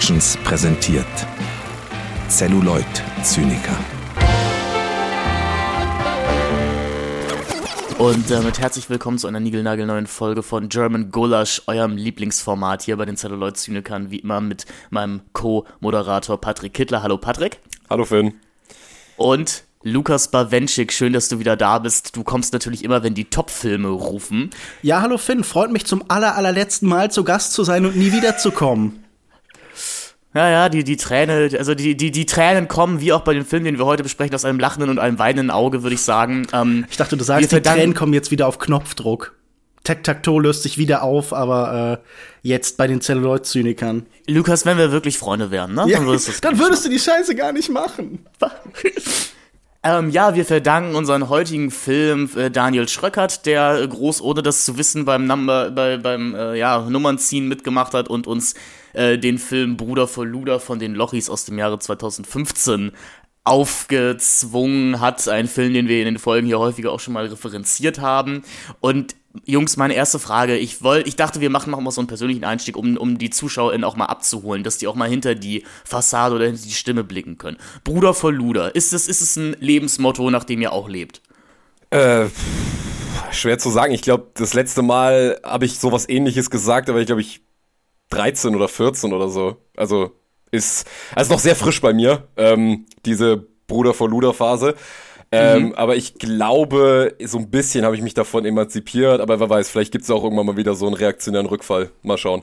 Productions 0.00 0.38
präsentiert 0.44 1.04
Celluloid 2.30 2.86
Zyniker. 3.22 3.76
Und 7.98 8.30
damit 8.30 8.58
herzlich 8.60 8.88
willkommen 8.88 9.18
zu 9.18 9.26
einer 9.26 9.40
niegelnagelneuen 9.40 10.06
Folge 10.06 10.42
von 10.42 10.70
German 10.70 11.10
Gulasch, 11.10 11.60
eurem 11.66 11.98
Lieblingsformat 11.98 12.80
hier 12.80 12.96
bei 12.96 13.04
den 13.04 13.18
Celluloid 13.18 13.58
Zynikern, 13.58 14.10
wie 14.10 14.20
immer 14.20 14.40
mit 14.40 14.64
meinem 14.88 15.20
Co-Moderator 15.34 16.40
Patrick 16.40 16.72
Kittler. 16.72 17.02
Hallo 17.02 17.18
Patrick. 17.18 17.58
Hallo 17.90 18.06
Finn. 18.06 18.32
Und 19.18 19.64
Lukas 19.82 20.30
Bawenschik, 20.30 20.94
schön, 20.94 21.12
dass 21.12 21.28
du 21.28 21.40
wieder 21.40 21.58
da 21.58 21.78
bist. 21.78 22.16
Du 22.16 22.24
kommst 22.24 22.54
natürlich 22.54 22.84
immer, 22.84 23.02
wenn 23.02 23.12
die 23.12 23.26
Top-Filme 23.26 23.88
rufen. 23.88 24.48
Ja, 24.80 25.02
hallo 25.02 25.18
Finn, 25.18 25.44
freut 25.44 25.70
mich 25.70 25.84
zum 25.84 26.04
aller, 26.08 26.36
allerletzten 26.36 26.88
Mal 26.88 27.10
zu 27.10 27.22
Gast 27.22 27.52
zu 27.52 27.64
sein 27.64 27.84
und 27.84 27.96
nie 27.96 28.12
wiederzukommen. 28.12 29.04
Ja, 30.32 30.48
ja, 30.48 30.68
die, 30.68 30.84
die 30.84 30.96
Träne, 30.96 31.50
also 31.58 31.74
die, 31.74 31.96
die, 31.96 32.12
die 32.12 32.24
Tränen 32.26 32.68
kommen, 32.68 33.00
wie 33.00 33.12
auch 33.12 33.22
bei 33.22 33.34
dem 33.34 33.44
Film, 33.44 33.64
den 33.64 33.78
wir 33.78 33.84
heute 33.84 34.04
besprechen, 34.04 34.34
aus 34.34 34.44
einem 34.44 34.60
lachenden 34.60 34.88
und 34.88 35.00
einem 35.00 35.18
weinenden 35.18 35.50
Auge, 35.50 35.82
würde 35.82 35.94
ich 35.94 36.02
sagen. 36.02 36.46
Ähm, 36.52 36.86
ich 36.88 36.96
dachte, 36.96 37.16
du 37.16 37.24
sagst, 37.24 37.50
die 37.50 37.60
Tränen 37.60 37.94
kommen 37.94 38.12
jetzt 38.12 38.30
wieder 38.30 38.46
auf 38.46 38.58
Knopfdruck. 38.58 39.34
Tic-Tac-Toe 39.82 40.42
löst 40.42 40.62
sich 40.62 40.78
wieder 40.78 41.02
auf, 41.02 41.32
aber 41.32 42.00
äh, 42.02 42.48
jetzt 42.48 42.76
bei 42.76 42.86
den 42.86 43.00
Celluloid-Zynikern. 43.00 44.06
Lukas, 44.28 44.66
wenn 44.66 44.78
wir 44.78 44.92
wirklich 44.92 45.18
Freunde 45.18 45.50
wären, 45.50 45.74
ne? 45.74 45.86
Ja, 45.88 45.98
dann 45.98 46.06
würdest, 46.06 46.44
dann 46.44 46.58
würdest 46.58 46.84
du 46.84 46.90
die 46.90 46.98
Scheiße 46.98 47.34
gar 47.34 47.52
nicht 47.52 47.70
machen. 47.70 48.24
Ähm, 49.82 50.10
ja, 50.10 50.34
wir 50.34 50.44
verdanken 50.44 50.94
unseren 50.94 51.30
heutigen 51.30 51.70
Film 51.70 52.28
äh, 52.36 52.50
Daniel 52.50 52.86
Schröckert, 52.86 53.46
der 53.46 53.86
groß 53.86 54.20
ohne 54.20 54.42
das 54.42 54.66
zu 54.66 54.76
wissen 54.76 55.06
beim 55.06 55.24
Number, 55.24 55.70
bei, 55.70 55.96
beim 55.96 56.34
äh, 56.34 56.54
ja, 56.58 56.80
Nummernziehen 56.80 57.48
mitgemacht 57.48 57.94
hat 57.94 58.08
und 58.08 58.26
uns 58.26 58.54
äh, 58.92 59.18
den 59.18 59.38
Film 59.38 59.76
Bruder 59.76 60.06
vor 60.06 60.26
Luder 60.26 60.60
von 60.60 60.78
den 60.78 60.94
Lochis 60.94 61.30
aus 61.30 61.44
dem 61.44 61.58
Jahre 61.58 61.78
2015 61.78 62.92
aufgezwungen 63.44 65.00
hat. 65.00 65.26
Ein 65.28 65.48
Film, 65.48 65.72
den 65.72 65.88
wir 65.88 65.98
in 66.00 66.04
den 66.04 66.18
Folgen 66.18 66.46
hier 66.46 66.58
häufiger 66.58 66.92
auch 66.92 67.00
schon 67.00 67.14
mal 67.14 67.26
referenziert 67.26 68.00
haben. 68.00 68.42
Und 68.80 69.16
Jungs, 69.44 69.76
meine 69.76 69.94
erste 69.94 70.18
Frage. 70.18 70.56
Ich 70.56 70.82
wollte, 70.82 71.08
ich 71.08 71.14
dachte, 71.14 71.40
wir 71.40 71.50
machen 71.50 71.70
mal 71.70 71.90
so 71.90 72.00
einen 72.00 72.08
persönlichen 72.08 72.44
Einstieg, 72.44 72.76
um, 72.76 72.96
um 72.96 73.16
die 73.16 73.30
ZuschauerInnen 73.30 73.84
auch 73.84 73.96
mal 73.96 74.06
abzuholen, 74.06 74.64
dass 74.64 74.78
die 74.78 74.88
auch 74.88 74.96
mal 74.96 75.08
hinter 75.08 75.36
die 75.36 75.64
Fassade 75.84 76.34
oder 76.34 76.46
hinter 76.46 76.62
die 76.62 76.72
Stimme 76.72 77.04
blicken 77.04 77.38
können. 77.38 77.56
Bruder 77.84 78.12
voll 78.12 78.34
Luder. 78.34 78.74
Ist 78.74 78.92
es, 78.92 79.06
ist 79.06 79.20
es 79.20 79.36
ein 79.36 79.56
Lebensmotto, 79.60 80.30
nach 80.30 80.44
dem 80.44 80.60
ihr 80.60 80.72
auch 80.72 80.88
lebt? 80.88 81.22
Äh, 81.90 82.26
schwer 83.30 83.58
zu 83.58 83.70
sagen. 83.70 83.92
Ich 83.94 84.02
glaube, 84.02 84.28
das 84.34 84.52
letzte 84.52 84.82
Mal 84.82 85.40
habe 85.44 85.64
ich 85.64 85.78
sowas 85.78 86.08
ähnliches 86.08 86.50
gesagt, 86.50 86.90
aber 86.90 87.00
ich 87.00 87.06
glaube, 87.06 87.20
ich 87.20 87.40
13 88.10 88.54
oder 88.54 88.68
14 88.68 89.12
oder 89.12 89.28
so. 89.28 89.56
Also 89.76 90.12
ist, 90.50 90.86
also 91.14 91.32
noch 91.32 91.40
sehr 91.40 91.56
frisch 91.56 91.80
bei 91.80 91.92
mir, 91.92 92.28
ähm, 92.36 92.86
diese 93.04 93.46
Bruder 93.66 93.94
vor 93.94 94.08
Luder 94.08 94.34
Phase. 94.34 94.74
Ähm, 95.32 95.66
mhm. 95.66 95.74
Aber 95.74 95.94
ich 95.94 96.14
glaube, 96.14 97.14
so 97.22 97.38
ein 97.38 97.50
bisschen 97.50 97.84
habe 97.84 97.94
ich 97.94 98.02
mich 98.02 98.14
davon 98.14 98.44
emanzipiert, 98.44 99.20
aber 99.20 99.38
wer 99.38 99.48
weiß, 99.48 99.70
vielleicht 99.70 99.92
gibt 99.92 100.04
es 100.04 100.10
auch 100.10 100.24
irgendwann 100.24 100.46
mal 100.46 100.56
wieder 100.56 100.74
so 100.74 100.86
einen 100.86 100.96
reaktionären 100.96 101.46
Rückfall. 101.46 101.90
Mal 102.02 102.18
schauen. 102.18 102.42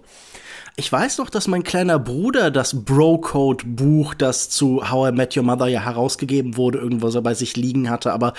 Ich 0.80 0.92
weiß 0.92 1.18
noch, 1.18 1.32
dass 1.32 1.48
mein 1.48 1.64
kleiner 1.64 1.98
Bruder 1.98 2.52
das 2.52 2.86
Bro-Code-Buch, 2.86 4.14
das 4.14 4.52
zu 4.52 4.92
How 4.92 5.10
I 5.10 5.12
Met 5.12 5.36
Your 5.36 5.42
Mother 5.42 5.66
ja 5.66 5.80
herausgegeben 5.80 6.56
wurde, 6.56 6.78
irgendwo 6.78 7.10
so 7.10 7.20
bei 7.24 7.34
sich 7.34 7.58
liegen 7.58 7.90
hatte. 7.90 8.14
Aber 8.14 8.34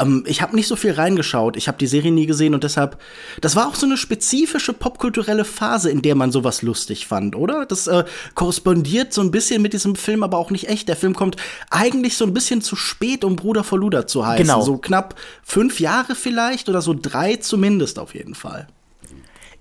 ähm, 0.00 0.24
ich 0.26 0.42
habe 0.42 0.56
nicht 0.56 0.66
so 0.66 0.74
viel 0.74 0.90
reingeschaut. 0.90 1.56
Ich 1.56 1.68
habe 1.68 1.78
die 1.78 1.86
Serie 1.86 2.10
nie 2.10 2.26
gesehen 2.26 2.52
und 2.52 2.64
deshalb, 2.64 3.00
das 3.40 3.54
war 3.54 3.68
auch 3.68 3.76
so 3.76 3.86
eine 3.86 3.96
spezifische 3.96 4.72
popkulturelle 4.72 5.44
Phase, 5.44 5.88
in 5.88 6.02
der 6.02 6.16
man 6.16 6.32
sowas 6.32 6.62
lustig 6.62 7.06
fand, 7.06 7.36
oder? 7.36 7.64
Das 7.64 7.86
äh, 7.86 8.02
korrespondiert 8.34 9.12
so 9.12 9.20
ein 9.20 9.30
bisschen 9.30 9.62
mit 9.62 9.72
diesem 9.72 9.94
Film, 9.94 10.24
aber 10.24 10.38
auch 10.38 10.50
nicht 10.50 10.68
echt. 10.68 10.88
Der 10.88 10.96
Film 10.96 11.14
kommt 11.14 11.36
eigentlich 11.70 12.16
so 12.16 12.24
ein 12.24 12.34
bisschen 12.34 12.60
zu 12.60 12.74
spät, 12.74 13.22
um 13.22 13.36
Bruder 13.36 13.62
vor 13.62 13.78
Luder 13.78 14.08
zu 14.08 14.26
heißen. 14.26 14.44
Genau. 14.44 14.62
So 14.62 14.78
knapp 14.78 15.14
fünf 15.44 15.78
Jahre 15.78 16.16
vielleicht 16.16 16.68
oder 16.68 16.82
so 16.82 16.92
drei 16.92 17.36
zumindest 17.36 18.00
auf 18.00 18.16
jeden 18.16 18.34
Fall 18.34 18.66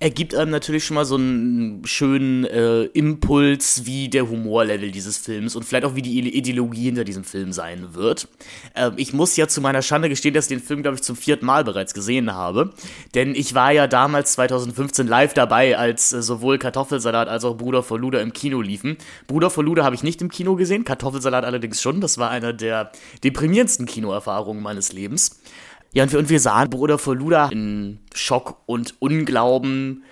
er 0.04 0.10
gibt 0.10 0.36
einem 0.36 0.52
natürlich 0.52 0.84
schon 0.84 0.96
mal 0.96 1.06
so 1.06 1.16
einen 1.16 1.86
schönen 1.86 2.44
äh, 2.44 2.84
Impuls, 2.88 3.86
wie 3.86 4.10
der 4.10 4.28
Humorlevel 4.28 4.92
dieses 4.92 5.18
Films 5.18 5.56
und 5.56 5.64
vielleicht 5.64 5.86
auch 5.86 5.96
wie 5.96 6.02
die 6.02 6.38
Ideologie 6.38 6.84
hinter 6.84 7.06
diesem 7.06 7.24
Film 7.24 7.54
sein 7.54 7.96
wird. 7.96 8.28
Äh, 8.74 8.92
ich 8.98 9.14
muss 9.14 9.38
ja 9.38 9.48
zu 9.48 9.62
meiner 9.62 9.82
Schande 9.82 10.10
gestehen, 10.10 10.34
dass 10.34 10.52
ich 10.52 10.58
den 10.58 10.60
Film, 10.60 10.82
glaube 10.82 10.96
ich, 10.96 11.04
zum 11.04 11.16
vierten 11.16 11.46
Mal 11.46 11.64
bereits 11.64 11.94
gesehen 11.94 12.34
habe. 12.34 12.74
Denn 13.16 13.34
ich 13.34 13.56
war 13.56 13.72
ja 13.72 13.88
damals 13.88 14.34
2015 14.34 15.08
live 15.08 15.34
dabei, 15.34 15.78
als 15.78 16.12
äh, 16.12 16.22
sowohl 16.22 16.58
Kartoffelsalat 16.58 17.30
als 17.30 17.46
auch 17.46 17.56
Bruder 17.56 17.82
vor 17.82 17.98
Luder 17.98 18.22
im 18.22 18.34
Kino 18.34 18.60
liefen. 18.60 18.98
Bruder 19.28 19.50
vor 19.50 19.64
Luder 19.64 19.86
habe 19.86 19.96
ich 19.96 20.04
nicht 20.04 20.22
im 20.22 20.28
Kino 20.28 20.58
gesehen, 20.58 20.84
Kartoffelsalat 20.84 21.46
allerdings 21.46 21.82
schon. 21.82 22.02
Das 22.02 22.18
war 22.18 22.30
eine 22.30 22.54
der 22.54 22.92
deprimierendsten 23.24 23.86
Kinoerfahrungen 23.86 24.62
meines 24.62 24.92
Lebens. 24.92 25.40
Ja, 25.94 26.04
und 26.04 26.12
wir, 26.12 26.20
und 26.20 26.30
wir 26.30 26.40
sahen 26.40 26.72
Bruder 26.72 26.98
vor 26.98 27.16
Luda 27.16 27.50
in 27.50 28.00
Schock 28.16 28.58
und 28.66 28.96
Unglauben. 29.00 30.04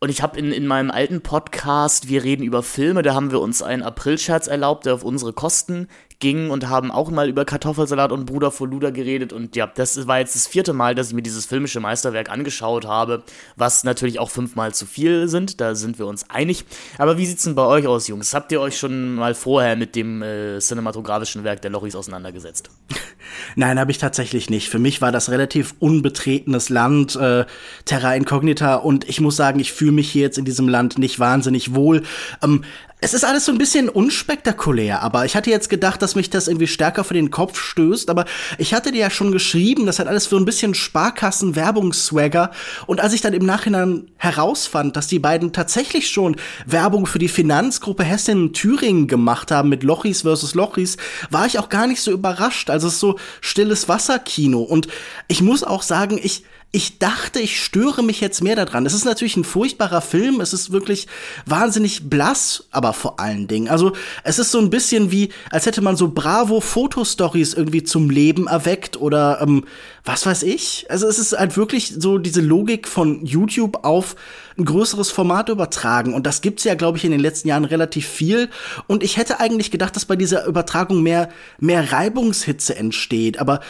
Und 0.00 0.10
ich 0.10 0.20
habe 0.20 0.38
in, 0.38 0.52
in 0.52 0.66
meinem 0.66 0.90
alten 0.90 1.22
Podcast, 1.22 2.08
wir 2.08 2.24
reden 2.24 2.42
über 2.42 2.62
Filme, 2.62 3.02
da 3.02 3.14
haben 3.14 3.30
wir 3.30 3.40
uns 3.40 3.62
einen 3.62 3.82
Aprilscherz 3.82 4.48
erlaubt, 4.48 4.84
der 4.84 4.94
auf 4.94 5.04
unsere 5.04 5.32
Kosten 5.32 5.88
ging 6.22 6.50
und 6.50 6.68
haben 6.68 6.90
auch 6.90 7.10
mal 7.10 7.28
über 7.28 7.44
Kartoffelsalat 7.44 8.12
und 8.12 8.24
Bruder 8.24 8.50
vor 8.50 8.68
Luder 8.68 8.92
geredet. 8.92 9.32
Und 9.32 9.56
ja, 9.56 9.66
das 9.66 10.06
war 10.06 10.20
jetzt 10.20 10.34
das 10.36 10.46
vierte 10.46 10.72
Mal, 10.72 10.94
dass 10.94 11.08
ich 11.08 11.14
mir 11.14 11.22
dieses 11.22 11.44
filmische 11.44 11.80
Meisterwerk 11.80 12.30
angeschaut 12.30 12.86
habe, 12.86 13.24
was 13.56 13.84
natürlich 13.84 14.20
auch 14.20 14.30
fünfmal 14.30 14.72
zu 14.72 14.86
viel 14.86 15.28
sind. 15.28 15.60
Da 15.60 15.74
sind 15.74 15.98
wir 15.98 16.06
uns 16.06 16.30
einig. 16.30 16.64
Aber 16.96 17.18
wie 17.18 17.26
sieht's 17.26 17.42
denn 17.42 17.56
bei 17.56 17.66
euch 17.66 17.86
aus, 17.86 18.06
Jungs? 18.06 18.32
Habt 18.32 18.52
ihr 18.52 18.60
euch 18.60 18.78
schon 18.78 19.16
mal 19.16 19.34
vorher 19.34 19.76
mit 19.76 19.96
dem 19.96 20.22
äh, 20.22 20.60
cinematografischen 20.60 21.42
Werk 21.42 21.60
der 21.60 21.72
Lochis 21.72 21.96
auseinandergesetzt? 21.96 22.70
Nein, 23.56 23.78
habe 23.80 23.90
ich 23.90 23.98
tatsächlich 23.98 24.48
nicht. 24.48 24.68
Für 24.68 24.78
mich 24.78 25.02
war 25.02 25.10
das 25.10 25.28
relativ 25.28 25.74
unbetretenes 25.80 26.68
Land, 26.68 27.16
äh, 27.16 27.44
Terra 27.84 28.14
Incognita, 28.14 28.76
und 28.76 29.08
ich 29.08 29.20
muss 29.20 29.36
sagen, 29.36 29.58
ich 29.58 29.72
fühle 29.72 29.92
mich 29.92 30.10
hier 30.10 30.22
jetzt 30.22 30.38
in 30.38 30.44
diesem 30.44 30.68
Land 30.68 30.98
nicht 30.98 31.18
wahnsinnig 31.18 31.74
wohl. 31.74 32.02
Ähm, 32.42 32.64
es 33.02 33.14
ist 33.14 33.24
alles 33.24 33.44
so 33.44 33.50
ein 33.52 33.58
bisschen 33.58 33.88
unspektakulär, 33.88 35.02
aber 35.02 35.24
ich 35.24 35.34
hatte 35.34 35.50
jetzt 35.50 35.68
gedacht, 35.68 36.00
dass 36.02 36.14
mich 36.14 36.30
das 36.30 36.46
irgendwie 36.46 36.68
stärker 36.68 37.02
vor 37.02 37.14
den 37.14 37.32
Kopf 37.32 37.60
stößt, 37.60 38.08
aber 38.08 38.26
ich 38.58 38.74
hatte 38.74 38.92
dir 38.92 39.00
ja 39.00 39.10
schon 39.10 39.32
geschrieben, 39.32 39.86
das 39.86 39.98
hat 39.98 40.06
alles 40.06 40.28
für 40.28 40.36
ein 40.36 40.44
bisschen 40.44 40.72
Sparkassen-Werbungsswagger 40.72 42.52
und 42.86 43.00
als 43.00 43.12
ich 43.12 43.20
dann 43.20 43.32
im 43.34 43.44
Nachhinein 43.44 44.08
herausfand, 44.18 44.94
dass 44.94 45.08
die 45.08 45.18
beiden 45.18 45.52
tatsächlich 45.52 46.10
schon 46.10 46.36
Werbung 46.64 47.06
für 47.06 47.18
die 47.18 47.26
Finanzgruppe 47.26 48.04
Hessen-Thüringen 48.04 49.08
gemacht 49.08 49.50
haben 49.50 49.68
mit 49.68 49.82
Lochis 49.82 50.22
versus 50.22 50.54
Lochis, 50.54 50.96
war 51.28 51.46
ich 51.46 51.58
auch 51.58 51.68
gar 51.68 51.88
nicht 51.88 52.00
so 52.00 52.12
überrascht. 52.12 52.70
Also 52.70 52.86
es 52.86 52.94
ist 52.94 53.00
so 53.00 53.18
stilles 53.40 53.88
Wasserkino 53.88 54.62
und 54.62 54.86
ich 55.26 55.42
muss 55.42 55.64
auch 55.64 55.82
sagen, 55.82 56.20
ich 56.22 56.44
ich 56.74 56.98
dachte, 56.98 57.38
ich 57.38 57.62
störe 57.62 58.02
mich 58.02 58.22
jetzt 58.22 58.42
mehr 58.42 58.56
daran. 58.56 58.86
Es 58.86 58.94
ist 58.94 59.04
natürlich 59.04 59.36
ein 59.36 59.44
furchtbarer 59.44 60.00
Film, 60.00 60.40
es 60.40 60.54
ist 60.54 60.72
wirklich 60.72 61.06
wahnsinnig 61.44 62.08
blass, 62.08 62.64
aber 62.70 62.94
vor 62.94 63.20
allen 63.20 63.46
Dingen. 63.46 63.68
Also, 63.68 63.92
es 64.24 64.38
ist 64.38 64.50
so 64.50 64.58
ein 64.58 64.70
bisschen 64.70 65.10
wie, 65.10 65.28
als 65.50 65.66
hätte 65.66 65.82
man 65.82 65.96
so 65.96 66.08
Bravo 66.08 66.60
Fotostories 66.60 67.52
irgendwie 67.52 67.82
zum 67.82 68.08
Leben 68.08 68.46
erweckt 68.46 68.98
oder 68.98 69.42
ähm, 69.42 69.64
was 70.04 70.24
weiß 70.24 70.44
ich. 70.44 70.86
Also, 70.88 71.06
es 71.08 71.18
ist 71.18 71.38
halt 71.38 71.58
wirklich 71.58 71.92
so 71.98 72.16
diese 72.16 72.40
Logik 72.40 72.88
von 72.88 73.22
YouTube 73.22 73.84
auf 73.84 74.16
ein 74.58 74.64
größeres 74.64 75.10
Format 75.10 75.48
übertragen. 75.48 76.14
Und 76.14 76.26
das 76.26 76.40
gibt's 76.40 76.64
ja, 76.64 76.74
glaube 76.74 76.98
ich, 76.98 77.04
in 77.04 77.10
den 77.10 77.20
letzten 77.20 77.48
Jahren 77.48 77.64
relativ 77.64 78.06
viel. 78.06 78.48
Und 78.86 79.02
ich 79.02 79.16
hätte 79.16 79.40
eigentlich 79.40 79.70
gedacht, 79.70 79.96
dass 79.96 80.04
bei 80.04 80.16
dieser 80.16 80.46
Übertragung 80.46 81.02
mehr, 81.02 81.28
mehr 81.58 81.92
Reibungshitze 81.92 82.76
entsteht. 82.76 83.38
Aber 83.38 83.60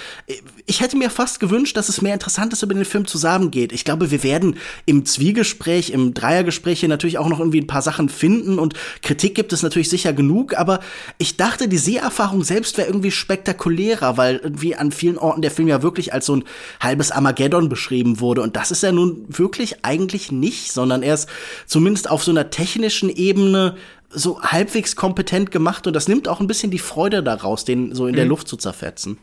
ich 0.67 0.81
hätte 0.81 0.97
mir 0.97 1.11
fast 1.11 1.41
gewünscht, 1.41 1.77
dass 1.77 1.89
es 1.89 2.03
mehr 2.03 2.15
Interessantes 2.15 2.63
über 2.63 2.75
den 2.75 2.85
Film 2.85 3.07
zusammengeht. 3.07 3.73
Ich 3.73 3.85
glaube, 3.85 4.11
wir 4.11 4.23
werden 4.23 4.57
im 4.87 5.05
Zwiegespräch, 5.05 5.91
im 5.91 6.15
Dreiergespräch 6.15 6.81
hier 6.81 6.89
natürlich 6.89 7.19
auch 7.19 7.29
noch 7.29 7.41
irgendwie 7.41 7.61
ein 7.61 7.67
paar 7.67 7.83
Sachen 7.83 8.09
finden 8.09 8.59
und 8.59 8.75
Kritik 9.03 9.35
gibt 9.35 9.53
es 9.53 9.63
natürlich 9.63 9.89
sicher 9.89 10.13
genug, 10.13 10.57
aber 10.57 10.81
ich 11.19 11.37
dachte, 11.37 11.69
die 11.69 11.79
Seherfahrung 11.79 12.45
selbst 12.45 12.79
wäre 12.79 12.89
irgendwie 12.89 13.11
spektakulärer, 13.11 14.17
weil 14.17 14.37
irgendwie 14.37 14.77
an 14.77 14.93
vielen 14.93 15.19
Orten 15.19 15.43
der 15.43 15.51
Film 15.51 15.69
ja 15.69 15.83
wirklich 15.83 16.13
als 16.13 16.27
so 16.27 16.37
ein 16.37 16.45
halbes 16.81 17.11
Armageddon 17.11 17.69
beschrieben 17.69 18.21
wurde 18.21 18.43
und 18.43 18.57
das 18.57 18.71
ist 18.71 18.83
ja 18.83 18.93
nun 18.93 19.25
wirklich 19.29 19.85
eigentlich 19.85 20.33
nicht 20.33 20.72
sondern 20.75 21.03
er 21.03 21.15
ist 21.15 21.29
zumindest 21.67 22.11
auf 22.11 22.25
so 22.25 22.31
einer 22.31 22.51
technischen 22.51 23.09
Ebene 23.09 23.77
so 24.11 24.41
halbwegs 24.43 24.97
kompetent 24.97 25.51
gemacht 25.51 25.87
und 25.87 25.95
das 25.95 26.09
nimmt 26.09 26.29
auch 26.29 26.41
ein 26.41 26.47
bisschen 26.47 26.71
die 26.71 26.79
Freude 26.79 27.23
daraus, 27.23 27.65
den 27.65 27.95
so 27.95 28.07
in 28.07 28.13
mhm. 28.13 28.17
der 28.17 28.27
Luft 28.27 28.49
zu 28.49 28.57
zerfetzen. 28.57 29.19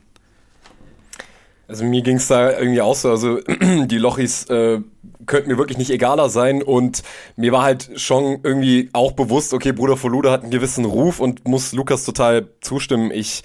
Also 1.67 1.85
mir 1.85 2.01
ging 2.01 2.15
es 2.15 2.27
da 2.27 2.57
irgendwie 2.57 2.81
auch 2.81 2.95
so, 2.95 3.11
also 3.11 3.39
die 3.85 3.97
Lochis 3.99 4.45
äh, 4.45 4.81
könnten 5.27 5.51
mir 5.51 5.59
wirklich 5.59 5.77
nicht 5.77 5.91
egaler 5.91 6.29
sein 6.29 6.63
und 6.63 7.03
mir 7.35 7.51
war 7.51 7.61
halt 7.61 7.91
schon 7.95 8.39
irgendwie 8.43 8.89
auch 8.93 9.11
bewusst, 9.11 9.53
okay, 9.53 9.71
Bruder 9.71 10.01
Voluda 10.01 10.31
hat 10.31 10.41
einen 10.41 10.51
gewissen 10.51 10.85
Ruf 10.85 11.19
und 11.19 11.47
muss 11.47 11.71
Lukas 11.73 12.05
total 12.05 12.49
zustimmen. 12.61 13.11
Ich 13.11 13.43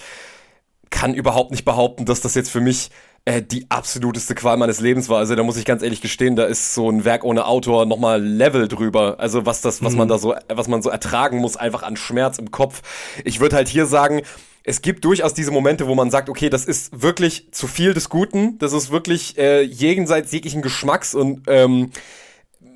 kann 0.88 1.12
überhaupt 1.12 1.50
nicht 1.50 1.66
behaupten, 1.66 2.06
dass 2.06 2.22
das 2.22 2.34
jetzt 2.34 2.50
für 2.50 2.62
mich 2.62 2.88
äh, 3.24 3.42
die 3.42 3.66
absoluteste 3.70 4.34
Qual 4.34 4.56
meines 4.56 4.80
Lebens 4.80 5.08
war. 5.08 5.18
Also 5.18 5.34
da 5.34 5.42
muss 5.42 5.56
ich 5.56 5.64
ganz 5.64 5.82
ehrlich 5.82 6.00
gestehen, 6.00 6.36
da 6.36 6.44
ist 6.44 6.74
so 6.74 6.90
ein 6.90 7.04
Werk 7.04 7.24
ohne 7.24 7.46
Autor 7.46 7.86
nochmal 7.86 8.22
Level 8.22 8.68
drüber. 8.68 9.16
Also 9.18 9.46
was 9.46 9.60
das, 9.60 9.82
was 9.82 9.92
mhm. 9.92 9.98
man 9.98 10.08
da 10.08 10.18
so, 10.18 10.34
was 10.48 10.68
man 10.68 10.82
so 10.82 10.90
ertragen 10.90 11.38
muss, 11.38 11.56
einfach 11.56 11.82
an 11.82 11.96
Schmerz 11.96 12.38
im 12.38 12.50
Kopf. 12.50 12.82
Ich 13.24 13.40
würde 13.40 13.56
halt 13.56 13.68
hier 13.68 13.86
sagen, 13.86 14.22
es 14.62 14.82
gibt 14.82 15.04
durchaus 15.04 15.34
diese 15.34 15.50
Momente, 15.50 15.86
wo 15.86 15.94
man 15.94 16.10
sagt, 16.10 16.28
okay, 16.28 16.48
das 16.48 16.64
ist 16.64 17.02
wirklich 17.02 17.48
zu 17.52 17.66
viel 17.66 17.92
des 17.94 18.08
Guten, 18.08 18.58
das 18.58 18.72
ist 18.72 18.90
wirklich 18.90 19.36
äh, 19.36 19.62
jenseits 19.62 20.32
jeglichen 20.32 20.62
Geschmacks 20.62 21.14
und 21.14 21.42
ähm, 21.48 21.90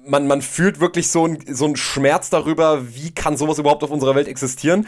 man, 0.06 0.26
man 0.26 0.42
fühlt 0.42 0.80
wirklich 0.80 1.08
so 1.08 1.26
ein, 1.26 1.38
so 1.50 1.66
ein 1.66 1.76
Schmerz 1.76 2.30
darüber, 2.30 2.94
wie 2.94 3.10
kann 3.10 3.36
sowas 3.36 3.58
überhaupt 3.58 3.84
auf 3.84 3.90
unserer 3.90 4.14
Welt 4.14 4.28
existieren. 4.28 4.86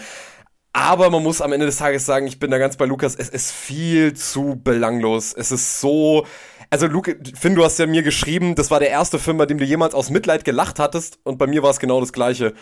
Aber 0.72 1.10
man 1.10 1.22
muss 1.22 1.40
am 1.40 1.52
Ende 1.52 1.66
des 1.66 1.78
Tages 1.78 2.06
sagen, 2.06 2.26
ich 2.26 2.38
bin 2.38 2.50
da 2.50 2.58
ganz 2.58 2.76
bei 2.76 2.86
Lukas, 2.86 3.16
es 3.16 3.28
ist 3.28 3.50
viel 3.50 4.14
zu 4.14 4.60
belanglos. 4.62 5.32
Es 5.32 5.50
ist 5.50 5.80
so. 5.80 6.26
Also, 6.70 6.86
Luke, 6.86 7.18
Finn, 7.38 7.56
du 7.56 7.64
hast 7.64 7.78
ja 7.80 7.86
mir 7.86 8.02
geschrieben, 8.04 8.54
das 8.54 8.70
war 8.70 8.78
der 8.78 8.90
erste 8.90 9.18
Film, 9.18 9.38
bei 9.38 9.46
dem 9.46 9.58
du 9.58 9.64
jemals 9.64 9.94
aus 9.94 10.10
Mitleid 10.10 10.44
gelacht 10.44 10.78
hattest, 10.78 11.18
und 11.24 11.38
bei 11.38 11.48
mir 11.48 11.64
war 11.64 11.70
es 11.70 11.80
genau 11.80 11.98
das 12.00 12.12
Gleiche. 12.12 12.54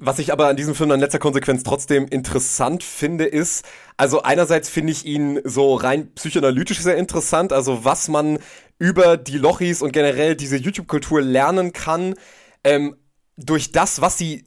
Was 0.00 0.18
ich 0.18 0.30
aber 0.30 0.48
an 0.48 0.56
diesem 0.56 0.74
Film 0.74 0.90
in 0.90 1.00
letzter 1.00 1.18
Konsequenz 1.18 1.62
trotzdem 1.62 2.06
interessant 2.08 2.82
finde, 2.82 3.24
ist, 3.24 3.64
also 3.96 4.20
einerseits 4.20 4.68
finde 4.68 4.92
ich 4.92 5.06
ihn 5.06 5.40
so 5.44 5.74
rein 5.74 6.12
psychoanalytisch 6.14 6.80
sehr 6.80 6.98
interessant, 6.98 7.54
also 7.54 7.82
was 7.82 8.08
man 8.08 8.38
über 8.78 9.16
die 9.16 9.38
Lochis 9.38 9.80
und 9.80 9.92
generell 9.92 10.36
diese 10.36 10.56
YouTube-Kultur 10.56 11.22
lernen 11.22 11.72
kann, 11.72 12.14
ähm, 12.62 12.94
durch 13.38 13.72
das, 13.72 14.02
was 14.02 14.18
sie 14.18 14.44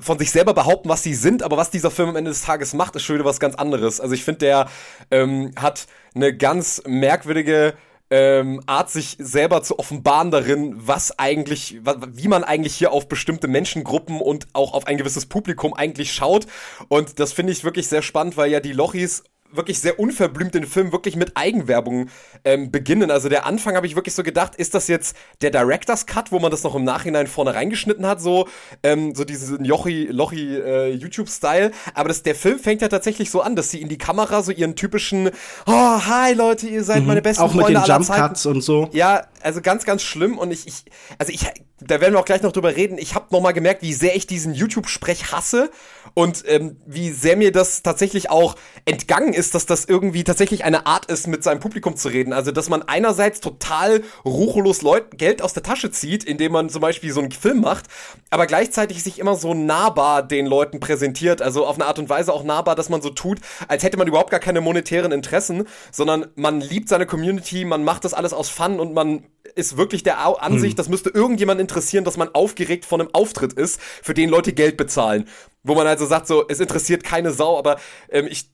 von 0.00 0.18
sich 0.18 0.30
selber 0.30 0.54
behaupten, 0.54 0.88
was 0.88 1.02
sie 1.02 1.14
sind, 1.14 1.42
aber 1.42 1.56
was 1.56 1.70
dieser 1.70 1.90
Film 1.90 2.10
am 2.10 2.16
Ende 2.16 2.30
des 2.30 2.42
Tages 2.42 2.74
macht, 2.74 2.96
ist 2.96 3.02
schon 3.02 3.16
wieder 3.16 3.24
was 3.24 3.40
ganz 3.40 3.54
anderes. 3.54 4.00
Also 4.00 4.14
ich 4.14 4.24
finde, 4.24 4.40
der 4.40 4.68
ähm, 5.10 5.52
hat 5.56 5.86
eine 6.14 6.36
ganz 6.36 6.82
merkwürdige 6.86 7.74
ähm, 8.10 8.62
Art, 8.66 8.90
sich 8.90 9.16
selber 9.18 9.62
zu 9.62 9.78
offenbaren 9.78 10.30
darin, 10.30 10.74
was 10.78 11.18
eigentlich, 11.18 11.80
wie 12.08 12.28
man 12.28 12.44
eigentlich 12.44 12.74
hier 12.74 12.92
auf 12.92 13.08
bestimmte 13.08 13.48
Menschengruppen 13.48 14.20
und 14.20 14.46
auch 14.54 14.72
auf 14.72 14.86
ein 14.86 14.96
gewisses 14.96 15.26
Publikum 15.26 15.74
eigentlich 15.74 16.12
schaut. 16.12 16.46
Und 16.88 17.18
das 17.18 17.32
finde 17.32 17.52
ich 17.52 17.64
wirklich 17.64 17.88
sehr 17.88 18.02
spannend, 18.02 18.36
weil 18.36 18.50
ja 18.50 18.60
die 18.60 18.72
Lochis 18.72 19.24
wirklich 19.50 19.80
sehr 19.80 19.98
unverblümt 19.98 20.54
den 20.54 20.66
Film 20.66 20.92
wirklich 20.92 21.16
mit 21.16 21.36
Eigenwerbung 21.36 22.08
ähm, 22.44 22.70
beginnen. 22.70 23.10
Also 23.10 23.28
der 23.28 23.46
Anfang 23.46 23.76
habe 23.76 23.86
ich 23.86 23.96
wirklich 23.96 24.14
so 24.14 24.22
gedacht, 24.22 24.56
ist 24.56 24.74
das 24.74 24.88
jetzt 24.88 25.16
der 25.40 25.50
Director's 25.50 26.06
Cut, 26.06 26.32
wo 26.32 26.38
man 26.38 26.50
das 26.50 26.62
noch 26.62 26.74
im 26.74 26.84
Nachhinein 26.84 27.26
vorne 27.26 27.54
reingeschnitten 27.54 28.06
hat, 28.06 28.20
so 28.20 28.48
ähm, 28.82 29.14
so 29.14 29.24
diesen 29.24 29.64
Jochi 29.64 30.06
Lochi 30.06 30.56
äh, 30.56 30.92
YouTube 30.92 31.28
Style, 31.28 31.70
aber 31.94 32.08
das 32.08 32.22
der 32.22 32.34
Film 32.34 32.58
fängt 32.58 32.82
ja 32.82 32.88
tatsächlich 32.88 33.30
so 33.30 33.40
an, 33.40 33.56
dass 33.56 33.70
sie 33.70 33.80
in 33.80 33.88
die 33.88 33.98
Kamera 33.98 34.42
so 34.42 34.52
ihren 34.52 34.76
typischen 34.76 35.30
oh, 35.66 35.72
hi 36.06 36.34
Leute, 36.34 36.68
ihr 36.68 36.84
seid 36.84 37.00
mhm. 37.00 37.08
meine 37.08 37.22
besten 37.22 37.42
Auch 37.42 37.52
Freunde 37.52 37.80
mit 37.80 37.88
den 37.88 37.94
Jump 37.94 38.08
Cuts 38.08 38.46
und 38.46 38.60
so. 38.62 38.88
Ja, 38.92 39.26
also 39.42 39.60
ganz 39.60 39.84
ganz 39.84 40.02
schlimm 40.02 40.38
und 40.38 40.50
ich 40.50 40.66
ich 40.66 40.84
also 41.18 41.32
ich 41.32 41.46
da 41.80 42.00
werden 42.00 42.14
wir 42.14 42.20
auch 42.20 42.24
gleich 42.24 42.42
noch 42.42 42.52
drüber 42.52 42.74
reden. 42.74 42.98
Ich 42.98 43.14
habe 43.14 43.26
noch 43.30 43.40
mal 43.40 43.52
gemerkt, 43.52 43.82
wie 43.82 43.92
sehr 43.92 44.16
ich 44.16 44.26
diesen 44.26 44.52
YouTube 44.52 44.88
Sprech 44.88 45.30
hasse 45.30 45.70
und 46.14 46.42
ähm, 46.48 46.76
wie 46.86 47.10
sehr 47.10 47.36
mir 47.36 47.52
das 47.52 47.82
tatsächlich 47.82 48.30
auch 48.30 48.56
entgangen 48.84 49.32
ist, 49.32 49.54
dass 49.54 49.66
das 49.66 49.84
irgendwie 49.84 50.24
tatsächlich 50.24 50.64
eine 50.64 50.86
Art 50.86 51.06
ist, 51.06 51.28
mit 51.28 51.44
seinem 51.44 51.60
Publikum 51.60 51.96
zu 51.96 52.08
reden. 52.08 52.32
Also, 52.32 52.50
dass 52.50 52.68
man 52.68 52.82
einerseits 52.82 53.40
total 53.40 54.02
ruchlos 54.24 54.82
Leut 54.82 55.18
Geld 55.18 55.42
aus 55.42 55.52
der 55.52 55.62
Tasche 55.62 55.90
zieht, 55.90 56.24
indem 56.24 56.52
man 56.52 56.68
zum 56.68 56.80
Beispiel 56.80 57.12
so 57.12 57.20
einen 57.20 57.30
Film 57.30 57.60
macht, 57.60 57.86
aber 58.30 58.46
gleichzeitig 58.46 59.02
sich 59.02 59.18
immer 59.18 59.36
so 59.36 59.54
nahbar 59.54 60.22
den 60.22 60.46
Leuten 60.46 60.80
präsentiert. 60.80 61.42
Also 61.42 61.64
auf 61.64 61.76
eine 61.76 61.86
Art 61.86 61.98
und 61.98 62.08
Weise 62.08 62.32
auch 62.32 62.42
nahbar, 62.42 62.74
dass 62.74 62.88
man 62.88 63.02
so 63.02 63.10
tut, 63.10 63.38
als 63.68 63.84
hätte 63.84 63.98
man 63.98 64.08
überhaupt 64.08 64.30
gar 64.30 64.40
keine 64.40 64.60
monetären 64.60 65.12
Interessen, 65.12 65.64
sondern 65.92 66.26
man 66.34 66.60
liebt 66.60 66.88
seine 66.88 67.06
Community, 67.06 67.64
man 67.64 67.84
macht 67.84 68.04
das 68.04 68.14
alles 68.14 68.32
aus 68.32 68.48
Fun 68.48 68.80
und 68.80 68.94
man 68.94 69.24
ist 69.54 69.76
wirklich 69.76 70.02
der 70.02 70.18
Ansicht, 70.42 70.72
hm. 70.72 70.76
das 70.76 70.88
müsste 70.88 71.10
irgendjemand 71.10 71.60
interessieren, 71.68 72.04
dass 72.04 72.16
man 72.16 72.34
aufgeregt 72.34 72.84
von 72.86 73.00
einem 73.00 73.10
Auftritt 73.12 73.52
ist, 73.52 73.80
für 73.80 74.14
den 74.14 74.30
Leute 74.30 74.52
Geld 74.52 74.76
bezahlen. 74.76 75.26
Wo 75.64 75.74
man 75.74 75.86
also 75.86 76.06
sagt, 76.06 76.26
so, 76.26 76.46
es 76.48 76.60
interessiert 76.60 77.04
keine 77.04 77.32
Sau, 77.32 77.58
aber 77.58 77.78
ähm, 78.08 78.26
ich, 78.30 78.50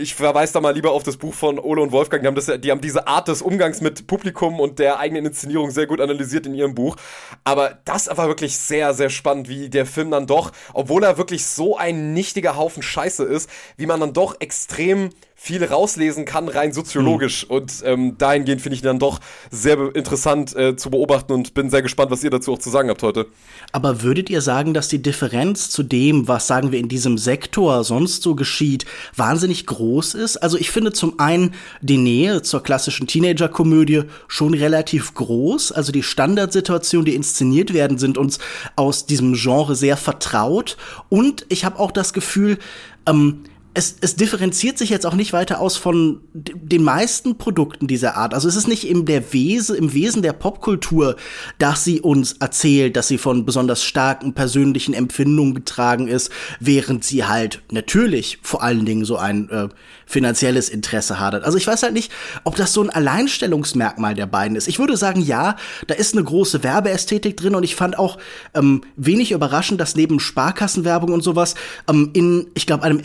ich 0.00 0.14
verweise 0.14 0.54
da 0.54 0.60
mal 0.60 0.74
lieber 0.74 0.90
auf 0.90 1.04
das 1.04 1.16
Buch 1.16 1.34
von 1.34 1.58
Ole 1.58 1.80
und 1.80 1.92
Wolfgang. 1.92 2.22
Die 2.22 2.26
haben, 2.26 2.34
das, 2.34 2.50
die 2.60 2.70
haben 2.70 2.80
diese 2.80 3.06
Art 3.06 3.28
des 3.28 3.40
Umgangs 3.40 3.80
mit 3.80 4.06
Publikum 4.06 4.58
und 4.58 4.78
der 4.80 4.98
eigenen 4.98 5.26
Inszenierung 5.26 5.70
sehr 5.70 5.86
gut 5.86 6.00
analysiert 6.00 6.46
in 6.46 6.54
ihrem 6.54 6.74
Buch. 6.74 6.96
Aber 7.44 7.78
das 7.84 8.08
war 8.16 8.26
wirklich 8.26 8.58
sehr, 8.58 8.94
sehr 8.94 9.10
spannend, 9.10 9.48
wie 9.48 9.70
der 9.70 9.86
Film 9.86 10.10
dann 10.10 10.26
doch, 10.26 10.50
obwohl 10.74 11.04
er 11.04 11.18
wirklich 11.18 11.46
so 11.46 11.76
ein 11.76 12.14
nichtiger 12.14 12.56
Haufen 12.56 12.82
Scheiße 12.82 13.22
ist, 13.22 13.48
wie 13.76 13.86
man 13.86 14.00
dann 14.00 14.12
doch 14.12 14.40
extrem 14.40 15.10
viel 15.38 15.62
rauslesen 15.62 16.24
kann, 16.24 16.48
rein 16.48 16.72
soziologisch. 16.72 17.44
Mhm. 17.44 17.54
Und 17.54 17.72
ähm, 17.84 18.18
dahingehend 18.18 18.62
finde 18.62 18.74
ich 18.74 18.82
ihn 18.82 18.86
dann 18.86 18.98
doch 18.98 19.20
sehr 19.50 19.94
interessant 19.94 20.56
äh, 20.56 20.76
zu 20.76 20.90
beobachten 20.90 21.32
und 21.32 21.52
bin 21.52 21.68
sehr 21.68 21.82
gespannt, 21.82 22.10
was 22.10 22.24
ihr 22.24 22.30
dazu 22.30 22.54
auch 22.54 22.58
zu 22.58 22.70
sagen 22.70 22.88
habt 22.88 23.02
heute. 23.02 23.26
Aber 23.70 24.02
würdet 24.02 24.30
ihr 24.30 24.40
sagen, 24.40 24.72
dass 24.72 24.88
die 24.88 25.02
Differenz 25.02 25.68
zu 25.68 25.82
dem, 25.82 26.26
was 26.26 26.46
sagen 26.46 26.72
wir 26.72 26.78
in 26.78 26.88
diesem 26.88 27.18
Sektor 27.18 27.84
sonst 27.84 28.22
so 28.22 28.34
geschieht, 28.34 28.86
wahnsinnig 29.14 29.66
groß 29.66 30.14
ist? 30.14 30.38
Also 30.38 30.56
ich 30.56 30.70
finde 30.70 30.92
zum 30.92 31.20
einen 31.20 31.54
die 31.82 31.98
Nähe 31.98 32.40
zur 32.40 32.62
klassischen 32.62 33.06
Teenager-Komödie 33.06 34.04
schon 34.28 34.54
relativ 34.54 35.12
groß. 35.12 35.70
Also 35.70 35.92
die 35.92 36.02
Standardsituationen, 36.02 37.04
die 37.04 37.14
inszeniert 37.14 37.74
werden, 37.74 37.98
sind 37.98 38.16
uns 38.16 38.38
aus 38.74 39.04
diesem 39.04 39.34
Genre 39.34 39.76
sehr 39.76 39.98
vertraut. 39.98 40.78
Und 41.10 41.44
ich 41.50 41.66
habe 41.66 41.78
auch 41.78 41.92
das 41.92 42.14
Gefühl, 42.14 42.58
ähm, 43.06 43.44
es, 43.76 43.96
es 44.00 44.16
differenziert 44.16 44.78
sich 44.78 44.88
jetzt 44.88 45.04
auch 45.04 45.14
nicht 45.14 45.34
weiter 45.34 45.60
aus 45.60 45.76
von 45.76 46.22
den 46.32 46.82
meisten 46.82 47.36
Produkten 47.36 47.86
dieser 47.86 48.16
Art. 48.16 48.32
Also 48.32 48.48
es 48.48 48.56
ist 48.56 48.68
nicht 48.68 48.88
im, 48.88 49.04
der 49.04 49.34
Wese, 49.34 49.76
im 49.76 49.92
Wesen 49.92 50.22
der 50.22 50.32
Popkultur, 50.32 51.16
dass 51.58 51.84
sie 51.84 52.00
uns 52.00 52.32
erzählt, 52.32 52.96
dass 52.96 53.08
sie 53.08 53.18
von 53.18 53.44
besonders 53.44 53.84
starken 53.84 54.32
persönlichen 54.32 54.94
Empfindungen 54.94 55.54
getragen 55.54 56.08
ist, 56.08 56.32
während 56.58 57.04
sie 57.04 57.26
halt 57.26 57.62
natürlich 57.70 58.38
vor 58.40 58.62
allen 58.62 58.86
Dingen 58.86 59.04
so 59.04 59.18
ein 59.18 59.50
äh, 59.50 59.68
finanzielles 60.06 60.70
Interesse 60.70 61.20
hat. 61.20 61.34
Also 61.44 61.58
ich 61.58 61.66
weiß 61.66 61.82
halt 61.82 61.92
nicht, 61.92 62.10
ob 62.44 62.56
das 62.56 62.72
so 62.72 62.80
ein 62.82 62.88
Alleinstellungsmerkmal 62.88 64.14
der 64.14 64.26
beiden 64.26 64.56
ist. 64.56 64.68
Ich 64.68 64.78
würde 64.78 64.96
sagen, 64.96 65.20
ja, 65.20 65.56
da 65.86 65.94
ist 65.94 66.14
eine 66.14 66.24
große 66.24 66.62
Werbeästhetik 66.62 67.36
drin 67.36 67.54
und 67.54 67.62
ich 67.62 67.76
fand 67.76 67.98
auch 67.98 68.16
ähm, 68.54 68.82
wenig 68.96 69.32
überraschend, 69.32 69.80
dass 69.82 69.96
neben 69.96 70.18
Sparkassenwerbung 70.18 71.12
und 71.12 71.22
sowas 71.22 71.56
ähm, 71.90 72.10
in, 72.14 72.46
ich 72.54 72.66
glaube, 72.66 72.84
einem 72.84 73.00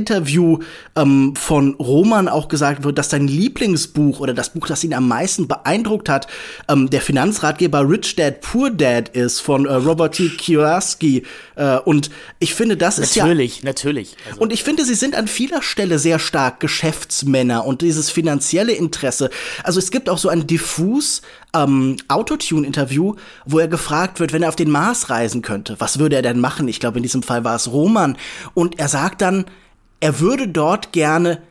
FAZ-Interview 0.00 0.58
ähm, 0.96 1.34
von 1.36 1.74
Roman 1.74 2.28
auch 2.28 2.48
gesagt 2.48 2.84
wird, 2.84 2.98
dass 2.98 3.10
sein 3.10 3.28
Lieblingsbuch 3.28 4.20
oder 4.20 4.34
das 4.34 4.50
Buch, 4.50 4.66
das 4.66 4.84
ihn 4.84 4.94
am 4.94 5.08
meisten 5.08 5.48
beeindruckt 5.48 6.08
hat, 6.08 6.26
ähm, 6.68 6.90
der 6.90 7.00
Finanzratgeber 7.00 7.88
Rich 7.88 8.16
Dad 8.16 8.40
Poor 8.40 8.70
Dad 8.70 9.10
ist 9.10 9.40
von 9.40 9.66
äh, 9.66 9.72
Robert 9.72 10.14
T. 10.14 10.28
Kiyosaki. 10.28 11.24
Äh, 11.56 11.78
und 11.78 12.10
ich 12.38 12.54
finde, 12.54 12.76
das 12.76 12.98
natürlich, 12.98 13.10
ist 13.10 13.16
ja. 13.16 13.24
Natürlich, 13.24 13.62
natürlich. 13.62 14.16
Also. 14.28 14.40
Und 14.40 14.52
ich 14.52 14.62
finde, 14.62 14.84
sie 14.84 14.94
sind 14.94 15.14
an 15.14 15.28
vieler 15.28 15.62
Stelle 15.62 15.98
sehr 15.98 16.18
stark 16.18 16.60
Geschäftsmänner 16.60 17.64
und 17.64 17.82
dieses 17.82 18.10
finanzielle 18.10 18.72
Interesse. 18.72 19.30
Also 19.62 19.78
es 19.78 19.90
gibt 19.90 20.08
auch 20.08 20.18
so 20.18 20.28
ein 20.28 20.46
diffus 20.46 21.22
ähm, 21.54 21.96
Autotune-Interview, 22.08 23.14
wo 23.44 23.58
er 23.58 23.68
gefragt 23.68 24.20
wird, 24.20 24.32
wenn 24.32 24.42
er 24.42 24.48
auf 24.48 24.56
den 24.56 24.70
Mars 24.70 25.10
reisen 25.10 25.42
könnte, 25.42 25.76
was 25.78 25.98
würde 25.98 26.16
er 26.16 26.22
denn 26.22 26.40
machen? 26.40 26.68
Ich 26.68 26.80
glaube, 26.80 26.98
in 26.98 27.02
diesem 27.02 27.22
Fall 27.22 27.44
war 27.44 27.56
es 27.56 27.72
Roman. 27.72 28.16
Und 28.54 28.78
er 28.78 28.88
sagt 28.88 29.20
dann, 29.20 29.46
er 30.00 30.20
würde 30.20 30.48
dort 30.48 30.92
gerne 30.92 31.42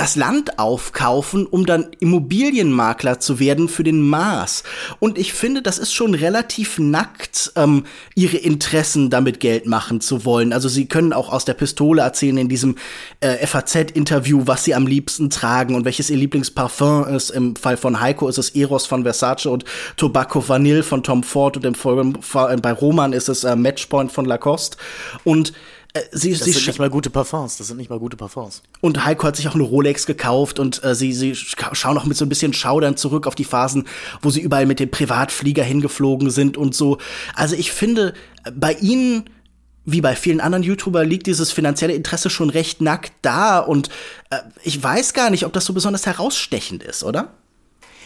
das 0.00 0.16
Land 0.16 0.58
aufkaufen, 0.58 1.46
um 1.46 1.66
dann 1.66 1.88
Immobilienmakler 1.98 3.20
zu 3.20 3.38
werden 3.38 3.68
für 3.68 3.84
den 3.84 4.00
Mars. 4.00 4.62
Und 4.98 5.18
ich 5.18 5.34
finde, 5.34 5.60
das 5.60 5.78
ist 5.78 5.92
schon 5.92 6.14
relativ 6.14 6.78
nackt, 6.78 7.52
ähm, 7.56 7.84
ihre 8.14 8.38
Interessen 8.38 9.10
damit 9.10 9.40
Geld 9.40 9.66
machen 9.66 10.00
zu 10.00 10.24
wollen. 10.24 10.54
Also 10.54 10.70
sie 10.70 10.86
können 10.86 11.12
auch 11.12 11.30
aus 11.30 11.44
der 11.44 11.52
Pistole 11.52 12.00
erzählen 12.00 12.38
in 12.38 12.48
diesem 12.48 12.76
äh, 13.20 13.46
FAZ-Interview, 13.46 14.42
was 14.46 14.64
sie 14.64 14.74
am 14.74 14.86
liebsten 14.86 15.28
tragen 15.28 15.74
und 15.74 15.84
welches 15.84 16.08
ihr 16.08 16.16
Lieblingsparfum 16.16 17.06
ist. 17.08 17.28
Im 17.28 17.54
Fall 17.56 17.76
von 17.76 18.00
Heiko 18.00 18.26
ist 18.28 18.38
es 18.38 18.50
Eros 18.50 18.86
von 18.86 19.02
Versace 19.02 19.46
und 19.46 19.64
Tobacco 19.98 20.48
Vanille 20.48 20.82
von 20.82 21.02
Tom 21.02 21.22
Ford 21.22 21.58
und 21.58 21.66
im 21.66 21.74
Fall 21.74 22.56
bei 22.56 22.72
Roman 22.72 23.12
ist 23.12 23.28
es 23.28 23.44
äh, 23.44 23.54
Matchpoint 23.54 24.12
von 24.12 24.24
Lacoste. 24.24 24.78
Und 25.24 25.52
äh, 25.92 26.02
sie, 26.12 26.30
das 26.30 26.40
sie 26.40 26.52
sind 26.52 26.66
nicht 26.66 26.78
mal 26.78 26.90
gute 26.90 27.10
Parfums, 27.10 27.56
das 27.56 27.66
sind 27.66 27.76
nicht 27.76 27.90
mal 27.90 27.98
gute 27.98 28.16
Parfums. 28.16 28.62
Und 28.80 29.04
Heiko 29.04 29.26
hat 29.26 29.36
sich 29.36 29.48
auch 29.48 29.54
eine 29.54 29.64
Rolex 29.64 30.06
gekauft 30.06 30.58
und 30.58 30.82
äh, 30.84 30.94
sie, 30.94 31.12
sie 31.12 31.34
schauen 31.34 31.98
auch 31.98 32.04
mit 32.04 32.16
so 32.16 32.24
ein 32.24 32.28
bisschen 32.28 32.52
Schaudern 32.52 32.96
zurück 32.96 33.26
auf 33.26 33.34
die 33.34 33.44
Phasen, 33.44 33.88
wo 34.22 34.30
sie 34.30 34.40
überall 34.40 34.66
mit 34.66 34.78
dem 34.78 34.90
Privatflieger 34.90 35.64
hingeflogen 35.64 36.30
sind 36.30 36.56
und 36.56 36.74
so. 36.74 36.98
Also 37.34 37.56
ich 37.56 37.72
finde, 37.72 38.14
bei 38.54 38.74
ihnen 38.74 39.24
wie 39.86 40.00
bei 40.00 40.14
vielen 40.14 40.40
anderen 40.40 40.62
YouTuber 40.62 41.04
liegt 41.04 41.26
dieses 41.26 41.52
finanzielle 41.52 41.94
Interesse 41.94 42.30
schon 42.30 42.50
recht 42.50 42.80
nackt 42.80 43.12
da 43.22 43.58
und 43.58 43.88
äh, 44.30 44.38
ich 44.62 44.80
weiß 44.80 45.14
gar 45.14 45.30
nicht, 45.30 45.46
ob 45.46 45.52
das 45.52 45.64
so 45.64 45.72
besonders 45.72 46.06
herausstechend 46.06 46.82
ist, 46.82 47.02
oder? 47.02 47.34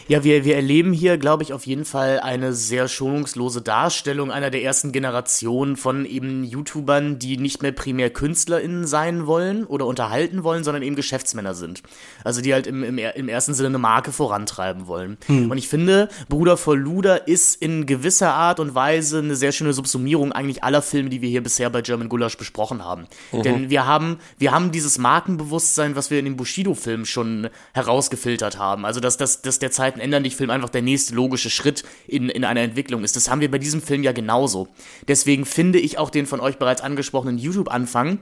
Ja, 0.07 0.23
wir, 0.23 0.45
wir 0.45 0.57
erleben 0.57 0.93
hier, 0.93 1.17
glaube 1.17 1.43
ich, 1.43 1.53
auf 1.53 1.67
jeden 1.67 1.85
Fall 1.85 2.21
eine 2.21 2.53
sehr 2.53 2.89
schonungslose 2.89 3.63
Darstellung 3.63 4.31
einer 4.31 4.51
der 4.51 4.63
ersten 4.63 4.93
Generationen 4.93 5.77
von 5.77 6.05
eben 6.05 6.45
YouTubern, 6.45 7.19
die 7.19 7.39
nicht 7.39 7.63
mehr 7.63 7.73
primär 7.73 8.11
KünstlerInnen 8.11 8.87
sein 8.87 9.27
wollen 9.27 9.65
oder 9.65 9.87
unterhalten 9.87 10.45
wollen, 10.45 10.63
sondern 10.63 10.83
eben 10.83 10.97
Geschäftsmänner 10.97 11.55
sind. 11.55 11.83
Also 12.23 12.43
die 12.43 12.53
halt 12.53 12.67
im, 12.67 12.85
im, 12.85 12.99
im 12.99 13.29
ersten 13.29 13.55
Sinne 13.55 13.69
eine 13.69 13.79
Marke 13.79 14.13
vorantreiben 14.13 14.87
wollen. 14.87 15.17
Hm. 15.27 15.51
Und 15.51 15.57
ich 15.57 15.69
finde, 15.69 16.09
Bruder 16.29 16.57
vor 16.57 16.77
Luder 16.77 17.27
ist 17.27 17.61
in 17.63 17.87
gewisser 17.87 18.35
Art 18.35 18.61
und 18.61 18.75
Weise 18.75 19.19
eine 19.19 19.37
sehr 19.37 19.53
schöne 19.53 19.73
Subsumierung 19.73 20.33
eigentlich 20.33 20.63
aller 20.63 20.83
Filme, 20.83 21.09
die 21.09 21.23
wir 21.23 21.31
hier 21.31 21.43
bisher 21.43 21.71
bei 21.71 21.81
German 21.81 22.09
Gulasch 22.09 22.37
besprochen 22.37 22.85
haben. 22.85 23.07
Mhm. 23.33 23.43
Denn 23.43 23.71
wir 23.71 23.87
haben, 23.87 24.19
wir 24.39 24.53
haben 24.53 24.71
dieses 24.71 24.99
Markenbewusstsein, 24.99 25.97
was 25.97 26.11
wir 26.11 26.19
in 26.19 26.27
den 26.27 26.37
Bushido-Filmen 26.37 27.07
schon 27.07 27.49
herausgefiltert 27.73 28.59
haben. 28.59 28.85
Also, 28.85 29.01
dass, 29.01 29.17
dass, 29.17 29.43
dass 29.43 29.59
der 29.59 29.71
Zeiten 29.95 30.01
ändern 30.01 30.25
dich 30.25 30.37
Film 30.37 30.51
einfach 30.51 30.69
der 30.69 30.83
nächste 30.83 31.15
logische 31.15 31.51
Schritt 31.51 31.85
in, 32.07 32.29
in 32.29 32.45
einer 32.45 32.61
Entwicklung 32.61 33.05
ist. 33.05 33.17
Das 33.17 33.31
haben 33.31 33.41
wir 33.41 33.51
bei 33.51 33.59
diesem 33.59 33.81
Film 33.81 34.03
ja 34.03 34.13
genauso. 34.13 34.69
Deswegen 35.09 35.45
finde 35.45 35.79
ich 35.79 35.99
auch 35.99 36.11
den 36.11 36.27
von 36.27 36.41
euch 36.41 36.59
bereits 36.59 36.83
angesprochenen 36.83 37.39
YouTube-Anfang 37.39 38.19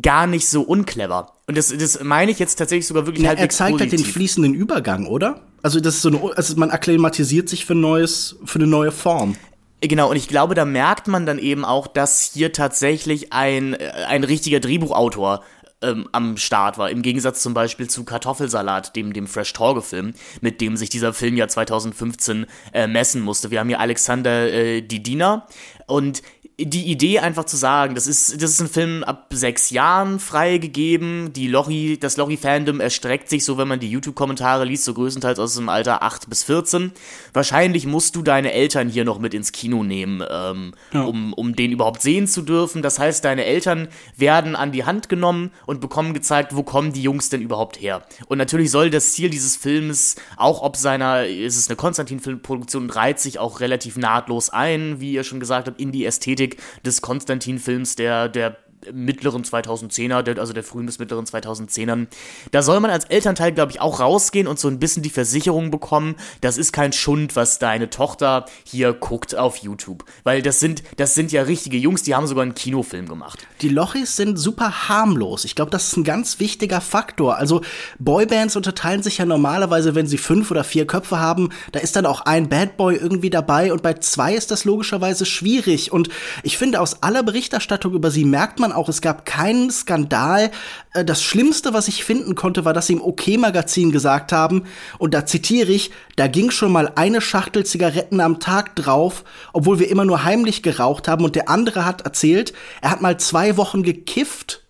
gar 0.00 0.26
nicht 0.26 0.46
so 0.48 0.62
unclever. 0.62 1.32
Und 1.46 1.56
das, 1.56 1.74
das 1.76 2.02
meine 2.02 2.30
ich 2.30 2.38
jetzt 2.38 2.56
tatsächlich 2.56 2.86
sogar 2.86 3.06
wirklich 3.06 3.24
ja, 3.24 3.32
Er 3.32 3.48
zeigt 3.48 3.80
halt 3.80 3.92
den 3.92 4.04
fließenden 4.04 4.52
Übergang, 4.52 5.06
oder? 5.06 5.40
Also 5.62 5.80
das 5.80 5.96
ist 5.96 6.02
so 6.02 6.08
eine, 6.08 6.36
also 6.36 6.54
man 6.56 6.70
akklimatisiert 6.70 7.48
sich 7.48 7.64
für 7.64 7.74
neues, 7.74 8.36
für 8.44 8.58
eine 8.58 8.66
neue 8.66 8.92
Form. 8.92 9.36
Genau, 9.80 10.10
und 10.10 10.16
ich 10.16 10.28
glaube, 10.28 10.54
da 10.54 10.64
merkt 10.64 11.06
man 11.06 11.26
dann 11.26 11.38
eben 11.38 11.64
auch, 11.64 11.86
dass 11.86 12.30
hier 12.34 12.52
tatsächlich 12.52 13.32
ein, 13.32 13.74
äh, 13.74 13.90
ein 14.08 14.24
richtiger 14.24 14.60
Drehbuchautor 14.60 15.42
ähm, 15.82 16.08
am 16.12 16.36
Start 16.36 16.78
war. 16.78 16.90
Im 16.90 17.02
Gegensatz 17.02 17.42
zum 17.42 17.54
Beispiel 17.54 17.88
zu 17.88 18.04
Kartoffelsalat, 18.04 18.96
dem, 18.96 19.12
dem 19.12 19.26
Fresh 19.26 19.52
Torge-Film, 19.52 20.14
mit 20.40 20.60
dem 20.60 20.76
sich 20.76 20.88
dieser 20.88 21.12
Film 21.12 21.36
ja 21.36 21.48
2015 21.48 22.46
äh, 22.72 22.86
messen 22.86 23.22
musste. 23.22 23.50
Wir 23.50 23.60
haben 23.60 23.68
hier 23.68 23.80
Alexander 23.80 24.52
äh, 24.52 24.82
Didina 24.82 25.46
und 25.86 26.22
die 26.58 26.90
Idee 26.90 27.18
einfach 27.18 27.44
zu 27.44 27.56
sagen, 27.58 27.94
das 27.94 28.06
ist, 28.06 28.42
das 28.42 28.52
ist 28.52 28.60
ein 28.60 28.68
Film 28.68 29.04
ab 29.04 29.26
sechs 29.30 29.68
Jahren 29.68 30.18
freigegeben. 30.18 31.34
Die 31.34 31.48
Lochi, 31.48 31.98
das 31.98 32.16
Lochi-Fandom 32.16 32.80
erstreckt 32.80 33.28
sich 33.28 33.44
so, 33.44 33.58
wenn 33.58 33.68
man 33.68 33.78
die 33.78 33.90
YouTube-Kommentare 33.90 34.64
liest, 34.64 34.84
so 34.84 34.94
größtenteils 34.94 35.38
aus 35.38 35.54
dem 35.54 35.68
Alter 35.68 36.02
8 36.02 36.30
bis 36.30 36.44
14. 36.44 36.92
Wahrscheinlich 37.34 37.86
musst 37.86 38.16
du 38.16 38.22
deine 38.22 38.52
Eltern 38.52 38.88
hier 38.88 39.04
noch 39.04 39.18
mit 39.18 39.34
ins 39.34 39.52
Kino 39.52 39.84
nehmen, 39.84 40.24
ähm, 40.30 40.72
ja. 40.94 41.02
um, 41.02 41.34
um 41.34 41.54
den 41.54 41.72
überhaupt 41.72 42.00
sehen 42.00 42.26
zu 42.26 42.40
dürfen. 42.40 42.80
Das 42.80 42.98
heißt, 42.98 43.22
deine 43.22 43.44
Eltern 43.44 43.88
werden 44.16 44.56
an 44.56 44.72
die 44.72 44.84
Hand 44.84 45.10
genommen 45.10 45.50
und 45.66 45.82
bekommen 45.82 46.14
gezeigt, 46.14 46.56
wo 46.56 46.62
kommen 46.62 46.94
die 46.94 47.02
Jungs 47.02 47.28
denn 47.28 47.42
überhaupt 47.42 47.82
her. 47.82 48.02
Und 48.28 48.38
natürlich 48.38 48.70
soll 48.70 48.88
das 48.88 49.12
Ziel 49.12 49.28
dieses 49.28 49.56
Films, 49.56 50.16
auch 50.38 50.62
ob 50.62 50.76
seiner, 50.76 51.26
ist 51.26 51.58
es 51.58 51.68
eine 51.68 51.76
Konstantin-Filmproduktion, 51.76 52.88
reiht 52.88 53.20
sich 53.20 53.38
auch 53.38 53.60
relativ 53.60 53.98
nahtlos 53.98 54.48
ein, 54.48 55.00
wie 55.00 55.12
ihr 55.12 55.22
schon 55.22 55.38
gesagt 55.38 55.66
habt, 55.68 55.75
in 55.78 55.92
die 55.92 56.04
Ästhetik 56.04 56.56
des 56.84 57.02
Konstantin-Films, 57.02 57.96
der, 57.96 58.28
der 58.28 58.56
mittleren 58.92 59.44
2010er, 59.44 60.38
also 60.38 60.52
der 60.52 60.64
frühen 60.64 60.86
bis 60.86 60.98
mittleren 60.98 61.24
2010ern. 61.24 62.06
Da 62.50 62.62
soll 62.62 62.80
man 62.80 62.90
als 62.90 63.04
Elternteil, 63.04 63.52
glaube 63.52 63.72
ich, 63.72 63.80
auch 63.80 64.00
rausgehen 64.00 64.46
und 64.46 64.58
so 64.58 64.68
ein 64.68 64.78
bisschen 64.78 65.02
die 65.02 65.10
Versicherung 65.10 65.70
bekommen, 65.70 66.16
das 66.40 66.58
ist 66.58 66.72
kein 66.72 66.92
Schund, 66.92 67.36
was 67.36 67.58
deine 67.58 67.90
Tochter 67.90 68.46
hier 68.64 68.92
guckt 68.92 69.34
auf 69.34 69.58
YouTube. 69.58 70.04
Weil 70.24 70.42
das 70.42 70.60
sind, 70.60 70.82
das 70.96 71.14
sind 71.14 71.32
ja 71.32 71.42
richtige 71.42 71.76
Jungs, 71.76 72.02
die 72.02 72.14
haben 72.14 72.26
sogar 72.26 72.42
einen 72.42 72.54
Kinofilm 72.54 73.08
gemacht. 73.08 73.46
Die 73.60 73.68
Lochis 73.68 74.16
sind 74.16 74.36
super 74.36 74.88
harmlos. 74.88 75.44
Ich 75.44 75.54
glaube, 75.54 75.70
das 75.70 75.88
ist 75.88 75.96
ein 75.96 76.04
ganz 76.04 76.40
wichtiger 76.40 76.80
Faktor. 76.80 77.36
Also 77.36 77.62
Boybands 77.98 78.56
unterteilen 78.56 79.02
sich 79.02 79.18
ja 79.18 79.24
normalerweise, 79.24 79.94
wenn 79.94 80.06
sie 80.06 80.18
fünf 80.18 80.50
oder 80.50 80.64
vier 80.64 80.86
Köpfe 80.86 81.18
haben, 81.18 81.50
da 81.72 81.80
ist 81.80 81.96
dann 81.96 82.06
auch 82.06 82.22
ein 82.22 82.48
Bad 82.48 82.76
Boy 82.76 82.96
irgendwie 82.96 83.30
dabei 83.30 83.72
und 83.72 83.82
bei 83.82 83.94
zwei 83.94 84.34
ist 84.34 84.50
das 84.50 84.64
logischerweise 84.64 85.26
schwierig. 85.26 85.92
Und 85.92 86.08
ich 86.42 86.58
finde, 86.58 86.80
aus 86.80 87.02
aller 87.02 87.22
Berichterstattung 87.22 87.94
über 87.94 88.10
sie 88.10 88.24
merkt 88.24 88.58
man 88.58 88.72
auch, 88.76 88.88
es 88.88 89.00
gab 89.00 89.26
keinen 89.26 89.70
Skandal. 89.70 90.50
Äh, 90.92 91.04
das 91.04 91.22
Schlimmste, 91.22 91.74
was 91.74 91.88
ich 91.88 92.04
finden 92.04 92.34
konnte, 92.34 92.64
war, 92.64 92.72
dass 92.72 92.86
sie 92.86 92.94
im 92.94 93.02
OK-Magazin 93.02 93.92
gesagt 93.92 94.32
haben, 94.32 94.64
und 94.98 95.14
da 95.14 95.26
zitiere 95.26 95.72
ich, 95.72 95.90
da 96.16 96.26
ging 96.26 96.50
schon 96.50 96.72
mal 96.72 96.92
eine 96.94 97.20
Schachtel 97.20 97.66
Zigaretten 97.66 98.20
am 98.20 98.40
Tag 98.40 98.76
drauf, 98.76 99.24
obwohl 99.52 99.78
wir 99.78 99.90
immer 99.90 100.04
nur 100.04 100.24
heimlich 100.24 100.62
geraucht 100.62 101.08
haben, 101.08 101.24
und 101.24 101.34
der 101.34 101.48
andere 101.48 101.84
hat 101.84 102.02
erzählt, 102.02 102.52
er 102.80 102.90
hat 102.90 103.02
mal 103.02 103.18
zwei 103.18 103.56
Wochen 103.56 103.82
gekifft. 103.82 104.62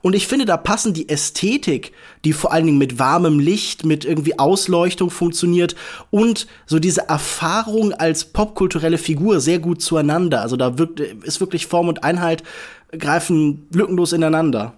Und 0.00 0.14
ich 0.14 0.26
finde, 0.26 0.44
da 0.44 0.56
passen 0.56 0.94
die 0.94 1.08
Ästhetik, 1.08 1.92
die 2.24 2.32
vor 2.32 2.52
allen 2.52 2.66
Dingen 2.66 2.78
mit 2.78 2.98
warmem 2.98 3.38
Licht, 3.38 3.84
mit 3.84 4.04
irgendwie 4.04 4.38
Ausleuchtung 4.38 5.10
funktioniert 5.10 5.74
und 6.10 6.46
so 6.66 6.78
diese 6.78 7.08
Erfahrung 7.08 7.92
als 7.92 8.24
popkulturelle 8.24 8.98
Figur 8.98 9.40
sehr 9.40 9.58
gut 9.58 9.82
zueinander. 9.82 10.42
Also 10.42 10.56
da 10.56 10.78
wirkt, 10.78 11.00
ist 11.00 11.40
wirklich 11.40 11.66
Form 11.66 11.88
und 11.88 12.04
Einheit 12.04 12.42
greifen 12.92 13.66
lückenlos 13.72 14.12
ineinander. 14.12 14.74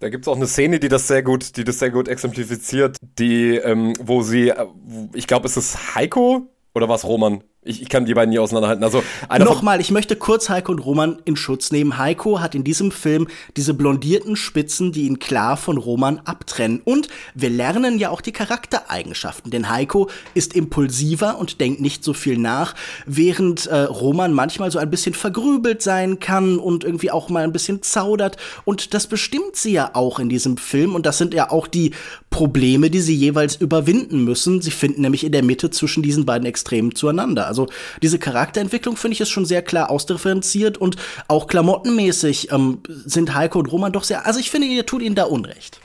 Da 0.00 0.08
gibt 0.08 0.24
es 0.24 0.28
auch 0.28 0.36
eine 0.36 0.48
Szene, 0.48 0.80
die 0.80 0.88
das 0.88 1.06
sehr 1.06 1.22
gut, 1.22 1.56
die 1.56 1.62
das 1.62 1.78
sehr 1.78 1.90
gut 1.90 2.08
exemplifiziert, 2.08 2.96
die, 3.20 3.54
ähm, 3.56 3.92
wo 4.00 4.22
sie, 4.22 4.48
äh, 4.48 4.66
ich 5.14 5.28
glaube, 5.28 5.46
es 5.46 5.56
ist 5.56 5.94
Heiko 5.94 6.48
oder 6.74 6.88
was 6.88 7.04
Roman, 7.04 7.44
ich, 7.64 7.80
ich 7.80 7.88
kann 7.88 8.04
die 8.04 8.14
beiden 8.14 8.30
nie 8.30 8.40
auseinanderhalten. 8.40 8.82
Also 8.82 9.04
Nochmal, 9.38 9.80
ich 9.80 9.92
möchte 9.92 10.16
kurz 10.16 10.48
Heiko 10.48 10.72
und 10.72 10.80
Roman 10.80 11.18
in 11.24 11.36
Schutz 11.36 11.70
nehmen. 11.70 11.96
Heiko 11.96 12.40
hat 12.40 12.56
in 12.56 12.64
diesem 12.64 12.90
Film 12.90 13.28
diese 13.56 13.72
blondierten 13.72 14.34
Spitzen, 14.34 14.90
die 14.90 15.06
ihn 15.06 15.20
klar 15.20 15.56
von 15.56 15.76
Roman 15.76 16.20
abtrennen. 16.24 16.80
Und 16.84 17.06
wir 17.34 17.50
lernen 17.50 18.00
ja 18.00 18.10
auch 18.10 18.20
die 18.20 18.32
Charaktereigenschaften. 18.32 19.52
Denn 19.52 19.70
Heiko 19.70 20.10
ist 20.34 20.54
impulsiver 20.54 21.38
und 21.38 21.60
denkt 21.60 21.80
nicht 21.80 22.02
so 22.02 22.14
viel 22.14 22.36
nach, 22.36 22.74
während 23.06 23.66
äh, 23.66 23.82
Roman 23.82 24.32
manchmal 24.32 24.72
so 24.72 24.80
ein 24.80 24.90
bisschen 24.90 25.14
vergrübelt 25.14 25.82
sein 25.82 26.18
kann 26.18 26.58
und 26.58 26.82
irgendwie 26.82 27.12
auch 27.12 27.28
mal 27.28 27.44
ein 27.44 27.52
bisschen 27.52 27.82
zaudert. 27.82 28.38
Und 28.64 28.92
das 28.92 29.06
bestimmt 29.06 29.54
sie 29.54 29.72
ja 29.72 29.90
auch 29.94 30.18
in 30.18 30.28
diesem 30.28 30.56
Film. 30.56 30.96
Und 30.96 31.06
das 31.06 31.16
sind 31.16 31.32
ja 31.32 31.52
auch 31.52 31.68
die 31.68 31.92
Probleme, 32.30 32.90
die 32.90 33.00
sie 33.00 33.14
jeweils 33.14 33.54
überwinden 33.54 34.24
müssen. 34.24 34.60
Sie 34.62 34.72
finden 34.72 35.02
nämlich 35.02 35.22
in 35.22 35.30
der 35.30 35.44
Mitte 35.44 35.70
zwischen 35.70 36.02
diesen 36.02 36.26
beiden 36.26 36.46
Extremen 36.46 36.96
zueinander. 36.96 37.51
Also 37.52 37.66
diese 38.00 38.18
Charakterentwicklung 38.18 38.96
finde 38.96 39.12
ich 39.12 39.20
ist 39.20 39.28
schon 39.28 39.44
sehr 39.44 39.60
klar 39.60 39.90
ausdifferenziert 39.90 40.78
und 40.78 40.96
auch 41.28 41.46
klamottenmäßig 41.46 42.50
ähm, 42.50 42.78
sind 42.88 43.34
Heiko 43.34 43.58
und 43.58 43.66
Roman 43.66 43.92
doch 43.92 44.04
sehr. 44.04 44.24
Also 44.24 44.40
ich 44.40 44.50
finde, 44.50 44.66
ihr 44.68 44.86
tut 44.86 45.02
ihnen 45.02 45.14
da 45.14 45.24
Unrecht. 45.24 45.80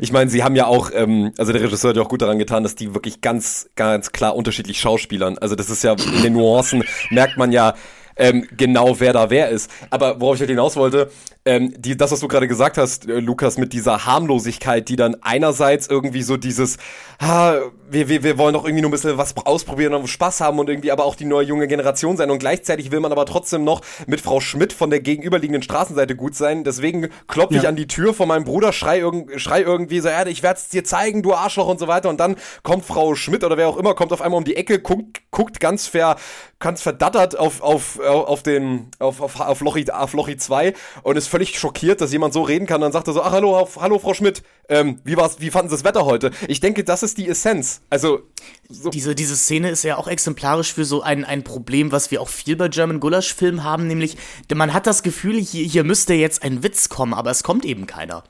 Ich 0.00 0.12
meine, 0.12 0.30
sie 0.30 0.44
haben 0.44 0.56
ja 0.56 0.66
auch, 0.66 0.90
ähm, 0.92 1.32
also 1.38 1.52
der 1.52 1.62
Regisseur 1.62 1.90
hat 1.90 1.96
ja 1.96 2.02
auch 2.02 2.08
gut 2.08 2.20
daran 2.20 2.38
getan, 2.38 2.62
dass 2.62 2.74
die 2.74 2.94
wirklich 2.94 3.22
ganz, 3.22 3.70
ganz 3.76 4.12
klar 4.12 4.36
unterschiedlich 4.36 4.78
schauspielern. 4.78 5.38
Also 5.38 5.54
das 5.54 5.70
ist 5.70 5.82
ja 5.82 5.94
in 6.16 6.22
den 6.22 6.34
Nuancen 6.34 6.84
merkt 7.10 7.38
man 7.38 7.50
ja, 7.50 7.74
ähm, 8.18 8.46
genau 8.56 9.00
wer 9.00 9.12
da 9.12 9.30
wer 9.30 9.48
ist. 9.48 9.70
Aber 9.90 10.20
worauf 10.20 10.34
ich 10.34 10.40
halt 10.40 10.50
hinaus 10.50 10.76
wollte, 10.76 11.10
ähm, 11.48 11.72
die, 11.78 11.96
das, 11.96 12.12
was 12.12 12.20
du 12.20 12.28
gerade 12.28 12.46
gesagt 12.46 12.76
hast, 12.76 13.08
äh, 13.08 13.20
Lukas, 13.20 13.56
mit 13.56 13.72
dieser 13.72 14.04
Harmlosigkeit, 14.04 14.86
die 14.88 14.96
dann 14.96 15.16
einerseits 15.22 15.86
irgendwie 15.86 16.20
so 16.20 16.36
dieses, 16.36 16.76
ha, 17.22 17.58
wir, 17.90 18.08
wir, 18.08 18.22
wir 18.22 18.36
wollen 18.36 18.52
doch 18.52 18.64
irgendwie 18.64 18.82
nur 18.82 18.90
ein 18.90 18.92
bisschen 18.92 19.16
was 19.16 19.34
ausprobieren 19.36 19.94
und 19.94 20.06
Spaß 20.08 20.42
haben 20.42 20.58
und 20.58 20.68
irgendwie 20.68 20.90
aber 20.90 21.04
auch 21.04 21.14
die 21.14 21.24
neue 21.24 21.46
junge 21.46 21.66
Generation 21.66 22.18
sein 22.18 22.30
und 22.30 22.38
gleichzeitig 22.38 22.90
will 22.92 23.00
man 23.00 23.12
aber 23.12 23.24
trotzdem 23.24 23.64
noch 23.64 23.80
mit 24.06 24.20
Frau 24.20 24.40
Schmidt 24.40 24.74
von 24.74 24.90
der 24.90 25.00
gegenüberliegenden 25.00 25.62
Straßenseite 25.62 26.16
gut 26.16 26.34
sein. 26.34 26.64
Deswegen 26.64 27.08
klopfe 27.28 27.56
ich 27.56 27.62
ja. 27.62 27.70
an 27.70 27.76
die 27.76 27.86
Tür 27.86 28.12
von 28.12 28.28
meinem 28.28 28.44
Bruder, 28.44 28.74
schrei, 28.74 28.98
irg 29.00 29.40
schrei 29.40 29.62
irgendwie 29.62 30.00
so, 30.00 30.08
ja, 30.08 30.26
ich 30.26 30.42
werde 30.42 30.58
es 30.58 30.68
dir 30.68 30.84
zeigen, 30.84 31.22
du 31.22 31.32
Arschloch 31.32 31.68
und 31.68 31.80
so 31.80 31.88
weiter. 31.88 32.10
Und 32.10 32.20
dann 32.20 32.36
kommt 32.62 32.84
Frau 32.84 33.14
Schmidt 33.14 33.42
oder 33.42 33.56
wer 33.56 33.68
auch 33.68 33.78
immer, 33.78 33.94
kommt 33.94 34.12
auf 34.12 34.20
einmal 34.20 34.36
um 34.36 34.44
die 34.44 34.56
Ecke, 34.56 34.80
guckt, 34.80 35.22
guckt 35.30 35.60
ganz 35.60 35.86
ver, 35.86 36.16
ganz 36.58 36.82
verdattert 36.82 37.38
auf, 37.38 37.62
auf, 37.62 37.98
auf 38.08 38.42
den, 38.42 38.90
auf, 38.98 39.20
auf, 39.20 39.38
auf 39.40 39.60
Lochi, 39.60 39.90
auf 39.90 40.12
Lochi 40.12 40.36
2 40.36 40.74
und 41.02 41.16
ist 41.16 41.28
völlig 41.28 41.58
schockiert, 41.58 42.00
dass 42.00 42.12
jemand 42.12 42.34
so 42.34 42.42
reden 42.42 42.66
kann. 42.66 42.80
Dann 42.80 42.92
sagt 42.92 43.08
er 43.08 43.14
so, 43.14 43.22
ach 43.22 43.32
hallo, 43.32 43.68
hallo 43.80 43.98
Frau 43.98 44.14
Schmidt, 44.14 44.42
ähm, 44.68 45.00
wie 45.04 45.16
war's, 45.16 45.40
wie 45.40 45.50
fanden 45.50 45.70
Sie 45.70 45.76
das 45.76 45.84
Wetter 45.84 46.04
heute? 46.04 46.30
Ich 46.46 46.60
denke, 46.60 46.84
das 46.84 47.02
ist 47.02 47.18
die 47.18 47.28
Essenz. 47.28 47.80
Also 47.90 48.20
so. 48.68 48.90
diese 48.90 49.14
diese 49.14 49.36
Szene 49.36 49.70
ist 49.70 49.84
ja 49.84 49.96
auch 49.96 50.08
exemplarisch 50.08 50.72
für 50.72 50.84
so 50.84 51.02
ein 51.02 51.24
ein 51.24 51.44
Problem, 51.44 51.92
was 51.92 52.10
wir 52.10 52.20
auch 52.20 52.28
viel 52.28 52.56
bei 52.56 52.68
German 52.68 53.00
Gulasch 53.00 53.34
Filmen 53.34 53.64
haben, 53.64 53.86
nämlich 53.86 54.16
man 54.54 54.74
hat 54.74 54.86
das 54.86 55.02
Gefühl, 55.02 55.40
hier 55.40 55.64
hier 55.64 55.84
müsste 55.84 56.14
jetzt 56.14 56.42
ein 56.42 56.62
Witz 56.62 56.88
kommen, 56.88 57.14
aber 57.14 57.30
es 57.30 57.42
kommt 57.42 57.64
eben 57.64 57.86
keiner. 57.86 58.24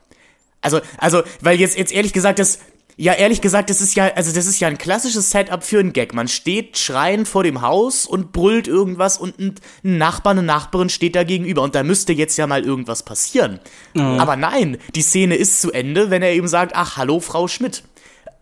Also 0.61 0.81
also 0.97 1.23
weil 1.41 1.59
jetzt 1.59 1.77
jetzt 1.77 1.91
ehrlich 1.91 2.13
gesagt 2.13 2.39
das 2.39 2.59
ja, 3.01 3.13
ehrlich 3.13 3.39
gesagt, 3.39 3.69
das 3.69 3.79
ist 3.79 3.95
ja, 3.95 4.11
also 4.15 4.33
das 4.33 4.45
ist 4.45 4.59
ja 4.59 4.67
ein 4.67 4.77
klassisches 4.77 5.31
Setup 5.31 5.63
für 5.63 5.79
einen 5.79 5.93
Gag. 5.93 6.13
Man 6.13 6.27
steht 6.27 6.77
schreiend 6.77 7.29
vor 7.29 7.45
dem 7.45 7.61
Haus 7.61 8.05
und 8.05 8.33
brüllt 8.33 8.67
irgendwas 8.67 9.17
und 9.17 9.39
ein 9.39 9.55
Nachbar, 9.83 10.31
eine 10.31 10.43
Nachbarin 10.43 10.89
steht 10.89 11.15
da 11.15 11.23
gegenüber 11.23 11.61
und 11.61 11.75
da 11.75 11.83
müsste 11.83 12.11
jetzt 12.11 12.35
ja 12.35 12.45
mal 12.45 12.61
irgendwas 12.61 13.03
passieren. 13.03 13.61
Mhm. 13.93 14.19
Aber 14.19 14.35
nein, 14.35 14.79
die 14.95 15.01
Szene 15.01 15.35
ist 15.35 15.61
zu 15.61 15.71
Ende, 15.71 16.09
wenn 16.09 16.21
er 16.21 16.33
eben 16.33 16.49
sagt, 16.49 16.73
ach, 16.75 16.97
hallo, 16.97 17.21
Frau 17.21 17.47
Schmidt. 17.47 17.83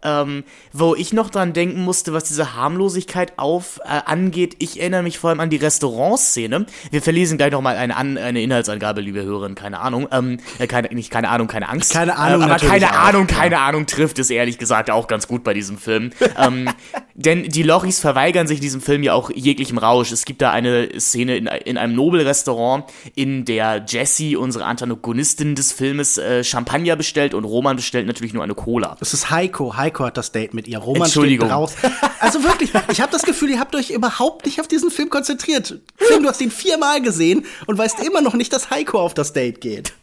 Ähm, 0.03 0.43
wo 0.73 0.93
ich 0.93 1.11
noch 1.11 1.31
dran 1.31 1.53
denken 1.53 1.81
musste, 1.81 2.13
was 2.13 2.25
diese 2.25 2.53
Harmlosigkeit 2.55 3.33
auf 3.37 3.79
äh, 3.83 4.01
angeht, 4.05 4.55
ich 4.59 4.79
erinnere 4.79 5.01
mich 5.01 5.17
vor 5.17 5.31
allem 5.31 5.39
an 5.39 5.49
die 5.49 5.57
Restaurantszene. 5.57 6.67
Wir 6.91 7.01
verlesen 7.01 7.39
gleich 7.39 7.51
nochmal 7.51 7.77
eine, 7.77 7.97
an, 7.97 8.15
eine 8.15 8.43
Inhaltsangabe, 8.43 9.01
liebe 9.01 9.23
Hörerinnen, 9.23 9.55
keine 9.55 9.79
Ahnung. 9.79 10.07
Ähm, 10.11 10.37
äh, 10.59 10.67
keine, 10.67 10.89
nicht 10.89 11.09
keine 11.09 11.29
Ahnung, 11.29 11.47
keine 11.47 11.67
Angst. 11.67 11.91
Keine 11.91 12.15
Ahnung, 12.15 12.41
äh, 12.41 12.45
aber 12.45 12.57
keine 12.57 12.91
auch. 12.91 13.07
Ahnung, 13.07 13.25
keine 13.25 13.59
Ahnung 13.59 13.87
trifft 13.87 14.19
es 14.19 14.29
ehrlich 14.29 14.59
gesagt 14.59 14.91
auch 14.91 15.07
ganz 15.07 15.27
gut 15.27 15.43
bei 15.43 15.55
diesem 15.55 15.79
Film. 15.79 16.11
ähm, 16.37 16.69
denn 17.15 17.49
die 17.49 17.63
Lochis 17.63 17.99
verweigern 17.99 18.45
sich 18.45 18.59
diesem 18.59 18.81
Film 18.81 19.01
ja 19.01 19.13
auch 19.13 19.31
jeglichem 19.33 19.79
Rausch. 19.79 20.11
Es 20.11 20.25
gibt 20.25 20.43
da 20.43 20.51
eine 20.51 20.99
Szene 20.99 21.37
in, 21.37 21.47
in 21.47 21.77
einem 21.79 21.95
Nobelrestaurant, 21.95 22.85
in 23.15 23.45
der 23.45 23.83
Jessie, 23.87 24.35
unsere 24.35 24.65
Antagonistin 24.65 25.55
des 25.55 25.71
Filmes, 25.71 26.19
äh, 26.19 26.43
Champagner 26.43 26.95
bestellt 26.95 27.33
und 27.33 27.45
Roman 27.45 27.77
bestellt 27.77 28.05
natürlich 28.05 28.35
nur 28.35 28.43
eine 28.43 28.53
Cola. 28.53 28.95
Das 28.99 29.15
ist 29.15 29.31
Heiko. 29.31 29.75
Heiko 29.75 29.86
hat 29.93 30.17
das 30.17 30.31
Date 30.31 30.53
mit 30.53 30.67
ihr. 30.67 30.77
Roman 30.79 31.03
Entschuldigung. 31.03 31.47
steht 31.47 31.57
draus. 31.57 31.75
Also 32.19 32.43
wirklich, 32.43 32.71
ich 32.91 33.01
habe 33.01 33.11
das 33.11 33.23
Gefühl, 33.23 33.51
ihr 33.51 33.59
habt 33.59 33.75
euch 33.75 33.89
überhaupt 33.91 34.45
nicht 34.45 34.59
auf 34.59 34.67
diesen 34.67 34.91
Film 34.91 35.09
konzentriert. 35.09 35.79
Film, 35.97 36.23
du 36.23 36.29
hast 36.29 36.41
ihn 36.41 36.51
viermal 36.51 37.01
gesehen 37.01 37.45
und 37.65 37.77
weißt 37.77 37.99
immer 37.99 38.21
noch 38.21 38.33
nicht, 38.33 38.51
dass 38.53 38.69
Heiko 38.69 38.99
auf 38.99 39.13
das 39.13 39.33
Date 39.33 39.61
geht. 39.61 39.93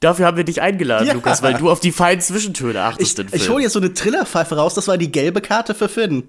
Dafür 0.00 0.26
haben 0.26 0.36
wir 0.36 0.44
dich 0.44 0.60
eingeladen, 0.60 1.06
Ja. 1.06 1.14
Lukas, 1.14 1.42
weil 1.42 1.54
du 1.54 1.70
auf 1.70 1.80
die 1.80 1.92
feinen 1.92 2.20
Zwischentöne 2.20 2.82
achtest 2.82 3.18
Ich, 3.18 3.32
ich 3.34 3.48
hole 3.48 3.62
jetzt 3.62 3.72
so 3.72 3.80
eine 3.80 3.92
Trillerpfeife 3.94 4.56
raus, 4.56 4.74
das 4.74 4.88
war 4.88 4.98
die 4.98 5.10
gelbe 5.10 5.40
Karte 5.40 5.74
für 5.74 5.88
Finn. 5.88 6.28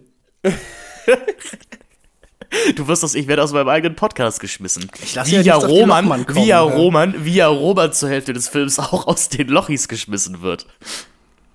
Du 2.76 2.88
wirst 2.88 3.04
aus, 3.04 3.14
ich 3.14 3.28
werde 3.28 3.44
aus 3.44 3.52
meinem 3.52 3.68
eigenen 3.68 3.96
Podcast 3.96 4.40
geschmissen. 4.40 4.90
Ich 5.04 5.16
lass 5.16 5.30
wie 5.30 5.36
ja 5.36 5.56
Roman, 5.56 6.06
Lochmann 6.06 6.26
kommen, 6.26 6.38
wie 6.38 6.48
ja 6.48 6.66
ja. 6.66 6.74
Roman, 6.74 7.26
wie 7.26 7.36
ja 7.36 7.48
Roman 7.48 7.92
zur 7.92 8.10
Hälfte 8.10 8.32
des 8.32 8.48
Films 8.48 8.80
auch 8.80 9.06
aus 9.08 9.28
den 9.30 9.50
Lochis 9.50 9.88
geschmissen 9.88 10.42
wird. 10.42 10.66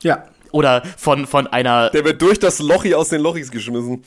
Ja. 0.03 0.25
Oder 0.53 0.83
von, 0.97 1.27
von 1.27 1.47
einer 1.49 1.91
Der 1.91 2.05
wird 2.05 2.23
durch 2.23 2.39
das 2.39 2.61
Lochi 2.61 2.95
aus 2.95 3.09
den 3.09 3.21
Lochis 3.21 3.51
geschmissen. 3.51 4.05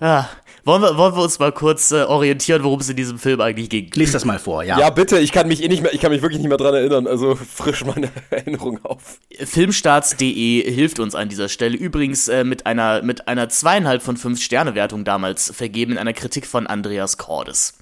Ah, 0.00 0.26
wollen, 0.64 0.80
wir, 0.80 0.96
wollen 0.96 1.16
wir 1.16 1.22
uns 1.22 1.40
mal 1.40 1.50
kurz 1.50 1.90
äh, 1.90 2.02
orientieren, 2.02 2.62
worum 2.62 2.78
es 2.78 2.88
in 2.88 2.94
diesem 2.94 3.18
Film 3.18 3.40
eigentlich 3.40 3.68
ging? 3.68 3.90
Lies 3.94 4.12
das 4.12 4.24
mal 4.24 4.38
vor, 4.38 4.62
ja. 4.62 4.78
Ja, 4.78 4.90
bitte, 4.90 5.18
ich 5.18 5.32
kann 5.32 5.48
mich 5.48 5.60
eh 5.60 5.66
nicht 5.66 5.82
mehr, 5.82 5.92
ich 5.92 6.00
kann 6.00 6.12
mich 6.12 6.22
wirklich 6.22 6.38
nicht 6.38 6.48
mehr 6.48 6.56
dran 6.56 6.74
erinnern. 6.74 7.08
Also 7.08 7.34
frisch 7.54 7.84
meine 7.84 8.10
Erinnerung 8.30 8.78
auf. 8.84 9.18
Filmstarts.de 9.38 10.70
hilft 10.72 11.00
uns 11.00 11.16
an 11.16 11.28
dieser 11.28 11.48
Stelle. 11.48 11.76
Übrigens 11.76 12.28
äh, 12.28 12.44
mit 12.44 12.66
einer 12.66 13.02
mit 13.02 13.26
einer 13.26 13.48
zweieinhalb 13.48 14.02
von 14.02 14.16
fünf 14.16 14.40
Sterne 14.40 14.76
Wertung 14.76 15.04
damals 15.04 15.52
vergeben 15.52 15.92
in 15.92 15.98
einer 15.98 16.12
Kritik 16.12 16.46
von 16.46 16.68
Andreas 16.68 17.18
Cordes. 17.18 17.74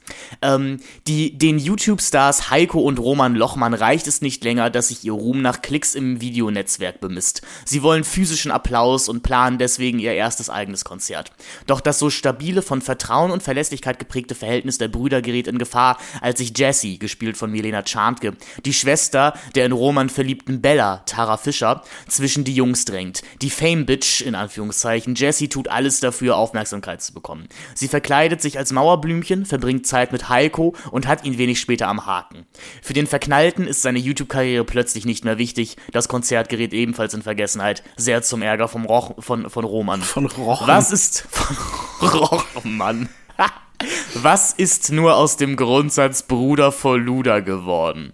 Ähm, 0.43 0.81
die 1.07 1.37
den 1.37 1.59
YouTube-Stars 1.59 2.51
Heiko 2.51 2.81
und 2.81 2.99
Roman 2.99 3.35
Lochmann 3.35 3.75
reicht 3.75 4.07
es 4.07 4.21
nicht 4.21 4.43
länger, 4.45 4.71
dass 4.71 4.89
sich 4.89 5.05
ihr 5.05 5.13
Ruhm 5.13 5.43
nach 5.43 5.63
Klicks 5.63 5.95
im 5.95 6.21
Videonetzwerk 6.21 7.01
bemisst. 7.01 7.43
Sie 7.65 7.83
wollen 7.83 8.05
physischen 8.05 8.51
Applaus 8.51 9.09
und 9.09 9.23
planen 9.23 9.59
deswegen 9.59 9.99
ihr 9.99 10.13
erstes 10.13 10.51
eigenes 10.51 10.85
Konzert. 10.85 11.33
Doch 11.67 11.81
das 11.81 11.99
so 11.99 12.11
stabile, 12.11 12.63
von 12.63 12.83
Vertrauen 12.83 13.31
und 13.31 13.43
Verlässlichkeit 13.43 13.99
geprägte 13.99 14.35
Verhältnis 14.35 14.79
der 14.79 14.89
Brüder 14.89 15.23
gerät 15.23 15.47
in 15.47 15.59
Gefahr, 15.59 15.99
als 16.21 16.39
sich 16.39 16.57
Jessie, 16.57 16.99
gespielt 16.99 17.37
von 17.37 17.51
Milena 17.51 17.83
Czarnke, 17.83 18.37
die 18.65 18.73
Schwester 18.73 19.35
der 19.55 19.67
in 19.67 19.73
Roman 19.73 20.09
verliebten 20.09 20.61
Bella, 20.61 21.03
Tara 21.07 21.37
Fischer, 21.37 21.83
zwischen 22.09 22.45
die 22.45 22.55
Jungs 22.55 22.85
drängt. 22.85 23.23
Die 23.43 23.51
Fame-Bitch, 23.51 24.23
in 24.23 24.35
Anführungszeichen, 24.35 25.15
Jessie 25.15 25.49
tut 25.49 25.69
alles 25.69 26.01
dafür, 26.01 26.37
Aufmerksamkeit 26.37 27.03
zu 27.03 27.13
bekommen. 27.13 27.49
Sie 27.75 27.89
verkleidet 27.89 28.41
sich 28.41 28.59
als 28.59 28.73
Mauerblümchen, 28.73 29.47
verbringt 29.47 29.87
Zeit 29.87 30.00
mit 30.13 30.29
Heiko 30.29 30.75
und 30.91 31.07
hat 31.07 31.25
ihn 31.25 31.39
wenig 31.39 31.61
später 31.61 31.89
am 31.89 32.07
Haken. 32.07 32.47
Für 32.83 32.95
den 32.95 33.07
Verknallten 33.07 33.67
ist 33.67 33.83
seine 33.83 33.99
YouTube-Karriere 33.99 34.65
plötzlich 34.65 35.05
nicht 35.05 35.25
mehr 35.25 35.39
wichtig, 35.39 35.77
das 35.93 36.09
Konzert 36.09 36.49
gerät 36.49 36.73
ebenfalls 36.73 37.15
in 37.15 37.23
Vergessenheit, 37.23 37.83
sehr 37.97 38.23
zum 38.23 38.43
Ärger 38.43 38.69
vom 38.69 38.87
Roch, 38.87 39.23
von, 39.23 39.51
von 39.51 39.65
Roman. 39.65 40.01
Von 40.03 40.27
Rochen. 40.27 40.67
Was 40.67 40.91
ist 40.91 41.27
von 41.31 42.09
Rochmann? 42.09 43.09
Was 44.15 44.53
ist 44.53 44.91
nur 44.93 45.17
aus 45.17 45.37
dem 45.37 45.57
Grundsatz 45.57 46.23
Bruder 46.23 46.73
vor 46.73 46.99
Luder 46.99 47.41
geworden? 47.43 48.13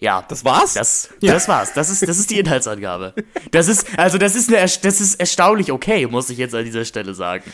Ja, 0.00 0.22
Das 0.28 0.44
war's? 0.44 0.74
das, 0.74 1.08
das 1.22 1.48
war's. 1.48 1.72
Das 1.72 1.88
ist, 1.88 2.06
das 2.06 2.18
ist 2.18 2.30
die 2.30 2.38
Inhaltsangabe. 2.38 3.14
Das 3.50 3.66
ist, 3.66 3.98
also 3.98 4.18
das 4.18 4.34
ist 4.34 4.48
eine, 4.52 4.58
das 4.58 5.00
ist 5.00 5.18
erstaunlich 5.18 5.72
okay, 5.72 6.06
muss 6.06 6.28
ich 6.28 6.36
jetzt 6.36 6.54
an 6.54 6.64
dieser 6.64 6.84
Stelle 6.84 7.14
sagen. 7.14 7.44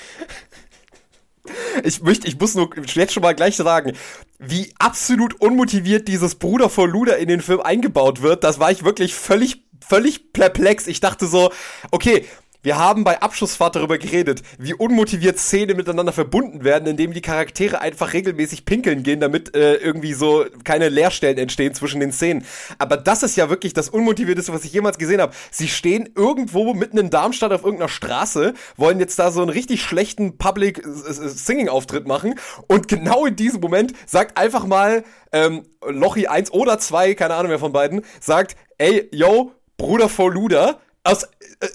Ich 1.83 2.03
möchte, 2.03 2.29
ich 2.29 2.39
muss 2.39 2.55
nur 2.55 2.71
jetzt 2.77 3.13
schon 3.13 3.23
mal 3.23 3.35
gleich 3.35 3.57
sagen, 3.57 3.97
wie 4.39 4.73
absolut 4.79 5.41
unmotiviert 5.41 6.07
dieses 6.09 6.37
Bruder 6.37 6.69
vor 6.69 6.89
Luder 6.89 7.19
in 7.19 7.29
den 7.29 7.41
Film 7.41 7.61
eingebaut 7.61 8.23
wird, 8.23 8.45
das 8.45 8.59
war 8.59 8.71
ich 8.71 8.85
wirklich 8.85 9.15
völlig, 9.15 9.65
völlig 9.81 10.33
perplex. 10.33 10.87
Ich 10.87 11.01
dachte 11.01 11.27
so, 11.27 11.53
okay, 11.91 12.27
wir 12.63 12.79
haben 12.79 13.03
bei 13.05 13.21
Abschussfahrt 13.21 13.77
darüber 13.77 13.99
geredet, 13.99 14.43
wie 14.59 14.75
unmotiviert 14.75 15.39
Szenen 15.39 15.77
miteinander 15.77 16.13
verbunden 16.13 16.63
werden, 16.63 16.87
indem 16.87 17.13
die 17.13 17.21
Charaktere 17.21 17.81
einfach 17.81 18.13
regelmäßig 18.13 18.65
pinkeln 18.65 19.03
gehen, 19.03 19.21
damit 19.21 19.57
äh, 19.57 19.75
irgendwie 19.75 20.13
so 20.13 20.45
keine 20.65 20.89
Leerstellen 20.89 21.39
entstehen 21.39 21.75
zwischen 21.75 22.01
den 22.01 22.13
Szenen. 22.13 22.45
Aber 22.79 22.97
das 22.97 23.23
ist 23.23 23.37
ja 23.37 23.51
wirklich 23.51 23.73
das 23.75 23.89
Unmotivierteste, 23.89 24.53
was 24.53 24.65
ich 24.65 24.73
jemals 24.73 24.99
gesehen 24.99 25.21
habe. 25.21 25.33
Sie 25.51 25.69
stehen 25.69 26.11
irgendwo 26.15 26.73
mitten 26.75 26.99
in 26.99 27.11
Darmstadt 27.11 27.53
auf 27.53 27.65
irgendeiner 27.65 27.89
Straße, 27.89 28.55
wollen 28.77 29.01
jetzt 29.01 29.19
da 29.19 29.33
so 29.33 29.41
einen 29.43 29.51
richtig 29.51 29.83
schlechten 29.83 30.39
Public 30.39 30.85
äh, 30.85 31.53
äh, 31.53 32.01
machen 32.07 32.35
und 32.69 32.89
genau 32.89 33.27
in 33.27 33.37
diesem 33.37 33.61
Moment 33.61 33.93
sagt 34.07 34.39
einfach 34.39 34.67
mal 34.67 35.05
ähm, 35.33 35.65
Lochi 35.85 36.27
1 36.29 36.53
oder 36.53 36.79
2, 36.79 37.15
keine 37.15 37.35
Ahnung 37.35 37.51
wer 37.51 37.59
von 37.59 37.73
beiden, 37.73 38.03
sagt, 38.21 38.57
ey, 38.79 39.09
yo, 39.13 39.53
Bruder 39.77 40.09
vor 40.09 40.33
Luder, 40.33 40.79
aus 41.05 41.25
äh, 41.25 41.69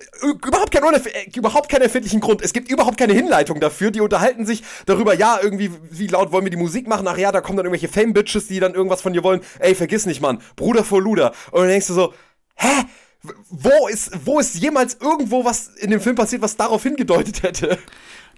überhaupt, 0.45 0.71
kein 0.71 0.83
äh, 0.83 1.29
überhaupt 1.35 1.69
keinen 1.69 1.81
erfindlichen 1.81 2.21
Grund. 2.21 2.41
Es 2.41 2.53
gibt 2.53 2.71
überhaupt 2.71 2.97
keine 2.97 3.13
Hinleitung 3.13 3.59
dafür. 3.59 3.91
Die 3.91 4.01
unterhalten 4.01 4.45
sich 4.45 4.63
darüber, 4.85 5.13
ja, 5.13 5.39
irgendwie, 5.41 5.71
wie 5.89 6.07
laut 6.07 6.31
wollen 6.31 6.45
wir 6.45 6.51
die 6.51 6.57
Musik 6.57 6.87
machen? 6.87 7.07
Ach 7.07 7.17
ja, 7.17 7.31
da 7.31 7.41
kommen 7.41 7.57
dann 7.57 7.65
irgendwelche 7.65 7.89
Fame-Bitches, 7.89 8.47
die 8.47 8.59
dann 8.59 8.73
irgendwas 8.73 9.01
von 9.01 9.13
dir 9.13 9.23
wollen. 9.23 9.41
Ey, 9.59 9.75
vergiss 9.75 10.05
nicht, 10.05 10.21
Mann. 10.21 10.41
Bruder 10.55 10.83
vor 10.83 11.01
Luder. 11.01 11.33
Und 11.51 11.61
dann 11.61 11.69
denkst 11.69 11.87
du 11.87 11.93
so, 11.93 12.13
hä? 12.55 12.85
Wo 13.49 13.87
ist, 13.89 14.11
wo 14.25 14.39
ist 14.39 14.55
jemals 14.55 14.97
irgendwo 15.01 15.43
was 15.43 15.69
in 15.75 15.89
dem 15.89 15.99
Film 15.99 16.15
passiert, 16.15 16.41
was 16.41 16.55
darauf 16.55 16.83
hingedeutet 16.83 17.43
hätte? 17.43 17.77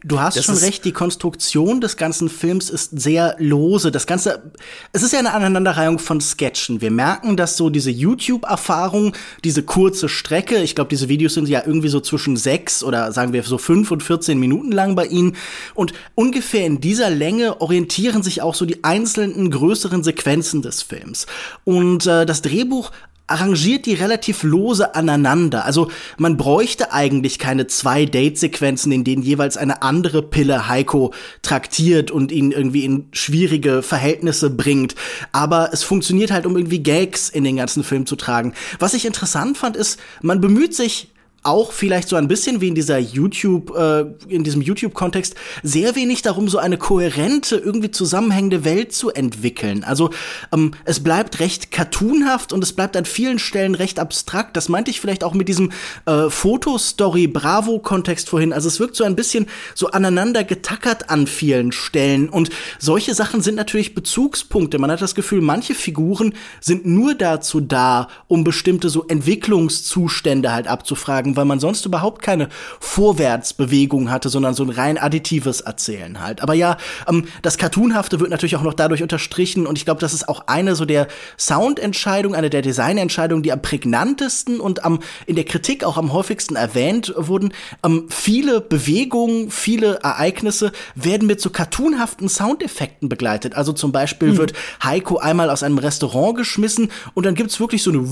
Du 0.03 0.19
hast 0.21 0.37
Das 0.37 0.45
schon 0.45 0.55
recht, 0.55 0.85
die 0.85 0.93
Konstruktion 0.93 1.81
des 1.81 1.97
ganzen 1.97 2.29
Films 2.29 2.69
ist 2.69 2.97
sehr 2.97 3.35
lose. 3.37 3.91
Das 3.91 4.07
Ganze, 4.07 4.51
es 4.93 5.03
ist 5.03 5.11
ja 5.11 5.19
eine 5.19 5.33
Aneinanderreihung 5.33 5.99
von 5.99 6.21
Sketchen. 6.21 6.79
Wir 6.79 6.89
merken, 6.89 7.35
dass 7.35 7.57
so 7.57 7.69
diese 7.69 7.91
YouTube-Erfahrung, 7.91 9.13
diese 9.43 9.63
kurze 9.63 10.07
Strecke, 10.07 10.63
ich 10.63 10.75
glaube, 10.75 10.89
diese 10.89 11.09
Videos 11.09 11.33
sind 11.33 11.49
ja 11.49 11.63
irgendwie 11.65 11.89
so 11.89 11.99
zwischen 11.99 12.37
sechs 12.37 12.81
oder 12.81 13.11
sagen 13.11 13.33
wir 13.33 13.43
so 13.43 13.57
fünf 13.57 13.91
und 13.91 14.01
14 14.01 14.39
Minuten 14.39 14.71
lang 14.71 14.95
bei 14.95 15.05
ihnen. 15.05 15.35
Und 15.75 15.91
ungefähr 16.15 16.65
in 16.65 16.79
dieser 16.79 17.09
Länge 17.09 17.59
orientieren 17.59 18.23
sich 18.23 18.41
auch 18.41 18.55
so 18.55 18.65
die 18.65 18.85
einzelnen 18.85 19.51
größeren 19.51 20.03
Sequenzen 20.03 20.61
des 20.61 20.81
Films. 20.81 21.27
Und 21.65 22.07
äh, 22.07 22.25
das 22.25 22.41
Drehbuch 22.41 22.91
arrangiert 23.29 23.85
die 23.85 23.93
relativ 23.93 24.43
lose 24.43 24.95
aneinander. 24.95 25.65
Also 25.65 25.89
man 26.17 26.37
bräuchte 26.37 26.91
eigentlich 26.91 27.39
keine 27.39 27.67
zwei 27.67 28.05
Date-Sequenzen, 28.05 28.91
in 28.91 29.03
denen 29.03 29.21
jeweils 29.21 29.57
eine 29.57 29.81
andere 29.81 30.21
Pille 30.21 30.67
Heiko 30.67 31.13
traktiert 31.41 32.11
und 32.11 32.31
ihn 32.31 32.51
irgendwie 32.51 32.85
in 32.85 33.07
schwierige 33.11 33.81
Verhältnisse 33.81 34.49
bringt. 34.49 34.95
Aber 35.31 35.69
es 35.71 35.83
funktioniert 35.83 36.31
halt, 36.31 36.45
um 36.45 36.57
irgendwie 36.57 36.83
Gags 36.83 37.29
in 37.29 37.43
den 37.43 37.57
ganzen 37.57 37.83
Film 37.83 38.05
zu 38.05 38.15
tragen. 38.15 38.53
Was 38.79 38.93
ich 38.93 39.05
interessant 39.05 39.57
fand, 39.57 39.75
ist, 39.75 39.99
man 40.21 40.41
bemüht 40.41 40.75
sich 40.75 41.09
auch 41.49 41.71
vielleicht 41.71 42.07
so 42.07 42.15
ein 42.15 42.27
bisschen 42.27 42.61
wie 42.61 42.67
in 42.67 42.75
dieser 42.75 42.99
YouTube, 42.99 43.75
äh, 43.75 44.05
in 44.27 44.43
diesem 44.43 44.61
YouTube-Kontext, 44.61 45.35
sehr 45.63 45.95
wenig 45.95 46.21
darum, 46.21 46.47
so 46.47 46.59
eine 46.59 46.77
kohärente, 46.77 47.57
irgendwie 47.57 47.91
zusammenhängende 47.91 48.63
Welt 48.63 48.93
zu 48.93 49.09
entwickeln. 49.09 49.83
Also 49.83 50.11
ähm, 50.53 50.71
es 50.85 51.03
bleibt 51.03 51.39
recht 51.39 51.71
cartoonhaft 51.71 52.53
und 52.53 52.63
es 52.63 52.73
bleibt 52.73 52.95
an 52.95 53.05
vielen 53.05 53.39
Stellen 53.39 53.75
recht 53.75 53.99
abstrakt. 53.99 54.55
Das 54.55 54.69
meinte 54.69 54.91
ich 54.91 55.01
vielleicht 55.01 55.23
auch 55.23 55.33
mit 55.33 55.49
diesem 55.49 55.71
äh, 56.05 56.29
Fotostory-Bravo-Kontext 56.29 58.29
vorhin. 58.29 58.53
Also 58.53 58.67
es 58.67 58.79
wirkt 58.79 58.95
so 58.95 59.03
ein 59.03 59.15
bisschen 59.15 59.47
so 59.73 59.87
aneinander 59.87 60.43
getackert 60.43 61.09
an 61.09 61.25
vielen 61.25 61.71
Stellen. 61.71 62.29
Und 62.29 62.51
solche 62.77 63.15
Sachen 63.15 63.41
sind 63.41 63.55
natürlich 63.55 63.95
Bezugspunkte. 63.95 64.77
Man 64.77 64.91
hat 64.91 65.01
das 65.01 65.15
Gefühl, 65.15 65.41
manche 65.41 65.73
Figuren 65.73 66.35
sind 66.61 66.85
nur 66.85 67.15
dazu 67.15 67.59
da, 67.59 68.09
um 68.27 68.43
bestimmte 68.43 68.89
so 68.89 69.05
Entwicklungszustände 69.07 70.51
halt 70.51 70.67
abzufragen. 70.67 71.38
Weil 71.39 71.45
man 71.45 71.61
sonst 71.61 71.85
überhaupt 71.85 72.21
keine 72.21 72.49
Vorwärtsbewegung 72.81 74.11
hatte, 74.11 74.27
sondern 74.27 74.53
so 74.53 74.63
ein 74.63 74.69
rein 74.69 74.97
additives 74.97 75.61
Erzählen 75.61 76.21
halt. 76.21 76.43
Aber 76.43 76.53
ja, 76.53 76.75
ähm, 77.07 77.27
das 77.43 77.57
Cartoonhafte 77.57 78.19
wird 78.19 78.29
natürlich 78.29 78.57
auch 78.57 78.61
noch 78.61 78.73
dadurch 78.73 79.01
unterstrichen 79.01 79.65
und 79.65 79.77
ich 79.77 79.85
glaube, 79.85 80.01
das 80.01 80.13
ist 80.13 80.27
auch 80.27 80.43
eine 80.47 80.75
so 80.75 80.83
der 80.83 81.07
Soundentscheidungen, 81.37 82.37
eine 82.37 82.49
der 82.49 82.61
Designentscheidungen, 82.61 83.41
die 83.41 83.53
am 83.53 83.61
prägnantesten 83.61 84.59
und 84.59 84.83
am 84.83 84.99
in 85.27 85.37
der 85.37 85.45
Kritik 85.45 85.85
auch 85.85 85.95
am 85.95 86.11
häufigsten 86.11 86.57
erwähnt 86.57 87.13
wurden. 87.15 87.53
Ähm, 87.85 88.07
viele 88.09 88.59
Bewegungen, 88.59 89.49
viele 89.49 89.99
Ereignisse 90.03 90.73
werden 90.95 91.25
mit 91.25 91.39
so 91.39 91.51
cartoonhaften 91.51 92.27
Soundeffekten 92.27 93.07
begleitet. 93.07 93.55
Also 93.55 93.71
zum 93.71 93.93
Beispiel 93.93 94.33
mhm. 94.33 94.37
wird 94.37 94.53
Heiko 94.83 95.19
einmal 95.19 95.49
aus 95.49 95.63
einem 95.63 95.77
Restaurant 95.77 96.35
geschmissen 96.35 96.91
und 97.13 97.25
dann 97.25 97.35
gibt's 97.35 97.61
wirklich 97.61 97.81
so 97.81 97.91
eine 97.91 98.05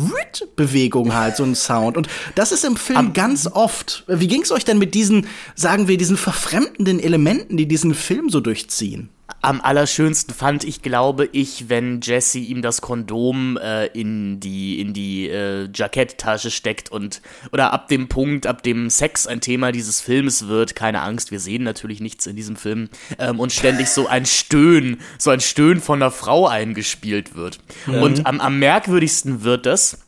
Bewegung 0.56 1.14
halt, 1.14 1.36
so 1.36 1.44
ein 1.44 1.56
Sound. 1.56 1.98
Und 1.98 2.08
das 2.36 2.54
ist 2.54 2.64
im 2.64 2.78
Film 2.78 3.07
Am 3.08 3.14
ganz 3.14 3.48
oft. 3.48 4.04
Wie 4.08 4.28
ging's 4.28 4.52
euch 4.52 4.66
denn 4.66 4.78
mit 4.78 4.94
diesen, 4.94 5.28
sagen 5.56 5.88
wir, 5.88 5.98
diesen 5.98 6.18
verfremdenden 6.18 7.00
Elementen, 7.00 7.58
die 7.58 7.68
diesen 7.68 7.94
Film 7.94 8.30
so 8.30 8.40
durchziehen? 8.40 9.10
am 9.42 9.62
allerschönsten 9.62 10.34
fand 10.34 10.64
ich, 10.64 10.82
glaube 10.82 11.30
ich, 11.32 11.70
wenn 11.70 12.02
Jesse 12.02 12.40
ihm 12.40 12.62
das 12.62 12.82
Kondom 12.82 13.58
äh, 13.58 13.86
in 13.88 14.40
die 14.40 14.80
in 14.82 14.94
die 14.94 15.30
äh, 15.30 15.70
Jacketttasche 15.74 16.50
steckt 16.50 16.92
und 16.92 17.22
oder 17.52 17.72
ab 17.72 17.88
dem 17.88 18.08
Punkt, 18.08 18.48
ab 18.48 18.64
dem 18.64 18.90
Sex 18.90 19.28
ein 19.28 19.42
Thema 19.42 19.72
dieses 19.72 20.02
Films 20.02 20.48
wird, 20.48 20.76
keine 20.76 21.02
Angst, 21.02 21.32
wir 21.32 21.40
sehen 21.40 21.64
natürlich 21.64 22.00
nichts 22.00 22.26
in 22.26 22.36
diesem 22.36 22.56
Film 22.56 22.90
ähm, 23.20 23.40
und 23.40 23.52
ständig 23.52 23.90
so 23.90 24.08
ein 24.08 24.26
Stöhn, 24.26 25.00
so 25.18 25.30
ein 25.30 25.42
Stöhn 25.42 25.82
von 25.82 26.02
einer 26.02 26.12
Frau 26.12 26.48
eingespielt 26.48 27.36
wird. 27.36 27.60
Mhm. 27.86 28.02
Und 28.02 28.26
am, 28.26 28.40
am 28.40 28.60
merkwürdigsten 28.60 29.44
wird 29.44 29.66
das, 29.66 30.00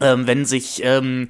ähm, 0.00 0.26
wenn 0.26 0.44
sich 0.44 0.80
ähm, 0.84 1.28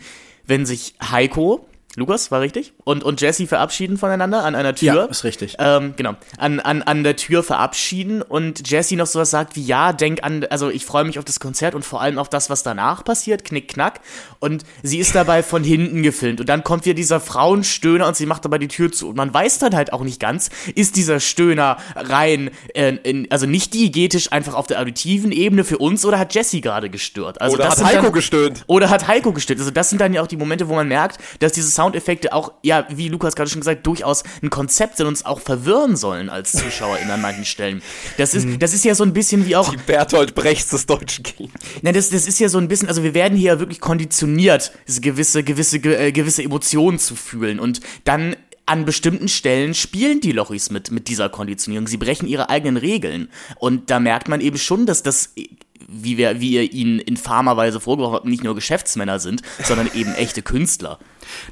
wenn 0.51 0.67
sich 0.67 0.95
Heiko 1.01 1.67
Lukas, 1.97 2.31
war 2.31 2.41
richtig? 2.41 2.73
Und, 2.85 3.03
und 3.03 3.21
Jesse 3.21 3.49
verabschieden 3.49 3.99
voneinander 3.99 4.45
an 4.45 4.55
einer 4.55 4.77
Tür. 4.77 4.95
Ja, 4.95 5.05
ist 5.07 5.25
richtig. 5.25 5.57
Ähm, 5.59 5.95
genau. 5.97 6.15
An, 6.39 6.61
an, 6.61 6.83
an 6.83 7.03
der 7.03 7.17
Tür 7.17 7.43
verabschieden 7.43 8.23
und 8.23 8.71
Jesse 8.71 8.95
noch 8.95 9.09
sowas 9.09 9.31
sagt 9.31 9.57
wie, 9.57 9.65
ja, 9.65 9.93
denk 9.93 10.23
an, 10.23 10.47
also 10.51 10.71
ich 10.71 10.87
freue 10.87 11.03
mich 11.03 11.19
auf 11.19 11.25
das 11.25 11.41
Konzert 11.41 11.75
und 11.75 11.85
vor 11.85 12.01
allem 12.01 12.19
auf 12.19 12.29
das, 12.29 12.49
was 12.49 12.63
danach 12.63 13.03
passiert, 13.03 13.45
knick, 13.45 13.67
knack. 13.67 14.01
Und 14.39 14.65
sie 14.85 14.99
ist 14.99 15.17
dabei 15.17 15.43
von 15.43 15.65
hinten 15.65 16.05
gefilmt 16.05 16.39
und 16.39 16.49
dann 16.49 16.63
kommt 16.63 16.85
wieder 16.85 16.95
dieser 16.95 17.19
Frauenstöhner 17.19 18.07
und 18.07 18.17
sie 18.17 18.27
macht 18.27 18.45
dabei 18.45 18.59
die 18.59 18.69
Tür 18.69 18.93
zu 18.93 19.09
und 19.09 19.17
man 19.17 19.35
weiß 19.35 19.59
dann 19.59 19.75
halt 19.75 19.93
auch 19.93 20.05
nicht 20.05 20.21
ganz, 20.21 20.51
ist 20.77 20.95
dieser 20.95 21.19
Stöhner 21.19 21.77
rein, 21.97 22.51
äh, 22.73 22.95
in, 23.03 23.27
also 23.33 23.47
nicht 23.47 23.75
diegetisch 23.75 24.31
einfach 24.31 24.55
auf 24.55 24.69
der 24.69 24.81
auditiven 24.81 25.33
Ebene 25.33 25.65
für 25.65 25.79
uns 25.79 26.05
oder 26.05 26.21
hat 26.21 26.35
Jesse 26.35 26.61
gerade 26.61 26.89
gestört? 26.89 27.41
Also 27.41 27.57
oder 27.57 27.69
hat 27.69 27.83
Heiko 27.83 28.03
dann, 28.05 28.13
gestöhnt. 28.13 28.65
Oder 28.69 28.91
hat 28.91 29.09
Heiko 29.09 29.33
gestört. 29.33 29.59
Also 29.59 29.73
das 29.73 29.91
sind 29.91 30.01
dann 30.01 30.15
ja 30.15 30.23
auch 30.23 30.29
die 30.29 30.37
Momente, 30.37 30.69
wo 30.69 30.77
man 30.77 30.87
merkt, 30.87 31.19
dass 31.41 31.51
dieses 31.51 31.80
Soundeffekte 31.81 32.35
auch, 32.35 32.53
ja, 32.63 32.87
wie 32.91 33.09
Lukas 33.09 33.35
gerade 33.35 33.49
schon 33.49 33.61
gesagt, 33.61 33.87
durchaus 33.87 34.23
ein 34.43 34.51
Konzept 34.51 34.99
sind, 34.99 35.07
uns 35.07 35.25
auch 35.25 35.41
verwirren 35.41 35.97
sollen 35.97 36.29
als 36.29 36.53
ZuschauerInnen 36.53 37.11
an 37.11 37.23
manchen 37.23 37.47
Stellen. 37.47 37.81
Das 38.19 38.35
ist, 38.35 38.47
das 38.61 38.75
ist 38.75 38.85
ja 38.85 38.95
so 38.95 39.03
ein 39.03 39.15
bisschen 39.15 39.47
wie 39.47 39.57
auch. 39.57 39.71
Die 39.71 39.79
Bertolt 39.79 40.35
Brechts 40.35 40.69
des 40.69 40.85
deutschen 40.85 41.25
Kinos. 41.25 41.53
Nein, 41.81 41.95
das, 41.95 42.11
das 42.11 42.27
ist 42.27 42.39
ja 42.39 42.51
so 42.51 42.59
ein 42.59 42.69
bisschen, 42.69 42.89
also 42.89 43.03
wir 43.03 43.15
werden 43.15 43.37
hier 43.37 43.61
wirklich 43.61 43.81
konditioniert, 43.81 44.73
gewisse, 45.01 45.43
gewisse, 45.43 45.79
äh, 45.79 46.13
gewisse 46.13 46.43
Emotionen 46.43 46.99
zu 46.99 47.15
fühlen 47.17 47.59
und 47.59 47.81
dann 48.05 48.37
an 48.67 48.85
bestimmten 48.85 49.29
Stellen 49.29 49.73
spielen 49.73 50.21
die 50.21 50.33
Lochis 50.33 50.71
mit, 50.71 50.91
mit 50.91 51.09
dieser 51.09 51.31
Konditionierung. 51.31 51.89
Sie 51.89 51.97
brechen 51.97 52.29
ihre 52.29 52.51
eigenen 52.51 52.77
Regeln. 52.77 53.29
Und 53.59 53.91
da 53.91 53.99
merkt 53.99 54.29
man 54.29 54.41
eben 54.41 54.59
schon, 54.59 54.87
dass 54.87 55.03
das 55.03 55.31
wie, 55.91 56.17
wir, 56.17 56.41
wie 56.41 56.53
ihr 56.53 56.73
ihnen 56.73 57.01
infamerweise 57.01 57.81
vorgeworfen 57.81 58.15
habt, 58.15 58.27
nicht 58.27 58.45
nur 58.45 58.55
Geschäftsmänner 58.55 59.19
sind, 59.19 59.43
sondern 59.65 59.91
eben 59.95 60.15
echte 60.15 60.43
Künstler. 60.43 60.99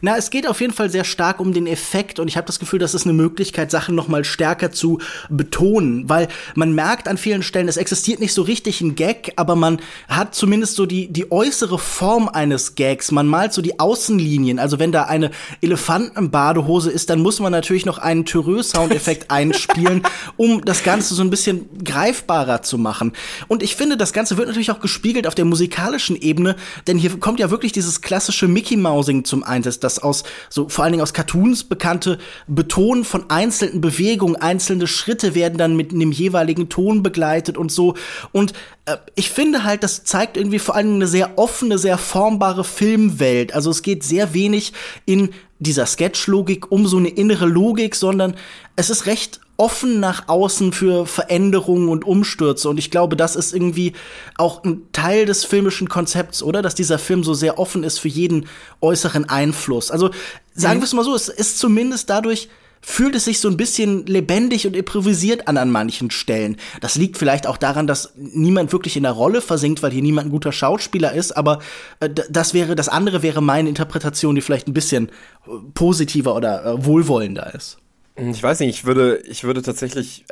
Na, 0.00 0.16
es 0.16 0.30
geht 0.30 0.46
auf 0.46 0.60
jeden 0.60 0.72
Fall 0.72 0.90
sehr 0.90 1.04
stark 1.04 1.40
um 1.40 1.52
den 1.52 1.66
Effekt 1.66 2.18
und 2.18 2.28
ich 2.28 2.36
habe 2.36 2.46
das 2.46 2.58
Gefühl, 2.58 2.78
das 2.78 2.94
ist 2.94 3.04
eine 3.04 3.12
Möglichkeit, 3.12 3.70
Sachen 3.70 3.94
noch 3.94 4.08
mal 4.08 4.24
stärker 4.24 4.70
zu 4.70 4.98
betonen, 5.28 6.08
weil 6.08 6.28
man 6.54 6.74
merkt 6.74 7.08
an 7.08 7.18
vielen 7.18 7.42
Stellen, 7.42 7.68
es 7.68 7.76
existiert 7.76 8.20
nicht 8.20 8.32
so 8.32 8.42
richtig 8.42 8.80
ein 8.80 8.94
Gag, 8.94 9.32
aber 9.36 9.56
man 9.56 9.80
hat 10.08 10.34
zumindest 10.34 10.76
so 10.76 10.86
die, 10.86 11.08
die 11.08 11.30
äußere 11.30 11.78
Form 11.78 12.28
eines 12.28 12.74
Gags. 12.74 13.10
Man 13.12 13.26
malt 13.26 13.52
so 13.52 13.62
die 13.62 13.78
Außenlinien. 13.78 14.58
Also 14.58 14.78
wenn 14.78 14.92
da 14.92 15.04
eine 15.04 15.30
Elefantenbadehose 15.60 16.90
ist, 16.90 17.10
dann 17.10 17.20
muss 17.20 17.40
man 17.40 17.52
natürlich 17.52 17.86
noch 17.86 17.98
einen 17.98 18.24
Thüreux-Soundeffekt 18.24 19.26
einspielen, 19.30 20.02
um 20.36 20.64
das 20.64 20.82
Ganze 20.82 21.14
so 21.14 21.22
ein 21.22 21.30
bisschen 21.30 21.68
greifbarer 21.84 22.62
zu 22.62 22.78
machen. 22.78 23.12
Und 23.48 23.62
ich 23.62 23.76
finde, 23.76 23.96
das 23.96 24.12
Ganze 24.12 24.36
wird 24.36 24.48
natürlich 24.48 24.70
auch 24.70 24.80
gespiegelt 24.80 25.26
auf 25.26 25.34
der 25.34 25.44
musikalischen 25.44 26.16
Ebene, 26.16 26.56
denn 26.86 26.98
hier 26.98 27.18
kommt 27.18 27.40
ja 27.40 27.50
wirklich 27.50 27.72
dieses 27.72 28.00
klassische 28.00 28.48
Mickey-Mousing 28.48 29.24
zum 29.24 29.42
Einsatz 29.42 29.57
ist, 29.66 29.84
das 29.84 29.98
aus 29.98 30.24
so 30.48 30.68
vor 30.68 30.84
allen 30.84 30.92
Dingen 30.92 31.02
aus 31.02 31.12
Cartoons 31.12 31.64
bekannte 31.64 32.18
Betonen 32.46 33.04
von 33.04 33.30
einzelnen 33.30 33.80
Bewegungen, 33.80 34.36
einzelne 34.36 34.86
Schritte 34.86 35.34
werden 35.34 35.58
dann 35.58 35.76
mit 35.76 35.92
einem 35.92 36.12
jeweiligen 36.12 36.68
Ton 36.68 37.02
begleitet 37.02 37.58
und 37.58 37.72
so. 37.72 37.94
Und 38.32 38.52
äh, 38.86 38.96
ich 39.14 39.30
finde 39.30 39.64
halt, 39.64 39.82
das 39.82 40.04
zeigt 40.04 40.36
irgendwie 40.36 40.58
vor 40.58 40.74
allem 40.74 40.94
eine 40.94 41.06
sehr 41.06 41.38
offene, 41.38 41.78
sehr 41.78 41.98
formbare 41.98 42.64
Filmwelt. 42.64 43.54
Also 43.54 43.70
es 43.70 43.82
geht 43.82 44.04
sehr 44.04 44.34
wenig 44.34 44.72
in 45.06 45.30
dieser 45.58 45.86
Sketch-Logik 45.86 46.70
um 46.70 46.86
so 46.86 46.98
eine 46.98 47.08
innere 47.08 47.46
Logik, 47.46 47.94
sondern 47.94 48.34
es 48.76 48.90
ist 48.90 49.06
recht 49.06 49.40
offen 49.58 49.98
nach 49.98 50.28
außen 50.28 50.72
für 50.72 51.04
Veränderungen 51.04 51.88
und 51.88 52.06
Umstürze. 52.06 52.68
Und 52.70 52.78
ich 52.78 52.90
glaube, 52.90 53.16
das 53.16 53.36
ist 53.36 53.52
irgendwie 53.52 53.92
auch 54.36 54.62
ein 54.62 54.82
Teil 54.92 55.26
des 55.26 55.44
filmischen 55.44 55.88
Konzepts, 55.88 56.42
oder? 56.42 56.62
Dass 56.62 56.76
dieser 56.76 56.98
Film 56.98 57.24
so 57.24 57.34
sehr 57.34 57.58
offen 57.58 57.82
ist 57.82 57.98
für 57.98 58.08
jeden 58.08 58.46
äußeren 58.80 59.28
Einfluss. 59.28 59.90
Also 59.90 60.10
sagen 60.54 60.78
mhm. 60.78 60.82
wir 60.82 60.86
es 60.86 60.94
mal 60.94 61.04
so, 61.04 61.14
es 61.14 61.28
ist 61.28 61.58
zumindest 61.58 62.08
dadurch 62.08 62.48
fühlt 62.80 63.16
es 63.16 63.24
sich 63.24 63.40
so 63.40 63.48
ein 63.48 63.56
bisschen 63.56 64.06
lebendig 64.06 64.64
und 64.64 64.76
improvisiert 64.76 65.48
an 65.48 65.56
an 65.56 65.70
manchen 65.70 66.12
Stellen. 66.12 66.56
Das 66.80 66.94
liegt 66.94 67.18
vielleicht 67.18 67.48
auch 67.48 67.56
daran, 67.56 67.88
dass 67.88 68.12
niemand 68.14 68.72
wirklich 68.72 68.96
in 68.96 69.02
der 69.02 69.12
Rolle 69.12 69.40
versinkt, 69.40 69.82
weil 69.82 69.90
hier 69.90 70.02
niemand 70.02 70.28
ein 70.28 70.30
guter 70.30 70.52
Schauspieler 70.52 71.12
ist, 71.12 71.36
aber 71.36 71.58
äh, 71.98 72.08
das 72.08 72.54
wäre, 72.54 72.76
das 72.76 72.88
andere 72.88 73.22
wäre 73.22 73.42
meine 73.42 73.68
Interpretation, 73.68 74.36
die 74.36 74.40
vielleicht 74.40 74.68
ein 74.68 74.74
bisschen 74.74 75.08
äh, 75.08 75.50
positiver 75.74 76.36
oder 76.36 76.64
äh, 76.64 76.84
wohlwollender 76.84 77.52
ist. 77.52 77.78
Ich 78.18 78.42
weiß 78.42 78.60
nicht, 78.60 78.70
ich 78.70 78.84
würde, 78.84 79.18
ich 79.28 79.44
würde 79.44 79.62
tatsächlich 79.62 80.24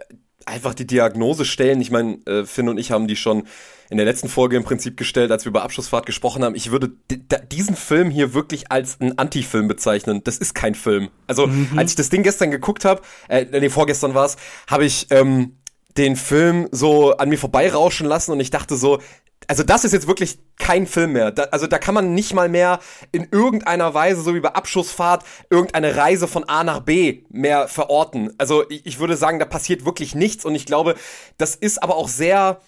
einfach 0.45 0.75
die 0.75 0.87
Diagnose 0.87 1.45
stellen. 1.45 1.81
Ich 1.81 1.91
meine, 1.91 2.19
äh, 2.27 2.45
Finn 2.45 2.69
und 2.69 2.79
ich 2.79 2.93
haben 2.93 3.09
die 3.09 3.17
schon 3.17 3.47
in 3.91 3.99
der 3.99 4.07
letzten 4.07 4.29
Folge 4.29 4.57
im 4.57 4.65
Prinzip 4.65 4.97
gestellt, 4.97 5.31
als 5.31 5.45
wir 5.45 5.51
über 5.51 5.63
Abschlussfahrt 5.63 6.07
gesprochen 6.07 6.45
haben. 6.45 6.55
Ich 6.55 6.71
würde 6.71 6.93
diesen 7.53 7.77
Film 7.77 8.11
hier 8.11 8.35
wirklich 8.35 8.71
als 8.73 9.01
einen 9.01 9.19
Anti-Film 9.19 9.69
bezeichnen. 9.69 10.23
Das 10.25 10.39
ist 10.39 10.55
kein 10.55 10.75
Film. 10.75 11.11
Also, 11.27 11.47
mhm. 11.47 11.71
als 11.77 11.93
ich 11.93 11.97
das 11.97 12.09
Ding 12.09 12.23
gestern 12.23 12.51
geguckt 12.51 12.85
habe, 12.85 13.03
äh, 13.29 13.45
nee, 13.45 13.69
vorgestern 13.69 14.15
war 14.15 14.27
es, 14.27 14.37
habe 14.67 14.85
ich 14.85 15.07
ähm, 15.11 15.57
den 15.97 16.17
Film 16.17 16.69
so 16.73 17.17
an 17.17 17.29
mir 17.29 17.39
vorbeirauschen 17.39 18.07
lassen 18.07 18.33
und 18.33 18.41
ich 18.41 18.51
dachte 18.51 18.77
so, 18.77 19.01
also 19.49 19.63
das 19.63 19.85
ist 19.85 19.93
jetzt 19.93 20.09
wirklich 20.09 20.39
kein 20.59 20.87
Film 20.87 21.13
mehr. 21.13 21.31
Da, 21.31 21.45
also 21.45 21.67
da 21.67 21.79
kann 21.79 21.95
man 21.95 22.15
nicht 22.15 22.35
mal 22.35 22.49
mehr 22.49 22.81
in 23.13 23.29
irgendeiner 23.31 23.95
Weise, 23.95 24.23
so 24.23 24.35
wie 24.35 24.41
bei 24.41 24.51
Abschussfahrt, 24.51 25.25
irgendeine 25.51 25.97
Reise 25.97 26.27
von 26.27 26.45
A 26.45 26.65
nach 26.65 26.81
B 26.81 27.23
mehr 27.29 27.69
verorten. 27.69 28.33
Also 28.39 28.69
ich, 28.69 28.87
ich 28.87 28.99
würde 28.99 29.17
sagen, 29.17 29.39
da 29.39 29.45
passiert 29.45 29.85
wirklich 29.85 30.15
nichts 30.15 30.45
und 30.45 30.55
ich 30.55 30.67
glaube, 30.67 30.97
das 31.39 31.55
ist 31.55 31.83
aber 31.83 31.97
auch 31.97 32.09
sehr 32.09 32.61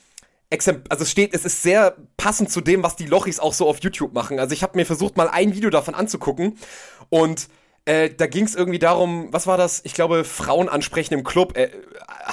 also 0.51 1.03
es 1.03 1.11
steht, 1.11 1.35
es 1.35 1.45
ist 1.45 1.63
sehr 1.63 1.97
passend 2.17 2.51
zu 2.51 2.63
dem, 2.63 2.83
was 2.83 2.97
die 2.97 3.05
Lochis 3.05 3.39
auch 3.39 3.53
so 3.53 3.69
auf 3.69 3.81
YouTube 3.81 4.15
machen. 4.15 4.41
Also 4.41 4.55
ich 4.55 4.63
habe 4.63 4.79
mir 4.79 4.87
versucht, 4.87 5.17
mal 5.17 5.29
ein 5.29 5.55
Video 5.55 5.69
davon 5.69 5.95
anzugucken 5.95 6.57
und 7.11 7.49
äh, 7.89 8.11
da 8.15 8.27
ging 8.27 8.45
es 8.45 8.55
irgendwie 8.55 8.79
darum, 8.79 9.29
was 9.31 9.47
war 9.47 9.57
das? 9.57 9.81
Ich 9.85 9.95
glaube, 9.95 10.25
Frauen 10.25 10.69
ansprechen 10.69 11.15
im 11.15 11.25
Club. 11.25 11.57
Äh, 11.57 11.71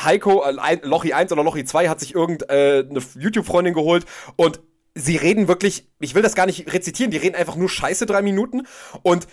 Heiko, 0.04 0.44
äh, 0.44 0.80
Lochi 0.84 1.14
1 1.14 1.32
oder 1.32 1.46
Lochi 1.46 1.64
2 1.64 1.88
hat 1.88 2.02
sich 2.02 2.14
irgendeine 2.14 2.90
äh, 2.90 3.02
YouTube-Freundin 3.18 3.74
geholt 3.74 4.06
und 4.36 4.60
sie 4.96 5.16
reden 5.16 5.48
wirklich, 5.48 5.88
ich 6.02 6.14
will 6.14 6.22
das 6.22 6.36
gar 6.36 6.46
nicht 6.46 6.74
rezitieren, 6.74 7.10
die 7.10 7.18
reden 7.18 7.36
einfach 7.36 7.56
nur 7.56 7.70
Scheiße 7.70 8.06
drei 8.06 8.22
Minuten 8.22 8.68
und 9.02 9.28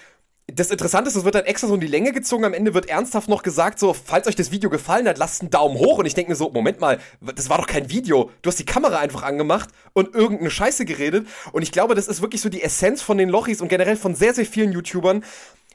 das 0.48 0.70
Interessante 0.70 1.08
ist, 1.08 1.16
es 1.16 1.24
wird 1.24 1.34
dann 1.34 1.44
extra 1.44 1.68
so 1.68 1.74
in 1.74 1.80
die 1.80 1.86
Länge 1.86 2.12
gezogen. 2.12 2.44
Am 2.44 2.52
Ende 2.52 2.74
wird 2.74 2.88
ernsthaft 2.88 3.28
noch 3.28 3.42
gesagt, 3.42 3.78
so, 3.78 3.94
falls 3.94 4.26
euch 4.26 4.34
das 4.34 4.50
Video 4.50 4.70
gefallen 4.70 5.06
hat, 5.08 5.16
lasst 5.16 5.40
einen 5.40 5.50
Daumen 5.50 5.78
hoch. 5.78 5.98
Und 5.98 6.06
ich 6.06 6.14
denke 6.14 6.30
mir 6.30 6.36
so, 6.36 6.50
Moment 6.50 6.80
mal, 6.80 6.98
das 7.20 7.48
war 7.48 7.58
doch 7.58 7.66
kein 7.66 7.90
Video. 7.90 8.30
Du 8.42 8.48
hast 8.48 8.58
die 8.58 8.66
Kamera 8.66 8.98
einfach 8.98 9.22
angemacht 9.22 9.70
und 9.92 10.14
irgendeine 10.14 10.50
Scheiße 10.50 10.84
geredet. 10.84 11.26
Und 11.52 11.62
ich 11.62 11.72
glaube, 11.72 11.94
das 11.94 12.08
ist 12.08 12.22
wirklich 12.22 12.40
so 12.40 12.48
die 12.48 12.62
Essenz 12.62 13.02
von 13.02 13.18
den 13.18 13.28
Lochis 13.28 13.60
und 13.60 13.68
generell 13.68 13.96
von 13.96 14.14
sehr, 14.14 14.34
sehr 14.34 14.44
vielen 14.44 14.72
YouTubern, 14.72 15.24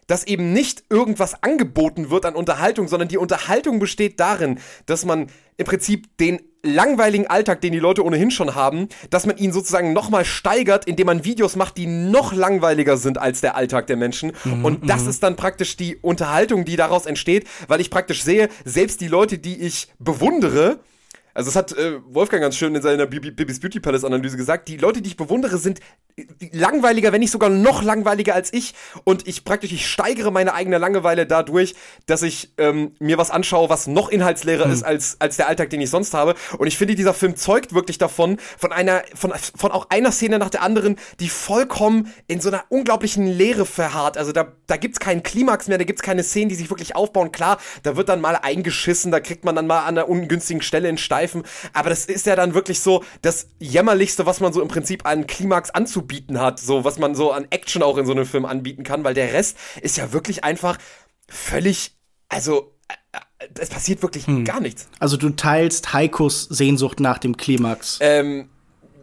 dass 0.07 0.23
eben 0.25 0.53
nicht 0.53 0.85
irgendwas 0.89 1.43
angeboten 1.43 2.09
wird 2.09 2.25
an 2.25 2.35
Unterhaltung, 2.35 2.87
sondern 2.87 3.09
die 3.09 3.17
Unterhaltung 3.17 3.79
besteht 3.79 4.19
darin, 4.19 4.59
dass 4.85 5.05
man 5.05 5.27
im 5.57 5.65
Prinzip 5.65 6.17
den 6.17 6.39
langweiligen 6.63 7.27
Alltag, 7.27 7.61
den 7.61 7.71
die 7.71 7.79
Leute 7.79 8.03
ohnehin 8.03 8.31
schon 8.31 8.55
haben, 8.55 8.89
dass 9.09 9.25
man 9.25 9.37
ihn 9.37 9.51
sozusagen 9.51 9.93
nochmal 9.93 10.25
steigert, 10.25 10.85
indem 10.85 11.07
man 11.07 11.23
Videos 11.23 11.55
macht, 11.55 11.77
die 11.77 11.87
noch 11.87 12.33
langweiliger 12.33 12.97
sind 12.97 13.17
als 13.17 13.41
der 13.41 13.55
Alltag 13.55 13.87
der 13.87 13.97
Menschen. 13.97 14.33
Mhm, 14.43 14.65
und 14.65 14.89
das 14.89 15.03
mhm. 15.03 15.09
ist 15.09 15.23
dann 15.23 15.35
praktisch 15.35 15.77
die 15.77 15.95
Unterhaltung, 15.97 16.65
die 16.65 16.75
daraus 16.75 17.05
entsteht, 17.05 17.47
weil 17.67 17.81
ich 17.81 17.89
praktisch 17.89 18.23
sehe, 18.23 18.49
selbst 18.65 19.01
die 19.01 19.07
Leute, 19.07 19.37
die 19.37 19.61
ich 19.61 19.87
bewundere, 19.99 20.79
Also 21.38 21.50
das 21.50 21.56
hat 21.56 21.71
äh, 21.78 22.00
Wolfgang 22.08 22.41
ganz 22.41 22.58
schön 22.58 22.73
in 22.73 22.82
seiner 22.82 23.06
Bibis 23.06 23.60
Beauty 23.60 23.80
Palace 23.80 24.04
Analyse 24.04 24.38
gesagt. 24.38 24.67
Die 24.67 24.78
Leute, 24.78 25.04
die 25.04 25.10
ich 25.10 25.17
bewundere, 25.17 25.60
sind 25.60 25.82
langweiliger, 26.52 27.13
wenn 27.13 27.19
nicht 27.19 27.30
sogar 27.30 27.52
noch 27.52 27.84
langweiliger 27.84 28.34
als 28.34 28.52
ich. 28.52 28.73
Und 29.04 29.28
ich 29.28 29.43
praktisch, 29.43 29.71
ich 29.71 29.86
steigere 29.86 30.32
meine 30.32 30.56
eigene 30.56 30.80
Langeweile 30.80 31.28
dadurch, 31.28 31.76
dass 32.08 32.23
ich 32.23 32.54
ähm, 32.58 32.95
mir 32.97 33.19
was 33.19 33.30
anschaue, 33.30 33.69
was 33.69 33.86
noch 33.86 34.10
inhaltsleerer 34.10 34.65
hm. 34.65 34.71
ist 34.71 34.82
als, 34.82 35.17
als 35.19 35.38
der 35.38 35.47
Alltag, 35.47 35.69
den 35.69 35.80
ich 35.80 35.91
sonst 35.91 36.15
habe. 36.15 36.34
Und 36.58 36.65
ich 36.65 36.76
finde, 36.76 36.95
dieser 36.95 37.13
Film 37.13 37.36
zeugt 37.36 37.71
wirklich 37.71 38.00
davon, 38.00 38.38
von 38.58 38.71
einer, 38.71 39.04
von, 39.13 39.32
von 39.56 39.71
auch 39.71 39.91
einer 39.91 40.12
Szene 40.12 40.39
nach 40.39 40.50
der 40.50 40.63
anderen, 40.63 40.95
die 41.19 41.30
vollkommen 41.30 42.12
in 42.26 42.41
so 42.41 42.50
einer 42.50 42.63
unglaublichen 42.69 43.28
Leere 43.28 43.67
verharrt. 43.67 44.17
Also 44.17 44.32
da, 44.32 44.54
da 44.65 44.78
gibt's 44.78 45.00
keinen 45.00 45.21
Klimax 45.21 45.67
mehr, 45.67 45.78
da 45.78 45.84
gibt's 45.84 46.02
keine 46.02 46.23
Szenen, 46.23 46.50
die 46.50 46.56
sich 46.56 46.71
wirklich 46.71 46.95
aufbauen. 46.95 47.32
Klar, 47.32 47.60
da 47.84 47.95
wird 47.95 48.10
dann 48.10 48.21
mal 48.21 48.39
eingeschissen, 48.41 49.12
da 49.12 49.19
kriegt 49.19 49.45
man 49.45 49.56
dann 49.56 49.67
mal 49.67 49.82
an 49.82 50.00
einer 50.00 50.10
ungünstigen 50.10 50.63
Stelle 50.63 50.89
in 50.89 50.97
Steif 50.97 51.26
Streifen. 51.27 51.43
Aber 51.73 51.89
das 51.89 52.05
ist 52.05 52.25
ja 52.25 52.35
dann 52.35 52.53
wirklich 52.53 52.79
so 52.79 53.03
das 53.21 53.47
Jämmerlichste, 53.59 54.25
was 54.25 54.39
man 54.39 54.53
so 54.53 54.61
im 54.61 54.67
Prinzip 54.67 55.05
an 55.05 55.27
Klimax 55.27 55.69
anzubieten 55.69 56.39
hat. 56.39 56.59
So, 56.59 56.83
was 56.83 56.97
man 56.97 57.15
so 57.15 57.31
an 57.31 57.47
Action 57.49 57.83
auch 57.83 57.97
in 57.97 58.05
so 58.05 58.13
einem 58.13 58.25
Film 58.25 58.45
anbieten 58.45 58.83
kann, 58.83 59.03
weil 59.03 59.13
der 59.13 59.33
Rest 59.33 59.57
ist 59.81 59.97
ja 59.97 60.13
wirklich 60.13 60.43
einfach 60.43 60.77
völlig, 61.27 61.91
also 62.29 62.73
äh, 62.87 63.47
es 63.59 63.69
passiert 63.69 64.01
wirklich 64.01 64.27
hm. 64.27 64.45
gar 64.45 64.59
nichts. 64.59 64.87
Also 64.99 65.17
du 65.17 65.29
teilst 65.29 65.93
Heikos 65.93 66.43
Sehnsucht 66.43 66.99
nach 66.99 67.17
dem 67.17 67.37
Klimax. 67.37 67.99
Ähm, 68.01 68.49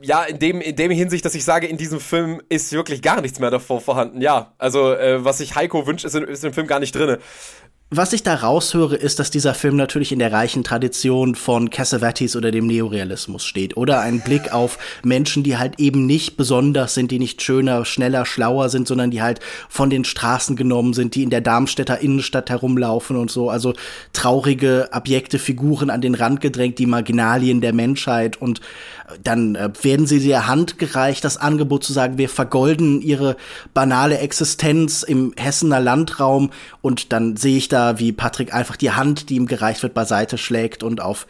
ja, 0.03 0.23
in 0.25 0.39
dem, 0.39 0.61
in 0.61 0.77
dem 0.77 0.91
Hinsicht, 0.91 1.25
dass 1.25 1.35
ich 1.35 1.45
sage, 1.45 1.67
in 1.67 1.79
diesem 1.79 1.99
Film 1.99 2.43
ist 2.51 2.73
wirklich 2.73 3.01
gar 3.01 3.23
nichts 3.23 3.39
mehr 3.39 3.51
davor 3.51 3.81
vorhanden. 3.81 4.21
Ja, 4.21 4.53
also 4.59 4.93
äh, 4.93 5.25
was 5.25 5.39
sich 5.39 5.55
Heiko 5.55 5.87
wünscht, 5.87 6.05
ist, 6.05 6.15
in, 6.15 6.25
ist 6.25 6.45
im 6.45 6.53
Film 6.53 6.67
gar 6.67 6.79
nicht 6.79 6.95
drin 6.95 7.17
was 7.97 8.13
ich 8.13 8.23
da 8.23 8.35
raushöre, 8.35 8.97
ist, 8.97 9.19
dass 9.19 9.31
dieser 9.31 9.55
Film 9.55 9.77
natürlich 9.77 10.13
in 10.13 10.19
der 10.19 10.33
reichen 10.33 10.65
Tradition 10.65 11.35
von 11.35 11.71
Cassavetes 11.71 12.37
oder 12.37 12.51
dem 12.51 12.67
Neorealismus 12.67 13.45
steht. 13.45 13.77
Oder 13.77 14.01
ein 14.01 14.21
Blick 14.21 14.53
auf 14.53 14.79
Menschen, 15.03 15.43
die 15.43 15.57
halt 15.57 15.79
eben 15.79 16.07
nicht 16.07 16.37
besonders 16.37 16.95
sind, 16.95 17.11
die 17.11 17.19
nicht 17.19 17.43
schöner, 17.43 17.85
schneller, 17.85 18.27
schlauer 18.27 18.69
sind, 18.69 18.89
sondern 18.89 19.11
die 19.11 19.23
halt 19.23 19.41
von 19.69 19.91
den 19.91 20.05
Straßen 20.05 20.57
genommen 20.57 20.95
sind, 20.95 21.15
die 21.15 21.23
in 21.23 21.31
der 21.31 21.41
Darmstädter 21.41 22.01
Innenstadt 22.01 22.51
herumlaufen 22.51 23.17
und 23.17 23.31
so. 23.31 23.51
Also 23.51 23.75
traurige, 24.13 24.89
abjekte 24.93 25.39
Figuren 25.39 25.91
an 25.91 26.01
den 26.01 26.15
Rand 26.15 26.41
gedrängt, 26.41 26.79
die 26.79 26.87
Marginalien 26.87 27.61
der 27.61 27.73
Menschheit. 27.73 28.41
Und 28.41 28.61
dann 29.23 29.55
äh, 29.55 29.71
werden 29.83 30.07
sie 30.07 30.27
der 30.27 30.47
Hand 30.47 30.79
gereicht, 30.79 31.25
das 31.25 31.37
Angebot 31.37 31.85
zu 31.85 31.93
sagen, 31.93 32.19
wir 32.19 32.29
vergolden 32.29 33.03
ihre 33.03 33.37
banale 33.75 34.19
Existenz 34.19 35.03
im 35.03 35.33
Hessener 35.37 35.81
Landraum. 35.81 36.51
Und 36.81 37.13
dann 37.13 37.37
sehe 37.37 37.57
ich 37.57 37.69
da 37.69 37.84
wie 37.99 38.13
Patrick 38.13 38.55
einfach 38.55 38.77
die 38.77 38.93
Hand, 38.93 39.31
die 39.31 39.37
ihm 39.37 39.47
gereicht 39.47 39.83
wird, 39.83 39.95
beiseite 39.95 40.39
schlägt 40.39 40.83
und 40.83 41.01
auf 41.01 41.27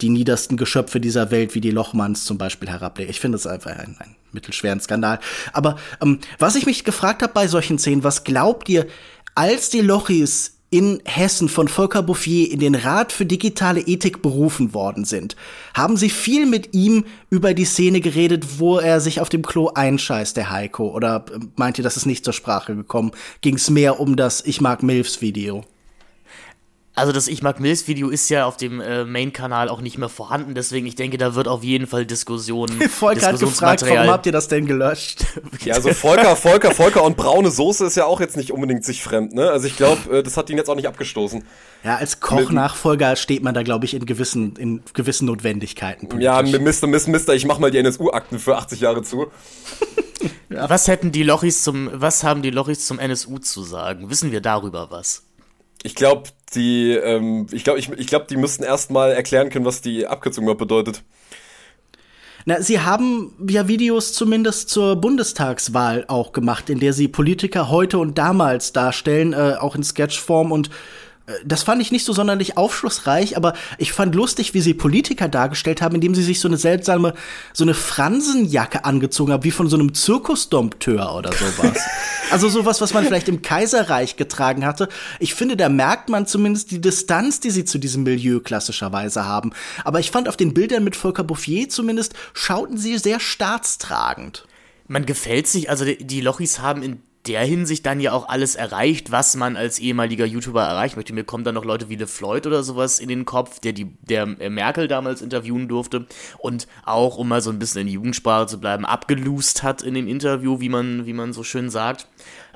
die 0.00 0.10
niedersten 0.10 0.56
Geschöpfe 0.56 1.00
dieser 1.00 1.30
Welt, 1.30 1.54
wie 1.54 1.60
die 1.60 1.70
Lochmanns 1.70 2.24
zum 2.24 2.38
Beispiel, 2.38 2.68
herablegt. 2.68 3.10
Ich 3.10 3.20
finde 3.20 3.36
es 3.36 3.46
einfach 3.46 3.70
ein, 3.70 3.96
ein 3.98 4.16
mittelschweren 4.32 4.80
Skandal. 4.80 5.18
Aber 5.52 5.76
ähm, 6.02 6.18
was 6.38 6.56
ich 6.56 6.66
mich 6.66 6.84
gefragt 6.84 7.22
habe 7.22 7.32
bei 7.32 7.48
solchen 7.48 7.78
Szenen, 7.78 8.04
was 8.04 8.24
glaubt 8.24 8.68
ihr, 8.68 8.86
als 9.34 9.70
die 9.70 9.80
Lochis 9.80 10.56
in 10.68 11.00
Hessen 11.04 11.48
von 11.48 11.68
Volker 11.68 12.02
Bouffier 12.02 12.50
in 12.50 12.58
den 12.58 12.74
Rat 12.74 13.12
für 13.12 13.24
digitale 13.24 13.80
Ethik 13.80 14.20
berufen 14.20 14.74
worden 14.74 15.04
sind, 15.04 15.36
haben 15.74 15.96
sie 15.96 16.10
viel 16.10 16.44
mit 16.44 16.74
ihm 16.74 17.04
über 17.30 17.54
die 17.54 17.64
Szene 17.64 18.00
geredet, 18.00 18.58
wo 18.58 18.78
er 18.78 19.00
sich 19.00 19.20
auf 19.20 19.28
dem 19.28 19.42
Klo 19.42 19.70
einscheißt, 19.72 20.36
der 20.36 20.50
Heiko? 20.50 20.88
Oder 20.88 21.24
äh, 21.32 21.38
meint 21.54 21.78
ihr, 21.78 21.84
das 21.84 21.96
ist 21.96 22.06
nicht 22.06 22.24
zur 22.24 22.34
Sprache 22.34 22.74
gekommen? 22.74 23.12
Ging 23.40 23.54
es 23.54 23.70
mehr 23.70 24.00
um 24.00 24.16
das 24.16 24.44
Ich 24.44 24.60
mag 24.60 24.82
Milfs 24.82 25.20
Video? 25.20 25.64
Also 26.98 27.12
das 27.12 27.28
Ich 27.28 27.42
mag 27.42 27.60
Mills 27.60 27.88
Video 27.88 28.08
ist 28.08 28.30
ja 28.30 28.46
auf 28.46 28.56
dem 28.56 28.80
äh, 28.80 29.04
Main-Kanal 29.04 29.68
auch 29.68 29.82
nicht 29.82 29.98
mehr 29.98 30.08
vorhanden, 30.08 30.54
deswegen 30.54 30.86
ich 30.86 30.94
denke, 30.94 31.18
da 31.18 31.34
wird 31.34 31.46
auf 31.46 31.62
jeden 31.62 31.86
Fall 31.86 32.06
Diskussionen. 32.06 32.80
Volker 32.88 33.26
hat 33.26 33.38
gefragt, 33.38 33.82
warum 33.82 34.08
habt 34.08 34.24
ihr 34.24 34.32
das 34.32 34.48
denn 34.48 34.64
gelöscht? 34.64 35.26
ja, 35.66 35.74
also 35.74 35.92
Volker, 35.92 36.34
Volker, 36.36 36.70
Volker 36.70 37.04
und 37.04 37.18
braune 37.18 37.50
Soße 37.50 37.84
ist 37.84 37.98
ja 37.98 38.06
auch 38.06 38.18
jetzt 38.18 38.38
nicht 38.38 38.50
unbedingt 38.50 38.82
sich 38.82 39.02
fremd, 39.02 39.34
ne? 39.34 39.50
Also 39.50 39.66
ich 39.66 39.76
glaube, 39.76 40.10
äh, 40.10 40.22
das 40.22 40.38
hat 40.38 40.48
ihn 40.48 40.56
jetzt 40.56 40.70
auch 40.70 40.74
nicht 40.74 40.88
abgestoßen. 40.88 41.44
Ja, 41.84 41.96
als 41.96 42.20
Kochnachfolger 42.20 43.16
steht 43.16 43.42
man 43.42 43.52
da, 43.52 43.62
glaube 43.62 43.84
ich, 43.84 43.92
in 43.92 44.06
gewissen, 44.06 44.56
in 44.56 44.80
gewissen 44.94 45.26
Notwendigkeiten. 45.26 46.08
Politisch. 46.08 46.24
Ja, 46.24 46.40
Mr. 46.40 46.86
Mr. 46.86 47.10
Mr. 47.10 47.34
Ich 47.34 47.44
mach 47.44 47.58
mal 47.58 47.70
die 47.70 47.76
NSU-Akten 47.76 48.38
für 48.38 48.56
80 48.56 48.80
Jahre 48.80 49.02
zu. 49.02 49.26
ja. 50.48 50.70
Was 50.70 50.88
hätten 50.88 51.12
die 51.12 51.24
Lochis 51.24 51.62
zum, 51.62 51.90
was 51.92 52.24
haben 52.24 52.40
die 52.40 52.50
Lochis 52.50 52.86
zum 52.86 52.98
NSU 52.98 53.36
zu 53.36 53.64
sagen? 53.64 54.08
Wissen 54.08 54.32
wir 54.32 54.40
darüber 54.40 54.90
was? 54.90 55.25
Ich 55.82 55.94
glaube, 55.94 56.24
die, 56.54 56.92
ähm, 56.92 57.46
ich 57.52 57.64
glaube, 57.64 57.78
ich, 57.78 57.90
ich 57.90 58.06
glaube, 58.06 58.26
die 58.28 58.36
müssten 58.36 58.62
erstmal 58.62 59.12
erklären 59.12 59.50
können, 59.50 59.64
was 59.64 59.80
die 59.80 60.06
Abkürzung 60.06 60.44
überhaupt 60.44 60.60
bedeutet. 60.60 61.02
Na, 62.48 62.62
sie 62.62 62.80
haben 62.80 63.34
ja 63.48 63.66
Videos 63.66 64.12
zumindest 64.12 64.68
zur 64.68 64.94
Bundestagswahl 64.96 66.04
auch 66.06 66.32
gemacht, 66.32 66.70
in 66.70 66.78
der 66.78 66.92
sie 66.92 67.08
Politiker 67.08 67.68
heute 67.70 67.98
und 67.98 68.18
damals 68.18 68.72
darstellen, 68.72 69.32
äh, 69.32 69.56
auch 69.58 69.74
in 69.74 69.82
Sketchform 69.82 70.52
und 70.52 70.70
das 71.44 71.64
fand 71.64 71.82
ich 71.82 71.90
nicht 71.90 72.04
so 72.04 72.12
sonderlich 72.12 72.56
aufschlussreich, 72.56 73.36
aber 73.36 73.54
ich 73.78 73.92
fand 73.92 74.14
lustig, 74.14 74.54
wie 74.54 74.60
sie 74.60 74.74
Politiker 74.74 75.28
dargestellt 75.28 75.82
haben, 75.82 75.96
indem 75.96 76.14
sie 76.14 76.22
sich 76.22 76.38
so 76.38 76.46
eine 76.46 76.56
seltsame, 76.56 77.14
so 77.52 77.64
eine 77.64 77.74
Fransenjacke 77.74 78.84
angezogen 78.84 79.32
haben, 79.32 79.42
wie 79.42 79.50
von 79.50 79.68
so 79.68 79.76
einem 79.76 79.92
Zirkusdompteur 79.92 81.14
oder 81.14 81.32
sowas. 81.32 81.78
also 82.30 82.48
sowas, 82.48 82.80
was 82.80 82.94
man 82.94 83.04
vielleicht 83.04 83.28
im 83.28 83.42
Kaiserreich 83.42 84.16
getragen 84.16 84.64
hatte. 84.64 84.88
Ich 85.18 85.34
finde, 85.34 85.56
da 85.56 85.68
merkt 85.68 86.08
man 86.08 86.26
zumindest 86.26 86.70
die 86.70 86.80
Distanz, 86.80 87.40
die 87.40 87.50
sie 87.50 87.64
zu 87.64 87.78
diesem 87.78 88.04
Milieu 88.04 88.38
klassischerweise 88.38 89.24
haben. 89.24 89.50
Aber 89.84 89.98
ich 89.98 90.12
fand 90.12 90.28
auf 90.28 90.36
den 90.36 90.54
Bildern 90.54 90.84
mit 90.84 90.94
Volker 90.94 91.24
Bouffier 91.24 91.68
zumindest, 91.68 92.14
schauten 92.34 92.78
sie 92.78 92.98
sehr 92.98 93.18
staatstragend. 93.18 94.46
Man 94.86 95.04
gefällt 95.06 95.48
sich, 95.48 95.70
also 95.70 95.84
die 95.84 96.20
Lochis 96.20 96.60
haben 96.60 96.84
in 96.84 97.02
der 97.26 97.44
Hinsicht 97.44 97.84
dann 97.86 98.00
ja 98.00 98.12
auch 98.12 98.28
alles 98.28 98.54
erreicht, 98.54 99.10
was 99.10 99.36
man 99.36 99.56
als 99.56 99.78
ehemaliger 99.78 100.24
YouTuber 100.24 100.62
erreichen 100.62 100.96
möchte. 100.96 101.12
Mir 101.12 101.24
kommen 101.24 101.44
dann 101.44 101.54
noch 101.54 101.64
Leute 101.64 101.88
wie 101.88 101.96
LeFloid 101.96 102.46
oder 102.46 102.62
sowas 102.62 102.98
in 103.00 103.08
den 103.08 103.24
Kopf, 103.24 103.60
der 103.60 103.72
die, 103.72 103.96
der 104.02 104.26
Merkel 104.26 104.88
damals 104.88 105.22
interviewen 105.22 105.68
durfte 105.68 106.06
und 106.38 106.66
auch, 106.84 107.16
um 107.16 107.28
mal 107.28 107.40
so 107.40 107.50
ein 107.50 107.58
bisschen 107.58 107.82
in 107.82 107.88
Jugendsprache 107.88 108.46
zu 108.46 108.60
bleiben, 108.60 108.84
abgeloost 108.84 109.62
hat 109.62 109.82
in 109.82 109.94
dem 109.94 110.08
Interview, 110.08 110.60
wie 110.60 110.68
man, 110.68 111.06
wie 111.06 111.12
man 111.12 111.32
so 111.32 111.42
schön 111.42 111.70
sagt. 111.70 112.06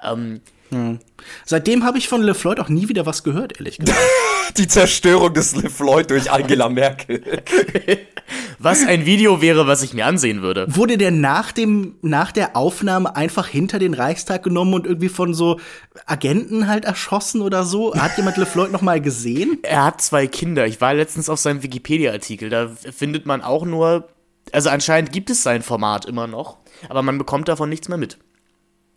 Ähm, 0.03 0.41
hm. 0.71 1.01
Seitdem 1.45 1.85
habe 1.85 1.99
ich 1.99 2.09
von 2.09 2.23
LeFloid 2.23 2.61
auch 2.61 2.69
nie 2.69 2.89
wieder 2.89 3.05
was 3.07 3.23
gehört, 3.23 3.59
ehrlich 3.59 3.79
gesagt. 3.79 3.99
Die 4.57 4.67
Zerstörung 4.67 5.35
des 5.35 5.55
LeFloid 5.55 6.11
durch 6.11 6.31
Angela 6.31 6.69
Merkel. 6.69 7.23
was 8.59 8.87
ein 8.87 9.07
Video 9.07 9.41
wäre, 9.41 9.67
was 9.67 9.83
ich 9.83 9.95
mir 9.95 10.07
ansehen 10.07 10.43
würde. 10.43 10.67
Wurde 10.75 10.99
der 10.99 11.11
nach 11.11 11.53
dem, 11.53 11.97
nach 12.03 12.33
der 12.33 12.57
Aufnahme 12.57 13.17
einfach 13.17 13.47
hinter 13.47 13.79
den 13.79 13.95
Reichstag 13.95 14.43
genommen 14.43 14.75
und 14.75 14.87
irgendwie 14.87 15.09
von 15.09 15.35
so 15.35 15.61
Agenten 16.07 16.69
halt 16.69 16.85
erschossen 16.85 17.43
oder 17.43 17.65
so? 17.65 17.95
Hat 17.95 18.17
jemand 18.17 18.37
LeFloid 18.37 18.73
noch 18.73 18.83
mal 18.83 19.01
gesehen? 19.01 19.59
Er 19.71 19.85
hat 19.85 20.01
zwei 20.01 20.27
Kinder. 20.27 20.67
Ich 20.67 20.81
war 20.81 20.95
letztens 20.95 21.29
auf 21.29 21.39
seinem 21.39 21.63
Wikipedia-Artikel. 21.63 22.51
Da 22.51 22.69
findet 22.69 23.25
man 23.25 23.41
auch 23.41 23.65
nur, 23.65 24.09
also 24.53 24.69
anscheinend 24.69 25.13
gibt 25.13 25.31
es 25.31 25.43
sein 25.43 25.63
Format 25.63 26.07
immer 26.07 26.27
noch, 26.27 26.59
aber 26.89 27.03
man 27.03 27.19
bekommt 27.19 27.49
davon 27.49 27.69
nichts 27.69 27.89
mehr 27.89 27.99
mit. 27.99 28.19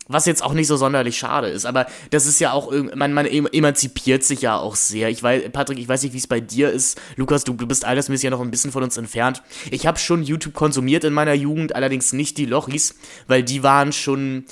Was 0.10 0.26
jetzt 0.26 0.44
auch 0.44 0.54
nicht 0.54 0.68
so 0.68 0.76
sonderlich 0.76 1.18
schade 1.18 1.48
ist, 1.48 1.66
aber 1.66 1.86
das 2.10 2.26
ist 2.26 2.40
ja 2.40 2.52
auch, 2.52 2.74
man, 2.94 3.14
man 3.14 3.26
emanzipiert 3.26 4.24
sich 4.24 4.42
ja 4.42 4.58
auch 4.58 4.76
sehr. 4.76 5.10
Ich 5.10 5.24
weiß, 5.24 5.44
Patrick, 5.54 5.80
ich 5.80 5.88
weiß 5.88 6.04
nicht, 6.04 6.14
wie 6.14 6.18
es 6.18 6.28
bei 6.28 6.42
dir 6.42 6.72
ist. 6.72 7.00
Lukas, 7.16 7.46
du, 7.46 7.54
du 7.54 7.66
bist 7.66 7.86
altersmäßig 7.86 8.26
ja 8.26 8.30
noch 8.30 8.42
ein 8.42 8.52
bisschen 8.52 8.74
von 8.74 8.84
uns 8.84 8.98
entfernt. 8.98 9.42
Ich 9.72 9.88
habe 9.88 9.98
schon 9.98 10.22
YouTube 10.22 10.54
konsumiert 10.54 11.06
in 11.06 11.14
meiner 11.14 11.34
Jugend, 11.34 11.74
allerdings 11.74 12.12
nicht 12.12 12.38
die 12.38 12.46
Lochis, 12.46 12.96
weil 13.28 13.44
die 13.44 13.64
waren 13.64 13.94
schon, 13.94 14.44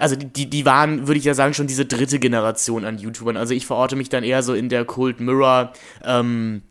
also 0.00 0.16
die, 0.16 0.50
die 0.50 0.64
waren, 0.66 1.06
würde 1.06 1.18
ich 1.18 1.24
ja 1.24 1.34
sagen, 1.34 1.54
schon 1.54 1.68
diese 1.68 1.86
dritte 1.86 2.18
Generation 2.18 2.84
an 2.84 2.98
YouTubern. 2.98 3.36
Also 3.36 3.54
ich 3.54 3.64
verorte 3.64 3.94
mich 3.94 4.08
dann 4.08 4.24
eher 4.24 4.42
so 4.42 4.54
in 4.54 4.68
der 4.68 4.84
Cold 4.84 5.20
Mirror, 5.20 5.72
ähm, 6.04 6.62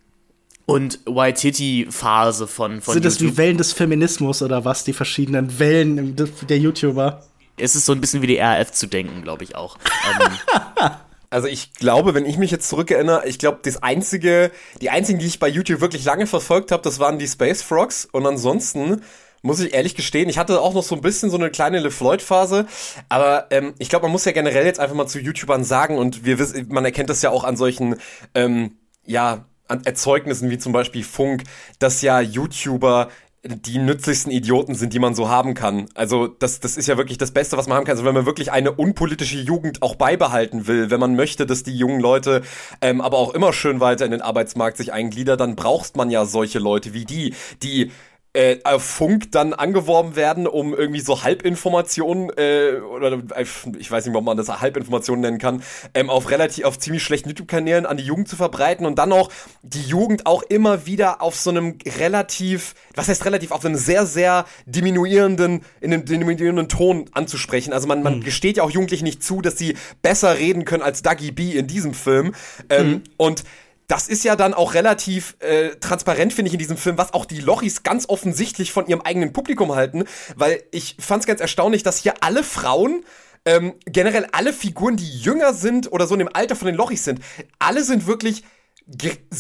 und 0.66 1.00
White 1.06 1.40
Titty 1.40 1.88
Phase 1.90 2.48
von, 2.48 2.82
von 2.82 2.94
Sind 2.94 3.04
YouTube. 3.04 3.20
das 3.20 3.22
wie 3.22 3.38
Wellen 3.38 3.58
des 3.58 3.74
Feminismus 3.74 4.42
oder 4.42 4.66
was? 4.66 4.84
Die 4.84 4.94
verschiedenen 4.94 5.60
Wellen 5.60 6.16
der 6.50 6.58
YouTuber? 6.58 7.24
Es 7.58 7.76
ist 7.76 7.86
so 7.86 7.92
ein 7.92 8.02
bisschen 8.02 8.22
wie 8.22 8.28
die 8.28 8.38
RAF 8.38 8.72
zu 8.72 8.88
denken, 8.88 9.22
glaube 9.22 9.44
ich 9.44 9.56
auch. 9.56 9.78
Ähm, 10.20 10.92
also 11.30 11.48
ich 11.48 11.74
glaube, 11.74 12.14
wenn 12.14 12.26
ich 12.26 12.38
mich 12.38 12.52
jetzt 12.52 12.70
zurückerinnere, 12.70 13.28
ich 13.28 13.40
glaube, 13.40 13.60
das 13.64 13.82
einzige, 13.82 14.52
die 14.82 14.90
einzigen, 14.90 15.20
die 15.20 15.28
ich 15.28 15.40
bei 15.40 15.48
YouTube 15.48 15.82
wirklich 15.82 16.06
lange 16.06 16.28
verfolgt 16.28 16.72
habe, 16.72 16.84
das 16.84 17.00
waren 17.00 17.20
die 17.20 17.28
Space 17.28 17.62
Frogs. 17.62 18.06
Und 18.12 18.26
ansonsten 18.26 19.02
muss 19.46 19.60
ich 19.60 19.74
ehrlich 19.74 19.96
gestehen, 19.96 20.28
ich 20.28 20.40
hatte 20.40 20.60
auch 20.60 20.74
noch 20.74 20.84
so 20.84 20.96
ein 20.96 21.02
bisschen 21.02 21.30
so 21.30 21.38
eine 21.38 21.52
kleine 21.52 21.80
LeFloid-Phase, 21.80 22.66
aber 23.10 23.48
ähm, 23.52 23.76
ich 23.78 23.90
glaube, 23.90 24.06
man 24.06 24.12
muss 24.12 24.26
ja 24.26 24.32
generell 24.32 24.66
jetzt 24.66 24.80
einfach 24.80 24.96
mal 24.96 25.06
zu 25.06 25.20
YouTubern 25.20 25.64
sagen 25.64 26.00
und 26.00 26.26
wir 26.26 26.40
wissen, 26.40 26.68
man 26.70 26.84
erkennt 26.84 27.12
das 27.12 27.22
ja 27.22 27.30
auch 27.30 27.44
an 27.44 27.56
solchen, 27.56 27.98
ähm, 28.34 28.80
ja, 29.06 29.46
an 29.68 29.84
Erzeugnissen 29.84 30.50
wie 30.50 30.58
zum 30.58 30.74
Beispiel 30.74 31.04
Funk, 31.04 31.44
dass 31.80 32.02
ja 32.02 32.20
YouTuber 32.22 33.10
die 33.48 33.78
nützlichsten 33.78 34.32
Idioten 34.32 34.74
sind, 34.74 34.94
die 34.94 35.00
man 35.00 35.14
so 35.14 35.30
haben 35.30 35.54
kann. 35.54 35.86
Also 35.94 36.28
das, 36.28 36.60
das 36.60 36.78
ist 36.78 36.88
ja 36.88 36.98
wirklich 36.98 37.20
das 37.20 37.32
Beste, 37.32 37.58
was 37.58 37.68
man 37.68 37.78
haben 37.78 37.86
kann. 37.86 37.94
Also 37.94 38.06
wenn 38.06 38.16
man 38.16 38.26
wirklich 38.26 38.52
eine 38.52 38.72
unpolitische 38.72 39.38
Jugend 39.38 39.84
auch 39.84 39.96
beibehalten 39.96 40.66
will, 40.68 40.90
wenn 40.90 41.00
man 41.00 41.16
möchte, 41.16 41.46
dass 41.46 41.62
die 41.62 41.78
jungen 41.78 42.00
Leute 42.00 42.42
ähm, 42.82 43.02
aber 43.02 43.18
auch 43.18 43.34
immer 43.34 43.54
schön 43.54 43.80
weiter 43.80 44.06
in 44.06 44.12
den 44.12 44.22
Arbeitsmarkt 44.22 44.78
sich 44.78 44.94
eingliedern, 44.94 45.38
dann 45.38 45.56
braucht 45.56 45.96
man 45.96 46.10
ja 46.10 46.26
solche 46.26 46.60
Leute 46.60 46.94
wie 46.94 47.06
die, 47.06 47.36
die 47.62 47.92
äh, 48.36 48.60
auf 48.64 48.84
Funk 48.84 49.32
dann 49.32 49.54
angeworben 49.54 50.16
werden, 50.16 50.46
um 50.46 50.74
irgendwie 50.74 51.00
so 51.00 51.24
Halbinformationen 51.24 52.30
äh, 52.38 52.80
oder 52.80 53.14
äh, 53.36 53.46
ich 53.78 53.90
weiß 53.90 54.06
nicht, 54.06 54.16
ob 54.16 54.24
man 54.26 54.36
das 54.36 54.50
Halbinformationen 54.50 55.22
nennen 55.22 55.38
kann, 55.38 55.64
ähm, 55.94 56.10
auf 56.10 56.30
relativ 56.30 56.66
auf 56.66 56.78
ziemlich 56.78 57.04
schlechten 57.04 57.30
YouTube-Kanälen 57.30 57.86
an 57.86 57.98
die 57.98 58.04
Jugend 58.04 58.28
zu 58.28 58.36
verbreiten 58.36 58.86
und 58.86 59.00
dann 59.00 59.14
auch 59.14 59.30
die 59.64 59.84
Jugend 59.84 60.26
auch 60.26 60.44
immer 60.44 60.86
wieder 60.86 61.22
auf 61.22 61.36
so 61.36 61.50
einem 61.50 61.78
relativ, 61.98 62.76
was 62.94 63.08
heißt 63.08 63.24
relativ, 63.26 63.52
auf 63.52 63.64
einem 63.64 63.76
sehr 63.76 64.06
sehr 64.06 64.46
diminuierenden 64.66 65.64
in 65.80 65.94
einem 65.94 66.04
diminuierenden 66.04 66.68
Ton 66.68 67.06
anzusprechen. 67.14 67.72
Also 67.72 67.88
man 67.88 68.04
man 68.04 68.18
mhm. 68.18 68.24
gesteht 68.24 68.58
ja 68.58 68.64
auch 68.64 68.72
Jugendlichen 68.72 69.06
nicht 69.06 69.24
zu, 69.24 69.42
dass 69.42 69.58
sie 69.58 69.78
besser 70.02 70.38
reden 70.38 70.66
können 70.66 70.84
als 70.84 71.02
Dougie 71.02 71.32
B 71.32 71.52
in 71.52 71.68
diesem 71.68 71.94
Film 71.94 72.36
ähm, 72.70 72.88
mhm. 72.88 73.04
und 73.16 73.44
das 73.88 74.08
ist 74.08 74.24
ja 74.24 74.36
dann 74.36 74.54
auch 74.54 74.74
relativ 74.74 75.36
äh, 75.40 75.76
transparent, 75.76 76.34
finde 76.34 76.50
ich, 76.50 76.54
in 76.54 76.60
diesem 76.60 76.78
Film, 76.78 76.98
was 76.98 77.14
auch 77.14 77.26
die 77.26 77.40
Lochis 77.40 77.84
ganz 77.84 78.10
offensichtlich 78.10 78.72
von 78.72 78.88
ihrem 78.88 79.02
eigenen 79.02 79.34
Publikum 79.34 79.76
halten, 79.76 80.06
weil 80.36 80.64
ich 80.72 80.98
fand 81.00 81.22
es 81.22 81.28
ganz 81.28 81.42
erstaunlich, 81.42 81.84
dass 81.84 81.98
hier 82.00 82.16
alle 82.22 82.44
Frauen 82.44 83.04
ähm, 83.46 83.76
generell 83.86 84.28
alle 84.32 84.54
Figuren, 84.54 84.98
die 84.98 85.20
jünger 85.20 85.54
sind 85.54 85.92
oder 85.92 86.08
so 86.08 86.16
in 86.16 86.20
dem 86.20 86.30
Alter 86.34 86.56
von 86.56 86.66
den 86.66 86.76
Lochis 86.76 87.04
sind, 87.04 87.20
alle 87.60 87.84
sind 87.84 88.08
wirklich 88.08 88.44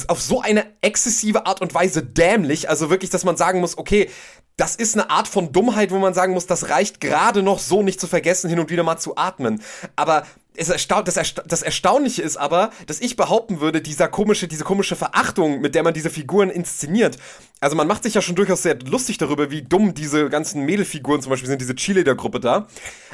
auf 0.08 0.22
so 0.22 0.42
eine 0.42 0.66
exzessive 0.82 1.46
Art 1.46 1.62
und 1.62 1.74
Weise 1.74 2.04
dämlich, 2.04 2.70
also 2.70 2.90
wirklich, 2.90 3.12
dass 3.12 3.26
man 3.26 3.38
sagen 3.38 3.60
muss, 3.60 3.78
okay, 3.78 4.10
das 4.58 4.76
ist 4.76 4.96
eine 4.96 5.10
Art 5.10 5.28
von 5.28 5.52
Dummheit, 5.52 5.92
wo 5.92 6.00
man 6.00 6.14
sagen 6.14 6.34
muss, 6.34 6.48
das 6.48 6.70
reicht 6.70 7.02
gerade 7.02 7.44
noch 7.44 7.60
so 7.60 7.84
nicht 7.84 8.00
zu 8.00 8.08
vergessen, 8.08 8.50
hin 8.50 8.60
und 8.60 8.70
wieder 8.70 8.84
mal 8.84 8.98
zu 8.98 9.18
atmen. 9.18 9.62
Aber 9.96 10.26
das, 10.58 11.18
Ersta 11.18 11.44
das 11.48 11.62
Erstaunliche 11.62 12.22
ist 12.22 12.38
aber, 12.38 12.72
dass 12.88 13.00
ich 13.02 13.16
behaupten 13.16 13.60
würde, 13.60 13.82
dieser 13.82 14.08
komische, 14.08 14.48
diese 14.48 14.64
komische 14.64 14.96
Verachtung, 14.96 15.62
mit 15.62 15.76
der 15.76 15.84
man 15.84 15.94
diese 15.94 16.10
Figuren 16.10 16.50
inszeniert, 16.50 17.18
also 17.60 17.76
man 17.76 17.88
macht 17.88 18.04
sich 18.04 18.14
ja 18.14 18.22
schon 18.22 18.36
durchaus 18.36 18.64
sehr 18.64 18.78
lustig 18.86 19.18
darüber, 19.18 19.50
wie 19.50 19.62
dumm 19.62 19.94
diese 19.94 20.30
ganzen 20.30 20.66
Mädelfiguren 20.66 21.22
zum 21.22 21.32
Beispiel 21.32 21.50
sind, 21.50 21.62
diese 21.62 21.76
Cheerleader-Gruppe 21.76 22.40
da. 22.40 22.68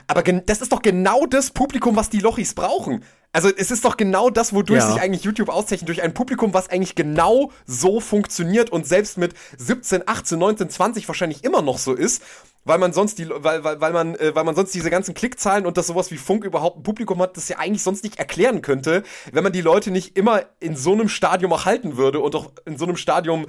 Aber 0.07 0.23
das 0.23 0.61
ist 0.61 0.71
doch 0.71 0.81
genau 0.81 1.25
das 1.25 1.51
Publikum, 1.51 1.95
was 1.95 2.09
die 2.09 2.19
Lochis 2.19 2.53
brauchen. 2.53 3.03
Also 3.33 3.49
es 3.55 3.71
ist 3.71 3.85
doch 3.85 3.95
genau 3.95 4.29
das, 4.29 4.53
wodurch 4.53 4.81
ja. 4.81 4.91
sich 4.91 5.01
eigentlich 5.01 5.23
YouTube 5.23 5.49
auszeichnet, 5.49 5.87
durch 5.87 6.01
ein 6.01 6.13
Publikum, 6.13 6.53
was 6.53 6.69
eigentlich 6.69 6.95
genau 6.95 7.51
so 7.65 7.99
funktioniert 7.99 8.69
und 8.69 8.85
selbst 8.85 9.17
mit 9.17 9.33
17, 9.57 10.03
18, 10.05 10.37
19, 10.37 10.69
20 10.69 11.07
wahrscheinlich 11.07 11.43
immer 11.43 11.61
noch 11.61 11.77
so 11.77 11.93
ist 11.93 12.21
weil 12.63 12.77
man 12.77 12.93
sonst 12.93 13.17
die, 13.17 13.27
weil, 13.29 13.63
weil, 13.63 13.81
weil 13.81 13.93
man, 13.93 14.15
äh, 14.15 14.35
weil 14.35 14.43
man 14.43 14.55
sonst 14.55 14.73
diese 14.73 14.89
ganzen 14.89 15.13
Klickzahlen 15.13 15.65
und 15.65 15.77
das 15.77 15.87
sowas 15.87 16.11
wie 16.11 16.17
Funk 16.17 16.43
überhaupt 16.43 16.77
ein 16.77 16.83
Publikum 16.83 17.21
hat, 17.21 17.37
das 17.37 17.49
ja 17.49 17.57
eigentlich 17.57 17.83
sonst 17.83 18.03
nicht 18.03 18.19
erklären 18.19 18.61
könnte, 18.61 19.03
wenn 19.31 19.43
man 19.43 19.53
die 19.53 19.61
Leute 19.61 19.91
nicht 19.91 20.17
immer 20.17 20.43
in 20.59 20.75
so 20.75 20.93
einem 20.93 21.09
Stadium 21.09 21.53
auch 21.53 21.65
halten 21.65 21.97
würde 21.97 22.19
und 22.19 22.35
auch 22.35 22.51
in 22.65 22.77
so 22.77 22.85
einem 22.85 22.97
Stadium 22.97 23.47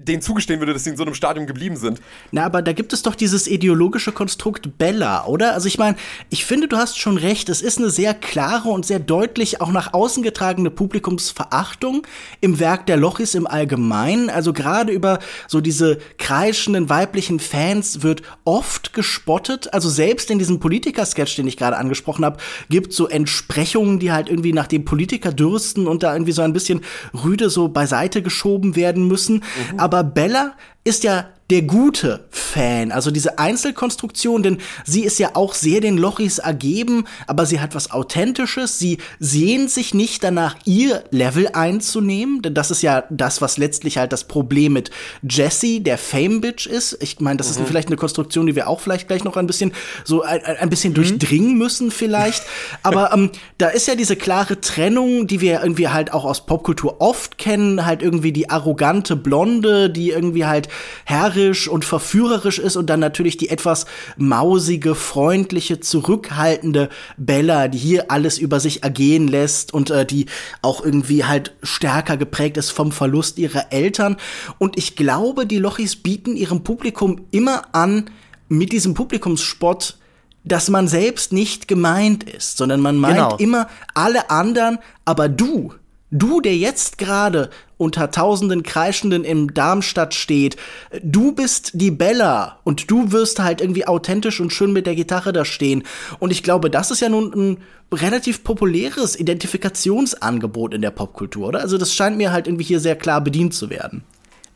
denen 0.00 0.22
zugestehen 0.22 0.58
würde, 0.58 0.72
dass 0.72 0.82
sie 0.82 0.90
in 0.90 0.96
so 0.96 1.04
einem 1.04 1.14
Stadium 1.14 1.46
geblieben 1.46 1.76
sind. 1.76 2.00
Na, 2.32 2.44
aber 2.44 2.62
da 2.62 2.72
gibt 2.72 2.92
es 2.92 3.02
doch 3.02 3.14
dieses 3.14 3.46
ideologische 3.46 4.10
Konstrukt 4.10 4.76
Bella, 4.76 5.24
oder? 5.26 5.54
Also 5.54 5.68
ich 5.68 5.78
meine, 5.78 5.96
ich 6.30 6.44
finde, 6.44 6.66
du 6.66 6.76
hast 6.76 6.98
schon 6.98 7.16
recht, 7.16 7.48
es 7.48 7.62
ist 7.62 7.78
eine 7.78 7.90
sehr 7.90 8.12
klare 8.12 8.70
und 8.70 8.84
sehr 8.84 8.98
deutlich 8.98 9.60
auch 9.60 9.70
nach 9.70 9.92
außen 9.92 10.24
getragene 10.24 10.70
Publikumsverachtung 10.70 12.04
im 12.40 12.58
Werk 12.58 12.86
der 12.86 12.96
Lochis 12.96 13.36
im 13.36 13.46
Allgemeinen. 13.46 14.30
Also 14.30 14.52
gerade 14.52 14.90
über 14.90 15.20
so 15.46 15.60
diese 15.60 15.98
kreischenden 16.18 16.88
weiblichen 16.88 17.38
Fans 17.38 18.02
wird 18.02 18.22
oft 18.44 18.94
gespottet. 18.94 19.72
Also 19.72 19.88
selbst 19.88 20.28
in 20.28 20.40
diesem 20.40 20.58
Politiker-Sketch, 20.58 21.36
den 21.36 21.46
ich 21.46 21.56
gerade 21.56 21.76
angesprochen 21.76 22.24
habe, 22.24 22.38
gibt 22.68 22.92
so 22.92 23.06
Entsprechungen, 23.06 24.00
die 24.00 24.10
halt 24.10 24.28
irgendwie 24.28 24.52
nach 24.52 24.66
dem 24.66 24.84
Politiker 24.84 25.30
dürsten 25.30 25.86
und 25.86 26.02
da 26.02 26.14
irgendwie 26.14 26.32
so 26.32 26.42
ein 26.42 26.52
bisschen 26.52 26.80
rüde 27.22 27.48
so 27.48 27.68
beiseite 27.68 28.22
geschoben 28.22 28.74
werden 28.74 29.06
müssen. 29.06 29.34
Mhm 29.34 29.83
aber 29.84 30.02
Bella 30.02 30.54
ist 30.82 31.04
ja 31.04 31.28
der 31.50 31.62
gute 31.62 32.24
Fan, 32.30 32.90
also 32.90 33.10
diese 33.10 33.38
Einzelkonstruktion, 33.38 34.42
denn 34.42 34.58
sie 34.86 35.04
ist 35.04 35.18
ja 35.18 35.30
auch 35.34 35.52
sehr 35.52 35.82
den 35.82 35.98
Lochis 35.98 36.38
ergeben, 36.38 37.04
aber 37.26 37.44
sie 37.44 37.60
hat 37.60 37.74
was 37.74 37.90
Authentisches, 37.90 38.78
sie 38.78 38.98
sehnt 39.18 39.70
sich 39.70 39.92
nicht 39.92 40.24
danach, 40.24 40.56
ihr 40.64 41.04
Level 41.10 41.48
einzunehmen, 41.52 42.40
denn 42.40 42.54
das 42.54 42.70
ist 42.70 42.80
ja 42.80 43.04
das, 43.10 43.42
was 43.42 43.58
letztlich 43.58 43.98
halt 43.98 44.14
das 44.14 44.24
Problem 44.24 44.72
mit 44.72 44.90
Jessie, 45.22 45.80
der 45.80 45.98
Fame-Bitch 45.98 46.66
ist. 46.66 46.96
Ich 47.02 47.20
meine, 47.20 47.36
das 47.36 47.54
mhm. 47.54 47.62
ist 47.62 47.68
vielleicht 47.68 47.88
eine 47.88 47.96
Konstruktion, 47.96 48.46
die 48.46 48.56
wir 48.56 48.66
auch 48.66 48.80
vielleicht 48.80 49.08
gleich 49.08 49.24
noch 49.24 49.36
ein 49.36 49.46
bisschen 49.46 49.72
so 50.02 50.22
ein, 50.22 50.42
ein 50.42 50.70
bisschen 50.70 50.92
mhm. 50.92 50.96
durchdringen 50.96 51.58
müssen 51.58 51.90
vielleicht, 51.90 52.42
aber 52.82 53.12
ähm, 53.12 53.30
da 53.58 53.68
ist 53.68 53.86
ja 53.86 53.96
diese 53.96 54.16
klare 54.16 54.62
Trennung, 54.62 55.26
die 55.26 55.42
wir 55.42 55.60
irgendwie 55.60 55.88
halt 55.88 56.14
auch 56.14 56.24
aus 56.24 56.46
Popkultur 56.46 57.02
oft 57.02 57.36
kennen, 57.36 57.84
halt 57.84 58.00
irgendwie 58.00 58.32
die 58.32 58.48
arrogante 58.48 59.14
Blonde, 59.14 59.90
die 59.90 60.08
irgendwie 60.08 60.46
halt 60.46 60.68
Herr 61.04 61.33
närrisch 61.34 61.68
und 61.68 61.84
verführerisch 61.84 62.58
ist 62.58 62.76
und 62.76 62.88
dann 62.88 63.00
natürlich 63.00 63.36
die 63.36 63.48
etwas 63.48 63.86
mausige, 64.16 64.94
freundliche, 64.94 65.80
zurückhaltende 65.80 66.88
Bella, 67.16 67.68
die 67.68 67.78
hier 67.78 68.10
alles 68.10 68.38
über 68.38 68.60
sich 68.60 68.82
ergehen 68.82 69.28
lässt 69.28 69.72
und 69.72 69.90
äh, 69.90 70.06
die 70.06 70.26
auch 70.62 70.84
irgendwie 70.84 71.24
halt 71.24 71.54
stärker 71.62 72.16
geprägt 72.16 72.56
ist 72.56 72.70
vom 72.70 72.92
Verlust 72.92 73.38
ihrer 73.38 73.72
Eltern. 73.72 74.16
Und 74.58 74.78
ich 74.78 74.96
glaube, 74.96 75.46
die 75.46 75.58
Lochis 75.58 75.96
bieten 75.96 76.36
ihrem 76.36 76.64
Publikum 76.64 77.22
immer 77.30 77.74
an, 77.74 78.10
mit 78.48 78.72
diesem 78.72 78.94
Publikumsspott 78.94 79.98
dass 80.46 80.68
man 80.68 80.88
selbst 80.88 81.32
nicht 81.32 81.68
gemeint 81.68 82.24
ist, 82.24 82.58
sondern 82.58 82.82
man 82.82 82.98
meint 82.98 83.16
genau. 83.16 83.36
immer 83.36 83.66
alle 83.94 84.28
anderen, 84.28 84.78
aber 85.06 85.30
du, 85.30 85.72
Du, 86.16 86.40
der 86.40 86.56
jetzt 86.56 86.96
gerade 86.96 87.50
unter 87.76 88.12
tausenden 88.12 88.62
Kreischenden 88.62 89.24
im 89.24 89.52
Darmstadt 89.52 90.14
steht, 90.14 90.56
du 91.02 91.32
bist 91.32 91.72
die 91.74 91.90
Bella 91.90 92.60
und 92.62 92.88
du 92.88 93.10
wirst 93.10 93.40
halt 93.40 93.60
irgendwie 93.60 93.88
authentisch 93.88 94.38
und 94.38 94.52
schön 94.52 94.72
mit 94.72 94.86
der 94.86 94.94
Gitarre 94.94 95.32
da 95.32 95.44
stehen. 95.44 95.82
Und 96.20 96.30
ich 96.30 96.44
glaube, 96.44 96.70
das 96.70 96.92
ist 96.92 97.00
ja 97.00 97.08
nun 97.08 97.32
ein 97.34 97.58
relativ 97.92 98.44
populäres 98.44 99.18
Identifikationsangebot 99.18 100.72
in 100.72 100.82
der 100.82 100.92
Popkultur, 100.92 101.48
oder? 101.48 101.58
Also 101.58 101.78
das 101.78 101.92
scheint 101.92 102.16
mir 102.16 102.30
halt 102.30 102.46
irgendwie 102.46 102.64
hier 102.64 102.78
sehr 102.78 102.94
klar 102.94 103.20
bedient 103.20 103.52
zu 103.52 103.68
werden. 103.68 104.04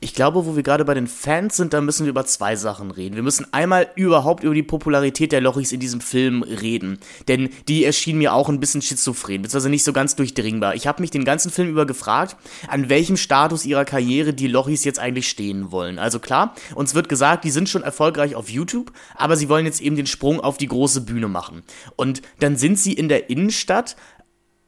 Ich 0.00 0.14
glaube, 0.14 0.46
wo 0.46 0.54
wir 0.54 0.62
gerade 0.62 0.84
bei 0.84 0.94
den 0.94 1.08
Fans 1.08 1.56
sind, 1.56 1.72
da 1.72 1.80
müssen 1.80 2.04
wir 2.04 2.10
über 2.10 2.24
zwei 2.24 2.54
Sachen 2.54 2.92
reden. 2.92 3.16
Wir 3.16 3.24
müssen 3.24 3.52
einmal 3.52 3.88
überhaupt 3.96 4.44
über 4.44 4.54
die 4.54 4.62
Popularität 4.62 5.32
der 5.32 5.40
Lochis 5.40 5.72
in 5.72 5.80
diesem 5.80 6.00
Film 6.00 6.44
reden. 6.44 7.00
Denn 7.26 7.50
die 7.66 7.84
erschien 7.84 8.16
mir 8.16 8.32
auch 8.32 8.48
ein 8.48 8.60
bisschen 8.60 8.80
schizophren, 8.80 9.42
beziehungsweise 9.42 9.70
nicht 9.70 9.82
so 9.82 9.92
ganz 9.92 10.14
durchdringbar. 10.14 10.76
Ich 10.76 10.86
habe 10.86 11.02
mich 11.02 11.10
den 11.10 11.24
ganzen 11.24 11.50
Film 11.50 11.68
über 11.68 11.84
gefragt, 11.84 12.36
an 12.68 12.88
welchem 12.88 13.16
Status 13.16 13.66
ihrer 13.66 13.84
Karriere 13.84 14.32
die 14.32 14.46
Lochis 14.46 14.84
jetzt 14.84 15.00
eigentlich 15.00 15.28
stehen 15.28 15.72
wollen. 15.72 15.98
Also 15.98 16.20
klar, 16.20 16.54
uns 16.76 16.94
wird 16.94 17.08
gesagt, 17.08 17.42
die 17.42 17.50
sind 17.50 17.68
schon 17.68 17.82
erfolgreich 17.82 18.36
auf 18.36 18.48
YouTube, 18.50 18.92
aber 19.16 19.36
sie 19.36 19.48
wollen 19.48 19.66
jetzt 19.66 19.80
eben 19.80 19.96
den 19.96 20.06
Sprung 20.06 20.38
auf 20.38 20.58
die 20.58 20.68
große 20.68 21.00
Bühne 21.00 21.26
machen. 21.26 21.64
Und 21.96 22.22
dann 22.38 22.56
sind 22.56 22.78
sie 22.78 22.92
in 22.92 23.08
der 23.08 23.30
Innenstadt, 23.30 23.96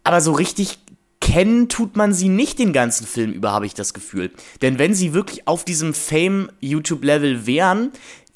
aber 0.02 0.20
so 0.20 0.32
richtig 0.32 0.78
kennen 1.20 1.68
tut 1.68 1.96
man 1.96 2.12
sie 2.12 2.28
nicht 2.28 2.58
den 2.58 2.72
ganzen 2.72 3.06
Film 3.06 3.32
über, 3.32 3.52
habe 3.52 3.66
ich 3.66 3.74
das 3.74 3.94
Gefühl. 3.94 4.30
Denn 4.62 4.78
wenn 4.78 4.94
sie 4.94 5.12
wirklich 5.12 5.46
auf 5.46 5.64
diesem 5.64 5.94
Fame-YouTube-Level 5.94 7.46
wären, 7.46 7.92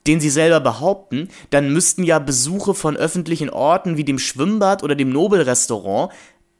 den 0.07 0.21
sie 0.21 0.31
selber 0.31 0.61
behaupten, 0.61 1.29
dann 1.51 1.73
müssten 1.73 2.05
ja 2.05 2.19
Besuche 2.19 2.75
von 2.75 2.97
öffentlichen 2.97 3.49
Orten 3.49 3.97
wie 3.97 4.05
dem 4.05 4.19
Schwimmbad 4.19 4.83
oder 4.83 4.95
dem 4.95 5.11
Nobel-Restaurant 5.11 6.13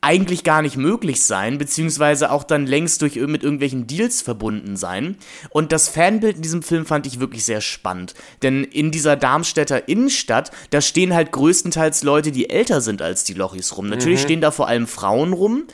eigentlich 0.05 0.45
gar 0.45 0.61
nicht 0.61 0.77
möglich 0.77 1.23
sein, 1.23 1.57
beziehungsweise 1.57 2.31
auch 2.31 2.45
dann 2.45 2.67
längst 2.67 3.01
durch 3.01 3.17
mit 3.17 3.43
irgendwelchen 3.43 3.87
Deals 3.87 4.21
verbunden 4.21 4.77
sein. 4.77 5.17
Und 5.49 5.73
das 5.73 5.89
Fanbild 5.89 6.37
in 6.37 6.43
diesem 6.43 6.63
Film 6.63 6.85
fand 6.85 7.07
ich 7.07 7.21
wirklich 7.21 7.45
sehr 7.47 7.63
spannend. 7.63 8.13
Denn 8.43 8.65
in 8.65 8.91
dieser 8.91 9.17
Darmstädter 9.17 9.89
Innenstadt, 9.89 10.51
da 10.69 10.83
stehen 10.83 11.15
halt 11.15 11.33
größtenteils 11.33 12.03
Leute, 12.03 12.33
die 12.33 12.51
älter 12.51 12.83
sind 12.83 13.01
als 13.01 13.25
die 13.25 13.33
Lochis 13.33 13.79
rum. 13.79 13.89
Natürlich 13.89 14.21
mhm. 14.21 14.25
stehen 14.25 14.41
da 14.43 14.51
vor 14.51 14.69
allem 14.69 14.87
Frauen 14.87 15.33
rum, 15.33 15.65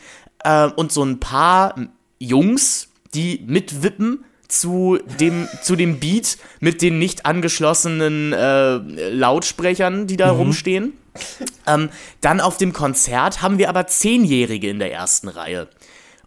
äh, 0.44 0.66
und 0.66 0.92
so 0.92 1.04
ein 1.04 1.20
paar 1.20 1.74
Jungs, 2.18 2.88
die 3.14 3.42
mitwippen 3.46 4.24
zu 4.48 4.98
dem, 5.20 5.48
zu 5.62 5.76
dem 5.76 6.00
Beat 6.00 6.38
mit 6.58 6.82
den 6.82 6.98
nicht 6.98 7.24
angeschlossenen 7.26 8.32
äh, 8.32 8.76
Lautsprechern, 9.10 10.06
die 10.06 10.16
da 10.16 10.32
mhm. 10.32 10.38
rumstehen. 10.38 10.92
Ähm, 11.66 11.90
dann 12.20 12.40
auf 12.40 12.56
dem 12.56 12.72
Konzert 12.72 13.42
haben 13.42 13.58
wir 13.58 13.68
aber 13.68 13.86
Zehnjährige 13.86 14.70
in 14.70 14.78
der 14.78 14.92
ersten 14.92 15.28
Reihe. 15.28 15.68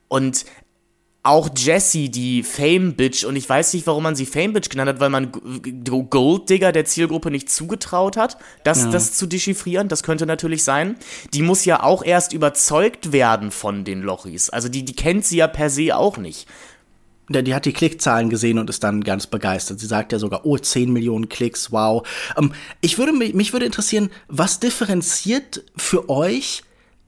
Und 0.08 0.46
auch 1.24 1.50
Jessie, 1.56 2.10
die 2.10 2.44
Fame-Bitch, 2.44 3.24
und 3.24 3.38
ich 3.38 3.48
weiß 3.48 3.74
nicht, 3.74 3.88
warum 3.88 4.04
man 4.04 4.16
sie 4.16 4.26
Fame-Bitch 4.26 4.70
genannt 4.70 4.90
hat, 4.90 5.00
weil 5.00 5.10
man 5.10 5.32
Gold 5.32 6.50
Digger 6.50 6.74
der 6.74 6.84
Zielgruppe 6.84 7.32
nicht 7.32 7.50
zugetraut 7.50 8.18
hat, 8.18 8.38
das, 8.66 8.84
ja. 8.84 8.92
das 8.92 9.14
zu 9.14 9.26
dechiffrieren, 9.26 9.88
das 9.88 10.04
könnte 10.04 10.26
natürlich 10.26 10.66
sein. 10.66 10.98
Die 11.34 11.42
muss 11.42 11.64
ja 11.64 11.82
auch 11.82 12.04
erst 12.04 12.34
überzeugt 12.34 13.14
werden 13.14 13.52
von 13.52 13.86
den 13.86 14.02
Lochis. 14.02 14.50
Also 14.50 14.68
die, 14.68 14.84
die 14.84 14.96
kennt 14.96 15.26
sie 15.26 15.38
ja 15.38 15.48
per 15.48 15.70
se 15.70 15.96
auch 15.96 16.18
nicht. 16.18 16.46
die 17.30 17.56
hat 17.56 17.64
die 17.64 17.74
Klickzahlen 17.74 18.30
gesehen 18.30 18.60
und 18.60 18.70
ist 18.70 18.84
dann 18.84 19.02
ganz 19.02 19.26
begeistert. 19.26 19.80
Sie 19.80 19.88
sagt 19.88 20.12
ja 20.12 20.20
sogar, 20.20 20.46
oh, 20.46 20.58
10 20.58 20.92
Millionen 20.92 21.30
Klicks, 21.30 21.72
wow. 21.72 22.06
Ähm, 22.38 22.52
ich 22.82 22.98
würde, 22.98 23.14
mich 23.14 23.54
würde 23.54 23.66
interessieren, 23.66 24.10
was 24.28 24.60
differenziert 24.60 25.64
für 25.78 26.10
euch 26.10 26.64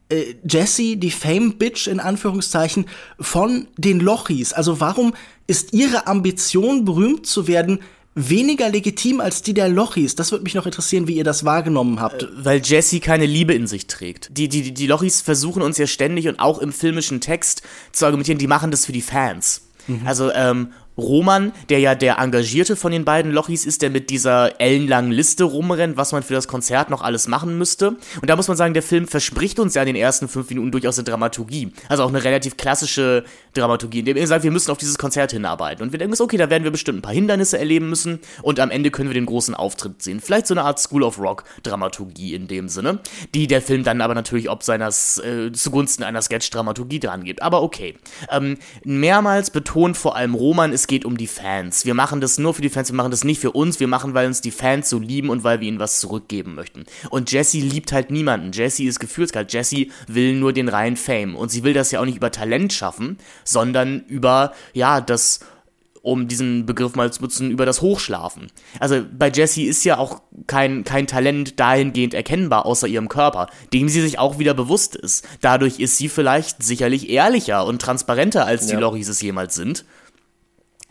äh, 0.09 0.35
Jessie, 0.47 0.97
die 0.97 1.11
Fame-Bitch 1.11 1.87
in 1.87 1.99
Anführungszeichen, 1.99 2.85
von 3.19 3.67
den 3.77 3.99
Lochis? 3.99 4.53
Also 4.53 4.79
warum 4.79 5.13
ist 5.47 5.73
ihre 5.73 6.07
Ambition, 6.07 6.85
berühmt 6.85 7.25
zu 7.25 7.47
werden, 7.47 7.79
weniger 8.15 8.69
legitim 8.69 9.19
als 9.19 9.41
die 9.41 9.53
der 9.53 9.67
Lochis. 9.67 10.15
Das 10.15 10.31
würde 10.31 10.43
mich 10.43 10.55
noch 10.55 10.65
interessieren, 10.65 11.07
wie 11.07 11.17
ihr 11.17 11.25
das 11.25 11.43
wahrgenommen 11.43 11.99
habt. 11.99 12.23
Äh, 12.23 12.27
weil 12.37 12.61
Jesse 12.63 13.01
keine 13.01 13.25
Liebe 13.25 13.53
in 13.53 13.67
sich 13.67 13.87
trägt. 13.87 14.29
Die, 14.37 14.47
die, 14.47 14.73
die 14.73 14.87
Lochis 14.87 15.21
versuchen 15.21 15.61
uns 15.61 15.77
ja 15.77 15.85
ständig 15.85 16.27
und 16.27 16.39
auch 16.39 16.59
im 16.59 16.71
filmischen 16.71 17.19
Text 17.19 17.61
zu 17.91 18.05
argumentieren, 18.05 18.39
die 18.39 18.47
machen 18.47 18.71
das 18.71 18.85
für 18.85 18.93
die 18.93 19.01
Fans. 19.01 19.63
Mhm. 19.87 20.01
Also, 20.05 20.31
ähm, 20.31 20.69
Roman, 20.97 21.51
der 21.69 21.79
ja 21.79 21.95
der 21.95 22.19
Engagierte 22.19 22.75
von 22.75 22.91
den 22.91 23.05
beiden 23.05 23.31
Lochis 23.31 23.65
ist, 23.65 23.81
der 23.81 23.89
mit 23.89 24.09
dieser 24.09 24.59
ellenlangen 24.61 25.11
Liste 25.11 25.43
rumrennt, 25.43 25.97
was 25.97 26.11
man 26.11 26.23
für 26.23 26.33
das 26.33 26.47
Konzert 26.47 26.89
noch 26.89 27.01
alles 27.01 27.27
machen 27.27 27.57
müsste. 27.57 27.89
Und 28.21 28.29
da 28.29 28.35
muss 28.35 28.47
man 28.47 28.57
sagen, 28.57 28.73
der 28.73 28.83
Film 28.83 29.07
verspricht 29.07 29.59
uns 29.59 29.75
ja 29.75 29.81
in 29.81 29.87
den 29.87 29.95
ersten 29.95 30.27
fünf 30.27 30.49
Minuten 30.49 30.71
durchaus 30.71 30.97
eine 30.97 31.05
Dramaturgie. 31.05 31.71
Also 31.89 32.03
auch 32.03 32.09
eine 32.09 32.23
relativ 32.23 32.57
klassische 32.57 33.23
Dramaturgie, 33.53 33.99
in 33.99 34.05
dem 34.05 34.17
er 34.17 34.27
sagt, 34.27 34.43
wir 34.43 34.51
müssen 34.51 34.71
auf 34.71 34.77
dieses 34.77 34.97
Konzert 34.97 35.31
hinarbeiten. 35.31 35.83
Und 35.83 35.91
wir 35.91 35.99
denken, 35.99 36.15
okay, 36.21 36.37
da 36.37 36.49
werden 36.49 36.63
wir 36.63 36.71
bestimmt 36.71 36.99
ein 36.99 37.01
paar 37.01 37.13
Hindernisse 37.13 37.57
erleben 37.57 37.89
müssen 37.89 38.19
und 38.41 38.59
am 38.59 38.71
Ende 38.71 38.91
können 38.91 39.09
wir 39.09 39.13
den 39.13 39.25
großen 39.25 39.55
Auftritt 39.55 40.01
sehen. 40.01 40.21
Vielleicht 40.21 40.47
so 40.47 40.53
eine 40.53 40.63
Art 40.63 40.79
School 40.79 41.03
of 41.03 41.19
Rock 41.19 41.43
Dramaturgie 41.63 42.33
in 42.35 42.47
dem 42.47 42.69
Sinne, 42.69 42.99
die 43.33 43.47
der 43.47 43.61
Film 43.61 43.83
dann 43.83 44.01
aber 44.01 44.15
natürlich 44.15 44.49
ob 44.49 44.63
seines 44.63 45.17
äh, 45.17 45.51
zugunsten 45.51 46.03
einer 46.03 46.21
Sketch-Dramaturgie 46.21 46.99
dran 46.99 47.23
gibt. 47.23 47.41
Aber 47.41 47.61
okay. 47.61 47.97
Ähm, 48.31 48.57
mehrmals 48.83 49.51
betont 49.51 49.97
vor 49.97 50.15
allem 50.15 50.35
Roman, 50.35 50.71
es 50.85 50.87
geht 50.87 51.03
um 51.03 51.17
die 51.17 51.25
Fans. 51.25 51.83
Wir 51.85 51.95
machen 51.95 52.21
das 52.21 52.37
nur 52.37 52.53
für 52.53 52.61
die 52.61 52.69
Fans, 52.69 52.91
wir 52.91 52.95
machen 52.95 53.09
das 53.09 53.23
nicht 53.23 53.41
für 53.41 53.51
uns, 53.51 53.79
wir 53.79 53.87
machen, 53.87 54.13
weil 54.13 54.27
uns 54.27 54.41
die 54.41 54.51
Fans 54.51 54.87
so 54.87 54.99
lieben 54.99 55.31
und 55.31 55.43
weil 55.43 55.59
wir 55.59 55.67
ihnen 55.67 55.79
was 55.79 55.99
zurückgeben 55.99 56.53
möchten. 56.53 56.85
Und 57.09 57.31
Jesse 57.31 57.57
liebt 57.57 57.91
halt 57.91 58.11
niemanden. 58.11 58.51
Jesse 58.51 58.83
ist 58.83 58.99
gefühlskalt. 58.99 59.51
Jesse 59.51 59.87
will 60.07 60.35
nur 60.35 60.53
den 60.53 60.69
reinen 60.69 60.95
Fame. 60.95 61.35
Und 61.35 61.49
sie 61.49 61.63
will 61.63 61.73
das 61.73 61.89
ja 61.89 61.99
auch 61.99 62.05
nicht 62.05 62.17
über 62.17 62.29
Talent 62.29 62.71
schaffen, 62.71 63.17
sondern 63.43 64.01
über, 64.01 64.53
ja, 64.73 65.01
das 65.01 65.39
um 66.03 66.27
diesen 66.27 66.67
Begriff 66.67 66.95
mal 66.95 67.11
zu 67.11 67.23
nutzen, 67.23 67.49
über 67.49 67.65
das 67.65 67.81
Hochschlafen. 67.81 68.51
Also 68.79 69.01
bei 69.11 69.31
Jessie 69.31 69.65
ist 69.65 69.83
ja 69.85 69.97
auch 69.97 70.21
kein, 70.45 70.83
kein 70.83 71.07
Talent 71.07 71.59
dahingehend 71.59 72.13
erkennbar, 72.13 72.67
außer 72.67 72.87
ihrem 72.87 73.09
Körper, 73.09 73.47
dem 73.73 73.89
sie 73.89 74.01
sich 74.01 74.19
auch 74.19 74.37
wieder 74.37 74.53
bewusst 74.53 74.95
ist. 74.95 75.27
Dadurch 75.41 75.79
ist 75.79 75.97
sie 75.97 76.07
vielleicht 76.07 76.61
sicherlich 76.61 77.09
ehrlicher 77.09 77.65
und 77.65 77.81
transparenter, 77.81 78.45
als 78.45 78.69
ja. 78.69 78.75
die 78.75 78.81
Loris 78.83 79.07
es 79.07 79.19
jemals 79.19 79.55
sind. 79.55 79.83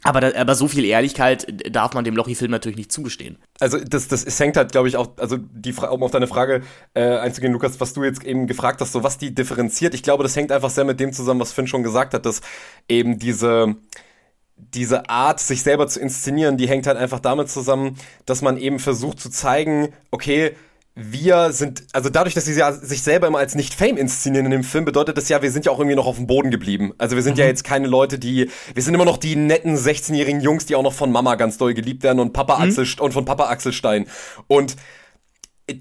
Aber, 0.05 0.21
da, 0.21 0.39
aber 0.39 0.55
so 0.55 0.69
viel 0.69 0.85
Ehrlichkeit 0.85 1.47
darf 1.75 1.95
man 1.95 2.05
dem 2.05 2.15
Lochi-Film 2.15 2.51
natürlich 2.51 2.77
nicht 2.77 2.93
zugestehen. 2.93 3.39
Also 3.59 3.79
das, 3.79 4.07
das 4.07 4.23
es 4.23 4.39
hängt 4.39 4.57
halt, 4.57 4.71
glaube 4.71 4.87
ich, 4.87 4.99
auch, 4.99 5.17
also 5.17 5.39
die 5.39 5.73
um 5.73 6.03
auf 6.03 6.11
deine 6.11 6.27
Frage 6.27 6.63
äh, 6.93 7.17
einzugehen, 7.17 7.55
Lukas, 7.55 7.81
was 7.81 7.95
du 7.95 8.05
jetzt 8.05 8.23
eben 8.23 8.47
gefragt 8.47 8.83
hast, 8.83 8.93
so 8.93 9.03
was 9.03 9.17
die 9.17 9.35
differenziert. 9.35 9.95
Ich 9.95 10.03
glaube, 10.03 10.23
das 10.23 10.37
hängt 10.37 10.53
einfach 10.53 10.69
sehr 10.69 10.85
mit 10.85 11.01
dem 11.01 11.15
zusammen, 11.15 11.41
was 11.41 11.53
Finn 11.53 11.67
schon 11.67 11.83
gesagt 11.83 12.13
hat, 12.13 12.27
dass 12.27 12.43
eben 12.87 13.19
diese 13.19 13.77
diese 14.57 15.09
Art, 15.11 15.41
sich 15.41 15.63
selber 15.63 15.89
zu 15.89 16.01
inszenieren, 16.01 16.57
die 16.57 16.69
hängt 16.69 16.87
halt 16.87 16.97
einfach 16.97 17.19
damit 17.19 17.51
zusammen, 17.51 17.99
dass 18.25 18.41
man 18.41 18.57
eben 18.57 18.79
versucht 18.79 19.19
zu 19.19 19.29
zeigen, 19.29 19.93
okay, 20.13 20.55
wir 20.97 21.53
sind, 21.53 21.85
also 21.93 22.09
dadurch, 22.09 22.35
dass 22.35 22.45
sie 22.45 22.55
sich 22.55 23.03
selber 23.03 23.27
immer 23.27 23.39
als 23.39 23.57
nicht 23.57 23.75
Fame 23.75 23.97
inszenieren 23.97 24.47
in 24.47 24.53
dem 24.53 24.65
Film, 24.65 24.85
bedeutet 24.85 25.17
das 25.17 25.29
ja, 25.29 25.43
wir 25.43 25.51
sind 25.51 25.67
ja 25.67 25.73
auch 25.73 25.79
irgendwie 25.81 25.97
noch 25.97 26.07
auf 26.07 26.17
dem 26.17 26.29
Boden 26.29 26.53
geblieben. 26.53 26.93
Also 26.99 27.17
wir 27.17 27.23
sind 27.25 27.35
mhm. 27.35 27.41
ja 27.41 27.47
jetzt 27.47 27.65
keine 27.65 27.89
Leute, 27.89 28.19
die, 28.19 28.49
wir 28.75 28.83
sind 28.83 28.95
immer 28.95 29.05
noch 29.05 29.17
die 29.17 29.35
netten 29.35 29.77
16-jährigen 29.77 30.41
Jungs, 30.41 30.67
die 30.67 30.77
auch 30.77 30.85
noch 30.85 30.93
von 30.93 31.11
Mama 31.11 31.35
ganz 31.35 31.59
doll 31.59 31.75
geliebt 31.75 32.05
werden 32.05 32.21
und 32.21 32.33
Papa 32.33 32.59
mhm. 32.59 32.65
Axel 32.65 32.87
und 33.01 33.13
von 33.13 33.25
Papa 33.25 33.49
Axel 33.49 33.73
Stein. 33.73 34.07
Und 34.47 34.77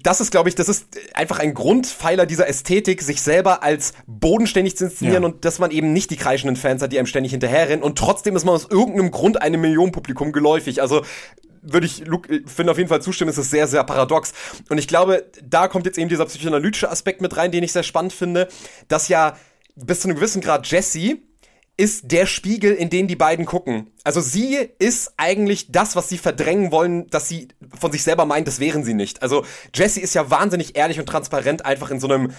das 0.02 0.20
ist, 0.20 0.30
glaube 0.30 0.48
ich, 0.48 0.54
das 0.54 0.68
ist 0.68 0.86
einfach 1.12 1.38
ein 1.38 1.52
Grundpfeiler 1.52 2.24
dieser 2.24 2.48
Ästhetik, 2.48 3.02
sich 3.02 3.20
selber 3.20 3.62
als 3.62 3.92
bodenständig 4.06 4.76
zu 4.76 4.86
inszenieren 4.86 5.22
ja. 5.22 5.28
und 5.28 5.44
dass 5.44 5.58
man 5.58 5.70
eben 5.70 5.92
nicht 5.92 6.10
die 6.10 6.16
kreischenden 6.16 6.56
Fans 6.56 6.82
hat, 6.82 6.90
die 6.90 6.98
einem 6.98 7.06
ständig 7.06 7.32
hinterherrennen 7.32 7.84
und 7.84 7.98
trotzdem 7.98 8.34
ist 8.34 8.44
man 8.44 8.54
aus 8.54 8.66
irgendeinem 8.68 9.10
Grund 9.10 9.42
einem 9.42 9.60
Millionenpublikum 9.60 10.32
geläufig. 10.32 10.80
Also 10.80 11.02
würde 11.64 11.86
ich 11.86 12.06
Luke, 12.06 12.42
finde 12.46 12.72
auf 12.72 12.78
jeden 12.78 12.88
Fall 12.88 13.02
zustimmen, 13.02 13.30
ist 13.30 13.38
es 13.38 13.50
sehr, 13.50 13.66
sehr 13.66 13.84
paradox. 13.84 14.32
Und 14.68 14.78
ich 14.78 14.88
glaube, 14.88 15.24
da 15.42 15.68
kommt 15.68 15.86
jetzt 15.86 15.98
eben 15.98 16.08
dieser 16.08 16.26
psychoanalytische 16.26 16.90
Aspekt 16.90 17.20
mit 17.20 17.36
rein, 17.36 17.50
den 17.50 17.64
ich 17.64 17.72
sehr 17.72 17.82
spannend 17.82 18.12
finde, 18.12 18.48
dass 18.88 19.08
ja 19.08 19.36
bis 19.76 20.00
zu 20.00 20.08
einem 20.08 20.16
gewissen 20.16 20.40
Grad 20.40 20.66
Jesse 20.66 21.18
ist 21.76 22.12
der 22.12 22.26
Spiegel, 22.26 22.72
in 22.72 22.88
den 22.88 23.08
die 23.08 23.16
beiden 23.16 23.46
gucken. 23.46 23.90
Also 24.04 24.20
sie 24.20 24.56
ist 24.78 25.14
eigentlich 25.16 25.72
das, 25.72 25.96
was 25.96 26.08
sie 26.08 26.18
verdrängen 26.18 26.70
wollen, 26.70 27.08
dass 27.08 27.28
sie 27.28 27.48
von 27.78 27.90
sich 27.90 28.04
selber 28.04 28.26
meint, 28.26 28.46
das 28.46 28.60
wären 28.60 28.84
sie 28.84 28.94
nicht. 28.94 29.22
Also 29.22 29.44
Jesse 29.74 30.00
ist 30.00 30.14
ja 30.14 30.30
wahnsinnig 30.30 30.76
ehrlich 30.76 31.00
und 31.00 31.06
transparent 31.06 31.66
einfach 31.66 31.90
in 31.90 31.98
so 31.98 32.06
einem 32.06 32.32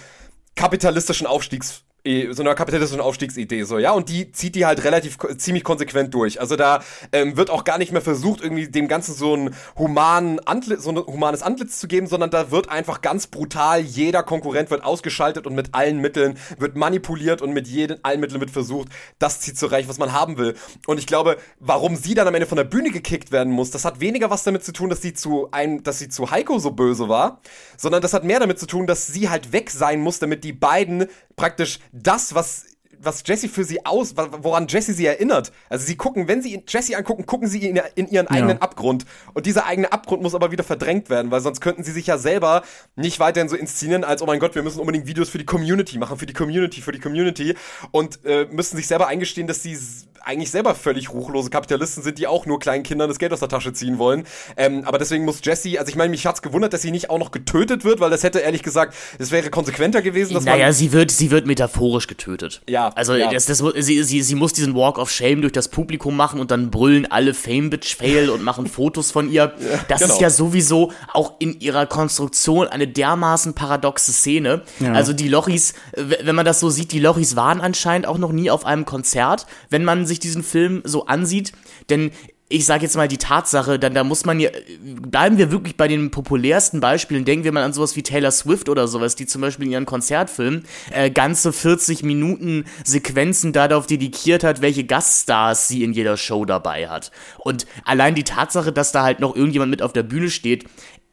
kapitalistischen 0.54 1.26
Aufstiegs 1.26 1.82
so 2.30 2.42
einer 2.42 2.54
kapitalistischen 2.54 3.00
Aufstiegsidee, 3.00 3.64
so, 3.64 3.78
ja, 3.78 3.92
und 3.92 4.08
die 4.08 4.30
zieht 4.32 4.54
die 4.54 4.64
halt 4.64 4.84
relativ, 4.84 5.18
ziemlich 5.38 5.64
konsequent 5.64 6.14
durch. 6.14 6.40
Also 6.40 6.56
da 6.56 6.82
ähm, 7.12 7.36
wird 7.36 7.50
auch 7.50 7.64
gar 7.64 7.78
nicht 7.78 7.92
mehr 7.92 8.00
versucht, 8.00 8.40
irgendwie 8.40 8.68
dem 8.68 8.88
Ganzen 8.88 9.14
so 9.14 9.36
ein 9.36 9.54
humanen 9.76 10.38
Antlitz, 10.40 10.84
so 10.84 10.90
ein 10.90 10.98
humanes 10.98 11.42
Antlitz 11.42 11.78
zu 11.78 11.88
geben, 11.88 12.06
sondern 12.06 12.30
da 12.30 12.50
wird 12.50 12.68
einfach 12.68 13.00
ganz 13.00 13.26
brutal, 13.26 13.80
jeder 13.80 14.22
Konkurrent 14.22 14.70
wird 14.70 14.84
ausgeschaltet 14.84 15.46
und 15.46 15.54
mit 15.54 15.74
allen 15.74 16.00
Mitteln 16.00 16.38
wird 16.58 16.76
manipuliert 16.76 17.42
und 17.42 17.52
mit 17.52 17.66
jeden, 17.66 18.04
allen 18.04 18.20
Mitteln 18.20 18.40
wird 18.40 18.50
versucht, 18.50 18.88
das 19.18 19.40
Ziel 19.40 19.54
zu 19.54 19.66
erreichen, 19.66 19.88
was 19.88 19.98
man 19.98 20.12
haben 20.12 20.38
will. 20.38 20.54
Und 20.86 20.98
ich 20.98 21.06
glaube, 21.06 21.36
warum 21.58 21.96
sie 21.96 22.14
dann 22.14 22.28
am 22.28 22.34
Ende 22.34 22.46
von 22.46 22.56
der 22.56 22.64
Bühne 22.64 22.90
gekickt 22.90 23.32
werden 23.32 23.52
muss, 23.52 23.70
das 23.70 23.84
hat 23.84 24.00
weniger 24.00 24.30
was 24.30 24.44
damit 24.44 24.64
zu 24.64 24.72
tun, 24.72 24.90
dass 24.90 25.02
sie 25.02 25.14
zu 25.14 25.48
einem, 25.50 25.82
dass 25.82 25.98
sie 25.98 26.08
zu 26.08 26.30
Heiko 26.30 26.58
so 26.58 26.70
böse 26.70 27.08
war, 27.08 27.40
sondern 27.76 28.02
das 28.02 28.12
hat 28.12 28.24
mehr 28.24 28.40
damit 28.40 28.58
zu 28.58 28.66
tun, 28.66 28.86
dass 28.86 29.06
sie 29.06 29.28
halt 29.28 29.52
weg 29.52 29.70
sein 29.70 30.00
muss, 30.00 30.18
damit 30.18 30.44
die 30.44 30.52
beiden 30.52 31.06
praktisch 31.36 31.78
das, 32.02 32.34
was 32.34 32.66
was 33.00 33.22
Jesse 33.26 33.48
für 33.48 33.64
sie 33.64 33.84
aus, 33.84 34.14
woran 34.16 34.66
Jesse 34.68 34.92
sie 34.92 35.06
erinnert. 35.06 35.52
Also 35.68 35.86
sie 35.86 35.96
gucken, 35.96 36.28
wenn 36.28 36.42
sie 36.42 36.62
Jesse 36.66 36.96
angucken, 36.96 37.26
gucken 37.26 37.48
sie 37.48 37.68
in, 37.68 37.80
in 37.94 38.08
ihren 38.08 38.26
eigenen 38.28 38.56
ja. 38.56 38.62
Abgrund. 38.62 39.04
Und 39.34 39.46
dieser 39.46 39.66
eigene 39.66 39.92
Abgrund 39.92 40.22
muss 40.22 40.34
aber 40.34 40.50
wieder 40.50 40.64
verdrängt 40.64 41.10
werden, 41.10 41.30
weil 41.30 41.40
sonst 41.40 41.60
könnten 41.60 41.84
sie 41.84 41.92
sich 41.92 42.06
ja 42.06 42.18
selber 42.18 42.62
nicht 42.94 43.20
weiterhin 43.20 43.48
so 43.48 43.56
inszenieren, 43.56 44.04
als, 44.04 44.22
oh 44.22 44.26
mein 44.26 44.40
Gott, 44.40 44.54
wir 44.54 44.62
müssen 44.62 44.80
unbedingt 44.80 45.06
Videos 45.06 45.28
für 45.28 45.38
die 45.38 45.44
Community 45.44 45.98
machen, 45.98 46.18
für 46.18 46.26
die 46.26 46.32
Community, 46.32 46.80
für 46.80 46.92
die 46.92 47.00
Community. 47.00 47.54
Und 47.90 48.24
äh, 48.24 48.46
müssen 48.50 48.76
sich 48.76 48.86
selber 48.86 49.08
eingestehen, 49.08 49.46
dass 49.46 49.62
sie 49.62 49.78
eigentlich 50.26 50.50
selber 50.50 50.74
völlig 50.74 51.10
ruchlose 51.12 51.50
Kapitalisten 51.50 52.02
sind, 52.02 52.18
die 52.18 52.26
auch 52.26 52.46
nur 52.46 52.58
kleinen 52.58 52.82
Kindern 52.82 53.08
das 53.08 53.18
Geld 53.18 53.32
aus 53.32 53.40
der 53.40 53.48
Tasche 53.48 53.72
ziehen 53.72 53.98
wollen. 53.98 54.24
Ähm, 54.56 54.82
aber 54.84 54.98
deswegen 54.98 55.24
muss 55.24 55.38
Jesse, 55.42 55.78
also 55.78 55.88
ich 55.88 55.96
meine, 55.96 56.10
mich 56.10 56.26
hat's 56.26 56.42
gewundert, 56.42 56.72
dass 56.72 56.82
sie 56.82 56.90
nicht 56.90 57.10
auch 57.10 57.18
noch 57.18 57.30
getötet 57.30 57.84
wird, 57.84 58.00
weil 58.00 58.10
das 58.10 58.24
hätte 58.24 58.40
ehrlich 58.40 58.62
gesagt, 58.62 58.94
das 59.18 59.30
wäre 59.30 59.50
konsequenter 59.50 60.02
gewesen. 60.02 60.34
Dass 60.34 60.44
naja, 60.44 60.72
sie 60.72 60.92
wird, 60.92 61.12
sie 61.12 61.30
wird 61.30 61.46
metaphorisch 61.46 62.08
getötet. 62.08 62.60
Ja. 62.68 62.90
Also 62.96 63.14
ja. 63.14 63.30
Das, 63.30 63.46
das, 63.46 63.62
sie, 63.76 64.02
sie, 64.02 64.22
sie 64.22 64.34
muss 64.34 64.52
diesen 64.52 64.74
Walk 64.74 64.98
of 64.98 65.10
Shame 65.10 65.42
durch 65.42 65.52
das 65.52 65.68
Publikum 65.68 66.16
machen 66.16 66.40
und 66.40 66.50
dann 66.50 66.70
brüllen 66.70 67.06
alle 67.06 67.32
Fame 67.32 67.70
Bitch 67.70 67.94
Fail 67.94 68.28
und 68.28 68.42
machen 68.42 68.66
Fotos 68.66 69.10
von 69.10 69.30
ihr. 69.30 69.52
Das 69.88 70.00
genau. 70.00 70.14
ist 70.14 70.20
ja 70.20 70.30
sowieso 70.30 70.92
auch 71.12 71.34
in 71.38 71.60
ihrer 71.60 71.86
Konstruktion 71.86 72.66
eine 72.66 72.88
dermaßen 72.88 73.54
paradoxe 73.54 74.12
Szene. 74.12 74.62
Ja. 74.80 74.92
Also 74.92 75.12
die 75.12 75.28
Lochis, 75.28 75.74
wenn 75.94 76.34
man 76.34 76.44
das 76.44 76.60
so 76.60 76.70
sieht, 76.70 76.92
die 76.92 76.98
Lochis 76.98 77.36
waren 77.36 77.60
anscheinend 77.60 78.06
auch 78.06 78.18
noch 78.18 78.32
nie 78.32 78.50
auf 78.50 78.64
einem 78.64 78.84
Konzert, 78.84 79.46
wenn 79.70 79.84
man 79.84 80.06
sich 80.06 80.15
sich 80.16 80.20
diesen 80.20 80.42
Film 80.42 80.82
so 80.84 81.06
ansieht, 81.06 81.52
denn 81.90 82.10
ich 82.48 82.64
sage 82.64 82.84
jetzt 82.84 82.96
mal 82.96 83.08
die 83.08 83.18
Tatsache, 83.18 83.76
dann 83.76 83.92
da 83.92 84.04
muss 84.04 84.24
man 84.24 84.38
ja, 84.38 84.50
bleiben 84.80 85.36
wir 85.36 85.50
wirklich 85.50 85.76
bei 85.76 85.88
den 85.88 86.12
populärsten 86.12 86.78
Beispielen, 86.78 87.24
denken 87.24 87.42
wir 87.42 87.50
mal 87.50 87.64
an 87.64 87.72
sowas 87.72 87.96
wie 87.96 88.04
Taylor 88.04 88.30
Swift 88.30 88.68
oder 88.68 88.86
sowas, 88.86 89.16
die 89.16 89.26
zum 89.26 89.40
Beispiel 89.40 89.66
in 89.66 89.72
ihren 89.72 89.86
Konzertfilmen 89.86 90.64
äh, 90.92 91.10
ganze 91.10 91.52
40 91.52 92.04
Minuten 92.04 92.64
Sequenzen 92.84 93.52
darauf 93.52 93.88
dedikiert 93.88 94.44
hat, 94.44 94.62
welche 94.62 94.84
Gaststars 94.84 95.66
sie 95.66 95.82
in 95.82 95.92
jeder 95.92 96.16
Show 96.16 96.44
dabei 96.44 96.88
hat. 96.88 97.10
Und 97.38 97.66
allein 97.84 98.14
die 98.14 98.22
Tatsache, 98.22 98.72
dass 98.72 98.92
da 98.92 99.02
halt 99.02 99.18
noch 99.18 99.34
irgendjemand 99.34 99.70
mit 99.70 99.82
auf 99.82 99.92
der 99.92 100.04
Bühne 100.04 100.30
steht, 100.30 100.66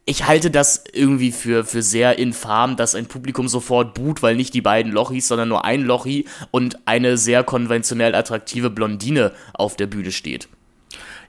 ich 0.06 0.28
halte 0.28 0.52
das 0.52 0.84
irgendwie 0.92 1.32
für, 1.32 1.64
für 1.64 1.82
sehr 1.82 2.18
infam, 2.20 2.76
dass 2.76 2.96
ein 2.96 3.06
Publikum 3.06 3.48
sofort 3.48 3.94
boot, 3.94 4.22
weil 4.22 4.36
nicht 4.36 4.54
die 4.54 4.62
beiden 4.62 4.92
Lochis, 4.92 5.28
sondern 5.28 5.50
nur 5.50 5.64
ein 5.64 5.84
Lochi 5.84 6.26
und 6.52 6.80
eine 6.86 7.18
sehr 7.18 7.44
konventionell 7.44 8.14
attraktive 8.14 8.70
Blondine 8.70 9.32
auf 9.54 9.78
der 9.78 9.88
Bühne 9.88 10.12
steht. 10.12 10.50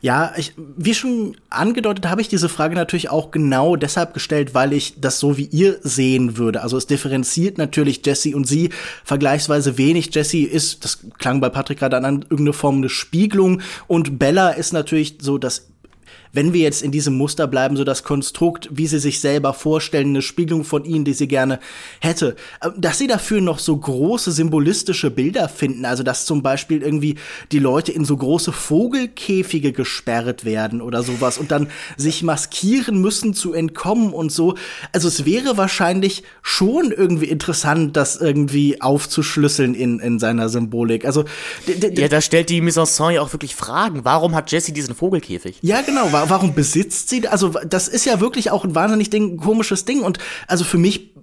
Ja, 0.01 0.35
ich, 0.37 0.53
wie 0.57 0.93
schon 0.93 1.37
angedeutet, 1.49 2.09
habe 2.09 2.21
ich 2.21 2.29
diese 2.29 2.51
Frage 2.51 2.75
natürlich 2.75 3.09
auch 3.09 3.31
genau 3.31 3.75
deshalb 3.75 4.13
gestellt, 4.13 4.53
weil 4.53 4.75
ich 4.75 5.01
das 5.01 5.19
so 5.19 5.39
wie 5.39 5.47
ihr 5.47 5.79
sehen 5.83 6.37
würde. 6.37 6.61
Also 6.61 6.77
es 6.77 6.87
differenziert 6.87 7.57
natürlich 7.57 8.05
Jesse 8.05 8.37
und 8.37 8.47
sie 8.47 8.69
vergleichsweise 9.03 9.79
wenig. 9.79 10.15
Jesse 10.15 10.45
ist, 10.45 10.85
das 10.85 10.99
klang 11.19 11.41
bei 11.41 11.49
Patrick 11.49 11.79
gerade 11.79 11.97
an, 11.97 12.23
irgendeine 12.23 12.53
Form 12.53 12.83
der 12.83 12.91
Spiegelung 12.91 13.63
und 13.87 14.19
Bella 14.19 14.51
ist 14.51 14.75
natürlich 14.75 15.17
so 15.23 15.39
das 15.39 15.69
wenn 16.35 16.53
wir 16.53 16.61
jetzt 16.61 16.83
in 16.83 16.91
diesem 16.91 17.17
Muster 17.17 17.47
bleiben, 17.47 17.77
so 17.77 17.85
das 17.85 18.05
Konstrukt, 18.05 18.69
wie 18.71 18.87
sie 18.87 18.99
sich 18.99 19.21
selber 19.21 19.55
vorstellen, 19.55 20.09
eine 20.09 20.23
Spiegelung 20.23 20.65
von 20.65 20.85
ihnen, 20.85 21.05
die 21.05 21.15
sie 21.15 21.29
gerne 21.29 21.61
hätte, 22.01 22.37
äh, 22.61 22.71
dass 22.77 22.99
sie 22.99 23.07
dafür 23.07 23.41
noch 23.41 23.59
so 23.59 23.77
große 23.77 24.33
symbolistische 24.33 25.11
Bilder 25.11 25.49
finden, 25.49 25.85
also 25.85 26.03
dass 26.03 26.27
zum 26.27 26.43
Beispiel 26.43 26.83
irgendwie 26.83 27.17
die 27.53 27.61
Leute 27.61 27.93
in 27.93 28.05
so 28.05 28.17
große 28.17 28.53
Vogelkäfige 28.53 29.73
gesperrt 29.73 30.45
werden 30.45 30.83
oder 30.83 31.03
sowas 31.03 31.39
und 31.39 31.51
dann 31.51 31.69
sich 31.97 32.23
maskieren 32.23 33.01
müssen 33.01 33.35
zu 33.35 33.55
entkommen 33.55 34.13
und 34.13 34.33
so. 34.33 34.57
Also 34.93 35.09
es 35.09 35.25
wäre 35.25 35.57
wahrscheinlich 35.57 36.25
schon 36.43 36.91
irgendwie 36.91 37.27
interessant, 37.27 37.97
das 37.97 38.17
irgendwie 38.17 38.81
aufzuschlüsseln 38.81 39.75
in, 39.75 40.01
in 40.01 40.19
seiner 40.19 40.49
Symbolik. 40.49 41.05
Also 41.05 41.25
ja, 41.67 42.09
da 42.09 42.21
stellt 42.21 42.51
die 42.51 42.61
Mise 42.61 42.81
en 42.81 42.87
scène 42.87 43.13
ja 43.13 43.23
auch 43.23 43.33
wirklich 43.33 43.55
Fragen. 43.55 44.05
Warum 44.05 44.35
hat 44.35 44.51
Jessie 44.51 44.73
diesen 44.73 44.95
Vogelkäfig? 44.95 45.59
Ja, 45.63 45.83
genau. 45.83 46.09
Warum 46.11 46.24
besitzt 46.55 47.09
sie? 47.09 47.27
Also 47.29 47.55
das 47.67 47.89
ist 47.89 48.05
ja 48.05 48.21
wirklich 48.21 48.51
auch 48.51 48.65
ein 48.65 48.75
wahnsinnig 48.75 49.11
Ding, 49.11 49.37
komisches 49.37 49.85
Ding. 49.85 50.03
Und 50.03 50.19
also 50.47 50.65
für 50.65 50.79
mich 50.79 51.15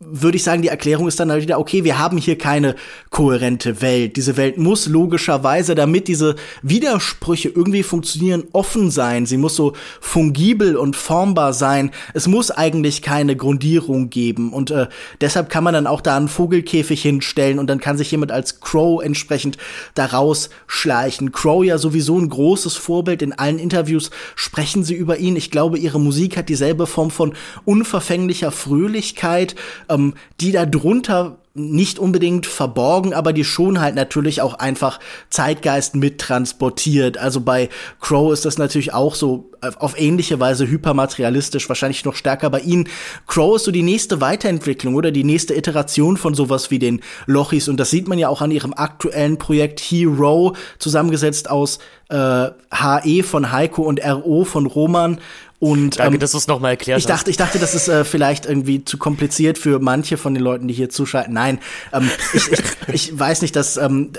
würde 0.00 0.36
ich 0.36 0.44
sagen, 0.44 0.62
die 0.62 0.68
Erklärung 0.68 1.08
ist 1.08 1.18
dann 1.18 1.30
halt 1.30 1.42
wieder, 1.42 1.58
okay, 1.58 1.82
wir 1.82 1.98
haben 1.98 2.18
hier 2.18 2.38
keine 2.38 2.76
kohärente 3.10 3.82
Welt. 3.82 4.16
Diese 4.16 4.36
Welt 4.36 4.56
muss 4.56 4.86
logischerweise, 4.86 5.74
damit 5.74 6.06
diese 6.06 6.36
Widersprüche 6.62 7.48
irgendwie 7.48 7.82
funktionieren, 7.82 8.44
offen 8.52 8.92
sein. 8.92 9.26
Sie 9.26 9.36
muss 9.36 9.56
so 9.56 9.72
fungibel 10.00 10.76
und 10.76 10.94
formbar 10.94 11.52
sein. 11.52 11.90
Es 12.14 12.28
muss 12.28 12.52
eigentlich 12.52 13.02
keine 13.02 13.34
Grundierung 13.34 14.08
geben. 14.08 14.52
Und 14.52 14.70
äh, 14.70 14.86
deshalb 15.20 15.50
kann 15.50 15.64
man 15.64 15.74
dann 15.74 15.88
auch 15.88 16.00
da 16.00 16.16
einen 16.16 16.28
Vogelkäfig 16.28 17.02
hinstellen 17.02 17.58
und 17.58 17.66
dann 17.66 17.80
kann 17.80 17.98
sich 17.98 18.10
jemand 18.12 18.30
als 18.30 18.60
Crow 18.60 19.02
entsprechend 19.02 19.58
daraus 19.94 20.50
schleichen. 20.68 21.32
Crow 21.32 21.64
ja 21.64 21.76
sowieso 21.76 22.18
ein 22.18 22.28
großes 22.28 22.76
Vorbild. 22.76 23.20
In 23.20 23.32
allen 23.32 23.58
Interviews 23.58 24.10
sprechen 24.36 24.84
sie 24.84 24.94
über 24.94 25.18
ihn. 25.18 25.34
Ich 25.34 25.50
glaube, 25.50 25.76
ihre 25.76 25.98
Musik 25.98 26.36
hat 26.36 26.48
dieselbe 26.48 26.86
Form 26.86 27.10
von 27.10 27.34
unverfänglicher 27.64 28.52
Fröhlichkeit 28.52 29.56
ähm, 29.88 30.14
die 30.40 30.52
da 30.52 30.66
drunter 30.66 31.38
nicht 31.58 31.98
unbedingt 31.98 32.46
verborgen, 32.46 33.12
aber 33.12 33.32
die 33.32 33.44
schon 33.44 33.80
halt 33.80 33.94
natürlich 33.94 34.40
auch 34.40 34.54
einfach 34.54 35.00
Zeitgeist 35.28 35.94
mittransportiert. 35.96 37.18
Also 37.18 37.40
bei 37.40 37.68
Crow 38.00 38.32
ist 38.32 38.44
das 38.44 38.58
natürlich 38.58 38.94
auch 38.94 39.14
so 39.14 39.50
äh, 39.60 39.70
auf 39.78 39.98
ähnliche 39.98 40.40
Weise 40.40 40.68
hypermaterialistisch, 40.68 41.68
wahrscheinlich 41.68 42.04
noch 42.04 42.14
stärker 42.14 42.50
bei 42.50 42.60
ihnen. 42.60 42.88
Crow 43.26 43.56
ist 43.56 43.64
so 43.64 43.70
die 43.70 43.82
nächste 43.82 44.20
Weiterentwicklung 44.20 44.94
oder 44.94 45.10
die 45.10 45.24
nächste 45.24 45.54
Iteration 45.54 46.16
von 46.16 46.34
sowas 46.34 46.70
wie 46.70 46.78
den 46.78 47.00
Lochis 47.26 47.68
und 47.68 47.78
das 47.78 47.90
sieht 47.90 48.08
man 48.08 48.18
ja 48.18 48.28
auch 48.28 48.40
an 48.40 48.50
ihrem 48.50 48.72
aktuellen 48.72 49.38
Projekt 49.38 49.80
Hero, 49.80 50.54
zusammengesetzt 50.78 51.50
aus 51.50 51.78
äh, 52.08 52.48
HE 52.72 53.22
von 53.22 53.52
Heiko 53.52 53.82
und 53.82 54.00
RO 54.04 54.44
von 54.44 54.66
Roman 54.66 55.18
und, 55.60 55.98
Danke, 55.98 56.14
ähm, 56.14 56.20
dass 56.20 56.32
du 56.32 56.38
es 56.38 56.46
nochmal 56.46 56.72
erklärt 56.72 57.00
ich 57.00 57.06
dachte, 57.06 57.30
Ich 57.30 57.36
dachte, 57.36 57.58
das 57.58 57.74
ist 57.74 57.88
äh, 57.88 58.04
vielleicht 58.04 58.46
irgendwie 58.46 58.84
zu 58.84 58.96
kompliziert 58.96 59.58
für 59.58 59.80
manche 59.80 60.16
von 60.16 60.32
den 60.32 60.42
Leuten, 60.42 60.68
die 60.68 60.74
hier 60.74 60.88
zuschalten. 60.88 61.34
Nein, 61.34 61.58
ähm, 61.92 62.08
ich, 62.32 62.52
ich, 62.52 62.60
ich 62.92 63.18
weiß 63.18 63.42
nicht, 63.42 63.56
dass 63.56 63.76
ähm, 63.76 64.12
äh, 64.14 64.18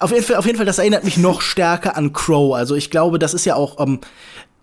auf 0.00 0.10
jeden 0.10 0.22
Fall, 0.22 0.36
auf 0.36 0.44
jeden 0.44 0.58
Fall, 0.58 0.66
das 0.66 0.78
erinnert 0.78 1.04
mich 1.04 1.16
noch 1.16 1.40
stärker 1.40 1.96
an 1.96 2.12
Crow. 2.12 2.54
Also 2.54 2.74
ich 2.74 2.90
glaube, 2.90 3.18
das 3.18 3.32
ist 3.32 3.46
ja 3.46 3.54
auch 3.56 3.80
ähm, 3.80 4.00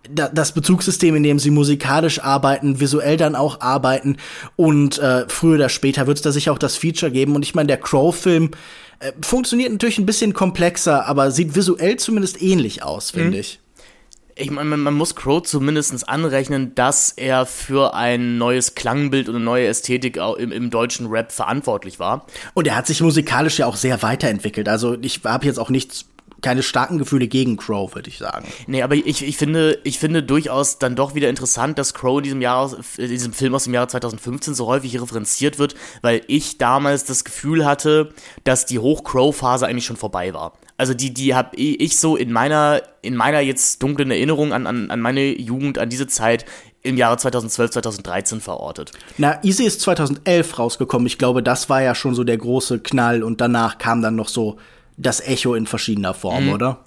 das 0.09 0.51
Bezugssystem, 0.51 1.15
in 1.15 1.23
dem 1.23 1.39
sie 1.39 1.49
musikalisch 1.49 2.19
arbeiten, 2.19 2.79
visuell 2.79 3.17
dann 3.17 3.35
auch 3.35 3.61
arbeiten 3.61 4.17
und 4.55 4.99
äh, 4.99 5.25
früher 5.29 5.55
oder 5.55 5.69
später 5.69 6.07
wird 6.07 6.17
es 6.17 6.21
da 6.21 6.31
sicher 6.31 6.51
auch 6.51 6.59
das 6.59 6.75
Feature 6.75 7.11
geben. 7.11 7.35
Und 7.35 7.41
ich 7.41 7.55
meine, 7.55 7.67
der 7.67 7.77
Crow-Film 7.77 8.51
äh, 8.99 9.13
funktioniert 9.21 9.71
natürlich 9.71 9.97
ein 9.97 10.05
bisschen 10.05 10.33
komplexer, 10.33 11.07
aber 11.07 11.31
sieht 11.31 11.55
visuell 11.55 11.95
zumindest 11.97 12.41
ähnlich 12.41 12.83
aus, 12.83 13.11
finde 13.11 13.29
mhm. 13.29 13.39
ich 13.39 13.62
ich 14.35 14.51
meine, 14.51 14.77
man 14.77 14.93
muss 14.93 15.15
Crow 15.15 15.41
zumindest 15.41 16.07
anrechnen, 16.07 16.75
dass 16.75 17.11
er 17.11 17.45
für 17.45 17.93
ein 17.93 18.37
neues 18.37 18.75
Klangbild 18.75 19.29
und 19.29 19.35
eine 19.35 19.43
neue 19.45 19.67
Ästhetik 19.67 20.17
im, 20.37 20.51
im, 20.51 20.69
deutschen 20.69 21.07
Rap 21.07 21.31
verantwortlich 21.31 21.99
war. 21.99 22.25
Und 22.53 22.67
er 22.67 22.75
hat 22.75 22.87
sich 22.87 23.01
musikalisch 23.01 23.59
ja 23.59 23.67
auch 23.67 23.75
sehr 23.75 24.01
weiterentwickelt. 24.01 24.67
Also 24.67 24.97
ich 25.01 25.21
habe 25.23 25.45
jetzt 25.45 25.59
auch 25.59 25.69
nichts 25.69 26.05
keine 26.41 26.61
starken 26.61 26.97
Gefühle 26.99 27.27
gegen 27.27 27.57
Crow, 27.57 27.95
würde 27.95 28.09
ich 28.09 28.17
sagen. 28.17 28.47
Nee, 28.67 28.83
aber 28.83 28.95
ich, 28.95 29.23
ich, 29.23 29.37
finde, 29.37 29.79
ich 29.83 29.97
finde 29.97 30.21
durchaus 30.21 30.77
dann 30.77 30.95
doch 30.95 31.15
wieder 31.15 31.29
interessant, 31.29 31.79
dass 31.79 31.93
Crow 31.93 32.17
in 32.17 32.23
diesem 32.23 32.41
Jahr, 32.41 32.75
in 32.97 33.07
diesem 33.07 33.33
Film 33.33 33.55
aus 33.55 33.63
dem 33.63 33.73
Jahre 33.73 33.87
2015 33.87 34.53
so 34.53 34.67
häufig 34.67 35.01
referenziert 35.01 35.57
wird, 35.57 35.75
weil 36.01 36.21
ich 36.27 36.57
damals 36.57 37.05
das 37.05 37.23
Gefühl 37.23 37.65
hatte, 37.65 38.13
dass 38.43 38.65
die 38.65 38.77
Hoch-Crow-Phase 38.77 39.65
eigentlich 39.65 39.85
schon 39.85 39.95
vorbei 39.95 40.33
war. 40.33 40.53
Also 40.77 40.93
die, 40.93 41.13
die 41.13 41.35
habe 41.35 41.55
ich 41.55 41.97
so 41.99 42.15
in 42.15 42.31
meiner, 42.31 42.81
in 43.01 43.15
meiner 43.15 43.39
jetzt 43.39 43.83
dunklen 43.83 44.09
Erinnerung 44.11 44.53
an, 44.53 44.65
an, 44.67 44.89
an 44.89 44.99
meine 44.99 45.39
Jugend, 45.39 45.77
an 45.77 45.89
diese 45.89 46.07
Zeit 46.07 46.45
im 46.81 46.97
Jahre 46.97 47.17
2012, 47.17 47.71
2013 47.71 48.41
verortet. 48.41 48.91
Na, 49.17 49.41
Easy 49.43 49.63
ist 49.63 49.81
2011 49.81 50.59
rausgekommen. 50.59 51.07
Ich 51.07 51.17
glaube, 51.17 51.41
das 51.41 51.69
war 51.69 51.81
ja 51.81 51.95
schon 51.95 52.15
so 52.15 52.23
der 52.23 52.37
große 52.37 52.79
Knall 52.79 53.23
und 53.23 53.39
danach 53.39 53.77
kam 53.77 54.01
dann 54.01 54.15
noch 54.15 54.27
so 54.27 54.57
das 54.97 55.21
Echo 55.21 55.55
in 55.55 55.65
verschiedener 55.65 56.13
Form, 56.13 56.47
mhm. 56.47 56.53
oder? 56.53 56.83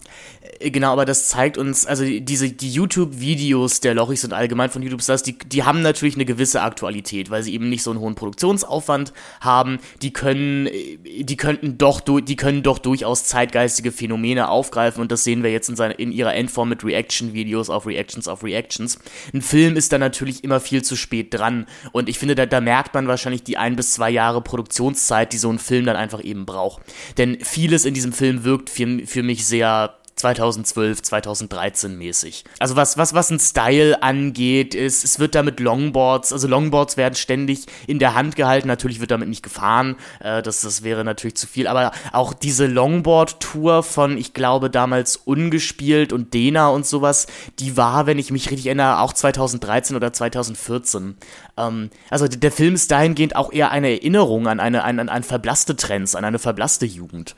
Äh, 0.60 0.70
genau, 0.70 0.92
aber 0.92 1.04
das 1.04 1.28
zeigt 1.28 1.58
uns, 1.58 1.86
also 1.86 2.04
diese 2.04 2.50
die 2.50 2.70
YouTube-Videos 2.70 3.80
der 3.80 3.94
Lochis 3.94 4.24
und 4.24 4.32
allgemein 4.32 4.70
von 4.70 4.82
YouTube 4.82 5.02
Stars, 5.02 5.22
die, 5.22 5.38
die 5.38 5.64
haben 5.64 5.82
natürlich 5.82 6.14
eine 6.14 6.24
gewisse 6.24 6.62
Aktualität, 6.62 7.30
weil 7.30 7.42
sie 7.42 7.54
eben 7.54 7.68
nicht 7.68 7.82
so 7.82 7.90
einen 7.90 8.00
hohen 8.00 8.14
Produktionsaufwand 8.14 9.12
haben. 9.40 9.78
Die 10.02 10.12
können, 10.12 10.66
äh, 10.66 10.98
die 11.22 11.36
könnten 11.36 11.78
doch, 11.78 12.00
die 12.00 12.36
können 12.36 12.62
doch 12.62 12.78
durchaus 12.78 13.24
zeitgeistige 13.24 13.92
Phänomene 13.92 14.48
aufgreifen 14.48 15.00
und 15.00 15.12
das 15.12 15.24
sehen 15.24 15.42
wir 15.42 15.50
jetzt 15.50 15.68
in, 15.68 15.76
seine, 15.76 15.94
in 15.94 16.12
ihrer 16.12 16.34
Endform 16.34 16.68
mit 16.68 16.84
Reaction-Videos 16.84 17.70
auf 17.70 17.86
Reactions 17.86 18.28
auf 18.28 18.44
Reactions. 18.44 18.98
Ein 19.32 19.42
Film 19.42 19.76
ist 19.76 19.92
da 19.92 19.98
natürlich 19.98 20.44
immer 20.44 20.60
viel 20.60 20.82
zu 20.82 20.96
spät 20.96 21.32
dran 21.32 21.66
und 21.92 22.08
ich 22.08 22.18
finde, 22.18 22.34
da, 22.34 22.46
da 22.46 22.60
merkt 22.60 22.94
man 22.94 23.08
wahrscheinlich 23.08 23.42
die 23.42 23.56
ein 23.56 23.76
bis 23.76 23.92
zwei 23.92 24.10
Jahre 24.10 24.40
Produktionszeit, 24.40 25.32
die 25.32 25.38
so 25.38 25.50
ein 25.50 25.58
Film 25.58 25.86
dann 25.86 25.96
einfach 25.96 26.22
eben 26.22 26.46
braucht. 26.46 26.82
Denn 27.18 27.38
vieles 27.40 27.84
in 27.84 27.94
diesem 27.94 28.12
Film 28.12 28.44
wirkt 28.44 28.70
für, 28.70 29.06
für 29.06 29.22
mich 29.22 29.46
sehr 29.46 29.96
2012, 30.16 31.02
2013 31.02 31.96
mäßig. 31.98 32.44
Also 32.58 32.74
was, 32.74 32.96
was, 32.96 33.12
was 33.12 33.30
ein 33.30 33.38
Style 33.38 34.02
angeht, 34.02 34.74
ist, 34.74 35.04
es 35.04 35.18
wird 35.18 35.34
damit 35.34 35.60
Longboards, 35.60 36.32
also 36.32 36.48
Longboards 36.48 36.96
werden 36.96 37.14
ständig 37.14 37.66
in 37.86 37.98
der 37.98 38.14
Hand 38.14 38.34
gehalten, 38.34 38.66
natürlich 38.66 39.00
wird 39.00 39.10
damit 39.10 39.28
nicht 39.28 39.42
gefahren, 39.42 39.96
äh, 40.20 40.40
das, 40.42 40.62
das 40.62 40.82
wäre 40.82 41.04
natürlich 41.04 41.36
zu 41.36 41.46
viel, 41.46 41.66
aber 41.66 41.92
auch 42.12 42.32
diese 42.32 42.66
Longboard-Tour 42.66 43.82
von, 43.82 44.16
ich 44.16 44.32
glaube, 44.32 44.70
damals 44.70 45.16
Ungespielt 45.16 46.14
und 46.14 46.32
Dena 46.32 46.68
und 46.68 46.86
sowas, 46.86 47.26
die 47.58 47.76
war, 47.76 48.06
wenn 48.06 48.18
ich 48.18 48.30
mich 48.30 48.50
richtig 48.50 48.66
erinnere, 48.66 49.00
auch 49.00 49.12
2013 49.12 49.96
oder 49.96 50.14
2014. 50.14 51.16
Ähm, 51.58 51.90
also 52.08 52.26
der 52.26 52.52
Film 52.52 52.74
ist 52.74 52.90
dahingehend 52.90 53.36
auch 53.36 53.52
eher 53.52 53.70
eine 53.70 53.90
Erinnerung 53.90 54.48
an 54.48 54.60
eine, 54.60 54.82
an, 54.84 54.98
an 54.98 55.22
verblasste 55.22 55.76
Trends, 55.76 56.14
an 56.14 56.24
eine 56.24 56.38
verblasste 56.38 56.86
Jugend. 56.86 57.36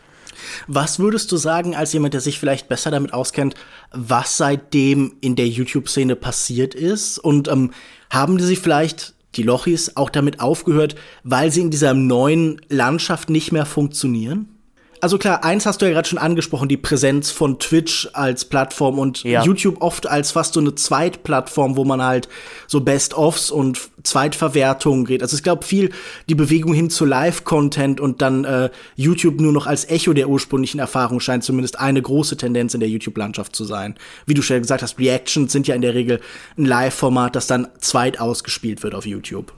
Was 0.67 0.99
würdest 0.99 1.31
du 1.33 1.37
sagen, 1.37 1.75
als 1.75 1.93
jemand, 1.93 2.15
der 2.15 2.21
sich 2.21 2.39
vielleicht 2.39 2.69
besser 2.69 2.91
damit 2.91 3.13
auskennt, 3.13 3.55
was 3.93 4.37
seitdem 4.37 5.17
in 5.21 5.37
der 5.37 5.49
YouTube-Szene 5.49 6.17
passiert 6.17 6.75
ist? 6.75 7.19
Und 7.19 7.49
ähm, 7.49 7.73
haben 8.11 8.39
die 8.39 8.45
sich 8.45 8.59
vielleicht, 8.59 9.15
die 9.37 9.43
Lochis, 9.43 9.97
auch 9.97 10.11
damit 10.11 10.41
aufgehört, 10.41 10.97
weil 11.23 11.53
sie 11.53 11.61
in 11.61 11.71
dieser 11.71 11.95
neuen 11.95 12.61
Landschaft 12.69 13.31
nicht 13.31 13.53
mehr 13.53 13.67
funktionieren? 13.67 14.58
Also 15.01 15.19
klar, 15.19 15.45
eins 15.45 15.67
hast 15.67 15.81
du 15.81 15.87
ja 15.87 15.93
gerade 15.93 16.09
schon 16.09 16.19
angesprochen, 16.19 16.69
die 16.69 16.77
Präsenz 16.77 17.31
von 17.31 17.59
Twitch 17.59 18.09
als 18.13 18.45
Plattform 18.45 18.99
und 18.99 19.23
ja. 19.23 19.43
YouTube 19.45 19.81
oft 19.81 20.07
als 20.07 20.33
fast 20.33 20.55
so 20.55 20.61
eine 20.61 20.75
Zweitplattform, 20.75 21.77
wo 21.77 21.85
man 21.85 22.03
halt 22.03 22.29
so 22.67 22.81
Best-ofs 22.81 23.51
und 23.51 23.79
Zweitverwertungen 24.03 25.05
geht. 25.05 25.23
Also 25.23 25.37
ich 25.37 25.43
glaube 25.43 25.65
viel 25.65 25.91
die 26.29 26.35
Bewegung 26.35 26.75
hin 26.75 26.91
zu 26.91 27.05
Live-Content 27.05 28.01
und 28.01 28.23
dann 28.23 28.45
äh, 28.45 28.71
YouTube 28.97 29.41
nur 29.41 29.53
noch 29.53 29.67
als 29.67 29.89
Echo 29.89 30.13
der 30.13 30.29
ursprünglichen 30.29 30.81
Erfahrung 30.81 31.21
scheint 31.21 31.45
zumindest 31.45 31.79
eine 31.79 32.03
große 32.03 32.37
Tendenz 32.37 32.75
in 32.75 32.81
der 32.81 32.89
YouTube-Landschaft 32.89 33.55
zu 33.55 33.65
sein. 33.65 33.97
Wie 34.27 34.35
du 34.35 34.43
schon 34.43 34.59
gesagt 34.59 34.83
hast, 34.83 34.99
Reactions 34.99 35.53
sind 35.53 35.67
ja 35.67 35.75
in 35.75 35.83
der 35.83 35.95
Regel 35.95 36.21
ein 36.57 36.65
Live-Format, 36.65 37.37
das 37.37 37.47
dann 37.47 37.69
zweit 37.81 38.21
ausgespielt 38.21 38.83
wird 38.83 38.95
auf 38.95 39.07
YouTube 39.07 39.53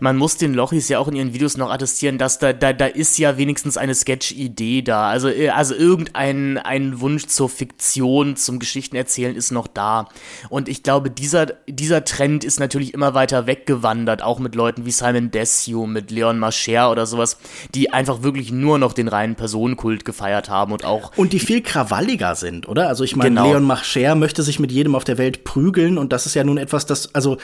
man 0.00 0.16
muss 0.16 0.36
den 0.36 0.54
Lochis 0.54 0.88
ja 0.88 0.98
auch 0.98 1.08
in 1.08 1.16
ihren 1.16 1.34
Videos 1.34 1.56
noch 1.56 1.70
attestieren, 1.70 2.18
dass 2.18 2.38
da, 2.38 2.52
da, 2.52 2.72
da 2.72 2.86
ist 2.86 3.18
ja 3.18 3.38
wenigstens 3.38 3.76
eine 3.76 3.94
Sketch-Idee 3.94 4.82
da. 4.82 5.08
Also, 5.08 5.28
äh, 5.28 5.50
also 5.50 5.74
irgendein 5.74 6.58
ein 6.58 7.00
Wunsch 7.00 7.26
zur 7.26 7.48
Fiktion, 7.48 8.36
zum 8.36 8.58
Geschichtenerzählen 8.58 9.36
ist 9.36 9.50
noch 9.50 9.66
da. 9.66 10.08
Und 10.48 10.68
ich 10.68 10.82
glaube, 10.82 11.10
dieser, 11.10 11.46
dieser 11.68 12.04
Trend 12.04 12.44
ist 12.44 12.60
natürlich 12.60 12.94
immer 12.94 13.14
weiter 13.14 13.46
weggewandert, 13.46 14.22
auch 14.22 14.38
mit 14.38 14.54
Leuten 14.54 14.86
wie 14.86 14.90
Simon 14.90 15.30
Desue, 15.30 15.86
mit 15.86 16.10
Leon 16.10 16.38
Mascher 16.38 16.90
oder 16.90 17.06
sowas, 17.06 17.38
die 17.74 17.92
einfach 17.92 18.22
wirklich 18.22 18.52
nur 18.52 18.78
noch 18.78 18.92
den 18.92 19.08
reinen 19.08 19.34
Personenkult 19.34 20.04
gefeiert 20.04 20.48
haben 20.48 20.72
und 20.72 20.84
auch. 20.84 21.12
Und 21.16 21.32
die 21.32 21.40
viel 21.40 21.62
krawalliger 21.62 22.34
sind, 22.34 22.68
oder? 22.68 22.88
Also 22.88 23.04
ich 23.04 23.16
meine, 23.16 23.30
genau. 23.30 23.50
Leon 23.50 23.64
Mascher 23.64 24.14
möchte 24.14 24.42
sich 24.42 24.58
mit 24.58 24.72
jedem 24.72 24.94
auf 24.94 25.04
der 25.04 25.18
Welt 25.18 25.44
prügeln 25.44 25.98
und 25.98 26.12
das 26.12 26.26
ist 26.26 26.34
ja 26.34 26.44
nun 26.44 26.58
etwas, 26.58 26.86
das, 26.86 27.14
also 27.14 27.36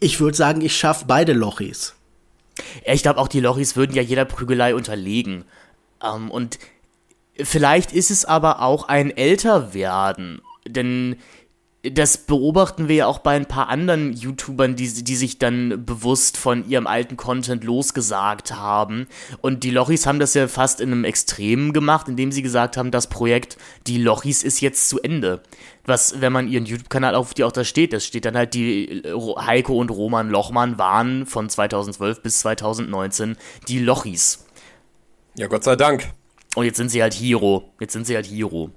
ich 0.00 0.20
würde 0.20 0.36
sagen, 0.36 0.60
ich 0.60 0.76
schaffe 0.76 1.04
beide 1.06 1.32
Lochis. 1.32 1.94
Ja, 2.86 2.92
ich 2.92 3.02
glaube 3.02 3.20
auch 3.20 3.28
die 3.28 3.40
Lochis 3.40 3.76
würden 3.76 3.94
ja 3.94 4.02
jeder 4.02 4.24
Prügelei 4.24 4.74
unterlegen. 4.74 5.44
Ähm, 6.02 6.30
und 6.30 6.58
vielleicht 7.36 7.92
ist 7.92 8.10
es 8.10 8.24
aber 8.24 8.62
auch 8.62 8.88
ein 8.88 9.16
Älterwerden. 9.16 10.42
Denn 10.66 11.16
das 11.82 12.18
beobachten 12.18 12.88
wir 12.88 12.96
ja 12.96 13.06
auch 13.06 13.20
bei 13.20 13.34
ein 13.34 13.46
paar 13.46 13.68
anderen 13.68 14.12
YouTubern, 14.12 14.76
die, 14.76 15.02
die 15.02 15.16
sich 15.16 15.38
dann 15.38 15.86
bewusst 15.86 16.36
von 16.36 16.68
ihrem 16.68 16.86
alten 16.86 17.16
Content 17.16 17.64
losgesagt 17.64 18.54
haben. 18.54 19.06
Und 19.40 19.64
die 19.64 19.70
Lochis 19.70 20.04
haben 20.04 20.18
das 20.18 20.34
ja 20.34 20.46
fast 20.46 20.82
in 20.82 20.92
einem 20.92 21.04
Extrem 21.04 21.72
gemacht, 21.72 22.06
indem 22.06 22.32
sie 22.32 22.42
gesagt 22.42 22.76
haben, 22.76 22.90
das 22.90 23.06
Projekt 23.06 23.56
Die 23.86 23.96
Lochis 23.96 24.42
ist 24.42 24.60
jetzt 24.60 24.90
zu 24.90 25.00
Ende. 25.00 25.42
Was, 25.86 26.20
wenn 26.20 26.34
man 26.34 26.48
ihren 26.48 26.66
YouTube-Kanal 26.66 27.14
auf 27.14 27.32
die 27.32 27.44
auch 27.44 27.52
da 27.52 27.64
steht, 27.64 27.94
das 27.94 28.04
steht 28.04 28.26
dann 28.26 28.36
halt, 28.36 28.52
die 28.52 29.02
Heiko 29.38 29.78
und 29.78 29.90
Roman 29.90 30.28
Lochmann 30.28 30.76
waren 30.76 31.24
von 31.24 31.48
2012 31.48 32.20
bis 32.20 32.40
2019 32.40 33.38
die 33.68 33.78
Lochis. 33.78 34.44
Ja, 35.34 35.46
Gott 35.46 35.64
sei 35.64 35.76
Dank. 35.76 36.10
Und 36.56 36.66
jetzt 36.66 36.76
sind 36.76 36.90
sie 36.90 37.00
halt 37.00 37.14
Hero. 37.14 37.72
Jetzt 37.80 37.94
sind 37.94 38.06
sie 38.06 38.16
halt 38.16 38.26
Hero. 38.26 38.70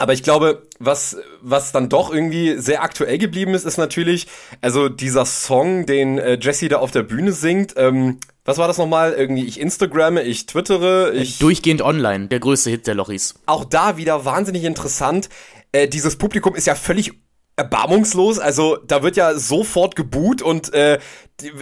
Aber 0.00 0.14
ich 0.14 0.22
glaube, 0.22 0.66
was, 0.78 1.18
was 1.42 1.72
dann 1.72 1.90
doch 1.90 2.10
irgendwie 2.10 2.56
sehr 2.56 2.82
aktuell 2.82 3.18
geblieben 3.18 3.52
ist, 3.52 3.66
ist 3.66 3.76
natürlich, 3.76 4.28
also 4.62 4.88
dieser 4.88 5.26
Song, 5.26 5.84
den 5.84 6.16
äh, 6.16 6.38
Jesse 6.40 6.70
da 6.70 6.78
auf 6.78 6.90
der 6.90 7.02
Bühne 7.02 7.32
singt, 7.32 7.74
ähm, 7.76 8.18
was 8.46 8.56
war 8.56 8.66
das 8.66 8.78
nochmal? 8.78 9.12
Irgendwie, 9.12 9.44
ich 9.44 9.60
Instagramme, 9.60 10.22
ich 10.22 10.46
twittere, 10.46 11.12
ich. 11.12 11.38
Durchgehend 11.38 11.82
online, 11.82 12.28
der 12.28 12.40
größte 12.40 12.70
Hit 12.70 12.86
der 12.86 12.94
Lochis. 12.94 13.34
Auch 13.44 13.66
da 13.66 13.98
wieder 13.98 14.24
wahnsinnig 14.24 14.64
interessant. 14.64 15.28
Äh, 15.72 15.86
dieses 15.86 16.16
Publikum 16.16 16.54
ist 16.54 16.66
ja 16.66 16.74
völlig 16.74 17.12
erbarmungslos, 17.56 18.38
also 18.38 18.78
da 18.78 19.02
wird 19.02 19.16
ja 19.16 19.34
sofort 19.34 19.96
geboot 19.96 20.40
und 20.40 20.72
äh, 20.72 20.98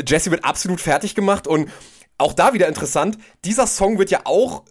Jesse 0.06 0.30
wird 0.30 0.44
absolut 0.44 0.80
fertig 0.80 1.16
gemacht 1.16 1.48
und 1.48 1.70
auch 2.18 2.34
da 2.34 2.52
wieder 2.52 2.68
interessant, 2.68 3.18
dieser 3.44 3.66
Song 3.66 3.98
wird 3.98 4.12
ja 4.12 4.20
auch 4.24 4.62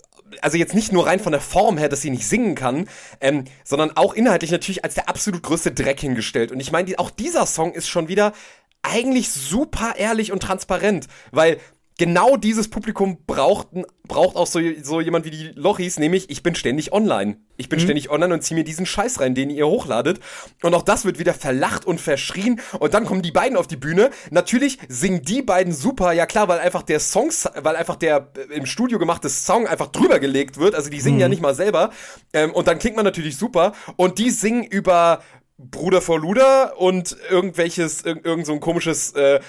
also 0.44 0.58
jetzt 0.58 0.74
nicht 0.74 0.92
nur 0.92 1.08
rein 1.08 1.20
von 1.20 1.32
der 1.32 1.42
Form 1.42 1.78
her, 1.78 1.90
dass 1.90 2.02
sie 2.02 2.10
nicht 2.10 2.28
singen 2.28 2.56
kann, 2.56 2.88
ähm, 3.22 3.46
sondern 3.64 3.96
auch 3.96 4.14
inhaltlich 4.14 4.52
natürlich 4.52 4.84
als 4.84 4.96
der 4.96 5.10
absolut 5.10 5.44
größte 5.44 5.72
Dreck 5.72 6.00
hingestellt. 6.00 6.52
Und 6.52 6.60
ich 6.60 6.72
meine, 6.72 6.98
auch 7.00 7.10
dieser 7.10 7.46
Song 7.46 7.74
ist 7.74 7.88
schon 7.88 8.08
wieder 8.08 8.34
eigentlich 8.82 9.30
super 9.30 9.96
ehrlich 9.98 10.32
und 10.32 10.42
transparent, 10.42 11.08
weil 11.32 11.60
genau 11.98 12.38
dieses 12.38 12.70
Publikum 12.70 13.18
braucht, 13.26 13.70
braucht 14.08 14.36
auch 14.36 14.48
so, 14.48 14.60
so 14.82 15.02
jemand 15.02 15.26
wie 15.26 15.32
die 15.32 15.52
Lochis, 15.56 15.98
nämlich 15.98 16.30
ich 16.30 16.44
bin 16.44 16.56
ständig 16.56 16.94
online. 16.94 17.38
Ich 17.58 17.70
bin 17.70 17.80
mhm. 17.80 17.84
ständig 17.84 18.10
online 18.12 18.36
und 18.36 18.44
ziehe 18.44 18.58
mir 18.58 18.64
diesen 18.64 18.86
Scheiß 18.86 19.20
rein, 19.20 19.34
den 19.34 19.50
ihr 19.50 19.68
hochladet. 19.68 20.20
Und 20.62 20.76
auch 20.76 20.84
das 20.84 21.06
wird 21.06 21.18
wieder 21.18 21.34
verlacht 21.34 21.86
und 21.86 22.00
verschrien. 22.00 22.62
Und 22.80 22.94
dann 22.94 23.06
kommen 23.06 23.24
die 23.24 23.32
beiden 23.32 23.58
auf 23.58 23.68
die 23.68 23.78
Bühne. 23.78 24.12
Natürlich 24.30 24.78
singen 24.88 25.24
die 25.24 25.42
beiden 25.42 25.74
super, 25.74 26.12
ja 26.12 26.28
klar, 26.28 26.48
weil 26.48 26.60
einfach 26.60 26.84
der 26.84 27.00
Song, 27.00 27.32
weil 27.56 27.76
einfach 27.76 27.96
der 27.96 28.32
äh, 28.38 28.54
im 28.56 28.68
Studio 28.68 29.00
gemachte 29.00 29.30
Song 29.30 29.68
einfach 29.68 29.88
drüber 29.88 30.20
gelegt 30.20 30.58
wird. 30.60 30.76
Also 30.76 30.90
die 30.90 31.02
singen 31.02 31.16
mhm. 31.16 31.22
ja 31.22 31.30
nicht 31.30 31.42
mal 31.42 31.56
selber. 31.56 31.92
Ähm, 32.32 32.54
und 32.54 32.68
dann 32.68 32.78
klingt 32.78 32.96
man 32.96 33.06
natürlich 33.06 33.38
super. 33.38 33.74
Und 33.96 34.20
die 34.20 34.30
singen 34.30 34.64
über 34.64 35.22
Bruder 35.58 36.02
vor 36.02 36.20
Luder 36.20 36.80
und 36.80 37.18
irgendwelches, 37.32 38.04
irg 38.04 38.24
irgend 38.24 38.46
so 38.46 38.54
ein 38.54 38.60
komisches 38.60 39.14
äh, 39.14 39.40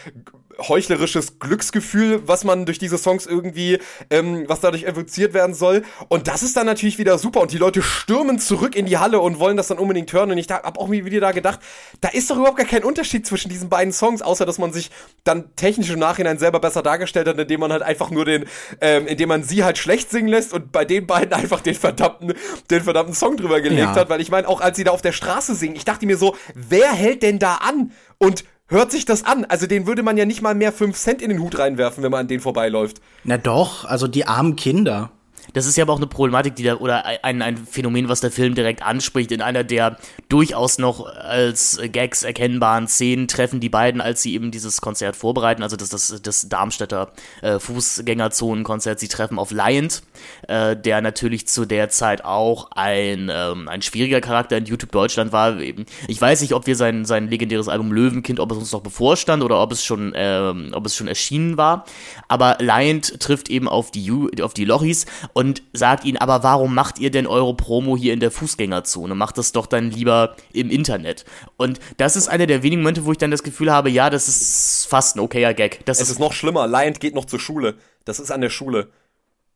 heuchlerisches 0.61 1.39
Glücksgefühl, 1.39 2.27
was 2.27 2.45
man 2.45 2.67
durch 2.67 2.79
diese 2.79 2.99
Songs 2.99 3.27
irgendwie, 3.27 3.79
ähm, 4.11 4.45
was 4.49 4.61
dadurch 4.61 4.85
evoziert 4.85 5.33
werden 5.33 5.55
soll. 5.55 5.83
Und 6.09 6.27
das 6.27 6.43
ist 6.43 6.57
dann 6.57 6.67
natürlich 6.67 6.99
wieder 6.99 7.19
super. 7.19 7.41
Und 7.41 7.53
die 7.53 7.59
Leute 7.59 7.83
stürmen 7.83 8.39
zurück 8.39 8.75
in 8.75 8.87
die 8.87 8.99
Halle 8.99 9.21
und 9.21 9.39
wollen 9.39 9.57
das 9.57 9.69
dann 9.69 9.79
unbedingt 9.79 10.13
hören. 10.13 10.31
Und 10.31 10.39
ich 10.39 10.51
habe 10.51 10.79
auch 10.81 10.91
wieder 10.91 11.21
da 11.21 11.33
gedacht, 11.33 11.61
da 12.01 12.09
ist 12.09 12.31
doch 12.31 12.37
überhaupt 12.37 12.59
gar 12.59 12.67
kein 12.67 12.83
Unterschied 12.83 13.27
zwischen 13.27 13.49
diesen 13.51 13.69
beiden 13.69 13.93
Songs, 13.93 14.21
außer 14.21 14.47
dass 14.47 14.59
man 14.59 14.73
sich 14.73 14.91
dann 15.25 15.55
technisch 15.55 15.91
im 15.91 15.99
Nachhinein 15.99 16.39
selber 16.39 16.61
besser 16.61 16.83
dargestellt 16.83 17.29
hat, 17.29 17.39
indem 17.39 17.61
man 17.61 17.73
halt 17.73 17.83
einfach 17.83 18.11
nur 18.11 18.25
den, 18.25 18.47
ähm, 18.81 19.07
indem 19.07 19.29
man 19.29 19.43
sie 19.45 19.63
halt 19.63 19.79
schlecht 19.79 20.11
singen 20.11 20.29
lässt 20.29 20.53
und 20.53 20.73
bei 20.73 20.85
den 20.85 21.07
beiden 21.07 21.33
einfach 21.39 21.61
den 21.61 21.75
verdammten, 21.75 22.35
den 22.71 22.83
verdammten 22.83 23.15
Song 23.15 23.37
drüber 23.37 23.61
gelegt 23.61 23.81
ja. 23.81 23.95
hat. 23.95 24.11
Weil 24.11 24.21
ich 24.21 24.31
meine, 24.31 24.49
auch 24.49 24.61
als 24.61 24.77
sie 24.77 24.85
da 24.85 24.91
auf 24.91 25.03
der 25.03 25.13
Straße 25.13 25.55
singen, 25.55 25.77
ich 25.77 25.85
dachte 25.85 26.07
mir 26.07 26.17
so, 26.17 26.37
wer 26.55 26.91
hält 26.93 27.23
denn 27.23 27.39
da 27.39 27.57
an? 27.57 27.93
Und 28.19 28.45
hört 28.69 28.93
sich 28.93 29.05
das 29.05 29.25
an. 29.25 29.45
Also 29.47 29.67
den 29.67 29.87
würde 29.87 30.03
man 30.03 30.17
ja 30.17 30.25
nicht 30.25 30.43
mal 30.43 30.55
mehr 30.55 30.73
5 30.73 30.97
Cent 30.97 31.23
in 31.23 31.31
den 31.31 31.41
Hut 31.41 31.59
reinwerfen, 31.59 32.03
wenn 32.03 32.11
man 32.11 32.21
an 32.21 32.29
den 32.29 32.41
vorbeiläuft. 32.41 33.01
Na 33.25 33.37
doch, 33.39 33.85
also 33.85 34.07
die 34.07 34.27
armen 34.27 34.57
Kinder. 34.57 35.11
Das 35.59 35.67
ist 35.67 35.77
ja 35.77 35.83
aber 35.83 35.93
auch 35.93 35.99
eine 35.99 36.07
Problematik, 36.07 36.55
die 36.55 36.63
da, 36.63 36.77
oder 36.77 37.05
ein, 37.25 37.43
ein 37.43 37.57
Phänomen, 37.57 38.09
was 38.09 38.21
der 38.21 38.31
Film 38.31 38.55
direkt 38.55 38.81
anspricht. 38.81 39.33
In 39.33 39.43
einer 39.43 39.65
der 39.65 39.97
durchaus 40.29 40.79
noch 40.79 41.05
als 41.05 41.81
Gags 41.91 42.23
erkennbaren 42.23 42.87
Szenen 42.87 43.27
treffen 43.27 43.59
die 43.59 43.69
beiden, 43.69 44.01
als 44.01 44.23
sie 44.23 44.35
eben 44.35 44.53
dieses 44.53 44.81
Konzert 44.81 45.17
vorbereiten, 45.17 45.65
also 45.65 45.75
das, 45.75 45.89
das, 45.89 46.23
das 46.23 46.49
Darmstädter 46.49 47.11
äh, 47.43 47.59
Fußgängerzonenkonzert, 47.59 49.01
sie 49.01 49.09
treffen 49.09 49.37
auf 49.37 49.51
Liant, 49.51 50.03
äh, 50.47 50.77
der 50.77 51.01
natürlich 51.01 51.49
zu 51.49 51.65
der 51.65 51.89
Zeit 51.89 52.25
auch 52.25 52.71
ein, 52.77 53.29
ähm, 53.29 53.69
ein 53.69 53.83
schwieriger 53.83 54.21
Charakter 54.21 54.57
in 54.59 54.65
YouTube 54.65 54.93
Deutschland 54.93 55.33
war. 55.33 55.59
Ich 55.59 56.21
weiß 56.21 56.41
nicht, 56.41 56.53
ob 56.55 56.69
wir 56.69 56.77
sein, 56.77 57.05
sein 57.05 57.27
legendäres 57.27 57.67
Album 57.67 57.91
Löwenkind, 57.91 58.39
ob 58.39 58.53
es 58.53 58.59
uns 58.59 58.71
noch 58.71 58.83
bevorstand 58.83 59.43
oder 59.43 59.61
ob 59.61 59.73
es 59.73 59.85
schon, 59.85 60.13
ähm, 60.15 60.71
ob 60.73 60.87
es 60.87 60.95
schon 60.95 61.09
erschienen 61.09 61.57
war. 61.57 61.85
Aber 62.29 62.59
Liant 62.61 63.19
trifft 63.19 63.49
eben 63.49 63.67
auf 63.67 63.91
die, 63.91 64.13
auf 64.41 64.55
die 64.55 64.65
Lochis 64.65 65.07
und 65.33 65.48
sagt 65.73 66.05
ihnen, 66.05 66.17
aber 66.19 66.43
warum 66.43 66.75
macht 66.75 66.99
ihr 66.99 67.11
denn 67.11 67.27
eure 67.27 67.55
Promo 67.55 67.97
hier 67.97 68.13
in 68.13 68.21
der 68.21 68.31
Fußgängerzone? 68.31 69.15
Macht 69.15 69.39
das 69.39 69.53
doch 69.53 69.67
dann 69.67 69.91
lieber 69.91 70.37
im 70.53 70.71
Internet. 70.71 71.25
Und 71.57 71.81
das 71.97 72.17
ist 72.17 72.29
einer 72.29 72.47
der 72.47 72.63
wenigen 72.63 72.83
Momente, 72.83 73.05
wo 73.05 73.13
ich 73.13 73.19
dann 73.19 73.31
das 73.31 73.43
Gefühl 73.43 73.73
habe, 73.73 73.91
ja, 73.91 74.11
das 74.11 74.29
ist 74.29 74.87
fast 74.89 75.17
ein 75.17 75.21
okayer 75.21 75.55
Gag. 75.55 75.85
Das 75.85 75.99
es 75.99 76.05
ist, 76.05 76.11
ist 76.15 76.19
noch 76.19 76.33
schlimmer, 76.33 76.67
Lion 76.67 76.95
geht 76.95 77.15
noch 77.15 77.25
zur 77.25 77.41
Schule. 77.41 77.75
Das 78.05 78.21
ist 78.21 78.31
an 78.31 78.41
der 78.41 78.51
Schule. 78.51 78.89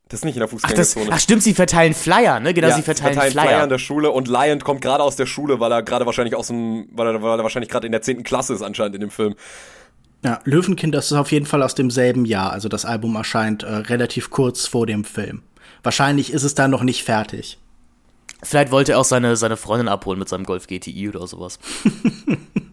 Das 0.09 0.21
ist 0.21 0.25
nicht 0.25 0.37
in 0.37 0.41
der 0.41 0.49
Fußgängerzone. 0.49 1.07
Ach, 1.07 1.11
das, 1.11 1.17
ach 1.17 1.23
stimmt, 1.23 1.43
sie 1.43 1.55
verteilen 1.55 1.95
Flyer, 1.95 2.39
ne? 2.39 2.53
Genau, 2.53 2.69
ja, 2.69 2.77
sie 2.77 2.83
verteilen, 2.83 3.15
verteilen 3.15 3.33
Flyer. 3.33 3.47
Flyer 3.47 3.63
an 3.63 3.69
der 3.71 3.79
Schule 3.79 4.11
und 4.11 4.29
Lion 4.29 4.61
kommt 4.61 4.83
gerade 4.83 5.03
aus 5.03 5.17
der 5.17 5.25
Schule, 5.25 5.59
weil 5.59 5.73
er 5.73 5.83
gerade 5.83 6.05
wahrscheinlich 6.05 6.35
aus 6.35 6.49
dem, 6.49 6.87
weil 6.93 7.07
er, 7.07 7.23
weil 7.23 7.39
er 7.39 7.43
wahrscheinlich 7.43 7.71
gerade 7.71 7.87
in 7.87 7.93
der 7.93 8.03
10. 8.03 8.23
Klasse 8.23 8.53
ist 8.53 8.61
anscheinend 8.61 8.95
in 8.95 9.01
dem 9.01 9.11
Film. 9.11 9.35
Ja, 10.25 10.41
Löwenkind, 10.45 10.95
das 10.95 11.07
ist 11.07 11.17
auf 11.17 11.33
jeden 11.33 11.47
Fall 11.47 11.63
aus 11.63 11.75
demselben 11.75 12.25
Jahr. 12.27 12.53
Also 12.53 12.69
das 12.69 12.85
Album 12.85 13.17
erscheint 13.17 13.63
äh, 13.63 13.73
relativ 13.73 14.31
kurz 14.31 14.67
vor 14.67 14.87
dem 14.87 15.05
Film. 15.05 15.43
Wahrscheinlich 15.83 16.33
ist 16.33 16.43
es 16.43 16.55
da 16.55 16.69
noch 16.69 16.83
nicht 16.83 17.05
fertig. 17.05 17.59
Vielleicht 18.43 18.73
wollte 18.73 18.93
er 18.93 18.99
auch 18.99 19.05
seine, 19.05 19.37
seine 19.37 19.57
Freundin 19.57 19.89
abholen 19.89 20.19
mit 20.19 20.29
seinem 20.29 20.45
Golf 20.45 20.67
GTI 20.67 21.09
oder 21.09 21.27
sowas. 21.27 21.59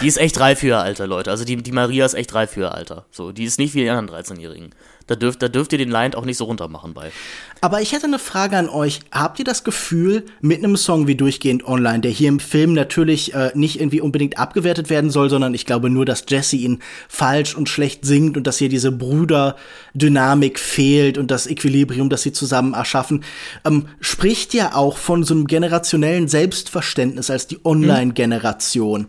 die 0.00 0.06
ist 0.06 0.18
echt 0.18 0.38
reif 0.40 0.60
für 0.60 0.68
ihr 0.68 0.78
Alter, 0.78 1.06
Leute. 1.06 1.30
Also 1.30 1.44
die, 1.44 1.56
die 1.56 1.72
Maria 1.72 2.04
ist 2.04 2.14
echt 2.14 2.34
reif 2.34 2.52
für 2.52 2.60
ihr 2.60 2.74
Alter. 2.74 3.06
So, 3.10 3.32
die 3.32 3.44
ist 3.44 3.58
nicht 3.58 3.74
wie 3.74 3.82
die 3.82 3.90
anderen 3.90 4.24
13-Jährigen. 4.24 4.70
Da 5.06 5.16
dürft, 5.16 5.42
da 5.42 5.48
dürft 5.48 5.72
ihr 5.72 5.78
den 5.78 5.90
Lion 5.90 6.14
auch 6.14 6.24
nicht 6.24 6.38
so 6.38 6.44
runter 6.44 6.66
machen 6.68 6.94
bei. 6.94 7.12
Aber 7.60 7.82
ich 7.82 7.92
hätte 7.92 8.06
eine 8.06 8.18
Frage 8.18 8.56
an 8.56 8.70
euch. 8.70 9.00
Habt 9.10 9.38
ihr 9.38 9.44
das 9.44 9.62
Gefühl, 9.62 10.24
mit 10.40 10.64
einem 10.64 10.78
Song 10.78 11.06
wie 11.06 11.14
Durchgehend 11.14 11.66
Online, 11.66 12.00
der 12.00 12.10
hier 12.10 12.28
im 12.28 12.40
Film 12.40 12.72
natürlich 12.72 13.34
äh, 13.34 13.50
nicht 13.54 13.80
irgendwie 13.80 14.00
unbedingt 14.00 14.38
abgewertet 14.38 14.88
werden 14.88 15.10
soll, 15.10 15.28
sondern 15.28 15.52
ich 15.52 15.66
glaube 15.66 15.90
nur, 15.90 16.06
dass 16.06 16.24
Jesse 16.26 16.56
ihn 16.56 16.80
falsch 17.08 17.54
und 17.54 17.68
schlecht 17.68 18.06
singt 18.06 18.38
und 18.38 18.46
dass 18.46 18.56
hier 18.56 18.70
diese 18.70 18.92
Brüderdynamik 18.92 20.58
fehlt 20.58 21.18
und 21.18 21.30
das 21.30 21.46
Equilibrium, 21.46 22.08
das 22.08 22.22
sie 22.22 22.32
zusammen 22.32 22.72
erschaffen, 22.72 23.24
ähm, 23.66 23.88
spricht 24.00 24.54
ja 24.54 24.74
auch 24.74 24.96
von 24.96 25.22
so 25.22 25.34
einem 25.34 25.46
generationellen 25.46 26.28
Selbstverständnis 26.28 27.28
als 27.28 27.46
die 27.46 27.58
Online-Generation. 27.62 29.00
Hm. 29.00 29.06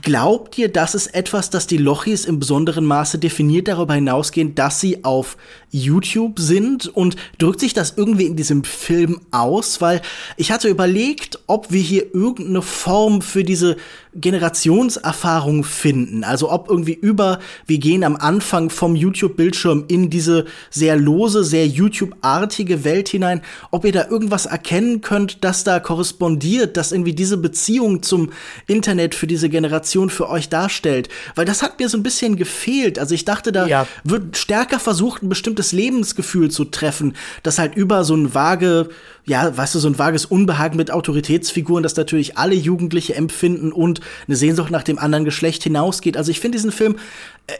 Glaubt 0.00 0.56
ihr, 0.58 0.68
das 0.68 0.94
ist 0.94 1.08
etwas, 1.08 1.50
das 1.50 1.66
die 1.66 1.76
Lochis 1.76 2.24
im 2.24 2.38
besonderen 2.38 2.84
Maße 2.84 3.18
definiert, 3.18 3.66
darüber 3.66 3.94
hinausgehend, 3.94 4.56
dass 4.56 4.80
sie 4.80 5.04
auf 5.04 5.36
YouTube 5.70 6.38
sind? 6.38 6.86
Und 6.86 7.16
drückt 7.38 7.58
sich 7.58 7.74
das 7.74 7.94
irgendwie 7.96 8.26
in 8.26 8.36
diesem 8.36 8.62
Film 8.62 9.20
aus? 9.32 9.80
Weil 9.80 10.00
ich 10.36 10.52
hatte 10.52 10.68
überlegt, 10.68 11.40
ob 11.48 11.72
wir 11.72 11.80
hier 11.80 12.14
irgendeine 12.14 12.62
Form 12.62 13.22
für 13.22 13.42
diese 13.42 13.76
Generationserfahrung 14.14 15.64
finden. 15.64 16.22
Also 16.22 16.50
ob 16.50 16.68
irgendwie 16.70 16.94
über, 16.94 17.40
wir 17.66 17.78
gehen 17.78 18.04
am 18.04 18.16
Anfang 18.16 18.70
vom 18.70 18.94
YouTube-Bildschirm 18.94 19.84
in 19.88 20.10
diese 20.10 20.44
sehr 20.70 20.96
lose, 20.96 21.44
sehr 21.44 21.66
YouTube-artige 21.66 22.84
Welt 22.84 23.08
hinein, 23.08 23.42
ob 23.70 23.84
ihr 23.84 23.92
da 23.92 24.08
irgendwas 24.08 24.46
erkennen 24.46 25.00
könnt, 25.00 25.44
das 25.44 25.64
da 25.64 25.80
korrespondiert, 25.80 26.76
dass 26.76 26.92
irgendwie 26.92 27.14
diese 27.14 27.36
Beziehung 27.36 28.02
zum 28.02 28.30
Internet 28.66 29.14
für 29.14 29.26
diese 29.26 29.48
Generation 29.48 29.87
für 30.10 30.28
euch 30.28 30.48
darstellt. 30.48 31.08
Weil 31.34 31.44
das 31.44 31.62
hat 31.62 31.78
mir 31.78 31.88
so 31.88 31.96
ein 31.96 32.02
bisschen 32.02 32.36
gefehlt. 32.36 32.98
Also 32.98 33.14
ich 33.14 33.24
dachte, 33.24 33.52
da 33.52 33.66
ja. 33.66 33.86
wird 34.04 34.36
stärker 34.36 34.78
versucht, 34.78 35.22
ein 35.22 35.28
bestimmtes 35.28 35.72
Lebensgefühl 35.72 36.50
zu 36.50 36.64
treffen, 36.64 37.14
das 37.42 37.58
halt 37.58 37.76
über 37.76 38.04
so 38.04 38.14
ein 38.14 38.34
vage 38.34 38.88
ja, 39.28 39.54
weißt 39.54 39.74
du, 39.74 39.78
so 39.78 39.88
ein 39.88 39.98
vages 39.98 40.24
Unbehagen 40.24 40.78
mit 40.78 40.90
Autoritätsfiguren, 40.90 41.82
das 41.82 41.96
natürlich 41.96 42.38
alle 42.38 42.54
Jugendliche 42.54 43.14
empfinden 43.14 43.72
und 43.72 44.00
eine 44.26 44.36
Sehnsucht 44.36 44.70
nach 44.70 44.82
dem 44.82 44.98
anderen 44.98 45.26
Geschlecht 45.26 45.62
hinausgeht. 45.62 46.16
Also 46.16 46.30
ich 46.30 46.40
finde 46.40 46.56
diesen 46.56 46.72
Film 46.72 46.96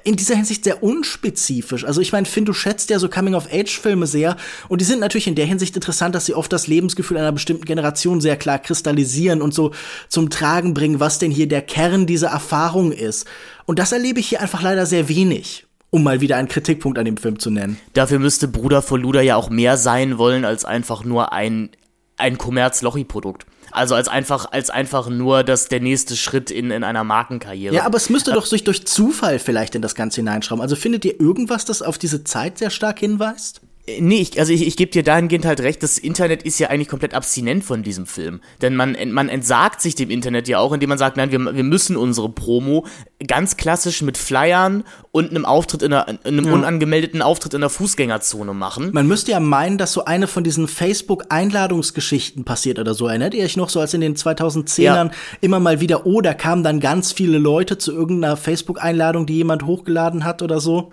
in 0.04 0.16
dieser 0.16 0.36
Hinsicht 0.36 0.64
sehr 0.64 0.82
unspezifisch. 0.82 1.84
Also 1.84 2.00
ich 2.00 2.12
meine, 2.12 2.26
Finn, 2.26 2.44
du 2.44 2.52
schätzt 2.52 2.90
ja 2.90 2.98
so 2.98 3.08
Coming-of-Age-Filme 3.08 4.06
sehr 4.06 4.36
und 4.68 4.80
die 4.80 4.84
sind 4.84 5.00
natürlich 5.00 5.28
in 5.28 5.34
der 5.34 5.46
Hinsicht 5.46 5.74
interessant, 5.76 6.14
dass 6.14 6.26
sie 6.26 6.34
oft 6.34 6.52
das 6.52 6.66
Lebensgefühl 6.66 7.16
einer 7.16 7.32
bestimmten 7.32 7.64
Generation 7.64 8.20
sehr 8.20 8.36
klar 8.36 8.58
kristallisieren 8.58 9.40
und 9.40 9.54
so 9.54 9.72
zum 10.08 10.30
Tragen 10.30 10.74
bringen, 10.74 11.00
was 11.00 11.18
denn 11.18 11.30
hier 11.30 11.48
der 11.48 11.62
Kern 11.62 12.06
dieser 12.06 12.28
Erfahrung 12.28 12.92
ist. 12.92 13.26
Und 13.66 13.78
das 13.78 13.92
erlebe 13.92 14.20
ich 14.20 14.28
hier 14.28 14.40
einfach 14.40 14.62
leider 14.62 14.86
sehr 14.86 15.08
wenig 15.08 15.64
um 15.90 16.02
mal 16.02 16.20
wieder 16.20 16.36
einen 16.36 16.48
Kritikpunkt 16.48 16.98
an 16.98 17.06
dem 17.06 17.16
Film 17.16 17.38
zu 17.38 17.50
nennen. 17.50 17.78
Dafür 17.94 18.18
müsste 18.18 18.46
Bruder 18.46 18.82
von 18.82 19.00
Luda 19.00 19.22
ja 19.22 19.36
auch 19.36 19.48
mehr 19.48 19.78
sein 19.78 20.18
wollen 20.18 20.44
als 20.44 20.66
einfach 20.66 21.02
nur 21.02 21.32
ein 21.32 21.70
ein 22.18 22.36
Kommerz-Lochi-Produkt. 22.36 23.46
Also 23.70 23.94
als 23.94 24.08
einfach, 24.08 24.50
als 24.50 24.70
einfach 24.70 25.08
nur 25.08 25.44
das 25.44 25.68
der 25.68 25.80
nächste 25.80 26.16
Schritt 26.16 26.50
in, 26.50 26.70
in 26.70 26.84
einer 26.84 27.04
Markenkarriere. 27.04 27.74
Ja, 27.74 27.84
aber 27.84 27.96
es 27.96 28.10
müsste 28.10 28.32
doch 28.32 28.46
sich 28.46 28.64
durch 28.64 28.86
Zufall 28.86 29.38
vielleicht 29.38 29.74
in 29.74 29.82
das 29.82 29.94
Ganze 29.94 30.16
hineinschrauben. 30.16 30.62
Also 30.62 30.76
findet 30.76 31.04
ihr 31.04 31.20
irgendwas, 31.20 31.64
das 31.64 31.82
auf 31.82 31.98
diese 31.98 32.24
Zeit 32.24 32.58
sehr 32.58 32.70
stark 32.70 32.98
hinweist? 32.98 33.60
Nee, 34.00 34.20
ich, 34.20 34.38
also 34.38 34.52
ich, 34.52 34.66
ich 34.66 34.76
gebe 34.76 34.90
dir 34.90 35.02
dahingehend 35.02 35.44
halt 35.44 35.60
recht, 35.60 35.82
das 35.82 35.98
Internet 35.98 36.42
ist 36.42 36.58
ja 36.58 36.68
eigentlich 36.68 36.88
komplett 36.88 37.14
abstinent 37.14 37.64
von 37.64 37.82
diesem 37.82 38.06
Film. 38.06 38.40
Denn 38.60 38.76
man, 38.76 38.96
man 39.10 39.28
entsagt 39.28 39.80
sich 39.80 39.94
dem 39.94 40.10
Internet 40.10 40.48
ja 40.48 40.58
auch, 40.58 40.72
indem 40.72 40.88
man 40.90 40.98
sagt, 40.98 41.16
nein, 41.16 41.30
wir, 41.30 41.54
wir 41.54 41.64
müssen 41.64 41.96
unsere 41.96 42.28
Promo 42.28 42.86
ganz 43.26 43.56
klassisch 43.56 44.02
mit 44.02 44.18
Flyern 44.18 44.84
und 45.10 45.30
einem 45.30 45.44
Auftritt 45.44 45.82
in 45.82 45.92
einer, 45.92 46.18
einem 46.24 46.46
ja. 46.46 46.52
unangemeldeten 46.52 47.22
Auftritt 47.22 47.54
in 47.54 47.60
der 47.60 47.70
Fußgängerzone 47.70 48.54
machen. 48.54 48.90
Man 48.92 49.06
müsste 49.06 49.32
ja 49.32 49.40
meinen, 49.40 49.78
dass 49.78 49.92
so 49.92 50.04
eine 50.04 50.26
von 50.26 50.44
diesen 50.44 50.68
Facebook-Einladungsgeschichten 50.68 52.44
passiert 52.44 52.78
oder 52.78 52.94
so. 52.94 53.08
Erinnert 53.08 53.34
ihr 53.34 53.44
euch 53.44 53.56
noch 53.56 53.70
so, 53.70 53.80
als 53.80 53.94
in 53.94 54.00
den 54.00 54.16
2010ern 54.16 54.82
ja. 54.82 55.10
immer 55.40 55.60
mal 55.60 55.80
wieder, 55.80 56.06
oh, 56.06 56.20
da 56.20 56.34
kamen 56.34 56.62
dann 56.62 56.80
ganz 56.80 57.12
viele 57.12 57.38
Leute 57.38 57.78
zu 57.78 57.92
irgendeiner 57.92 58.36
Facebook-Einladung, 58.36 59.26
die 59.26 59.34
jemand 59.34 59.64
hochgeladen 59.64 60.24
hat 60.24 60.42
oder 60.42 60.60
so? 60.60 60.92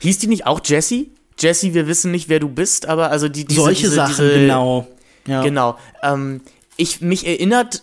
Hieß 0.00 0.18
die 0.18 0.26
nicht 0.26 0.46
auch 0.46 0.60
Jessie? 0.64 1.12
Jesse, 1.42 1.74
wir 1.74 1.86
wissen 1.86 2.10
nicht, 2.10 2.28
wer 2.28 2.40
du 2.40 2.48
bist, 2.48 2.86
aber 2.86 3.10
also 3.10 3.28
die 3.28 3.44
diese, 3.44 3.60
solche 3.60 3.82
diese, 3.82 3.94
Sachen 3.94 4.28
diese, 4.28 4.38
genau. 4.40 4.86
Ja. 5.26 5.42
Genau. 5.42 5.78
Ähm, 6.02 6.40
ich 6.76 7.00
mich 7.00 7.26
erinnert 7.26 7.82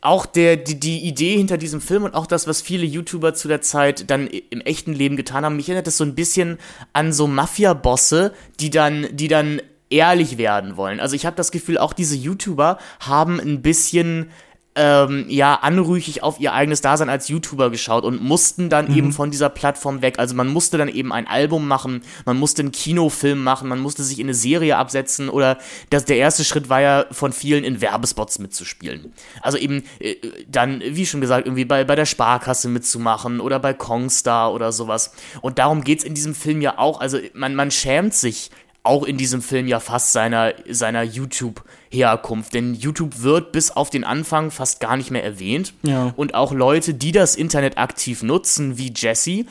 auch 0.00 0.24
der 0.24 0.56
die, 0.56 0.78
die 0.80 1.00
Idee 1.00 1.36
hinter 1.36 1.58
diesem 1.58 1.80
Film 1.80 2.04
und 2.04 2.14
auch 2.14 2.26
das, 2.26 2.46
was 2.46 2.62
viele 2.62 2.86
YouTuber 2.86 3.34
zu 3.34 3.48
der 3.48 3.60
Zeit 3.60 4.10
dann 4.10 4.26
im 4.26 4.60
echten 4.60 4.94
Leben 4.94 5.16
getan 5.16 5.44
haben, 5.44 5.56
mich 5.56 5.68
erinnert 5.68 5.86
das 5.86 5.96
so 5.96 6.04
ein 6.04 6.14
bisschen 6.14 6.58
an 6.92 7.12
so 7.12 7.26
Mafia-Bosse, 7.26 8.32
die 8.60 8.70
dann 8.70 9.08
die 9.12 9.28
dann 9.28 9.60
ehrlich 9.90 10.38
werden 10.38 10.76
wollen. 10.76 11.00
Also 11.00 11.16
ich 11.16 11.26
habe 11.26 11.36
das 11.36 11.50
Gefühl, 11.50 11.76
auch 11.76 11.92
diese 11.92 12.16
YouTuber 12.16 12.78
haben 13.00 13.40
ein 13.40 13.60
bisschen 13.60 14.30
ähm, 14.76 15.26
ja, 15.28 15.54
anrüchig 15.54 16.22
auf 16.22 16.38
ihr 16.38 16.52
eigenes 16.52 16.80
Dasein 16.80 17.08
als 17.08 17.26
YouTuber 17.28 17.70
geschaut 17.70 18.04
und 18.04 18.22
mussten 18.22 18.68
dann 18.68 18.88
mhm. 18.88 18.96
eben 18.96 19.12
von 19.12 19.30
dieser 19.30 19.48
Plattform 19.48 20.00
weg. 20.00 20.18
Also 20.18 20.36
man 20.36 20.48
musste 20.48 20.78
dann 20.78 20.88
eben 20.88 21.12
ein 21.12 21.26
Album 21.26 21.66
machen, 21.66 22.02
man 22.24 22.38
musste 22.38 22.62
einen 22.62 22.70
Kinofilm 22.70 23.42
machen, 23.42 23.68
man 23.68 23.80
musste 23.80 24.04
sich 24.04 24.20
in 24.20 24.26
eine 24.26 24.34
Serie 24.34 24.76
absetzen 24.76 25.28
oder 25.28 25.58
das, 25.90 26.04
der 26.04 26.18
erste 26.18 26.44
Schritt 26.44 26.68
war 26.68 26.80
ja 26.80 27.04
von 27.10 27.32
vielen 27.32 27.64
in 27.64 27.80
Werbespots 27.80 28.38
mitzuspielen. 28.38 29.12
Also 29.42 29.58
eben 29.58 29.82
äh, 29.98 30.14
dann, 30.48 30.80
wie 30.84 31.04
schon 31.04 31.20
gesagt, 31.20 31.46
irgendwie 31.46 31.64
bei, 31.64 31.82
bei 31.82 31.96
der 31.96 32.06
Sparkasse 32.06 32.68
mitzumachen 32.68 33.40
oder 33.40 33.58
bei 33.58 33.74
Kongstar 33.74 34.52
oder 34.52 34.70
sowas. 34.70 35.12
Und 35.40 35.58
darum 35.58 35.82
geht's 35.82 36.04
in 36.04 36.14
diesem 36.14 36.34
Film 36.34 36.60
ja 36.60 36.78
auch. 36.78 37.00
Also 37.00 37.18
man, 37.34 37.56
man 37.56 37.72
schämt 37.72 38.14
sich 38.14 38.50
auch 38.82 39.04
in 39.04 39.16
diesem 39.16 39.42
Film 39.42 39.66
ja 39.66 39.78
fast 39.78 40.12
seiner, 40.12 40.54
seiner 40.68 41.02
YouTube-Herkunft. 41.02 42.54
Denn 42.54 42.74
YouTube 42.74 43.22
wird 43.22 43.52
bis 43.52 43.70
auf 43.70 43.90
den 43.90 44.04
Anfang 44.04 44.50
fast 44.50 44.80
gar 44.80 44.96
nicht 44.96 45.10
mehr 45.10 45.24
erwähnt. 45.24 45.74
Ja. 45.82 46.12
Und 46.16 46.34
auch 46.34 46.52
Leute, 46.52 46.94
die 46.94 47.12
das 47.12 47.36
Internet 47.36 47.78
aktiv 47.78 48.22
nutzen, 48.22 48.78
wie 48.78 48.92
Jesse, 48.94 49.44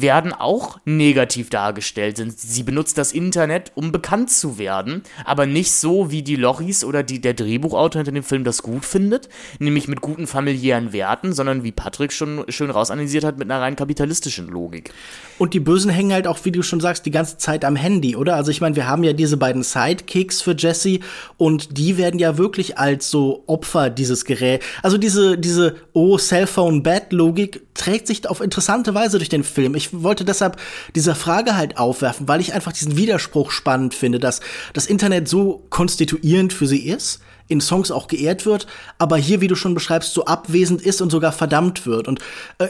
werden 0.00 0.32
auch 0.32 0.78
negativ 0.84 1.50
dargestellt. 1.50 2.22
Sie 2.36 2.62
benutzt 2.62 2.98
das 2.98 3.12
Internet, 3.12 3.72
um 3.74 3.92
bekannt 3.92 4.30
zu 4.30 4.58
werden, 4.58 5.02
aber 5.24 5.46
nicht 5.46 5.72
so, 5.72 6.10
wie 6.10 6.22
die 6.22 6.36
Lochis 6.36 6.84
oder 6.84 7.02
die, 7.02 7.20
der 7.20 7.34
Drehbuchautor 7.34 8.00
hinter 8.00 8.12
dem 8.12 8.22
Film 8.22 8.44
das 8.44 8.62
gut 8.62 8.84
findet, 8.84 9.28
nämlich 9.58 9.88
mit 9.88 10.00
guten 10.00 10.26
familiären 10.26 10.92
Werten, 10.92 11.32
sondern 11.32 11.64
wie 11.64 11.72
Patrick 11.72 12.12
schon 12.12 12.44
schön 12.48 12.70
rausanalysiert 12.70 13.24
hat, 13.24 13.38
mit 13.38 13.50
einer 13.50 13.60
rein 13.60 13.76
kapitalistischen 13.76 14.48
Logik. 14.48 14.92
Und 15.38 15.54
die 15.54 15.60
Bösen 15.60 15.90
hängen 15.90 16.12
halt 16.12 16.26
auch, 16.26 16.38
wie 16.44 16.52
du 16.52 16.62
schon 16.62 16.80
sagst, 16.80 17.06
die 17.06 17.10
ganze 17.10 17.38
Zeit 17.38 17.64
am 17.64 17.76
Handy, 17.76 18.16
oder? 18.16 18.34
Also 18.34 18.50
ich 18.50 18.60
meine, 18.60 18.76
wir 18.76 18.88
haben 18.88 19.04
ja 19.04 19.12
diese 19.12 19.36
beiden 19.36 19.62
Sidekicks 19.62 20.42
für 20.42 20.56
Jesse 20.56 21.00
und 21.36 21.78
die 21.78 21.96
werden 21.96 22.18
ja 22.18 22.38
wirklich 22.38 22.78
als 22.78 23.10
so 23.10 23.44
Opfer 23.46 23.90
dieses 23.90 24.24
Gerät. 24.24 24.62
Also 24.82 24.98
diese, 24.98 25.38
diese 25.38 25.76
Oh, 25.92 26.18
Cellphone 26.18 26.82
Bad 26.82 27.12
Logik 27.12 27.62
trägt 27.74 28.06
sich 28.06 28.28
auf 28.28 28.40
interessante 28.40 28.94
Weise 28.94 29.18
durch 29.18 29.28
den 29.28 29.44
Film. 29.44 29.74
Ich 29.74 29.87
wollte 29.92 30.24
deshalb 30.24 30.58
diese 30.94 31.14
Frage 31.14 31.56
halt 31.56 31.78
aufwerfen, 31.78 32.28
weil 32.28 32.40
ich 32.40 32.52
einfach 32.52 32.72
diesen 32.72 32.96
Widerspruch 32.96 33.50
spannend 33.50 33.94
finde, 33.94 34.18
dass 34.18 34.40
das 34.72 34.86
Internet 34.86 35.28
so 35.28 35.64
konstituierend 35.70 36.52
für 36.52 36.66
sie 36.66 36.88
ist, 36.88 37.20
in 37.48 37.60
Songs 37.60 37.90
auch 37.90 38.08
geehrt 38.08 38.46
wird, 38.46 38.66
aber 38.98 39.16
hier, 39.16 39.40
wie 39.40 39.48
du 39.48 39.54
schon 39.54 39.74
beschreibst, 39.74 40.12
so 40.12 40.26
abwesend 40.26 40.82
ist 40.82 41.00
und 41.00 41.10
sogar 41.10 41.32
verdammt 41.32 41.86
wird. 41.86 42.06
Und 42.06 42.20
äh, 42.58 42.68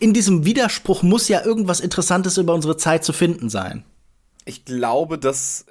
in 0.00 0.14
diesem 0.14 0.44
Widerspruch 0.44 1.02
muss 1.02 1.28
ja 1.28 1.44
irgendwas 1.44 1.80
Interessantes 1.80 2.38
über 2.38 2.54
unsere 2.54 2.76
Zeit 2.76 3.04
zu 3.04 3.12
finden 3.12 3.50
sein. 3.50 3.84
Ich 4.46 4.64
glaube, 4.64 5.18
dass, 5.18 5.66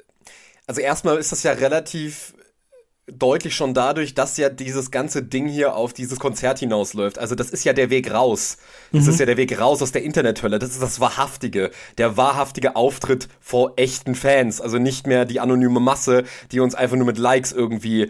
also 0.68 0.82
erstmal 0.82 1.18
ist 1.18 1.32
das 1.32 1.44
ja 1.44 1.54
relativ 1.54 2.34
deutlich 3.08 3.56
schon 3.56 3.74
dadurch, 3.74 4.14
dass 4.14 4.38
ja 4.38 4.50
dieses 4.50 4.90
ganze 4.90 5.24
Ding 5.24 5.48
hier 5.48 5.76
auf 5.76 5.94
dieses 5.94 6.20
Konzert 6.20 6.60
hinausläuft. 6.60 7.20
Also 7.20 7.36
das 7.36 7.50
ist 7.50 7.66
ja 7.66 7.74
der 7.74 7.90
Weg 7.90 8.12
raus. 8.12 8.58
Das 8.92 9.04
mhm. 9.04 9.10
ist 9.10 9.20
ja 9.20 9.26
der 9.26 9.38
Weg 9.38 9.60
raus 9.60 9.82
aus 9.82 9.92
der 9.92 10.04
Internethölle. 10.04 10.58
Das 10.58 10.72
ist 10.72 10.82
das 10.82 11.00
Wahrhaftige. 11.00 11.72
Der 11.98 12.16
wahrhaftige 12.16 12.76
Auftritt 12.76 13.28
vor 13.42 13.74
echten 13.76 14.16
Fans. 14.16 14.62
Also 14.62 14.78
nicht 14.78 15.06
mehr 15.06 15.26
die 15.26 15.42
anonyme 15.42 15.82
Masse, 15.82 16.24
die 16.52 16.62
uns 16.62 16.76
einfach 16.76 16.96
nur 16.96 17.06
mit 17.06 17.18
Likes 17.18 17.52
irgendwie 17.52 18.10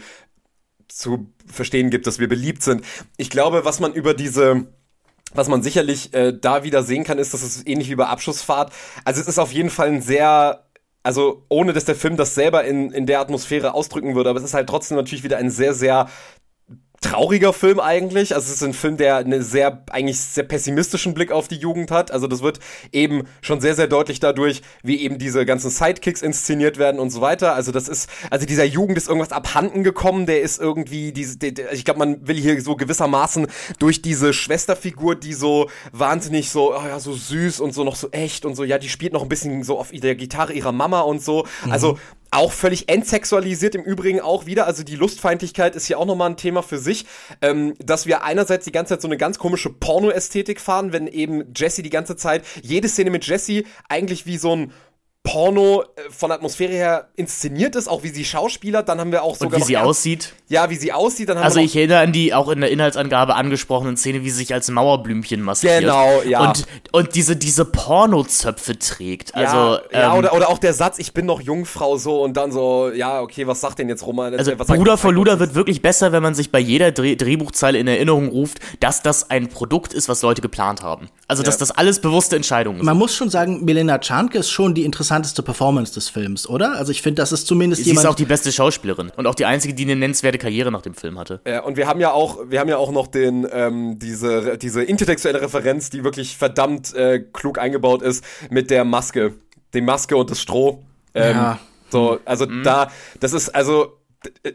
zu 0.88 1.28
verstehen 1.48 1.90
gibt, 1.90 2.06
dass 2.06 2.20
wir 2.20 2.30
beliebt 2.30 2.62
sind. 2.62 2.86
Ich 3.18 3.32
glaube, 3.32 3.66
was 3.66 3.80
man 3.80 3.94
über 3.94 4.14
diese 4.14 4.68
was 5.36 5.48
man 5.48 5.64
sicherlich 5.64 6.14
äh, 6.14 6.32
da 6.40 6.64
wieder 6.64 6.84
sehen 6.84 7.04
kann, 7.04 7.18
ist, 7.18 7.34
dass 7.34 7.42
es 7.42 7.66
ähnlich 7.66 7.90
wie 7.90 7.96
bei 7.96 8.06
Abschussfahrt. 8.06 8.72
Also 9.04 9.20
es 9.20 9.28
ist 9.28 9.40
auf 9.40 9.52
jeden 9.52 9.72
Fall 9.72 9.88
ein 9.88 10.02
sehr, 10.02 10.63
also 11.04 11.44
ohne 11.50 11.74
dass 11.74 11.86
der 11.86 11.96
Film 11.96 12.18
das 12.18 12.34
selber 12.34 12.64
in, 12.64 12.92
in 12.92 13.06
der 13.06 13.20
Atmosphäre 13.20 13.74
ausdrücken 13.74 14.16
würde, 14.16 14.30
aber 14.30 14.40
es 14.40 14.46
ist 14.46 14.54
halt 14.54 14.68
trotzdem 14.70 14.98
natürlich 14.98 15.24
wieder 15.24 15.38
ein 15.38 15.50
sehr, 15.50 15.74
sehr 15.74 16.10
trauriger 17.04 17.54
Film 17.54 17.80
eigentlich. 17.80 18.34
Also 18.34 18.48
es 18.48 18.56
ist 18.56 18.64
ein 18.64 18.74
Film, 18.74 18.98
der 18.98 19.18
einen 19.18 19.44
sehr, 19.44 19.84
eigentlich 19.92 20.20
sehr 20.20 20.44
pessimistischen 20.44 21.14
Blick 21.14 21.32
auf 21.32 21.48
die 21.48 21.58
Jugend 21.58 21.92
hat. 21.92 22.12
Also 22.12 22.28
das 22.28 22.42
wird 22.42 22.60
eben 22.92 23.24
schon 23.42 23.62
sehr, 23.62 23.76
sehr 23.76 23.88
deutlich 23.88 24.20
dadurch, 24.20 24.62
wie 24.82 25.00
eben 25.02 25.20
diese 25.20 25.46
ganzen 25.46 25.70
Sidekicks 25.70 26.22
inszeniert 26.22 26.78
werden 26.78 27.00
und 27.00 27.12
so 27.12 27.22
weiter. 27.22 27.54
Also 27.54 27.72
das 27.72 27.88
ist, 27.88 28.10
also 28.32 28.46
dieser 28.46 28.64
Jugend 28.64 28.98
ist 28.98 29.08
irgendwas 29.08 29.32
abhanden 29.32 29.84
gekommen. 29.84 30.26
Der 30.26 30.42
ist 30.42 30.60
irgendwie, 30.60 31.12
diese, 31.12 31.38
ich 31.72 31.86
glaube, 31.86 32.00
man 32.00 32.28
will 32.28 32.38
hier 32.38 32.60
so 32.62 32.76
gewissermaßen 32.76 33.48
durch 33.80 34.02
diese 34.02 34.34
Schwesterfigur, 34.34 35.16
die 35.16 35.34
so 35.34 35.70
wahnsinnig 35.92 36.50
so, 36.50 36.74
oh 36.74 36.88
ja, 36.88 37.00
so 37.00 37.14
süß 37.14 37.60
und 37.60 37.74
so 37.74 37.84
noch 37.84 37.96
so 37.96 38.10
echt 38.12 38.46
und 38.46 38.56
so, 38.56 38.64
ja, 38.64 38.78
die 38.78 38.90
spielt 38.90 39.14
noch 39.14 39.24
ein 39.24 39.30
bisschen 39.30 39.64
so 39.64 39.78
auf 39.78 39.92
der 39.92 40.16
Gitarre 40.16 40.54
ihrer 40.54 40.72
Mama 40.72 41.02
und 41.02 41.22
so. 41.22 41.46
Mhm. 41.66 41.72
Also 41.72 41.98
auch 42.34 42.52
völlig 42.52 42.90
entsexualisiert 42.90 43.76
im 43.76 43.84
Übrigen 43.84 44.20
auch 44.20 44.46
wieder. 44.46 44.68
Also 44.68 44.84
die 44.84 44.96
Lustfeindlichkeit 44.96 45.76
ist 45.76 45.86
hier 45.86 46.00
auch 46.00 46.06
nochmal 46.06 46.32
ein 46.32 46.38
Thema 46.38 46.64
für 46.64 46.78
sich. 46.78 47.06
Ähm, 47.42 47.74
dass 47.80 48.06
wir 48.06 48.24
einerseits 48.24 48.66
die 48.66 48.72
ganze 48.72 48.94
Zeit 48.94 49.02
so 49.02 49.08
eine 49.08 49.18
ganz 49.18 49.40
komische 49.40 49.70
Porno-Ästhetik 49.70 50.60
fahren, 50.60 50.94
wenn 50.94 51.08
eben 51.08 51.54
Jesse 51.56 51.84
die 51.84 51.90
ganze 51.90 52.16
Zeit, 52.16 52.44
jede 52.62 52.88
Szene 52.90 53.12
mit 53.12 53.26
Jesse 53.26 53.64
eigentlich 53.90 54.26
wie 54.26 54.38
so 54.38 54.56
ein 54.56 54.72
Porno 55.24 55.84
äh, 55.84 56.12
von 56.12 56.32
Atmosphäre 56.32 56.74
her 56.74 57.08
inszeniert 57.16 57.78
ist, 57.78 57.88
auch 57.88 58.04
wie 58.04 58.10
sie 58.10 58.26
schauspielert. 58.26 58.90
Dann 58.90 59.00
haben 59.00 59.14
wir 59.14 59.24
auch 59.24 59.38
sogar. 59.38 59.54
Und 59.54 59.62
wie 59.62 59.66
sie 59.66 59.78
aussieht. 59.78 60.34
Ja, 60.50 60.70
wie 60.70 60.76
sie 60.76 60.92
aussieht. 60.92 61.30
Dann 61.30 61.38
haben 61.38 61.46
also 61.46 61.60
wir 61.60 61.66
ich 61.66 61.76
erinnere 61.76 62.00
an 62.00 62.12
die 62.12 62.34
auch 62.34 62.50
in 62.50 62.60
der 62.60 62.70
Inhaltsangabe 62.70 63.36
angesprochenen 63.36 63.96
Szene, 63.96 64.24
wie 64.24 64.30
sie 64.30 64.38
sich 64.38 64.54
als 64.54 64.70
Mauerblümchen 64.70 65.42
maskiert. 65.42 65.80
Genau, 65.80 66.22
ja. 66.24 66.42
Und, 66.42 66.66
und 66.92 67.16
diese, 67.16 67.38
diese 67.38 67.64
Pornozöpfe 67.64 68.78
trägt. 68.78 69.34
Also, 69.34 69.56
ja, 69.56 69.82
ja 69.92 70.12
ähm, 70.12 70.20
oder, 70.20 70.34
oder 70.34 70.50
auch 70.50 70.58
der 70.58 70.74
Satz, 70.74 71.00
ich 71.00 71.14
bin 71.14 71.26
noch 71.26 71.40
Jungfrau 71.40 71.96
so 71.96 72.22
und 72.22 72.36
dann 72.36 72.52
so, 72.52 72.92
ja, 72.94 73.22
okay, 73.22 73.48
was 73.48 73.62
sagt 73.62 73.80
denn 73.80 73.88
jetzt 73.88 74.06
Roman? 74.06 74.36
Also 74.36 74.54
Bruder 74.56 74.98
vor 74.98 75.14
Luder 75.14 75.40
wird 75.40 75.56
wirklich 75.56 75.82
besser, 75.82 76.12
wenn 76.12 76.22
man 76.22 76.36
sich 76.36 76.52
bei 76.52 76.60
jeder 76.60 76.92
Dreh 76.92 77.16
Drehbuchzeile 77.16 77.80
in 77.80 77.88
Erinnerung 77.88 78.28
ruft, 78.28 78.60
dass 78.82 79.02
das 79.02 79.30
ein 79.30 79.48
Produkt 79.48 79.94
ist, 79.94 80.10
was 80.10 80.22
Leute 80.22 80.42
geplant 80.42 80.82
haben. 80.82 81.08
Also, 81.28 81.44
dass 81.44 81.56
ja. 81.56 81.60
das 81.60 81.72
alles 81.72 82.02
bewusste 82.02 82.36
Entscheidungen 82.36 82.80
sind. 82.80 82.86
Man 82.86 82.98
muss 82.98 83.16
schon 83.16 83.30
sagen, 83.30 83.64
Milena 83.64 83.98
Czarnke 84.00 84.40
ist 84.40 84.50
schon 84.50 84.76
die 84.76 84.84
interessanteste 85.14 85.44
Performance 85.44 85.94
des 85.94 86.10
Films, 86.10 86.48
oder? 86.48 86.74
Also, 86.78 86.92
ich 86.92 87.02
finde, 87.02 87.22
das 87.22 87.32
ist 87.32 87.48
zumindest 87.48 87.84
Sie 87.84 87.90
jemand. 87.90 88.02
Sie 88.02 88.08
ist 88.08 88.12
auch 88.12 88.16
die 88.16 88.26
beste 88.26 88.52
Schauspielerin 88.52 89.12
und 89.16 89.28
auch 89.28 89.36
die 89.36 89.46
einzige, 89.46 89.74
die 89.74 89.84
eine 89.84 89.96
nennenswerte 89.96 90.38
Karriere 90.38 90.72
nach 90.72 90.82
dem 90.82 90.94
Film 90.94 91.20
hatte. 91.20 91.42
Ja, 91.48 91.64
und 91.64 91.78
wir 91.78 91.88
haben 91.88 92.00
ja 92.00 92.12
auch, 92.12 92.40
wir 92.50 92.60
haben 92.60 92.70
ja 92.70 92.78
auch 92.78 92.92
noch 92.92 93.08
den, 93.08 93.48
ähm, 93.52 94.00
diese, 94.00 94.58
diese 94.58 94.84
intertextuelle 94.84 95.42
Referenz, 95.42 95.90
die 95.90 96.04
wirklich 96.04 96.38
verdammt 96.38 96.94
äh, 96.94 97.20
klug 97.20 97.60
eingebaut 97.60 98.02
ist, 98.02 98.24
mit 98.50 98.70
der 98.70 98.86
Maske. 98.86 99.34
Die 99.74 99.82
Maske 99.82 100.18
und 100.18 100.30
das 100.30 100.42
Stroh. 100.42 100.84
Ähm, 101.14 101.36
ja. 101.36 101.60
So, 101.90 102.20
also 102.26 102.48
mhm. 102.48 102.64
da, 102.64 102.92
das 103.20 103.34
ist, 103.34 103.50
also 103.50 103.98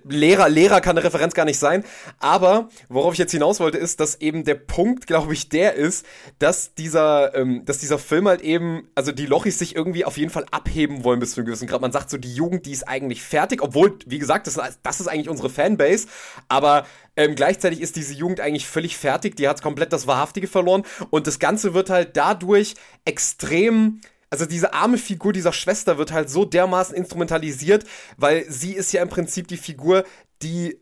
Lehrer, 0.04 0.48
Lehrer 0.48 0.80
kann 0.80 0.96
eine 0.96 1.04
Referenz 1.04 1.34
gar 1.34 1.44
nicht 1.44 1.58
sein. 1.58 1.84
Aber 2.18 2.68
worauf 2.88 3.12
ich 3.12 3.18
jetzt 3.18 3.32
hinaus 3.32 3.60
wollte, 3.60 3.78
ist, 3.78 4.00
dass 4.00 4.20
eben 4.20 4.44
der 4.44 4.54
Punkt, 4.54 5.06
glaube 5.06 5.32
ich, 5.32 5.48
der 5.48 5.74
ist, 5.74 6.06
dass 6.38 6.74
dieser, 6.74 7.34
ähm, 7.34 7.64
dass 7.64 7.78
dieser 7.78 7.98
Film 7.98 8.28
halt 8.28 8.40
eben, 8.40 8.88
also 8.94 9.12
die 9.12 9.26
Lochis 9.26 9.58
sich 9.58 9.76
irgendwie 9.76 10.04
auf 10.04 10.16
jeden 10.16 10.30
Fall 10.30 10.46
abheben 10.50 11.04
wollen 11.04 11.20
bis 11.20 11.32
zu 11.32 11.40
einem 11.40 11.46
gewissen 11.46 11.68
Grad. 11.68 11.80
Man 11.80 11.92
sagt 11.92 12.10
so, 12.10 12.16
die 12.16 12.34
Jugend, 12.34 12.66
die 12.66 12.72
ist 12.72 12.88
eigentlich 12.88 13.22
fertig, 13.22 13.62
obwohl, 13.62 13.98
wie 14.06 14.18
gesagt, 14.18 14.46
das, 14.46 14.58
das 14.82 15.00
ist 15.00 15.08
eigentlich 15.08 15.28
unsere 15.28 15.50
Fanbase. 15.50 16.08
Aber 16.48 16.86
ähm, 17.16 17.34
gleichzeitig 17.34 17.80
ist 17.80 17.96
diese 17.96 18.14
Jugend 18.14 18.40
eigentlich 18.40 18.68
völlig 18.68 18.96
fertig. 18.96 19.36
Die 19.36 19.48
hat 19.48 19.60
komplett 19.62 19.92
das 19.92 20.06
Wahrhaftige 20.06 20.46
verloren. 20.46 20.84
Und 21.10 21.26
das 21.26 21.38
Ganze 21.38 21.74
wird 21.74 21.90
halt 21.90 22.16
dadurch 22.16 22.74
extrem 23.04 24.00
also 24.30 24.46
diese 24.46 24.74
arme 24.74 24.98
Figur 24.98 25.32
dieser 25.32 25.52
Schwester 25.52 25.98
wird 25.98 26.12
halt 26.12 26.30
so 26.30 26.44
dermaßen 26.44 26.94
instrumentalisiert, 26.94 27.84
weil 28.16 28.44
sie 28.50 28.72
ist 28.72 28.92
ja 28.92 29.02
im 29.02 29.08
Prinzip 29.08 29.48
die 29.48 29.56
Figur, 29.56 30.04
die 30.42 30.78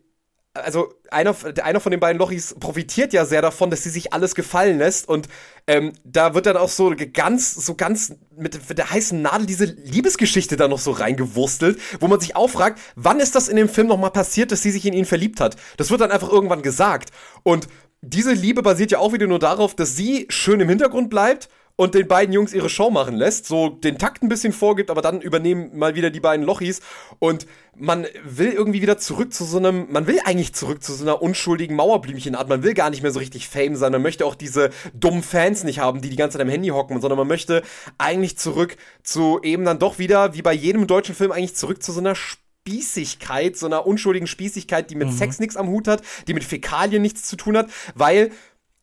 also 0.53 0.93
einer, 1.11 1.35
einer 1.63 1.79
von 1.79 1.91
den 1.91 1.99
beiden 1.99 2.19
Lochis 2.19 2.55
profitiert 2.59 3.13
ja 3.13 3.25
sehr 3.25 3.41
davon, 3.41 3.69
dass 3.69 3.83
sie 3.83 3.89
sich 3.89 4.13
alles 4.13 4.35
gefallen 4.35 4.77
lässt 4.77 5.07
und 5.07 5.27
ähm, 5.67 5.93
da 6.03 6.33
wird 6.33 6.45
dann 6.45 6.57
auch 6.57 6.69
so 6.69 6.93
ganz, 7.13 7.53
so 7.53 7.75
ganz 7.75 8.15
mit, 8.35 8.59
der 8.77 8.89
heißen 8.89 9.21
Nadel 9.21 9.45
diese 9.45 9.65
Liebesgeschichte 9.65 10.57
da 10.57 10.67
noch 10.67 10.79
so 10.79 10.91
reingewurstelt, 10.91 11.79
wo 11.99 12.07
man 12.07 12.19
sich 12.19 12.35
auch 12.35 12.49
fragt, 12.49 12.79
wann 12.95 13.19
ist 13.19 13.35
das 13.35 13.47
in 13.47 13.55
dem 13.55 13.69
Film 13.69 13.87
nochmal 13.87 14.11
passiert, 14.11 14.51
dass 14.51 14.63
sie 14.63 14.71
sich 14.71 14.85
in 14.85 14.93
ihn 14.93 15.05
verliebt 15.05 15.39
hat? 15.39 15.55
Das 15.77 15.91
wird 15.91 16.01
dann 16.01 16.11
einfach 16.11 16.29
irgendwann 16.29 16.61
gesagt 16.61 17.11
und 17.43 17.67
diese 18.01 18.33
Liebe 18.33 18.61
basiert 18.61 18.91
ja 18.91 18.99
auch 18.99 19.13
wieder 19.13 19.27
nur 19.27 19.39
darauf, 19.39 19.75
dass 19.75 19.95
sie 19.95 20.27
schön 20.29 20.59
im 20.59 20.69
Hintergrund 20.69 21.09
bleibt 21.09 21.49
und 21.77 21.93
den 21.93 22.07
beiden 22.07 22.33
Jungs 22.33 22.53
ihre 22.53 22.69
Show 22.69 22.89
machen 22.89 23.15
lässt, 23.15 23.45
so 23.45 23.69
den 23.69 23.97
Takt 23.97 24.23
ein 24.23 24.29
bisschen 24.29 24.51
vorgibt, 24.51 24.89
aber 24.89 25.01
dann 25.01 25.21
übernehmen 25.21 25.77
mal 25.77 25.95
wieder 25.95 26.09
die 26.09 26.19
beiden 26.19 26.43
Lochis. 26.45 26.81
Und 27.19 27.45
man 27.75 28.07
will 28.25 28.51
irgendwie 28.51 28.81
wieder 28.81 28.97
zurück 28.97 29.31
zu 29.31 29.45
so 29.45 29.59
einem, 29.59 29.85
man 29.91 30.07
will 30.07 30.19
eigentlich 30.25 30.55
zurück 30.55 30.83
zu 30.83 30.93
so 30.93 31.03
einer 31.03 31.21
unschuldigen 31.21 31.75
Mauerblümchenart, 31.75 32.49
man 32.49 32.63
will 32.63 32.73
gar 32.73 32.89
nicht 32.89 33.03
mehr 33.03 33.11
so 33.11 33.19
richtig 33.19 33.47
Fame 33.47 33.75
sein, 33.75 33.91
man 33.91 34.01
möchte 34.01 34.25
auch 34.25 34.33
diese 34.33 34.71
dummen 34.95 35.21
Fans 35.21 35.63
nicht 35.63 35.79
haben, 35.79 36.01
die 36.01 36.09
die 36.09 36.15
ganze 36.15 36.37
Zeit 36.37 36.45
am 36.45 36.51
Handy 36.51 36.69
hocken, 36.69 36.99
sondern 36.99 37.19
man 37.19 37.27
möchte 37.27 37.61
eigentlich 37.99 38.39
zurück 38.39 38.75
zu 39.03 39.39
eben 39.43 39.63
dann 39.63 39.77
doch 39.77 39.99
wieder, 39.99 40.33
wie 40.33 40.41
bei 40.41 40.53
jedem 40.53 40.87
deutschen 40.87 41.13
Film, 41.13 41.31
eigentlich 41.31 41.55
zurück 41.55 41.83
zu 41.83 41.91
so 41.91 41.99
einer 41.99 42.15
Spießigkeit, 42.15 43.55
so 43.55 43.67
einer 43.67 43.85
unschuldigen 43.85 44.25
Spießigkeit, 44.25 44.89
die 44.89 44.95
mit 44.95 45.09
mhm. 45.09 45.13
Sex 45.13 45.39
nichts 45.39 45.55
am 45.55 45.67
Hut 45.67 45.87
hat, 45.87 46.01
die 46.27 46.33
mit 46.33 46.43
Fäkalien 46.43 47.03
nichts 47.03 47.23
zu 47.23 47.35
tun 47.35 47.55
hat, 47.55 47.69
weil 47.93 48.31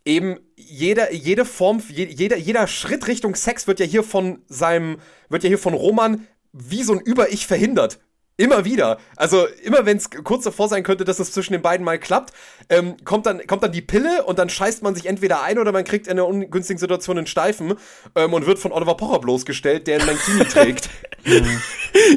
eben 0.04 0.38
jeder, 0.56 1.12
jede 1.12 1.44
Form, 1.44 1.82
jeder, 1.88 2.36
jeder 2.36 2.66
Schritt 2.66 3.06
Richtung 3.06 3.34
Sex 3.34 3.66
wird 3.66 3.80
ja 3.80 3.86
hier 3.86 4.02
von 4.02 4.42
seinem, 4.46 4.98
wird 5.28 5.42
ja 5.42 5.48
hier 5.48 5.58
von 5.58 5.74
Roman 5.74 6.26
wie 6.52 6.82
so 6.82 6.92
ein 6.92 7.00
Über-Ich 7.00 7.46
verhindert. 7.46 7.98
Immer 8.36 8.64
wieder. 8.64 8.98
Also 9.14 9.46
immer 9.62 9.86
wenn 9.86 9.96
es 9.96 10.10
kurz 10.10 10.42
davor 10.42 10.68
sein 10.68 10.82
könnte, 10.82 11.04
dass 11.04 11.20
es 11.20 11.30
zwischen 11.30 11.52
den 11.52 11.62
beiden 11.62 11.84
mal 11.84 12.00
klappt, 12.00 12.32
ähm, 12.68 12.96
kommt, 13.04 13.26
dann, 13.26 13.46
kommt 13.46 13.62
dann 13.62 13.70
die 13.70 13.80
Pille 13.80 14.24
und 14.24 14.40
dann 14.40 14.50
scheißt 14.50 14.82
man 14.82 14.96
sich 14.96 15.06
entweder 15.06 15.42
ein 15.42 15.56
oder 15.56 15.70
man 15.70 15.84
kriegt 15.84 16.08
in 16.08 16.14
einer 16.14 16.26
ungünstigen 16.26 16.80
Situation 16.80 17.16
einen 17.16 17.28
Steifen 17.28 17.74
ähm, 18.16 18.32
und 18.32 18.46
wird 18.46 18.58
von 18.58 18.72
Oliver 18.72 18.96
Pocher 18.96 19.20
bloßgestellt, 19.20 19.86
der 19.86 20.00
ein 20.00 20.06
Mankini 20.06 20.44
trägt. 20.48 20.90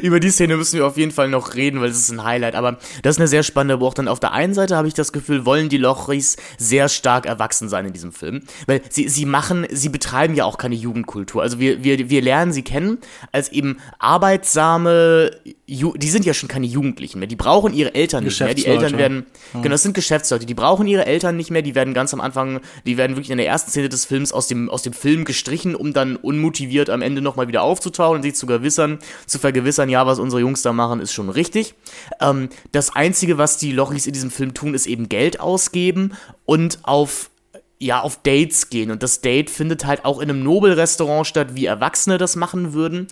Über 0.02 0.18
die 0.18 0.30
Szene 0.30 0.56
müssen 0.56 0.78
wir 0.78 0.86
auf 0.86 0.96
jeden 0.96 1.12
Fall 1.12 1.28
noch 1.28 1.54
reden, 1.54 1.80
weil 1.80 1.90
es 1.90 1.98
ist 1.98 2.10
ein 2.10 2.24
Highlight. 2.24 2.56
Aber 2.56 2.78
das 3.02 3.14
ist 3.14 3.20
eine 3.20 3.28
sehr 3.28 3.44
spannende 3.44 3.78
Beobachtung. 3.78 4.08
Auf 4.08 4.20
der 4.20 4.32
einen 4.32 4.54
Seite 4.54 4.76
habe 4.76 4.88
ich 4.88 4.94
das 4.94 5.12
Gefühl, 5.12 5.46
wollen 5.46 5.68
die 5.68 5.78
Lochris 5.78 6.36
sehr 6.58 6.88
stark 6.88 7.26
erwachsen 7.26 7.68
sein 7.68 7.86
in 7.86 7.92
diesem 7.92 8.12
Film. 8.12 8.42
Weil 8.66 8.82
sie, 8.90 9.08
sie 9.08 9.24
machen, 9.24 9.66
sie 9.70 9.88
betreiben 9.88 10.34
ja 10.34 10.44
auch 10.44 10.58
keine 10.58 10.74
Jugendkultur. 10.74 11.42
Also 11.42 11.60
wir, 11.60 11.84
wir, 11.84 12.10
wir 12.10 12.22
lernen 12.22 12.52
sie 12.52 12.62
kennen 12.62 12.98
als 13.30 13.50
eben 13.50 13.78
arbeitsame, 14.00 15.30
die 15.66 16.07
sind 16.10 16.24
ja 16.24 16.34
schon 16.34 16.48
keine 16.48 16.66
Jugendlichen 16.66 17.18
mehr. 17.18 17.28
Die 17.28 17.36
brauchen 17.36 17.74
ihre 17.74 17.94
Eltern 17.94 18.24
nicht 18.24 18.40
mehr. 18.40 18.54
Die 18.54 18.66
Eltern 18.66 18.98
werden, 18.98 19.26
ja. 19.54 19.60
genau, 19.60 19.72
das 19.72 19.82
sind 19.82 19.94
Geschäftsleute. 19.94 20.46
Die 20.46 20.54
brauchen 20.54 20.86
ihre 20.86 21.06
Eltern 21.06 21.36
nicht 21.36 21.50
mehr. 21.50 21.62
Die 21.62 21.74
werden 21.74 21.94
ganz 21.94 22.12
am 22.14 22.20
Anfang, 22.20 22.60
die 22.86 22.96
werden 22.96 23.16
wirklich 23.16 23.30
in 23.30 23.38
der 23.38 23.46
ersten 23.46 23.70
Szene 23.70 23.88
des 23.88 24.04
Films 24.04 24.32
aus 24.32 24.48
dem, 24.48 24.68
aus 24.68 24.82
dem 24.82 24.92
Film 24.92 25.24
gestrichen, 25.24 25.74
um 25.74 25.92
dann 25.92 26.16
unmotiviert 26.16 26.90
am 26.90 27.02
Ende 27.02 27.22
nochmal 27.22 27.48
wieder 27.48 27.62
aufzutauchen 27.62 28.16
und 28.16 28.22
sich 28.22 28.34
zu 28.34 28.46
gewissern, 28.46 28.98
zu 29.26 29.38
vergewissern, 29.38 29.88
ja, 29.88 30.06
was 30.06 30.18
unsere 30.18 30.40
Jungs 30.40 30.62
da 30.62 30.72
machen, 30.72 31.00
ist 31.00 31.12
schon 31.12 31.28
richtig. 31.30 31.74
Ähm, 32.20 32.48
das 32.72 32.94
Einzige, 32.94 33.38
was 33.38 33.58
die 33.58 33.72
Lochis 33.72 34.06
in 34.06 34.12
diesem 34.12 34.30
Film 34.30 34.54
tun, 34.54 34.74
ist 34.74 34.86
eben 34.86 35.08
Geld 35.08 35.40
ausgeben 35.40 36.12
und 36.44 36.80
auf 36.82 37.30
ja, 37.78 38.00
auf 38.00 38.20
Dates 38.22 38.70
gehen. 38.70 38.90
Und 38.90 39.02
das 39.02 39.20
Date 39.20 39.50
findet 39.50 39.86
halt 39.86 40.04
auch 40.04 40.18
in 40.18 40.28
einem 40.28 40.42
Nobelrestaurant 40.42 41.26
statt, 41.26 41.54
wie 41.54 41.66
Erwachsene 41.66 42.18
das 42.18 42.36
machen 42.36 42.72
würden. 42.72 43.06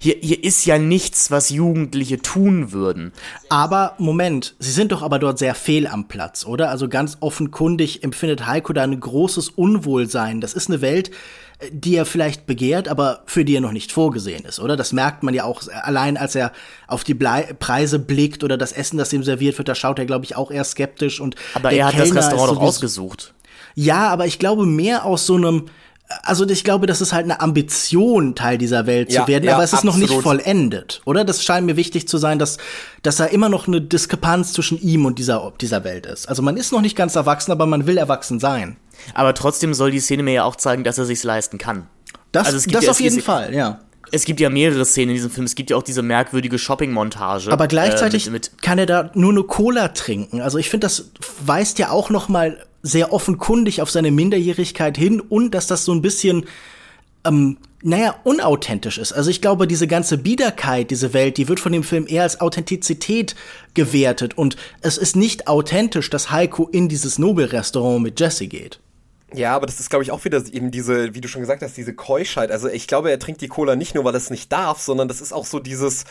Hier, 0.00 0.14
hier 0.20 0.44
ist 0.44 0.64
ja 0.64 0.78
nichts, 0.78 1.32
was 1.32 1.50
Jugendliche 1.50 2.22
tun 2.22 2.70
würden. 2.70 3.12
Aber 3.48 3.94
Moment, 3.98 4.54
sie 4.60 4.70
sind 4.70 4.92
doch 4.92 5.02
aber 5.02 5.18
dort 5.18 5.40
sehr 5.40 5.56
fehl 5.56 5.88
am 5.88 6.06
Platz, 6.06 6.46
oder? 6.46 6.70
Also 6.70 6.88
ganz 6.88 7.16
offenkundig 7.18 8.04
empfindet 8.04 8.46
Heiko 8.46 8.72
da 8.72 8.84
ein 8.84 9.00
großes 9.00 9.48
Unwohlsein. 9.48 10.40
Das 10.40 10.54
ist 10.54 10.68
eine 10.68 10.82
Welt, 10.82 11.10
die 11.72 11.96
er 11.96 12.06
vielleicht 12.06 12.46
begehrt, 12.46 12.86
aber 12.86 13.24
für 13.26 13.44
die 13.44 13.56
er 13.56 13.60
noch 13.60 13.72
nicht 13.72 13.90
vorgesehen 13.90 14.44
ist, 14.44 14.60
oder? 14.60 14.76
Das 14.76 14.92
merkt 14.92 15.24
man 15.24 15.34
ja 15.34 15.42
auch 15.42 15.62
allein, 15.82 16.16
als 16.16 16.36
er 16.36 16.52
auf 16.86 17.02
die 17.02 17.14
Blei 17.14 17.52
Preise 17.58 17.98
blickt 17.98 18.44
oder 18.44 18.56
das 18.56 18.70
Essen, 18.70 18.98
das 18.98 19.12
ihm 19.12 19.24
serviert 19.24 19.58
wird, 19.58 19.68
da 19.68 19.74
schaut 19.74 19.98
er, 19.98 20.06
glaube 20.06 20.24
ich, 20.24 20.36
auch 20.36 20.52
eher 20.52 20.62
skeptisch 20.62 21.20
und 21.20 21.34
Aber 21.54 21.72
er 21.72 21.86
hat 21.86 21.96
Kellner 21.96 22.14
das 22.14 22.26
Restaurant 22.26 22.56
doch 22.58 22.62
ausgesucht. 22.62 23.34
Ja, 23.74 24.08
aber 24.10 24.26
ich 24.26 24.38
glaube 24.38 24.64
mehr 24.64 25.04
aus 25.04 25.26
so 25.26 25.34
einem 25.34 25.66
also 26.22 26.48
ich 26.48 26.64
glaube, 26.64 26.86
das 26.86 27.00
ist 27.00 27.12
halt 27.12 27.24
eine 27.24 27.40
Ambition, 27.40 28.34
Teil 28.34 28.56
dieser 28.56 28.86
Welt 28.86 29.12
ja, 29.12 29.22
zu 29.22 29.28
werden, 29.28 29.44
ja, 29.44 29.54
aber 29.54 29.64
es 29.64 29.72
ist 29.72 29.80
absolut. 29.80 29.94
noch 29.96 30.00
nicht 30.00 30.22
vollendet, 30.22 31.02
oder? 31.04 31.24
Das 31.24 31.44
scheint 31.44 31.66
mir 31.66 31.76
wichtig 31.76 32.08
zu 32.08 32.16
sein, 32.16 32.38
dass, 32.38 32.56
dass 33.02 33.16
da 33.16 33.26
immer 33.26 33.48
noch 33.48 33.68
eine 33.68 33.80
Diskrepanz 33.80 34.52
zwischen 34.54 34.80
ihm 34.80 35.04
und 35.04 35.18
dieser, 35.18 35.52
dieser 35.60 35.84
Welt 35.84 36.06
ist. 36.06 36.28
Also 36.28 36.42
man 36.42 36.56
ist 36.56 36.72
noch 36.72 36.80
nicht 36.80 36.96
ganz 36.96 37.14
erwachsen, 37.14 37.52
aber 37.52 37.66
man 37.66 37.86
will 37.86 37.98
erwachsen 37.98 38.40
sein. 38.40 38.76
Aber 39.14 39.34
trotzdem 39.34 39.74
soll 39.74 39.90
die 39.90 40.00
Szene 40.00 40.22
mir 40.22 40.32
ja 40.32 40.44
auch 40.44 40.56
zeigen, 40.56 40.82
dass 40.82 40.98
er 40.98 41.04
sich's 41.04 41.24
leisten 41.24 41.58
kann. 41.58 41.86
Das, 42.32 42.46
also 42.46 42.70
das 42.70 42.84
ja, 42.84 42.90
auf 42.90 43.00
jeden 43.00 43.20
Fall, 43.20 43.54
ja. 43.54 43.80
Es 44.10 44.24
gibt 44.24 44.40
ja 44.40 44.48
mehrere 44.48 44.86
Szenen 44.86 45.10
in 45.10 45.16
diesem 45.16 45.30
Film. 45.30 45.44
Es 45.44 45.54
gibt 45.54 45.68
ja 45.68 45.76
auch 45.76 45.82
diese 45.82 46.00
merkwürdige 46.00 46.58
Shopping-Montage. 46.58 47.52
Aber 47.52 47.66
gleichzeitig 47.66 48.26
äh, 48.26 48.30
mit, 48.30 48.52
mit 48.52 48.62
kann 48.62 48.78
er 48.78 48.86
da 48.86 49.10
nur 49.12 49.32
eine 49.32 49.42
Cola 49.42 49.88
trinken. 49.88 50.40
Also 50.40 50.56
ich 50.56 50.70
finde, 50.70 50.86
das 50.86 51.10
weist 51.44 51.78
ja 51.78 51.90
auch 51.90 52.08
noch 52.08 52.30
mal 52.30 52.56
sehr 52.82 53.12
offenkundig 53.12 53.82
auf 53.82 53.90
seine 53.90 54.10
Minderjährigkeit 54.10 54.96
hin 54.96 55.20
und 55.20 55.52
dass 55.52 55.66
das 55.66 55.84
so 55.84 55.92
ein 55.92 56.02
bisschen, 56.02 56.46
ähm, 57.24 57.58
naja, 57.82 58.14
unauthentisch 58.24 58.98
ist. 58.98 59.12
Also 59.12 59.30
ich 59.30 59.40
glaube, 59.40 59.66
diese 59.66 59.86
ganze 59.86 60.18
Biederkeit, 60.18 60.90
diese 60.90 61.12
Welt, 61.12 61.36
die 61.36 61.48
wird 61.48 61.60
von 61.60 61.72
dem 61.72 61.82
Film 61.82 62.06
eher 62.08 62.22
als 62.22 62.40
Authentizität 62.40 63.34
gewertet 63.74 64.36
und 64.36 64.56
es 64.80 64.98
ist 64.98 65.16
nicht 65.16 65.48
authentisch, 65.48 66.10
dass 66.10 66.30
Heiko 66.30 66.68
in 66.68 66.88
dieses 66.88 67.18
Nobelrestaurant 67.18 68.02
mit 68.02 68.18
Jesse 68.20 68.46
geht. 68.46 68.80
Ja, 69.34 69.54
aber 69.54 69.66
das 69.66 69.78
ist, 69.78 69.90
glaube 69.90 70.02
ich, 70.02 70.10
auch 70.10 70.24
wieder 70.24 70.42
eben 70.52 70.70
diese, 70.70 71.14
wie 71.14 71.20
du 71.20 71.28
schon 71.28 71.42
gesagt 71.42 71.62
hast, 71.62 71.76
diese 71.76 71.94
Keuschheit. 71.94 72.50
Also 72.50 72.68
ich 72.68 72.86
glaube, 72.86 73.10
er 73.10 73.18
trinkt 73.18 73.42
die 73.42 73.48
Cola 73.48 73.76
nicht 73.76 73.94
nur, 73.94 74.04
weil 74.04 74.14
er 74.14 74.18
es 74.18 74.30
nicht 74.30 74.50
darf, 74.50 74.80
sondern 74.80 75.06
das 75.06 75.20
ist 75.20 75.32
auch 75.32 75.44
so 75.44 75.58
dieses, 75.58 76.06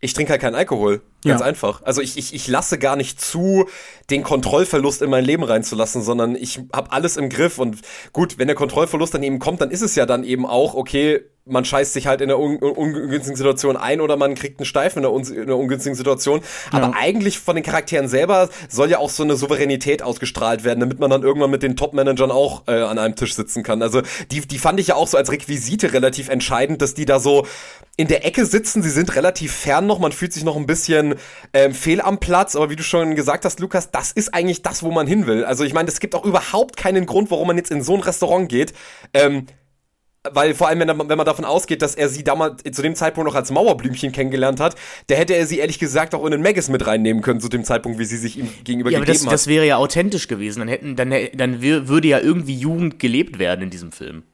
ich 0.00 0.12
trinke 0.12 0.32
halt 0.32 0.42
keinen 0.42 0.54
Alkohol. 0.54 1.00
Ganz 1.24 1.40
ja. 1.40 1.46
einfach. 1.46 1.82
Also 1.82 2.00
ich, 2.00 2.16
ich, 2.16 2.32
ich 2.32 2.46
lasse 2.46 2.78
gar 2.78 2.94
nicht 2.94 3.20
zu, 3.20 3.66
den 4.08 4.22
Kontrollverlust 4.22 5.02
in 5.02 5.10
mein 5.10 5.24
Leben 5.24 5.42
reinzulassen, 5.42 6.02
sondern 6.02 6.36
ich 6.36 6.60
habe 6.72 6.92
alles 6.92 7.16
im 7.16 7.28
Griff. 7.28 7.58
Und 7.58 7.78
gut, 8.12 8.38
wenn 8.38 8.46
der 8.46 8.56
Kontrollverlust 8.56 9.14
dann 9.14 9.22
eben 9.22 9.38
kommt, 9.38 9.60
dann 9.60 9.70
ist 9.70 9.82
es 9.82 9.96
ja 9.96 10.06
dann 10.06 10.22
eben 10.22 10.46
auch, 10.46 10.74
okay, 10.74 11.24
man 11.48 11.64
scheißt 11.64 11.92
sich 11.92 12.06
halt 12.06 12.20
in 12.20 12.30
einer 12.30 12.38
un 12.38 12.56
ungünstigen 12.58 13.36
Situation 13.36 13.76
ein 13.76 14.00
oder 14.00 14.16
man 14.16 14.34
kriegt 14.34 14.60
einen 14.60 14.66
Steifen 14.66 14.98
in 14.98 15.06
einer, 15.06 15.14
un 15.14 15.24
in 15.24 15.42
einer 15.42 15.56
ungünstigen 15.56 15.96
Situation. 15.96 16.40
Ja. 16.72 16.78
Aber 16.78 16.94
eigentlich 16.96 17.38
von 17.38 17.56
den 17.56 17.64
Charakteren 17.64 18.08
selber 18.08 18.48
soll 18.68 18.90
ja 18.90 18.98
auch 18.98 19.10
so 19.10 19.22
eine 19.22 19.36
Souveränität 19.36 20.02
ausgestrahlt 20.02 20.64
werden, 20.64 20.80
damit 20.80 20.98
man 20.98 21.10
dann 21.10 21.22
irgendwann 21.22 21.50
mit 21.50 21.62
den 21.62 21.76
Top-Managern 21.76 22.30
auch 22.30 22.64
äh, 22.68 22.72
an 22.72 22.98
einem 22.98 23.16
Tisch 23.16 23.34
sitzen 23.34 23.62
kann. 23.62 23.82
Also 23.82 24.02
die, 24.30 24.42
die 24.42 24.58
fand 24.58 24.78
ich 24.78 24.88
ja 24.88 24.94
auch 24.94 25.08
so 25.08 25.16
als 25.16 25.32
Requisite 25.32 25.92
relativ 25.92 26.28
entscheidend, 26.28 26.82
dass 26.82 26.94
die 26.94 27.06
da 27.06 27.18
so 27.18 27.46
in 27.96 28.08
der 28.08 28.24
Ecke 28.24 28.46
sitzen. 28.46 28.82
Sie 28.82 28.90
sind 28.90 29.16
relativ 29.16 29.52
fern 29.52 29.86
noch, 29.86 29.98
man 29.98 30.12
fühlt 30.12 30.32
sich 30.32 30.44
noch 30.44 30.56
ein 30.56 30.66
bisschen 30.66 31.07
ähm, 31.52 31.74
fehl 31.74 32.00
am 32.00 32.18
Platz. 32.18 32.56
Aber 32.56 32.70
wie 32.70 32.76
du 32.76 32.82
schon 32.82 33.14
gesagt 33.14 33.44
hast, 33.44 33.60
Lukas, 33.60 33.90
das 33.90 34.12
ist 34.12 34.34
eigentlich 34.34 34.62
das, 34.62 34.82
wo 34.82 34.90
man 34.90 35.06
hin 35.06 35.26
will. 35.26 35.44
Also 35.44 35.64
ich 35.64 35.74
meine, 35.74 35.88
es 35.88 36.00
gibt 36.00 36.14
auch 36.14 36.24
überhaupt 36.24 36.76
keinen 36.76 37.06
Grund, 37.06 37.30
warum 37.30 37.48
man 37.48 37.56
jetzt 37.56 37.70
in 37.70 37.82
so 37.82 37.94
ein 37.94 38.00
Restaurant 38.00 38.48
geht. 38.48 38.72
Ähm, 39.14 39.46
weil 40.30 40.54
vor 40.54 40.68
allem, 40.68 40.80
wenn, 40.80 40.88
wenn, 40.88 41.16
man 41.16 41.26
davon 41.26 41.44
ausgeht, 41.44 41.82
dass 41.82 41.94
er 41.94 42.08
sie 42.08 42.24
damals 42.24 42.62
zu 42.70 42.82
dem 42.82 42.94
Zeitpunkt 42.94 43.28
noch 43.28 43.36
als 43.36 43.50
Mauerblümchen 43.50 44.12
kennengelernt 44.12 44.60
hat, 44.60 44.74
der 45.08 45.16
hätte 45.16 45.34
er 45.34 45.46
sie 45.46 45.58
ehrlich 45.58 45.78
gesagt 45.78 46.14
auch 46.14 46.24
in 46.24 46.32
den 46.32 46.42
Magus 46.42 46.68
mit 46.68 46.86
reinnehmen 46.86 47.22
können, 47.22 47.40
zu 47.40 47.48
dem 47.48 47.64
Zeitpunkt, 47.64 47.98
wie 47.98 48.04
sie 48.04 48.16
sich 48.16 48.38
ihm 48.38 48.48
gegenüber 48.64 48.90
ja, 48.90 48.98
gegeben 48.98 49.10
aber 49.10 49.18
das, 49.18 49.26
hat. 49.26 49.32
das 49.32 49.46
wäre 49.46 49.66
ja 49.66 49.76
authentisch 49.76 50.28
gewesen. 50.28 50.60
Dann 50.60 50.68
hätten, 50.68 50.96
dann, 50.96 51.14
dann 51.34 51.62
würde 51.62 52.08
ja 52.08 52.18
irgendwie 52.18 52.56
Jugend 52.56 52.98
gelebt 52.98 53.38
werden 53.38 53.62
in 53.62 53.70
diesem 53.70 53.92
Film. 53.92 54.24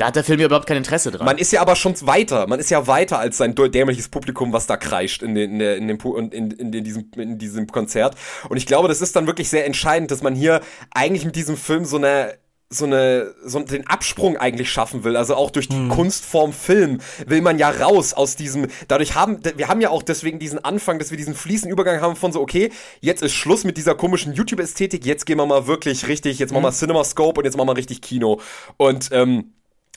Da 0.00 0.06
hat 0.06 0.16
der 0.16 0.24
Film 0.24 0.40
ja 0.40 0.46
überhaupt 0.46 0.66
kein 0.66 0.78
Interesse 0.78 1.10
dran. 1.10 1.26
Man 1.26 1.36
ist 1.36 1.52
ja 1.52 1.60
aber 1.60 1.76
schon 1.76 1.94
weiter. 2.06 2.46
Man 2.46 2.58
ist 2.58 2.70
ja 2.70 2.86
weiter 2.86 3.18
als 3.18 3.36
sein 3.36 3.54
dämliches 3.54 4.08
Publikum, 4.08 4.50
was 4.50 4.66
da 4.66 4.78
kreischt 4.78 5.22
in, 5.22 5.34
den, 5.34 5.52
in, 5.52 5.58
der, 5.58 5.76
in, 5.76 5.88
dem, 5.88 5.98
in, 6.00 6.30
in, 6.30 6.72
in, 6.72 6.84
diesem, 6.84 7.10
in 7.18 7.36
diesem 7.36 7.66
Konzert. 7.66 8.14
Und 8.48 8.56
ich 8.56 8.64
glaube, 8.64 8.88
das 8.88 9.02
ist 9.02 9.14
dann 9.14 9.26
wirklich 9.26 9.50
sehr 9.50 9.66
entscheidend, 9.66 10.10
dass 10.10 10.22
man 10.22 10.34
hier 10.34 10.62
eigentlich 10.94 11.26
mit 11.26 11.36
diesem 11.36 11.58
Film 11.58 11.84
so 11.84 11.98
eine 11.98 12.38
so 12.72 12.84
eine 12.84 13.34
so 13.44 13.58
den 13.58 13.86
Absprung 13.88 14.36
eigentlich 14.36 14.70
schaffen 14.70 15.02
will, 15.02 15.16
also 15.16 15.34
auch 15.34 15.50
durch 15.50 15.68
die 15.68 15.76
hm. 15.76 15.88
Kunstform 15.88 16.52
Film 16.52 17.00
will 17.26 17.42
man 17.42 17.58
ja 17.58 17.68
raus 17.68 18.14
aus 18.14 18.36
diesem 18.36 18.68
dadurch 18.86 19.16
haben 19.16 19.40
wir 19.56 19.66
haben 19.66 19.80
ja 19.80 19.90
auch 19.90 20.04
deswegen 20.04 20.38
diesen 20.38 20.64
Anfang, 20.64 21.00
dass 21.00 21.10
wir 21.10 21.18
diesen 21.18 21.34
fließenden 21.34 21.72
Übergang 21.72 22.00
haben 22.00 22.14
von 22.14 22.32
so 22.32 22.40
okay, 22.40 22.70
jetzt 23.00 23.24
ist 23.24 23.32
Schluss 23.32 23.64
mit 23.64 23.76
dieser 23.76 23.96
komischen 23.96 24.34
YouTube 24.34 24.60
Ästhetik, 24.60 25.04
jetzt 25.04 25.26
gehen 25.26 25.38
wir 25.38 25.46
mal 25.46 25.66
wirklich 25.66 26.06
richtig, 26.06 26.38
jetzt 26.38 26.52
machen 26.52 26.62
wir 26.62 26.68
hm. 26.68 26.76
Cinema 26.76 27.02
Scope 27.02 27.40
und 27.40 27.44
jetzt 27.44 27.56
machen 27.56 27.68
wir 27.68 27.76
richtig 27.76 28.02
Kino 28.02 28.40
und 28.76 29.08
ähm, 29.10 29.52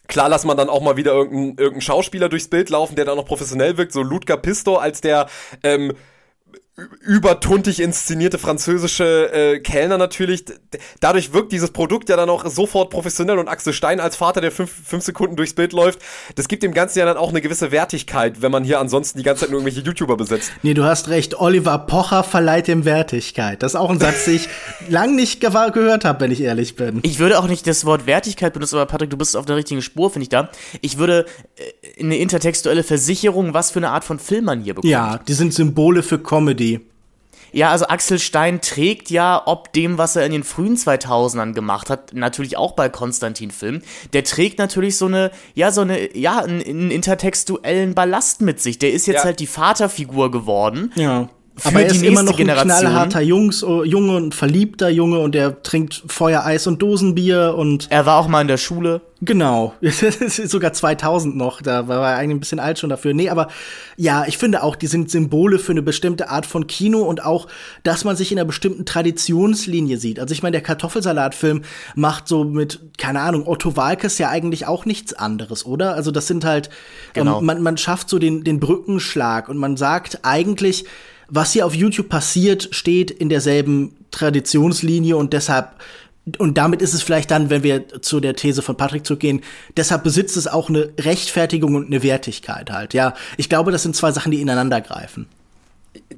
Klar 0.07 0.29
lass 0.29 0.43
man 0.43 0.57
dann 0.57 0.69
auch 0.69 0.81
mal 0.81 0.97
wieder 0.97 1.13
irgendeinen 1.13 1.57
irgendein 1.57 1.81
Schauspieler 1.81 2.29
durchs 2.29 2.49
Bild 2.49 2.69
laufen, 2.69 2.95
der 2.95 3.05
dann 3.05 3.15
noch 3.15 3.25
professionell 3.25 3.77
wirkt, 3.77 3.93
so 3.93 4.01
Ludger 4.01 4.37
Pistor 4.37 4.81
als 4.81 5.01
der 5.01 5.27
ähm, 5.63 5.93
übertuntig 7.01 7.79
inszenierte 7.79 8.39
französische 8.39 9.31
äh, 9.31 9.59
Kellner 9.59 9.99
natürlich. 9.99 10.45
Dadurch 10.99 11.31
wirkt 11.31 11.51
dieses 11.51 11.69
Produkt 11.69 12.09
ja 12.09 12.15
dann 12.15 12.31
auch 12.31 12.47
sofort 12.47 12.89
professionell 12.89 13.37
und 13.37 13.47
Axel 13.47 13.73
Stein 13.73 13.99
als 13.99 14.15
Vater, 14.15 14.41
der 14.41 14.51
fünf, 14.51 14.71
fünf 14.71 15.03
Sekunden 15.03 15.35
durchs 15.35 15.53
Bild 15.53 15.71
läuft, 15.71 15.99
das 16.33 16.47
gibt 16.47 16.63
dem 16.63 16.73
Ganzen 16.73 16.97
ja 16.97 17.05
dann 17.05 17.17
auch 17.17 17.29
eine 17.29 17.41
gewisse 17.41 17.71
Wertigkeit, 17.71 18.41
wenn 18.41 18.51
man 18.51 18.63
hier 18.63 18.79
ansonsten 18.79 19.19
die 19.19 19.23
ganze 19.23 19.41
Zeit 19.41 19.51
nur 19.51 19.59
irgendwelche 19.59 19.85
YouTuber 19.85 20.17
besetzt. 20.17 20.51
Nee, 20.63 20.73
du 20.73 20.83
hast 20.83 21.09
recht. 21.09 21.39
Oliver 21.39 21.77
Pocher 21.77 22.23
verleiht 22.23 22.67
dem 22.67 22.85
Wertigkeit. 22.85 23.61
Das 23.61 23.73
ist 23.73 23.79
auch 23.79 23.91
ein 23.91 23.99
Satz, 23.99 24.25
den 24.25 24.35
ich 24.35 24.49
lang 24.89 25.15
nicht 25.15 25.41
ge 25.41 25.51
gehört 25.73 26.05
habe, 26.05 26.21
wenn 26.21 26.31
ich 26.31 26.41
ehrlich 26.41 26.75
bin. 26.75 27.01
Ich 27.03 27.19
würde 27.19 27.37
auch 27.37 27.47
nicht 27.47 27.67
das 27.67 27.85
Wort 27.85 28.07
Wertigkeit 28.07 28.53
benutzen, 28.53 28.77
aber 28.77 28.87
Patrick, 28.87 29.11
du 29.11 29.17
bist 29.17 29.37
auf 29.37 29.45
der 29.45 29.55
richtigen 29.55 29.83
Spur, 29.83 30.09
finde 30.09 30.23
ich 30.23 30.29
da. 30.29 30.49
Ich 30.81 30.97
würde 30.97 31.27
äh, 31.55 32.01
eine 32.01 32.17
intertextuelle 32.17 32.83
Versicherung, 32.83 33.53
was 33.53 33.69
für 33.69 33.77
eine 33.77 33.91
Art 33.91 34.03
von 34.03 34.17
Film 34.17 34.45
man 34.45 34.61
hier 34.61 34.73
bekommt. 34.73 34.91
Ja, 34.91 35.19
die 35.19 35.33
sind 35.33 35.53
Symbole 35.53 36.01
für 36.01 36.17
Comedy. 36.17 36.62
Ja, 37.53 37.69
also 37.71 37.87
Axel 37.87 38.19
Stein 38.19 38.61
trägt 38.61 39.09
ja, 39.09 39.41
ob 39.45 39.71
dem, 39.73 39.97
was 39.97 40.15
er 40.15 40.25
in 40.25 40.31
den 40.31 40.43
frühen 40.43 40.75
2000ern 40.75 41.53
gemacht 41.53 41.89
hat, 41.89 42.13
natürlich 42.13 42.57
auch 42.57 42.73
bei 42.73 42.89
Konstantin-Filmen, 42.89 43.83
der 44.11 44.23
trägt 44.23 44.59
natürlich 44.59 44.97
so 44.97 45.05
eine, 45.05 45.31
ja, 45.53 45.71
so 45.71 45.81
eine, 45.81 46.17
ja, 46.17 46.39
einen, 46.39 46.61
einen 46.61 46.91
intertextuellen 46.91 47.93
Ballast 47.93 48.41
mit 48.41 48.59
sich. 48.59 48.79
Der 48.79 48.91
ist 48.91 49.05
jetzt 49.05 49.19
ja. 49.19 49.25
halt 49.25 49.39
die 49.39 49.47
Vaterfigur 49.47 50.31
geworden. 50.31 50.91
Ja. 50.95 51.29
Für 51.55 51.67
Aber 51.67 51.81
er 51.81 51.87
ist 51.87 52.01
immer 52.01 52.23
noch 52.23 52.39
ein 52.39 52.47
knallharter 52.47 53.21
Jungs, 53.21 53.63
oh, 53.63 53.83
Junge 53.83 54.15
und 54.15 54.33
verliebter 54.33 54.89
Junge 54.89 55.19
und 55.19 55.35
er 55.35 55.61
trinkt 55.61 56.03
Feuer, 56.07 56.43
Eis 56.43 56.65
und 56.65 56.81
Dosenbier 56.81 57.53
und. 57.55 57.87
Er 57.91 58.07
war 58.07 58.17
auch 58.17 58.27
mal 58.27 58.41
in 58.41 58.47
der 58.47 58.57
Schule. 58.57 59.01
Genau. 59.21 59.73
Sogar 60.27 60.73
2000 60.73 61.37
noch. 61.37 61.61
Da 61.61 61.87
war 61.87 62.11
er 62.11 62.17
eigentlich 62.17 62.37
ein 62.37 62.39
bisschen 62.39 62.59
alt 62.59 62.79
schon 62.79 62.89
dafür. 62.89 63.13
Nee, 63.13 63.29
aber 63.29 63.49
ja, 63.97 64.25
ich 64.27 64.37
finde 64.39 64.63
auch, 64.63 64.75
die 64.75 64.87
sind 64.87 65.11
Symbole 65.11 65.59
für 65.59 65.71
eine 65.71 65.83
bestimmte 65.83 66.29
Art 66.29 66.47
von 66.47 66.65
Kino 66.65 67.03
und 67.03 67.23
auch, 67.23 67.47
dass 67.83 68.03
man 68.03 68.15
sich 68.15 68.31
in 68.31 68.39
einer 68.39 68.45
bestimmten 68.45 68.85
Traditionslinie 68.85 69.97
sieht. 69.97 70.19
Also 70.19 70.33
ich 70.33 70.41
meine, 70.41 70.53
der 70.53 70.61
Kartoffelsalatfilm 70.61 71.61
macht 71.95 72.27
so 72.27 72.43
mit, 72.43 72.79
keine 72.97 73.21
Ahnung, 73.21 73.47
Otto 73.47 73.77
Walkes 73.77 74.17
ja 74.17 74.29
eigentlich 74.29 74.65
auch 74.65 74.85
nichts 74.85 75.13
anderes, 75.13 75.65
oder? 75.65 75.93
Also 75.93 76.11
das 76.11 76.27
sind 76.27 76.45
halt, 76.45 76.69
genau. 77.13 77.39
ähm, 77.39 77.45
man, 77.45 77.61
man 77.61 77.77
schafft 77.77 78.09
so 78.09 78.17
den, 78.17 78.43
den 78.43 78.59
Brückenschlag 78.59 79.47
und 79.49 79.57
man 79.57 79.77
sagt 79.77 80.19
eigentlich, 80.23 80.85
was 81.33 81.51
hier 81.51 81.65
auf 81.65 81.73
YouTube 81.73 82.09
passiert, 82.09 82.69
steht 82.71 83.09
in 83.09 83.27
derselben 83.27 83.95
Traditionslinie 84.11 85.17
und 85.17 85.33
deshalb 85.33 85.81
und 86.37 86.57
damit 86.57 86.81
ist 86.81 86.93
es 86.93 87.03
vielleicht 87.03 87.31
dann, 87.31 87.49
wenn 87.49 87.63
wir 87.63 88.01
zu 88.01 88.21
der 88.21 88.35
These 88.35 88.61
von 88.61 88.77
Patrick 88.77 89.05
zurückgehen, 89.05 89.41
deshalb 89.75 90.05
besitzt 90.05 90.37
es 90.37 90.47
auch 90.47 90.69
eine 90.69 90.93
Rechtfertigung 90.97 91.75
und 91.75 91.87
eine 91.87 92.01
Wertigkeit 92.01 92.71
halt. 92.71 92.93
Ja, 92.93 93.13
ich 93.35 93.49
glaube, 93.49 93.73
das 93.73 93.83
sind 93.83 93.93
zwei 93.93 94.13
Sachen, 94.13 94.31
die 94.31 94.39
ineinander 94.39 94.79
greifen 94.79 95.27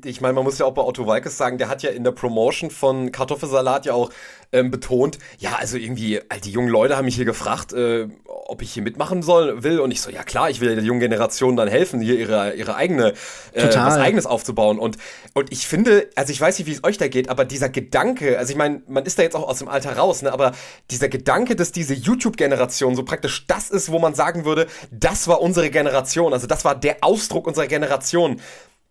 ich 0.03 0.21
meine, 0.21 0.33
man 0.33 0.43
muss 0.43 0.57
ja 0.57 0.65
auch 0.65 0.73
bei 0.73 0.81
Otto 0.81 1.05
Walkes 1.05 1.37
sagen, 1.37 1.57
der 1.57 1.67
hat 1.67 1.83
ja 1.83 1.89
in 1.89 2.03
der 2.03 2.11
Promotion 2.11 2.71
von 2.71 3.11
Kartoffelsalat 3.11 3.85
ja 3.85 3.93
auch 3.93 4.09
ähm, 4.51 4.71
betont, 4.71 5.19
ja, 5.39 5.55
also 5.59 5.77
irgendwie, 5.77 6.21
all 6.29 6.39
die 6.39 6.51
jungen 6.51 6.69
Leute 6.69 6.95
haben 6.95 7.05
mich 7.05 7.15
hier 7.15 7.25
gefragt, 7.25 7.73
äh, 7.73 8.07
ob 8.47 8.61
ich 8.61 8.71
hier 8.71 8.83
mitmachen 8.83 9.21
soll, 9.21 9.63
will. 9.63 9.79
Und 9.79 9.91
ich 9.91 10.01
so, 10.01 10.09
ja 10.09 10.23
klar, 10.23 10.49
ich 10.49 10.61
will 10.61 10.75
der 10.75 10.83
jungen 10.83 10.99
Generation 10.99 11.55
dann 11.55 11.67
helfen, 11.67 11.99
hier 11.99 12.17
ihre, 12.17 12.53
ihre 12.53 12.75
eigene, 12.75 13.13
äh, 13.53 13.67
was 13.67 13.97
eigenes 13.97 14.25
aufzubauen. 14.25 14.79
Und, 14.79 14.97
und 15.33 15.51
ich 15.51 15.67
finde, 15.67 16.09
also 16.15 16.31
ich 16.31 16.39
weiß 16.39 16.59
nicht, 16.59 16.67
wie 16.67 16.71
es 16.71 16.83
euch 16.83 16.97
da 16.97 17.07
geht, 17.07 17.29
aber 17.29 17.45
dieser 17.45 17.69
Gedanke, 17.69 18.37
also 18.37 18.51
ich 18.51 18.57
meine, 18.57 18.81
man 18.87 19.05
ist 19.05 19.19
da 19.19 19.23
jetzt 19.23 19.35
auch 19.35 19.47
aus 19.47 19.59
dem 19.59 19.67
Alter 19.67 19.97
raus, 19.97 20.21
ne, 20.21 20.31
aber 20.31 20.53
dieser 20.91 21.09
Gedanke, 21.09 21.55
dass 21.55 21.71
diese 21.71 21.93
YouTube-Generation 21.93 22.95
so 22.95 23.03
praktisch 23.03 23.47
das 23.47 23.69
ist, 23.69 23.91
wo 23.91 23.99
man 23.99 24.13
sagen 24.13 24.45
würde, 24.45 24.67
das 24.91 25.27
war 25.27 25.41
unsere 25.41 25.69
Generation, 25.69 26.33
also 26.33 26.47
das 26.47 26.65
war 26.65 26.75
der 26.75 26.97
Ausdruck 27.01 27.47
unserer 27.47 27.67
Generation 27.67 28.39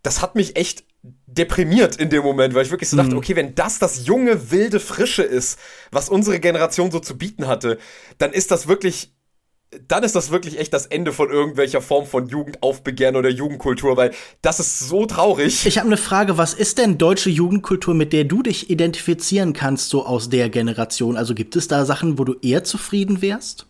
das 0.04 0.20
hat 0.20 0.36
mich 0.36 0.56
echt 0.56 0.84
deprimiert 1.26 1.96
in 1.96 2.10
dem 2.10 2.22
Moment, 2.22 2.54
weil 2.54 2.64
ich 2.64 2.70
wirklich 2.70 2.90
so 2.90 2.96
dachte, 2.96 3.12
mhm. 3.12 3.18
okay, 3.18 3.34
wenn 3.34 3.54
das 3.54 3.78
das 3.78 4.06
junge, 4.06 4.50
wilde, 4.50 4.78
frische 4.78 5.22
ist, 5.22 5.58
was 5.90 6.08
unsere 6.08 6.38
Generation 6.38 6.90
so 6.90 7.00
zu 7.00 7.18
bieten 7.18 7.48
hatte, 7.48 7.78
dann 8.18 8.32
ist 8.32 8.50
das 8.50 8.68
wirklich 8.68 9.13
dann 9.88 10.02
ist 10.04 10.14
das 10.14 10.30
wirklich 10.30 10.58
echt 10.58 10.72
das 10.72 10.86
Ende 10.86 11.12
von 11.12 11.30
irgendwelcher 11.30 11.80
Form 11.80 12.06
von 12.06 12.28
Jugendaufbegehren 12.28 13.16
oder 13.16 13.28
Jugendkultur, 13.28 13.96
weil 13.96 14.12
das 14.42 14.60
ist 14.60 14.80
so 14.80 15.06
traurig. 15.06 15.66
Ich 15.66 15.78
habe 15.78 15.86
eine 15.86 15.96
Frage, 15.96 16.38
was 16.38 16.54
ist 16.54 16.78
denn 16.78 16.98
deutsche 16.98 17.30
Jugendkultur, 17.30 17.94
mit 17.94 18.12
der 18.12 18.24
du 18.24 18.42
dich 18.42 18.70
identifizieren 18.70 19.52
kannst, 19.52 19.88
so 19.88 20.06
aus 20.06 20.30
der 20.30 20.48
Generation? 20.48 21.16
Also 21.16 21.34
gibt 21.34 21.56
es 21.56 21.68
da 21.68 21.84
Sachen, 21.84 22.18
wo 22.18 22.24
du 22.24 22.34
eher 22.42 22.64
zufrieden 22.64 23.22
wärst? 23.22 23.66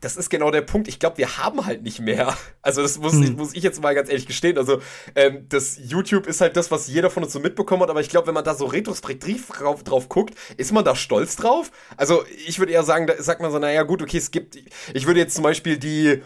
Das 0.00 0.16
ist 0.16 0.30
genau 0.30 0.50
der 0.50 0.62
Punkt. 0.62 0.88
Ich 0.88 0.98
glaube, 0.98 1.18
wir 1.18 1.38
haben 1.38 1.66
halt 1.66 1.82
nicht 1.82 2.00
mehr. 2.00 2.36
Also 2.60 2.82
das 2.82 2.98
muss, 2.98 3.14
hm. 3.14 3.36
muss 3.36 3.54
ich 3.54 3.62
jetzt 3.62 3.80
mal 3.80 3.94
ganz 3.94 4.10
ehrlich 4.10 4.26
gestehen. 4.26 4.58
Also 4.58 4.82
ähm, 5.14 5.46
das 5.48 5.78
YouTube 5.82 6.26
ist 6.26 6.42
halt 6.42 6.54
das, 6.54 6.70
was 6.70 6.86
jeder 6.86 7.08
von 7.08 7.22
uns 7.22 7.32
so 7.32 7.40
mitbekommen 7.40 7.82
hat. 7.82 7.88
Aber 7.88 8.02
ich 8.02 8.10
glaube, 8.10 8.26
wenn 8.26 8.34
man 8.34 8.44
da 8.44 8.54
so 8.54 8.66
retrospektiv 8.66 9.48
drauf, 9.48 9.84
drauf 9.84 10.10
guckt, 10.10 10.34
ist 10.58 10.72
man 10.72 10.84
da 10.84 10.94
stolz 10.94 11.36
drauf? 11.36 11.70
Also 11.96 12.24
ich 12.46 12.58
würde 12.58 12.72
eher 12.72 12.82
sagen, 12.82 13.06
da 13.06 13.14
sagt 13.22 13.40
man 13.40 13.50
so, 13.50 13.58
naja 13.58 13.84
gut, 13.84 14.02
okay, 14.02 14.18
es 14.18 14.30
gibt, 14.30 14.58
ich 14.92 15.06
würde 15.06 15.20
jetzt 15.20 15.34
zum 15.34 15.44
Beispiel 15.44 15.78
die 15.78 16.20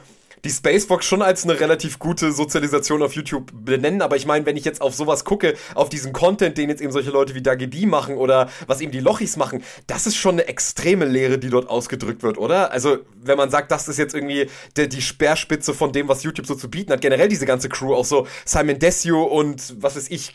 die 0.45 0.51
Spacebox 0.51 1.07
schon 1.07 1.23
als 1.23 1.45
eine 1.45 1.61
relativ 1.61 1.99
gute 1.99 2.33
Sozialisation 2.33 3.03
auf 3.03 3.15
YouTube 3.15 3.51
benennen, 3.55 4.03
aber 4.03 4.17
ich 4.17 4.27
meine, 4.27 4.45
wenn 4.45 4.57
ich 4.57 4.65
jetzt 4.65 4.81
auf 4.81 4.95
sowas 4.95 5.25
gucke, 5.25 5.55
auf 5.75 5.89
diesen 5.89 6.13
Content, 6.13 6.59
den 6.59 6.69
jetzt 6.69 6.83
eben 6.83 6.93
solche 6.93 7.11
Leute 7.11 7.35
wie 7.35 7.43
Dagedi 7.43 7.87
machen 7.87 8.17
oder 8.17 8.51
was 8.67 8.81
eben 8.81 8.91
die 8.91 9.01
Lochis 9.01 9.37
machen, 9.37 9.63
das 9.87 10.07
ist 10.07 10.17
schon 10.17 10.35
eine 10.35 10.49
extreme 10.49 11.05
Lehre, 11.05 11.39
die 11.39 11.51
dort 11.51 11.69
ausgedrückt 11.69 12.23
wird, 12.23 12.39
oder? 12.39 12.73
Also, 12.73 12.99
wenn 13.21 13.37
man 13.37 13.51
sagt, 13.51 13.71
das 13.71 13.89
ist 13.89 13.99
jetzt 13.99 14.15
irgendwie 14.15 14.49
der, 14.77 14.89
die 14.89 15.03
Speerspitze 15.03 15.75
von 15.75 15.93
dem, 15.93 16.09
was 16.09 16.23
YouTube 16.25 16.47
so 16.47 16.55
zu 16.55 16.69
bieten 16.69 16.93
hat, 16.93 17.01
generell 17.01 17.29
diese 17.29 17.47
ganze 17.47 17.69
Crew, 17.69 17.95
auch 17.95 18.05
so 18.05 18.27
Simon 18.45 18.79
Desio 18.79 19.23
und 19.23 19.81
was 19.81 19.97
weiß 19.97 20.11
ich, 20.11 20.35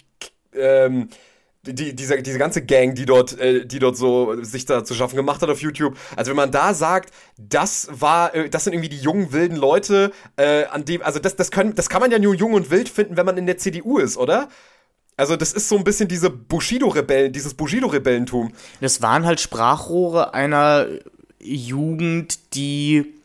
ähm, 0.54 1.10
die, 1.74 1.96
diese, 1.96 2.22
diese 2.22 2.38
ganze 2.38 2.66
Gang, 2.66 2.96
die 2.96 3.06
dort, 3.06 3.40
äh, 3.40 3.66
die 3.66 3.80
dort 3.80 3.98
so 3.98 4.44
sich 4.44 4.66
da 4.66 4.84
zu 4.84 4.94
schaffen 4.94 5.16
gemacht 5.16 5.42
hat 5.42 5.50
auf 5.50 5.62
YouTube. 5.62 5.98
Also 6.16 6.30
wenn 6.30 6.38
man 6.38 6.52
da 6.52 6.74
sagt, 6.74 7.14
das 7.38 7.88
war, 7.92 8.34
äh, 8.36 8.50
das 8.50 8.64
sind 8.64 8.74
irgendwie 8.74 8.90
die 8.90 9.00
jungen 9.00 9.32
wilden 9.32 9.56
Leute, 9.56 10.12
äh, 10.36 10.66
an 10.66 10.86
dem, 10.86 11.02
also 11.02 11.20
das, 11.20 11.36
das 11.36 11.52
können, 11.52 11.76
das 11.76 11.90
kann 11.90 12.02
man 12.02 12.12
ja 12.12 12.20
nur 12.20 12.34
jung 12.36 12.54
und 12.54 12.70
wild 12.72 12.90
finden, 12.90 13.18
wenn 13.18 13.26
man 13.26 13.38
in 13.38 13.46
der 13.46 13.58
CDU 13.58 13.98
ist, 13.98 14.18
oder? 14.18 14.50
Also 15.18 15.36
das 15.36 15.52
ist 15.52 15.68
so 15.68 15.78
ein 15.78 15.84
bisschen 15.84 16.08
diese 16.08 16.30
Bushido-Rebellen, 16.30 17.34
dieses 17.34 17.56
Bushido-Rebellentum. 17.56 18.54
Das 18.82 19.02
waren 19.02 19.26
halt 19.26 19.40
Sprachrohre 19.40 20.34
einer 20.36 20.86
Jugend, 21.40 22.56
die 22.56 23.18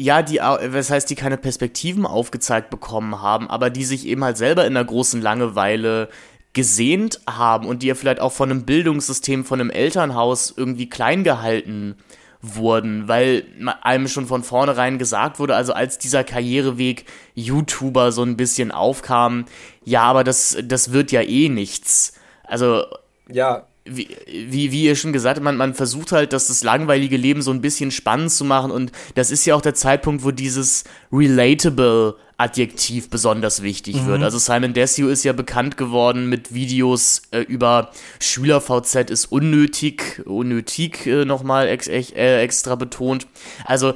ja, 0.00 0.22
die, 0.22 0.38
was 0.38 0.88
heißt, 0.88 1.10
die 1.10 1.14
keine 1.14 1.36
Perspektiven 1.36 2.06
aufgezeigt 2.06 2.70
bekommen 2.70 3.20
haben, 3.20 3.50
aber 3.50 3.68
die 3.68 3.84
sich 3.84 4.06
eben 4.06 4.24
halt 4.24 4.38
selber 4.38 4.64
in 4.64 4.74
einer 4.74 4.86
großen 4.86 5.20
Langeweile 5.20 6.08
gesehnt 6.52 7.20
haben 7.28 7.66
und 7.66 7.82
die 7.82 7.88
ja 7.88 7.94
vielleicht 7.94 8.20
auch 8.20 8.32
von 8.32 8.50
einem 8.50 8.64
Bildungssystem, 8.64 9.44
von 9.44 9.60
einem 9.60 9.70
Elternhaus 9.70 10.52
irgendwie 10.56 10.88
klein 10.88 11.22
gehalten 11.22 11.96
wurden, 12.42 13.06
weil 13.06 13.44
einem 13.82 14.08
schon 14.08 14.26
von 14.26 14.42
vornherein 14.42 14.98
gesagt 14.98 15.38
wurde, 15.38 15.54
also 15.54 15.72
als 15.72 15.98
dieser 15.98 16.24
Karriereweg 16.24 17.04
YouTuber 17.34 18.12
so 18.12 18.22
ein 18.22 18.36
bisschen 18.36 18.72
aufkam, 18.72 19.44
ja, 19.84 20.02
aber 20.02 20.24
das, 20.24 20.56
das 20.64 20.92
wird 20.92 21.12
ja 21.12 21.22
eh 21.22 21.48
nichts. 21.48 22.14
Also. 22.44 22.84
Ja, 23.28 23.66
wie, 23.84 24.08
wie, 24.26 24.72
wie 24.72 24.84
ihr 24.84 24.96
schon 24.96 25.12
gesagt 25.12 25.36
habt, 25.36 25.44
man, 25.44 25.56
man 25.56 25.74
versucht 25.74 26.12
halt, 26.12 26.32
dass 26.32 26.48
das 26.48 26.62
langweilige 26.62 27.16
Leben 27.16 27.42
so 27.42 27.50
ein 27.50 27.60
bisschen 27.60 27.90
spannend 27.90 28.30
zu 28.30 28.44
machen 28.44 28.70
und 28.70 28.92
das 29.14 29.30
ist 29.30 29.44
ja 29.46 29.54
auch 29.54 29.62
der 29.62 29.74
Zeitpunkt, 29.74 30.24
wo 30.24 30.30
dieses 30.30 30.84
relatable 31.12 32.16
Adjektiv 32.40 33.10
besonders 33.10 33.62
wichtig 33.62 33.96
mhm. 33.96 34.06
wird. 34.06 34.22
Also 34.22 34.38
Simon 34.38 34.72
Desio 34.72 35.08
ist 35.08 35.24
ja 35.24 35.34
bekannt 35.34 35.76
geworden 35.76 36.28
mit 36.28 36.54
Videos 36.54 37.22
äh, 37.32 37.40
über 37.40 37.90
Schüler-VZ 38.18 39.10
ist 39.10 39.26
unnötig, 39.26 40.22
unnötig 40.24 41.06
äh, 41.06 41.26
nochmal 41.26 41.68
ex, 41.68 41.86
ex, 41.86 42.12
äh, 42.12 42.40
extra 42.40 42.76
betont. 42.76 43.26
Also 43.66 43.92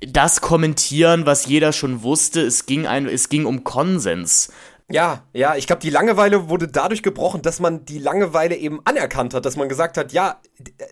das 0.00 0.42
kommentieren, 0.42 1.24
was 1.24 1.46
jeder 1.46 1.72
schon 1.72 2.02
wusste, 2.02 2.42
es 2.42 2.66
ging, 2.66 2.86
ein, 2.86 3.06
es 3.06 3.30
ging 3.30 3.46
um 3.46 3.64
Konsens. 3.64 4.50
Ja, 4.90 5.22
ja, 5.32 5.56
ich 5.56 5.66
glaube, 5.66 5.80
die 5.80 5.88
Langeweile 5.88 6.50
wurde 6.50 6.68
dadurch 6.68 7.02
gebrochen, 7.02 7.40
dass 7.40 7.60
man 7.60 7.86
die 7.86 7.98
Langeweile 7.98 8.56
eben 8.56 8.80
anerkannt 8.84 9.32
hat, 9.32 9.46
dass 9.46 9.56
man 9.56 9.70
gesagt 9.70 9.96
hat, 9.96 10.12
ja, 10.12 10.38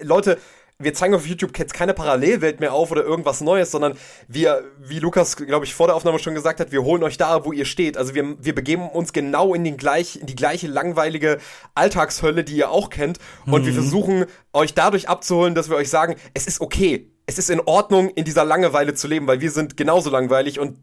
Leute, 0.01 0.39
wir 0.79 0.95
zeigen 0.95 1.15
auf 1.15 1.27
YouTube 1.27 1.57
jetzt 1.59 1.75
keine 1.75 1.95
Parallelwelt 1.95 2.61
mehr 2.61 2.73
auf 2.73 2.91
oder 2.91 3.05
irgendwas 3.05 3.41
Neues, 3.41 3.71
sondern 3.71 3.97
wir, 4.29 4.65
wie 4.79 4.99
Lukas, 4.99 5.37
glaube 5.37 5.65
ich, 5.65 5.75
vor 5.75 5.87
der 5.87 5.97
Aufnahme 5.97 6.19
schon 6.19 6.35
gesagt 6.35 6.61
hat, 6.61 6.73
wir 6.73 6.83
holen 6.83 7.03
euch 7.03 7.17
da, 7.17 7.45
wo 7.45 7.53
ihr 7.53 7.65
steht. 7.65 7.97
Also 7.97 8.15
wir, 8.15 8.37
wir 8.45 8.55
begeben 8.55 8.89
uns 8.89 9.13
genau 9.13 9.55
in, 9.55 9.65
den 9.65 9.77
gleich, 9.77 10.17
in 10.17 10.27
die 10.27 10.35
gleiche 10.35 10.67
langweilige 10.67 11.39
Alltagshölle, 11.75 12.45
die 12.45 12.57
ihr 12.57 12.71
auch 12.71 12.91
kennt. 12.91 13.19
Und 13.47 13.63
mhm. 13.63 13.67
wir 13.67 13.75
versuchen 13.75 14.27
euch 14.53 14.75
dadurch 14.75 15.09
abzuholen, 15.09 15.55
dass 15.55 15.71
wir 15.71 15.77
euch 15.77 15.91
sagen, 15.91 16.17
es 16.35 16.47
ist 16.47 16.61
okay. 16.61 17.11
Es 17.27 17.39
ist 17.39 17.51
in 17.51 17.61
Ordnung, 17.61 18.11
in 18.11 18.25
dieser 18.25 18.45
Langeweile 18.45 18.95
zu 18.95 19.07
leben, 19.07 19.27
weil 19.27 19.41
wir 19.41 19.51
sind 19.51 19.77
genauso 19.77 20.11
langweilig 20.11 20.59
und 20.59 20.79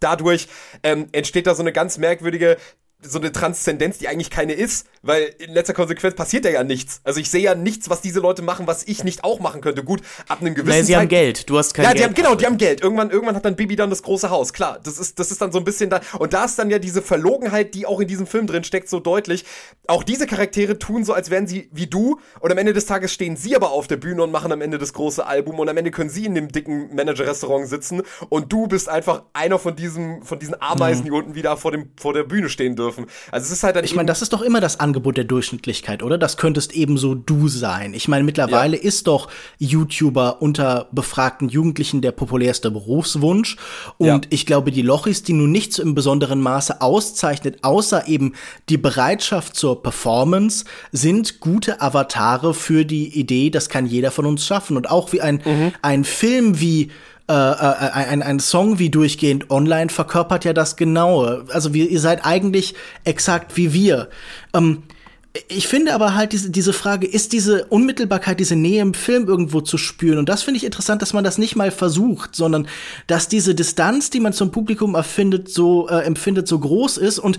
dadurch 0.00 0.48
ähm, 0.82 1.08
entsteht 1.12 1.46
da 1.46 1.54
so 1.54 1.62
eine 1.62 1.72
ganz 1.72 1.98
merkwürdige 1.98 2.56
so 3.02 3.18
eine 3.18 3.30
Transzendenz, 3.30 3.98
die 3.98 4.08
eigentlich 4.08 4.30
keine 4.30 4.54
ist, 4.54 4.86
weil 5.02 5.34
in 5.38 5.52
letzter 5.52 5.74
Konsequenz 5.74 6.14
passiert 6.16 6.44
ja 6.46 6.50
ja 6.50 6.64
nichts. 6.64 7.00
Also 7.04 7.20
ich 7.20 7.30
sehe 7.30 7.42
ja 7.42 7.54
nichts, 7.54 7.90
was 7.90 8.00
diese 8.00 8.20
Leute 8.20 8.42
machen, 8.42 8.66
was 8.66 8.84
ich 8.84 9.04
nicht 9.04 9.22
auch 9.22 9.38
machen 9.38 9.60
könnte. 9.60 9.84
Gut, 9.84 10.00
ab 10.28 10.40
einem 10.40 10.54
gewissen 10.54 10.76
Nein, 10.76 10.84
sie 10.84 10.92
Zeit 10.92 11.02
haben 11.02 11.08
Geld. 11.08 11.50
Du 11.50 11.58
hast 11.58 11.74
kein 11.74 11.84
ja, 11.84 11.90
Geld. 11.90 12.00
die 12.00 12.04
haben, 12.04 12.14
genau, 12.14 12.34
die 12.34 12.46
haben 12.46 12.56
Geld. 12.56 12.82
Irgendwann, 12.82 13.10
irgendwann 13.10 13.36
hat 13.36 13.44
dann 13.44 13.54
Bibi 13.54 13.76
dann 13.76 13.90
das 13.90 14.02
große 14.02 14.30
Haus. 14.30 14.52
Klar, 14.54 14.80
das 14.82 14.98
ist, 14.98 15.18
das 15.18 15.30
ist 15.30 15.42
dann 15.42 15.52
so 15.52 15.58
ein 15.58 15.64
bisschen 15.64 15.90
da. 15.90 16.00
Und 16.18 16.32
da 16.32 16.46
ist 16.46 16.58
dann 16.58 16.70
ja 16.70 16.78
diese 16.78 17.02
Verlogenheit, 17.02 17.74
die 17.74 17.84
auch 17.84 18.00
in 18.00 18.08
diesem 18.08 18.26
Film 18.26 18.46
drin 18.46 18.64
steckt, 18.64 18.88
so 18.88 18.98
deutlich. 18.98 19.44
Auch 19.86 20.02
diese 20.02 20.26
Charaktere 20.26 20.78
tun 20.78 21.04
so, 21.04 21.12
als 21.12 21.30
wären 21.30 21.46
sie 21.46 21.68
wie 21.72 21.86
du. 21.86 22.18
Und 22.40 22.50
am 22.50 22.58
Ende 22.58 22.72
des 22.72 22.86
Tages 22.86 23.12
stehen 23.12 23.36
sie 23.36 23.54
aber 23.54 23.72
auf 23.72 23.86
der 23.86 23.96
Bühne 23.96 24.22
und 24.22 24.32
machen 24.32 24.50
am 24.52 24.62
Ende 24.62 24.78
das 24.78 24.94
große 24.94 25.24
Album. 25.26 25.58
Und 25.58 25.68
am 25.68 25.76
Ende 25.76 25.90
können 25.90 26.10
sie 26.10 26.24
in 26.24 26.34
dem 26.34 26.48
dicken 26.48 26.94
Manager-Restaurant 26.94 27.68
sitzen. 27.68 28.02
Und 28.30 28.52
du 28.52 28.66
bist 28.66 28.88
einfach 28.88 29.24
einer 29.34 29.58
von 29.58 29.76
diesem, 29.76 30.22
von 30.22 30.38
diesen 30.38 30.60
Ameisen, 30.60 31.04
die 31.04 31.10
unten 31.10 31.34
wieder 31.34 31.56
vor 31.58 31.72
dem, 31.72 31.90
vor 31.96 32.14
der 32.14 32.24
Bühne 32.24 32.48
stehen 32.48 32.74
dürfen. 32.74 32.85
Also 33.30 33.46
es 33.46 33.50
ist 33.52 33.62
halt 33.62 33.76
dann 33.76 33.84
Ich 33.84 33.94
meine, 33.94 34.06
das 34.06 34.22
ist 34.22 34.32
doch 34.32 34.42
immer 34.42 34.60
das 34.60 34.80
Angebot 34.80 35.16
der 35.16 35.24
Durchschnittlichkeit, 35.24 36.02
oder? 36.02 36.18
Das 36.18 36.36
könntest 36.36 36.72
ebenso 36.74 37.14
du 37.14 37.48
sein. 37.48 37.94
Ich 37.94 38.08
meine, 38.08 38.24
mittlerweile 38.24 38.76
ist 38.76 39.06
doch 39.06 39.28
YouTuber 39.58 40.40
unter 40.42 40.88
befragten 40.92 41.48
Jugendlichen 41.48 42.00
der 42.00 42.12
populärste 42.12 42.70
Berufswunsch. 42.70 43.56
Und 43.98 44.06
Ja. 44.06 44.20
ich 44.30 44.46
glaube, 44.46 44.70
die 44.72 44.82
Lochis, 44.82 45.22
die 45.22 45.32
nun 45.32 45.50
nichts 45.52 45.78
im 45.78 45.94
besonderen 45.94 46.40
Maße 46.40 46.80
auszeichnet, 46.80 47.58
außer 47.62 48.08
eben 48.08 48.34
die 48.68 48.78
Bereitschaft 48.78 49.56
zur 49.56 49.82
Performance, 49.82 50.64
sind 50.92 51.40
gute 51.40 51.80
Avatare 51.80 52.54
für 52.54 52.84
die 52.84 53.18
Idee, 53.18 53.50
das 53.50 53.68
kann 53.68 53.86
jeder 53.86 54.10
von 54.10 54.26
uns 54.26 54.46
schaffen. 54.46 54.76
Und 54.76 54.90
auch 54.90 55.12
wie 55.12 55.20
ein, 55.20 55.40
ein 55.82 56.04
Film 56.04 56.60
wie 56.60 56.90
äh, 57.28 57.32
äh, 57.32 57.90
ein, 57.92 58.22
ein 58.22 58.38
Song 58.38 58.78
wie 58.78 58.88
durchgehend 58.88 59.50
online 59.50 59.90
verkörpert 59.90 60.44
ja 60.44 60.52
das 60.52 60.76
Genaue. 60.76 61.44
Also 61.52 61.74
wir, 61.74 61.90
ihr 61.90 62.00
seid 62.00 62.24
eigentlich 62.24 62.74
exakt 63.04 63.56
wie 63.56 63.72
wir. 63.72 64.08
Ähm, 64.54 64.84
ich 65.48 65.68
finde 65.68 65.94
aber 65.94 66.14
halt 66.14 66.32
diese, 66.32 66.50
diese 66.50 66.72
Frage, 66.72 67.06
ist 67.06 67.32
diese 67.32 67.66
Unmittelbarkeit, 67.66 68.40
diese 68.40 68.56
Nähe 68.56 68.80
im 68.80 68.94
Film 68.94 69.26
irgendwo 69.26 69.60
zu 69.60 69.76
spüren? 69.76 70.18
Und 70.18 70.28
das 70.28 70.42
finde 70.42 70.58
ich 70.58 70.64
interessant, 70.64 71.02
dass 71.02 71.12
man 71.12 71.24
das 71.24 71.38
nicht 71.38 71.56
mal 71.56 71.70
versucht, 71.70 72.34
sondern 72.34 72.68
dass 73.06 73.28
diese 73.28 73.54
Distanz, 73.54 74.10
die 74.10 74.20
man 74.20 74.32
zum 74.32 74.50
Publikum 74.50 74.94
erfindet, 74.94 75.48
so 75.48 75.88
äh, 75.88 76.04
empfindet, 76.04 76.48
so 76.48 76.58
groß 76.58 76.96
ist. 76.96 77.18
Und 77.18 77.38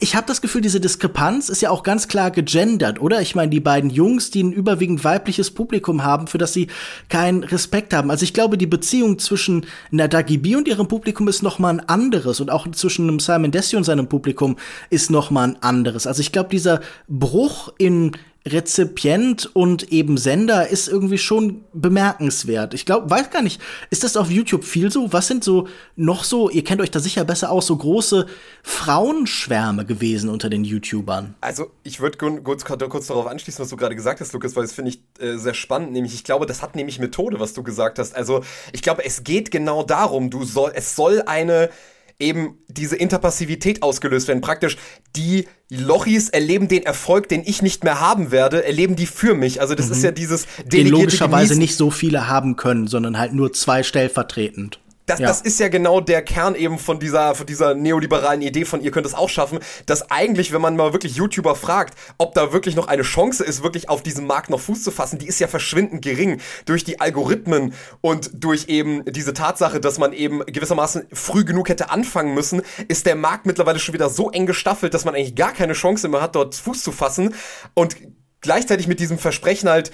ich 0.00 0.16
habe 0.16 0.26
das 0.26 0.42
Gefühl, 0.42 0.60
diese 0.60 0.80
Diskrepanz 0.80 1.48
ist 1.48 1.62
ja 1.62 1.70
auch 1.70 1.82
ganz 1.82 2.06
klar 2.06 2.30
gegendert, 2.30 3.00
oder? 3.00 3.22
Ich 3.22 3.34
meine, 3.34 3.50
die 3.50 3.60
beiden 3.60 3.88
Jungs, 3.88 4.30
die 4.30 4.42
ein 4.42 4.52
überwiegend 4.52 5.02
weibliches 5.02 5.50
Publikum 5.50 6.04
haben, 6.04 6.26
für 6.26 6.36
das 6.36 6.52
sie 6.52 6.66
keinen 7.08 7.42
Respekt 7.42 7.94
haben. 7.94 8.10
Also 8.10 8.24
ich 8.24 8.34
glaube, 8.34 8.58
die 8.58 8.66
Beziehung 8.66 9.18
zwischen 9.18 9.64
Nadagi 9.90 10.36
B 10.36 10.56
und 10.56 10.68
ihrem 10.68 10.88
Publikum 10.88 11.26
ist 11.26 11.42
noch 11.42 11.58
mal 11.58 11.70
ein 11.70 11.88
anderes 11.88 12.40
und 12.40 12.50
auch 12.50 12.70
zwischen 12.72 13.18
Simon 13.18 13.50
Desio 13.50 13.78
und 13.78 13.84
seinem 13.84 14.08
Publikum 14.08 14.56
ist 14.90 15.10
noch 15.10 15.30
mal 15.30 15.44
ein 15.48 15.62
anderes. 15.62 16.06
Also 16.06 16.20
ich 16.20 16.32
glaube, 16.32 16.50
dieser 16.50 16.80
Bruch 17.08 17.72
in 17.78 18.12
Rezipient 18.46 19.54
und 19.54 19.92
eben 19.92 20.18
Sender 20.18 20.68
ist 20.68 20.88
irgendwie 20.88 21.18
schon 21.18 21.64
bemerkenswert. 21.72 22.74
Ich 22.74 22.84
glaube, 22.84 23.08
weiß 23.08 23.30
gar 23.30 23.42
nicht, 23.42 23.60
ist 23.90 24.02
das 24.02 24.16
auf 24.16 24.30
YouTube 24.30 24.64
viel 24.64 24.90
so? 24.90 25.12
Was 25.12 25.28
sind 25.28 25.44
so 25.44 25.68
noch 25.94 26.24
so, 26.24 26.50
ihr 26.50 26.64
kennt 26.64 26.80
euch 26.80 26.90
da 26.90 26.98
sicher 26.98 27.24
besser 27.24 27.52
aus, 27.52 27.66
so 27.66 27.76
große 27.76 28.26
Frauenschwärme 28.62 29.84
gewesen 29.84 30.28
unter 30.28 30.50
den 30.50 30.64
YouTubern? 30.64 31.34
Also, 31.40 31.70
ich 31.84 32.00
würde 32.00 32.18
kurz, 32.42 32.64
kurz 32.64 33.06
darauf 33.06 33.26
anschließen, 33.26 33.62
was 33.62 33.70
du 33.70 33.76
gerade 33.76 33.94
gesagt 33.94 34.20
hast, 34.20 34.32
Lukas, 34.32 34.56
weil 34.56 34.64
das 34.64 34.72
finde 34.72 34.90
ich 34.90 35.02
äh, 35.20 35.36
sehr 35.36 35.54
spannend. 35.54 35.92
Nämlich, 35.92 36.14
ich 36.14 36.24
glaube, 36.24 36.46
das 36.46 36.62
hat 36.62 36.74
nämlich 36.74 36.98
Methode, 36.98 37.38
was 37.38 37.52
du 37.52 37.62
gesagt 37.62 37.98
hast. 37.98 38.14
Also, 38.16 38.42
ich 38.72 38.82
glaube, 38.82 39.04
es 39.04 39.22
geht 39.22 39.52
genau 39.52 39.84
darum, 39.84 40.30
du 40.30 40.44
soll, 40.44 40.72
es 40.74 40.96
soll 40.96 41.22
eine 41.26 41.70
eben 42.18 42.58
diese 42.68 42.96
Interpassivität 42.96 43.82
ausgelöst 43.82 44.28
werden. 44.28 44.40
Praktisch 44.40 44.76
die 45.16 45.46
Lochis 45.70 46.28
erleben 46.28 46.68
den 46.68 46.82
Erfolg, 46.82 47.28
den 47.28 47.42
ich 47.44 47.62
nicht 47.62 47.84
mehr 47.84 48.00
haben 48.00 48.30
werde, 48.30 48.64
erleben 48.64 48.94
die 48.96 49.06
für 49.06 49.34
mich. 49.34 49.60
Also 49.60 49.74
das 49.74 49.88
ist 49.90 50.02
ja 50.02 50.10
dieses 50.10 50.46
Den 50.66 50.88
logischerweise 50.88 51.54
Genießen. 51.54 51.58
nicht 51.58 51.76
so 51.76 51.90
viele 51.90 52.28
haben 52.28 52.56
können, 52.56 52.86
sondern 52.86 53.18
halt 53.18 53.32
nur 53.32 53.52
zwei 53.52 53.82
stellvertretend. 53.82 54.80
Das, 55.06 55.18
Ja. 55.18 55.26
das 55.26 55.40
ist 55.40 55.58
ja 55.58 55.68
genau 55.68 56.00
der 56.00 56.22
Kern 56.22 56.54
eben 56.54 56.78
von 56.78 57.00
dieser, 57.00 57.34
von 57.34 57.46
dieser 57.46 57.74
neoliberalen 57.74 58.40
Idee 58.40 58.64
von 58.64 58.80
ihr 58.80 58.90
könnt 58.90 59.06
es 59.06 59.14
auch 59.14 59.28
schaffen, 59.28 59.58
dass 59.86 60.10
eigentlich, 60.10 60.52
wenn 60.52 60.60
man 60.60 60.76
mal 60.76 60.92
wirklich 60.92 61.16
YouTuber 61.16 61.56
fragt, 61.56 61.94
ob 62.18 62.34
da 62.34 62.52
wirklich 62.52 62.76
noch 62.76 62.86
eine 62.86 63.02
Chance 63.02 63.44
ist, 63.44 63.62
wirklich 63.62 63.88
auf 63.88 64.02
diesem 64.02 64.26
Markt 64.26 64.50
noch 64.50 64.60
Fuß 64.60 64.82
zu 64.82 64.90
fassen, 64.90 65.18
die 65.18 65.26
ist 65.26 65.40
ja 65.40 65.48
verschwindend 65.48 66.02
gering 66.02 66.40
durch 66.66 66.84
die 66.84 67.00
Algorithmen 67.00 67.74
und 68.00 68.30
durch 68.32 68.68
eben 68.68 69.04
diese 69.06 69.34
Tatsache, 69.34 69.80
dass 69.80 69.98
man 69.98 70.12
eben 70.12 70.44
gewissermaßen 70.46 71.06
früh 71.12 71.44
genug 71.44 71.68
hätte 71.68 71.90
anfangen 71.90 72.34
müssen, 72.34 72.62
ist 72.88 73.06
der 73.06 73.16
Markt 73.16 73.46
mittlerweile 73.46 73.80
schon 73.80 73.94
wieder 73.94 74.08
so 74.08 74.30
eng 74.30 74.46
gestaffelt, 74.46 74.94
dass 74.94 75.04
man 75.04 75.14
eigentlich 75.14 75.34
gar 75.34 75.52
keine 75.52 75.72
Chance 75.72 76.08
mehr 76.08 76.20
hat, 76.22 76.36
dort 76.36 76.54
Fuß 76.54 76.82
zu 76.82 76.92
fassen 76.92 77.34
und 77.74 77.96
gleichzeitig 78.40 78.86
mit 78.86 79.00
diesem 79.00 79.18
Versprechen 79.18 79.68
halt, 79.68 79.90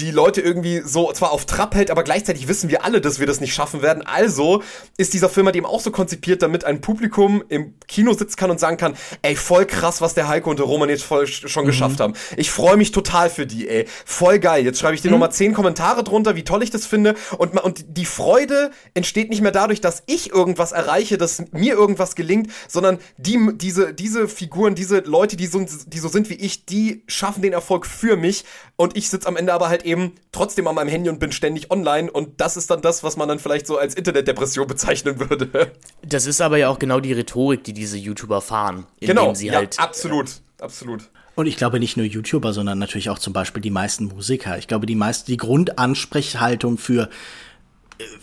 die 0.00 0.10
Leute 0.10 0.40
irgendwie 0.40 0.80
so 0.84 1.12
zwar 1.12 1.30
auf 1.32 1.44
Trab 1.46 1.74
hält, 1.74 1.90
aber 1.90 2.02
gleichzeitig 2.02 2.48
wissen 2.48 2.70
wir 2.70 2.84
alle, 2.84 3.00
dass 3.00 3.20
wir 3.20 3.26
das 3.26 3.40
nicht 3.40 3.54
schaffen 3.54 3.82
werden. 3.82 4.02
Also 4.06 4.62
ist 4.96 5.12
dieser 5.14 5.28
Film 5.28 5.46
halt 5.46 5.56
eben 5.56 5.66
auch 5.66 5.80
so 5.80 5.90
konzipiert, 5.90 6.42
damit 6.42 6.64
ein 6.64 6.80
Publikum 6.80 7.44
im 7.48 7.74
Kino 7.86 8.12
sitzen 8.14 8.36
kann 8.36 8.50
und 8.50 8.58
sagen 8.58 8.76
kann, 8.76 8.94
ey, 9.22 9.36
voll 9.36 9.66
krass, 9.66 10.00
was 10.00 10.14
der 10.14 10.28
Heiko 10.28 10.50
und 10.50 10.58
der 10.58 10.66
Roman 10.66 10.88
jetzt 10.88 11.02
voll 11.04 11.24
sch- 11.24 11.48
schon 11.48 11.66
geschafft 11.66 12.00
haben. 12.00 12.14
Ich 12.36 12.50
freue 12.50 12.76
mich 12.76 12.92
total 12.92 13.28
für 13.30 13.46
die, 13.46 13.68
ey. 13.68 13.86
Voll 14.04 14.38
geil. 14.38 14.64
Jetzt 14.64 14.78
schreibe 14.80 14.94
ich 14.94 15.02
dir 15.02 15.10
nochmal 15.10 15.32
zehn 15.32 15.52
Kommentare 15.52 16.02
drunter, 16.04 16.36
wie 16.36 16.44
toll 16.44 16.62
ich 16.62 16.70
das 16.70 16.86
finde. 16.86 17.14
Und, 17.36 17.58
und 17.60 17.84
die 17.88 18.06
Freude 18.06 18.70
entsteht 18.94 19.28
nicht 19.30 19.42
mehr 19.42 19.52
dadurch, 19.52 19.80
dass 19.80 20.02
ich 20.06 20.30
irgendwas 20.32 20.72
erreiche, 20.72 21.18
dass 21.18 21.42
mir 21.52 21.74
irgendwas 21.74 22.14
gelingt, 22.14 22.50
sondern 22.68 22.98
die, 23.18 23.38
diese, 23.54 23.92
diese 23.92 24.28
Figuren, 24.28 24.74
diese 24.74 25.00
Leute, 25.00 25.36
die 25.36 25.46
so, 25.46 25.64
die 25.86 25.98
so 25.98 26.08
sind 26.08 26.30
wie 26.30 26.34
ich, 26.34 26.64
die 26.66 27.02
schaffen 27.06 27.42
den 27.42 27.52
Erfolg 27.52 27.86
für 27.86 28.16
mich 28.16 28.44
und 28.76 28.96
ich 28.96 29.10
sitze 29.10 29.26
am 29.28 29.36
Ende 29.36 29.52
aber 29.52 29.68
halt 29.68 29.84
eben 29.84 29.89
trotzdem 30.32 30.66
an 30.66 30.74
meinem 30.74 30.88
Handy 30.88 31.10
und 31.10 31.18
bin 31.18 31.32
ständig 31.32 31.70
online 31.70 32.10
und 32.10 32.40
das 32.40 32.56
ist 32.56 32.70
dann 32.70 32.82
das, 32.82 33.02
was 33.04 33.16
man 33.16 33.28
dann 33.28 33.38
vielleicht 33.38 33.66
so 33.66 33.78
als 33.78 33.94
Internetdepression 33.94 34.66
bezeichnen 34.66 35.20
würde. 35.20 35.72
Das 36.02 36.26
ist 36.26 36.40
aber 36.40 36.56
ja 36.56 36.68
auch 36.68 36.78
genau 36.78 37.00
die 37.00 37.12
Rhetorik, 37.12 37.64
die 37.64 37.72
diese 37.72 37.96
YouTuber 37.96 38.40
fahren. 38.40 38.86
Indem 39.00 39.16
genau, 39.16 39.34
sie 39.34 39.48
ja, 39.48 39.54
halt 39.54 39.78
absolut, 39.78 40.40
absolut. 40.60 41.08
Und 41.34 41.46
ich 41.46 41.56
glaube 41.56 41.78
nicht 41.80 41.96
nur 41.96 42.06
YouTuber, 42.06 42.52
sondern 42.52 42.78
natürlich 42.78 43.08
auch 43.08 43.18
zum 43.18 43.32
Beispiel 43.32 43.62
die 43.62 43.70
meisten 43.70 44.06
Musiker. 44.06 44.58
Ich 44.58 44.66
glaube, 44.66 44.86
die 44.86 44.94
meisten, 44.94 45.30
die 45.30 45.36
Grundansprechhaltung 45.36 46.76
für 46.76 47.04
äh, 47.04 47.08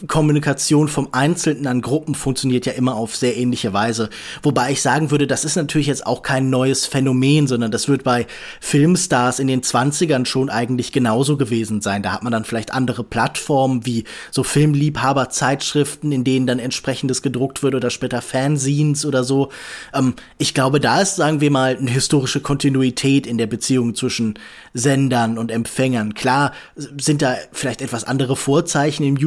Kommunikation 0.08 0.88
vom 0.88 1.10
Einzelnen 1.12 1.68
an 1.68 1.82
Gruppen 1.82 2.16
funktioniert 2.16 2.66
ja 2.66 2.74
immer 2.74 2.96
auf 2.96 3.16
sehr 3.16 3.38
ähnliche 3.38 3.74
Weise. 3.74 4.10
Wobei 4.44 4.72
ich 4.72 4.82
sagen 4.82 5.12
würde, 5.12 5.28
das 5.28 5.46
ist 5.46 5.56
natürlich 5.56 5.88
jetzt 5.88 6.06
auch 6.06 6.22
kein 6.22 6.50
neues 6.50 6.86
Phänomen, 6.86 7.48
sondern 7.48 7.72
das 7.72 7.88
wird 7.88 8.04
bei 8.04 8.28
Filmstars 8.62 9.40
in 9.40 9.48
den 9.48 9.62
20ern 9.62 10.26
schon 10.26 10.50
eigentlich 10.50 10.92
genauso 10.92 11.38
gewesen 11.38 11.82
sein. 11.82 12.04
Da 12.04 12.12
hat 12.14 12.24
man 12.24 12.32
dann 12.32 12.46
vielleicht 12.46 12.74
andere 12.74 13.04
Plattformen 13.04 13.86
wie 13.86 14.04
so 14.32 14.44
Filmliebhaber-Zeitschriften, 14.44 16.12
in 16.12 16.24
denen 16.24 16.48
dann 16.48 16.60
entsprechendes 16.60 17.22
gedruckt 17.22 17.64
wird 17.64 17.76
oder 17.76 17.90
später 17.90 18.22
Fanzines 18.22 19.06
oder 19.06 19.24
so. 19.24 19.50
Ähm, 19.94 20.16
ich 20.38 20.54
glaube, 20.54 20.80
da 20.80 21.02
ist, 21.02 21.16
sagen 21.16 21.42
wir 21.42 21.52
mal, 21.52 21.78
eine 21.78 21.92
historische 21.92 22.42
Kontinuität 22.42 23.28
in 23.28 23.38
der 23.38 23.48
Beziehung 23.48 23.96
zwischen 23.96 24.40
Sendern 24.74 25.38
und 25.38 25.52
Empfängern. 25.52 26.14
Klar 26.14 26.54
sind 26.76 27.22
da 27.22 27.36
vielleicht 27.52 27.82
etwas 27.82 28.04
andere 28.04 28.36
Vorzeichen 28.36 29.04
im 29.04 29.18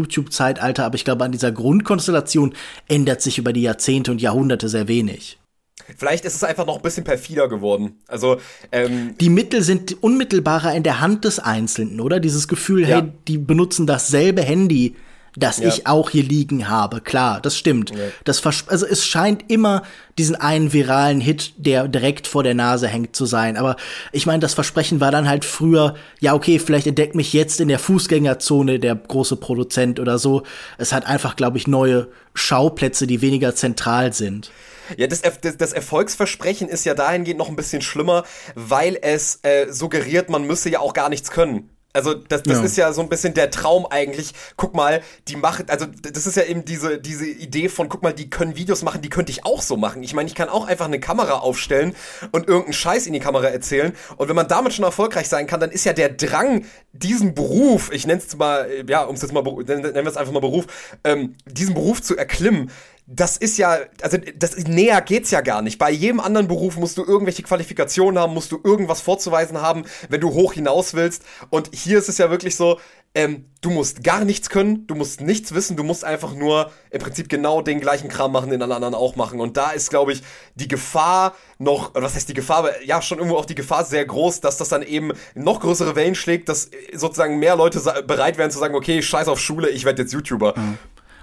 YouTube-Zeitalter, 0.41 0.85
aber 0.85 0.95
ich 0.95 1.05
glaube, 1.05 1.25
an 1.25 1.33
dieser 1.33 1.53
Grundkonstellation 1.53 2.55
ändert 2.89 3.23
sich 3.23 3.39
über 3.39 3.53
die 3.53 3.63
Jahrzehnte 3.63 4.11
und 4.11 4.21
Jahrhunderte 4.21 4.69
sehr 4.69 4.89
wenig. 4.89 5.39
Vielleicht 5.97 6.25
ist 6.25 6.37
es 6.37 6.45
einfach 6.45 6.67
noch 6.67 6.77
ein 6.77 6.83
bisschen 6.83 7.05
perfider 7.05 7.49
geworden. 7.49 7.99
Also, 8.07 8.37
ähm, 8.71 9.15
Die 9.21 9.29
Mittel 9.31 9.63
sind 9.63 10.03
unmittelbarer 10.03 10.75
in 10.75 10.83
der 10.83 11.01
Hand 11.01 11.25
des 11.25 11.41
Einzelnen, 11.41 12.01
oder? 12.01 12.21
Dieses 12.21 12.47
Gefühl, 12.49 12.89
Ja. 12.89 13.01
hey, 13.01 13.13
die 13.27 13.39
benutzen 13.39 13.87
dasselbe 13.87 14.43
Handy, 14.43 14.95
das 15.37 15.59
Ja. 15.59 15.69
ich 15.69 15.87
auch 15.87 16.11
hier 16.11 16.23
liegen 16.23 16.69
habe. 16.69 17.01
Klar, 17.01 17.41
das 17.41 17.57
stimmt. 17.57 17.93
Das 18.25 18.41
vers 18.41 18.65
also 18.67 18.87
es 18.87 19.07
scheint 19.07 19.51
immer 19.51 19.83
diesen 20.19 20.37
einen 20.37 20.73
viralen 20.73 21.21
Hit, 21.21 21.55
der 21.57 21.89
direkt 21.89 22.27
vor 22.27 22.43
der 22.43 22.55
Nase 22.55 22.89
hängt 22.89 23.17
zu 23.17 23.27
sein. 23.27 23.57
Aber 23.57 23.77
ich 24.13 24.27
meine, 24.27 24.41
das 24.41 24.55
Versprechen 24.55 25.01
war 25.01 25.11
dann 25.11 25.29
halt 25.29 25.45
früher, 25.45 25.95
ja, 26.19 26.35
okay, 26.35 26.59
vielleicht 26.59 26.87
entdeckt 26.87 27.15
mich 27.15 27.33
jetzt 27.33 27.61
in 27.61 27.69
der 27.69 27.79
Fußgängerzone 27.79 28.79
der 28.79 28.97
große 28.97 29.37
Produzent 29.37 30.01
oder 30.01 30.19
so. 30.19 30.43
Es 30.79 30.93
hat 30.93 31.07
einfach, 31.07 31.37
glaube 31.37 31.59
ich, 31.59 31.67
neue 31.67 32.09
Schauplätze, 32.35 33.07
die 33.07 33.23
weniger 33.23 33.55
zentral 33.55 34.13
sind. 34.13 34.51
Ja, 34.97 35.07
das, 35.07 35.23
das, 35.23 35.57
das 35.57 35.73
Erfolgsversprechen 35.73 36.69
ist 36.69 36.85
ja 36.85 36.95
dahingehend 36.95 37.39
noch 37.39 37.49
ein 37.49 37.57
bisschen 37.57 37.83
schlimmer, 37.83 38.25
weil 38.55 38.99
es 39.01 39.39
äh, 39.43 39.71
suggeriert, 39.71 40.31
man 40.31 40.45
müsse 40.45 40.69
ja 40.69 40.81
auch 40.81 40.95
gar 40.95 41.09
nichts 41.09 41.31
können. 41.31 41.71
Also 41.93 42.15
das, 42.15 42.43
das 42.45 42.59
Ja. 42.59 42.65
ist 42.65 42.77
ja 42.77 42.93
so 42.93 43.01
ein 43.03 43.09
bisschen 43.09 43.35
der 43.35 43.51
Traum 43.51 43.87
eigentlich. 43.87 44.33
Guck 44.57 44.75
mal, 44.75 45.03
die 45.29 45.37
machen, 45.37 45.67
also 45.69 45.87
das 46.03 46.27
ist 46.27 46.37
ja 46.37 46.45
eben 46.45 46.65
diese, 46.65 46.99
diese 46.99 47.27
Idee 47.27 47.69
von, 47.69 47.89
guck 47.89 48.03
mal, 48.03 48.13
die 48.13 48.31
können 48.31 48.57
Videos 48.57 48.83
machen, 48.83 49.03
die 49.03 49.09
könnte 49.09 49.33
ich 49.33 49.45
auch 49.45 49.61
so 49.63 49.77
machen. 49.77 50.03
Ich 50.03 50.15
meine, 50.15 50.29
ich 50.29 50.35
kann 50.35 50.49
auch 50.49 50.67
einfach 50.67 50.87
eine 50.87 51.01
Kamera 51.01 51.39
aufstellen 51.39 51.95
und 52.31 52.47
irgendeinen 52.47 52.75
Scheiß 52.75 53.07
in 53.07 53.13
die 53.13 53.21
Kamera 53.21 53.49
erzählen. 53.49 53.93
Und 54.17 54.29
wenn 54.29 54.37
man 54.37 54.47
damit 54.47 54.73
schon 54.73 54.85
erfolgreich 54.85 55.29
sein 55.29 55.47
kann, 55.47 55.59
dann 55.61 55.71
ist 55.71 55.85
ja 55.85 55.93
der 55.93 56.11
Drang, 56.11 56.65
diesen 56.93 57.35
Beruf, 57.35 57.91
ich 57.93 58.07
nenne 58.07 58.21
es 58.25 58.37
mal, 58.37 58.69
ja, 58.89 59.03
um 59.03 59.17
es 59.17 59.23
jetzt 59.23 59.33
mal, 59.33 59.43
nennen 59.43 59.95
wir 59.95 60.07
es 60.07 60.17
einfach 60.17 60.33
mal 60.33 60.41
Beruf, 60.41 60.67
ähm, 61.05 61.35
diesen 61.47 61.75
Beruf 61.75 62.03
zu 62.03 62.17
erklimmen, 62.17 62.71
das 63.13 63.37
ist 63.37 63.59
ja, 63.59 63.79
also 64.03 64.19
das 64.37 64.57
näher 64.57 65.01
geht's 65.01 65.33
ja 65.33 65.41
gar 65.41 65.63
nicht. 65.63 65.79
Bei 65.79 65.91
jedem 65.91 66.21
anderen 66.21 66.47
Beruf 66.47 66.77
musst 66.77 66.97
du 66.97 67.05
irgendwelche 67.05 67.43
Qualifikationen 67.43 68.21
haben, 68.21 68.33
musst 68.33 68.53
du 68.53 68.61
irgendwas 68.63 69.01
vorzuweisen 69.01 69.61
haben, 69.61 69.85
wenn 70.09 70.21
du 70.21 70.33
hoch 70.33 70.53
hinaus 70.53 70.95
willst. 70.95 71.25
Und 71.51 71.71
hier 71.75 71.99
ist 71.99 72.09
es 72.09 72.19
ja 72.19 72.31
wirklich 72.31 72.55
so, 72.55 72.79
ähm, 73.13 73.47
du 73.61 73.71
musst 73.71 74.05
gar 74.05 74.25
nichts 74.25 74.49
können, 74.49 74.87
du 74.87 74.95
musst 74.95 75.21
nichts 75.21 75.53
wissen, 75.53 75.77
du 75.77 75.83
musst 75.83 76.05
einfach 76.05 76.33
nur 76.33 76.71
im 76.91 77.01
Prinzip 77.01 77.29
genau 77.29 77.61
den 77.61 77.81
gleichen 77.81 78.09
Kram 78.09 78.31
machen, 78.31 78.51
den 78.51 78.63
alle 78.63 78.77
anderen 78.77 78.95
auch 78.95 79.17
machen. 79.17 79.41
Und 79.41 79.57
da 79.57 79.73
ist, 79.73 79.91
glaube 79.91 80.13
ich, 80.13 80.23
die 80.55 80.69
Gefahr 80.69 81.35
noch, 81.59 81.91
was 81.95 82.15
heißt 82.15 82.29
die 82.29 82.35
Gefahr, 82.35 82.71
ja, 82.85 83.03
schon 83.03 83.19
irgendwo 83.19 83.37
auch 83.37 83.45
die 83.45 83.57
Gefahr 83.57 83.85
sehr 83.85 84.05
groß, 84.05 84.41
dass 84.41 84.59
das 84.59 84.69
dann 84.69 84.83
eben 84.83 85.11
noch 85.35 85.59
größere 85.59 85.97
Wellen 85.97 86.15
schlägt, 86.15 86.49
dass 86.49 86.71
sozusagen 86.95 87.41
mehr 87.41 87.57
Leute 87.57 87.81
bereit 88.07 88.39
wären 88.39 88.53
zu 88.53 88.61
sagen, 88.61 88.77
okay, 88.77 89.03
scheiß 89.03 89.27
auf 89.27 89.41
Schule, 89.41 89.69
ich 89.69 89.85
werde 89.85 90.03
jetzt 90.03 90.13
YouTuber. 90.13 90.55
Mhm. 90.57 90.79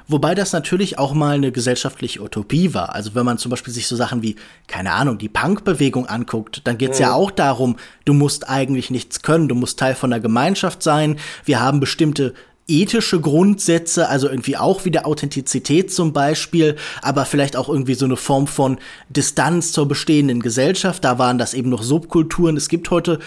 Wobei 0.08 0.36
das 0.36 0.54
natürlich 0.54 0.98
auch 0.98 1.14
mal 1.14 1.36
eine 1.36 1.52
gesellschaftliche 1.52 2.22
Utopie 2.22 2.74
war. 2.74 2.96
Also 2.96 3.14
wenn 3.14 3.26
man 3.26 3.38
zum 3.38 3.50
Beispiel 3.50 3.74
sich 3.74 3.88
so 3.88 3.96
Sachen 3.96 4.24
wie, 4.24 4.38
keine 4.68 4.94
Ahnung, 4.94 5.18
die 5.18 5.30
Punkbewegung 5.30 6.06
anguckt, 6.06 6.62
dann 6.64 6.78
geht's 6.78 7.00
mhm. 7.00 7.04
ja 7.04 7.14
auch 7.14 7.32
darum, 7.32 7.76
du 8.06 8.14
musst 8.14 8.50
eigentlich 8.50 8.90
nichts 8.90 9.22
können, 9.22 9.50
du 9.50 9.56
musst 9.56 9.80
Teil 9.80 9.96
von 9.96 10.10
der 10.10 10.22
Gemeinschaft 10.22 10.82
sein. 10.82 11.18
Wir 11.44 11.60
haben 11.60 11.80
bestimmte 11.80 12.34
ethische 12.68 13.22
Grundsätze, 13.22 14.10
also 14.10 14.28
irgendwie 14.28 14.58
auch 14.58 14.84
wieder 14.84 15.06
Authentizität 15.06 15.94
zum 15.94 16.12
Beispiel, 16.12 16.76
aber 17.02 17.26
vielleicht 17.26 17.56
auch 17.56 17.70
irgendwie 17.70 17.94
so 17.94 18.06
eine 18.06 18.18
Form 18.18 18.46
von 18.46 18.78
Distanz 19.10 19.72
zur 19.72 19.88
bestehenden 19.88 20.42
Gesellschaft. 20.42 21.04
Da 21.04 21.18
waren 21.18 21.38
das 21.38 21.54
eben 21.54 21.70
noch 21.70 21.82
Subkulturen. 21.82 22.58
Es 22.58 22.68
gibt 22.68 22.92
heute 22.92 23.20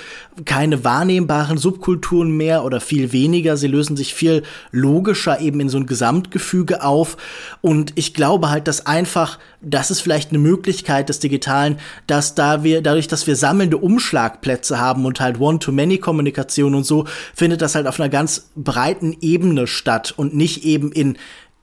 keine 0.44 0.84
wahrnehmbaren 0.84 1.56
Subkulturen 1.56 2.36
mehr 2.36 2.64
oder 2.64 2.80
viel 2.80 3.12
weniger. 3.12 3.56
Sie 3.56 3.68
lösen 3.68 3.96
sich 3.96 4.14
viel 4.14 4.42
logischer 4.72 5.40
eben 5.40 5.60
in 5.60 5.70
so 5.70 5.78
ein 5.78 5.86
Gesamtgefüge 5.86 6.82
auf. 6.84 7.16
Und 7.62 7.92
ich 7.94 8.12
glaube 8.12 8.50
halt, 8.50 8.68
dass 8.68 8.86
einfach, 8.86 9.38
das 9.62 9.90
ist 9.90 10.00
vielleicht 10.00 10.30
eine 10.30 10.38
Möglichkeit 10.38 11.08
des 11.08 11.18
Digitalen, 11.18 11.78
dass 12.06 12.34
da 12.34 12.64
wir, 12.64 12.82
dadurch, 12.82 13.08
dass 13.08 13.26
wir 13.26 13.36
sammelnde 13.36 13.76
Umschlagplätze 13.76 14.80
haben 14.80 15.04
und 15.04 15.20
halt 15.20 15.38
One-to-Many-Kommunikation 15.38 16.74
und 16.74 16.84
so, 16.84 17.06
findet 17.34 17.60
das 17.60 17.74
halt 17.74 17.86
auf 17.86 18.00
einer 18.00 18.08
ganz 18.08 18.50
breiten 18.56 19.16
Ebene 19.20 19.66
statt 19.66 20.14
und 20.16 20.34
nicht 20.34 20.64
eben 20.64 20.92
in 20.92 21.18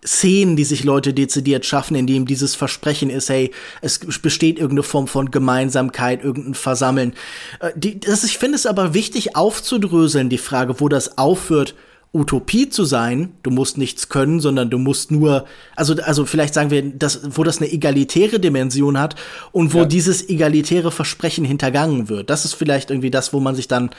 Szenen, 0.06 0.56
die 0.56 0.64
sich 0.64 0.84
Leute 0.84 1.14
dezidiert 1.14 1.66
schaffen, 1.66 1.96
in 1.96 2.08
dem 2.08 2.26
dieses 2.26 2.56
Versprechen 2.56 3.10
ist, 3.10 3.30
hey, 3.30 3.52
es 3.82 4.00
besteht 4.00 4.58
irgendeine 4.58 4.84
Form 4.84 5.08
von 5.08 5.32
Gemeinsamkeit, 5.32 6.24
irgendein 6.24 6.54
Versammeln. 6.54 7.14
Äh, 7.60 7.72
die, 7.76 8.00
das, 8.00 8.24
ich 8.24 8.38
finde 8.38 8.56
es 8.56 8.66
aber 8.66 8.94
wichtig 8.94 9.36
aufzudröseln, 9.36 10.30
die 10.30 10.38
Frage, 10.38 10.80
wo 10.80 10.88
das 10.88 11.18
aufhört, 11.18 11.74
Utopie 12.14 12.70
zu 12.70 12.86
sein, 12.86 13.34
du 13.44 13.52
musst 13.52 13.78
nichts 13.78 14.10
können, 14.10 14.40
sondern 14.40 14.70
du 14.70 14.78
musst 14.78 15.12
nur, 15.12 15.46
also, 15.76 15.94
also 16.02 16.26
vielleicht 16.26 16.54
sagen 16.54 16.72
wir, 16.72 16.82
dass, 16.82 17.38
wo 17.38 17.44
das 17.44 17.58
eine 17.58 17.72
egalitäre 17.72 18.40
Dimension 18.40 19.00
hat 19.00 19.16
und 19.52 19.74
wo 19.74 19.80
ja. 19.80 19.86
dieses 19.86 20.28
egalitäre 20.30 20.92
Versprechen 20.92 21.46
hintergangen 21.46 22.10
wird. 22.10 22.30
Das 22.30 22.46
ist 22.46 22.54
vielleicht 22.54 22.90
irgendwie 22.90 23.12
das, 23.12 23.34
wo 23.34 23.40
man 23.40 23.56
sich 23.56 23.68
dann 23.68 23.92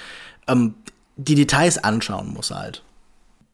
ähm, 0.48 0.74
die 1.16 1.34
Details 1.34 1.82
anschauen 1.82 2.32
muss 2.32 2.50
halt. 2.50 2.82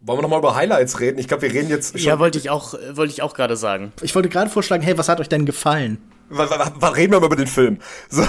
Wollen 0.00 0.18
wir 0.18 0.22
nochmal 0.22 0.38
über 0.38 0.54
Highlights 0.54 1.00
reden? 1.00 1.18
Ich 1.18 1.28
glaube, 1.28 1.42
wir 1.42 1.52
reden 1.52 1.70
jetzt 1.70 1.98
schon. 1.98 2.06
Ja, 2.06 2.18
wollte 2.18 2.38
ich 2.38 2.50
auch, 2.50 2.74
wollte 2.92 3.12
ich 3.12 3.22
auch 3.22 3.34
gerade 3.34 3.56
sagen. 3.56 3.92
Ich 4.02 4.14
wollte 4.14 4.28
gerade 4.28 4.50
vorschlagen, 4.50 4.82
hey, 4.82 4.96
was 4.98 5.08
hat 5.08 5.18
euch 5.18 5.30
denn 5.30 5.46
gefallen? 5.46 5.98
Was, 6.28 6.50
was, 6.50 6.72
was 6.76 6.96
reden 6.96 7.12
wir 7.12 7.20
mal 7.20 7.26
über 7.26 7.36
den 7.36 7.46
Film? 7.46 7.78
So. 8.10 8.22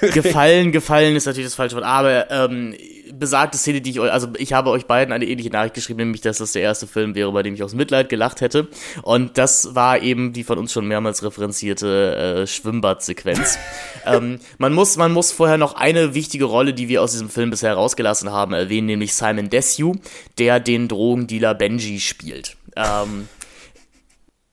Gefallen, 0.00 0.70
gefallen 0.70 1.16
ist 1.16 1.26
natürlich 1.26 1.48
das 1.48 1.56
falsche 1.56 1.74
Wort, 1.74 1.84
aber 1.84 2.30
ähm, 2.30 2.72
besagte 3.12 3.58
Szene, 3.58 3.80
die 3.80 3.90
ich 3.90 4.00
euch, 4.00 4.12
also 4.12 4.28
ich 4.38 4.52
habe 4.52 4.70
euch 4.70 4.86
beiden 4.86 5.12
eine 5.12 5.26
ähnliche 5.26 5.50
Nachricht 5.50 5.74
geschrieben, 5.74 5.98
nämlich, 5.98 6.20
dass 6.20 6.38
das 6.38 6.52
der 6.52 6.62
erste 6.62 6.86
Film 6.86 7.14
wäre, 7.14 7.32
bei 7.32 7.42
dem 7.42 7.54
ich 7.54 7.62
aus 7.62 7.74
Mitleid 7.74 8.08
gelacht 8.08 8.40
hätte. 8.40 8.68
Und 9.02 9.38
das 9.38 9.74
war 9.74 10.00
eben 10.02 10.32
die 10.32 10.44
von 10.44 10.58
uns 10.58 10.72
schon 10.72 10.86
mehrmals 10.86 11.22
referenzierte 11.22 12.42
äh, 12.42 12.46
Schwimmbadsequenz. 12.46 13.58
ähm, 14.06 14.38
man 14.58 14.72
muss, 14.72 14.96
man 14.96 15.12
muss 15.12 15.32
vorher 15.32 15.58
noch 15.58 15.74
eine 15.74 16.14
wichtige 16.14 16.44
Rolle, 16.44 16.74
die 16.74 16.88
wir 16.88 17.02
aus 17.02 17.12
diesem 17.12 17.30
Film 17.30 17.50
bisher 17.50 17.74
rausgelassen 17.74 18.30
haben, 18.30 18.52
erwähnen, 18.52 18.86
nämlich 18.86 19.14
Simon 19.14 19.50
Desue, 19.50 19.96
der 20.38 20.60
den 20.60 20.88
Drogendealer 20.88 21.54
Benji 21.54 22.00
spielt. 22.00 22.56
Ähm, 22.76 23.28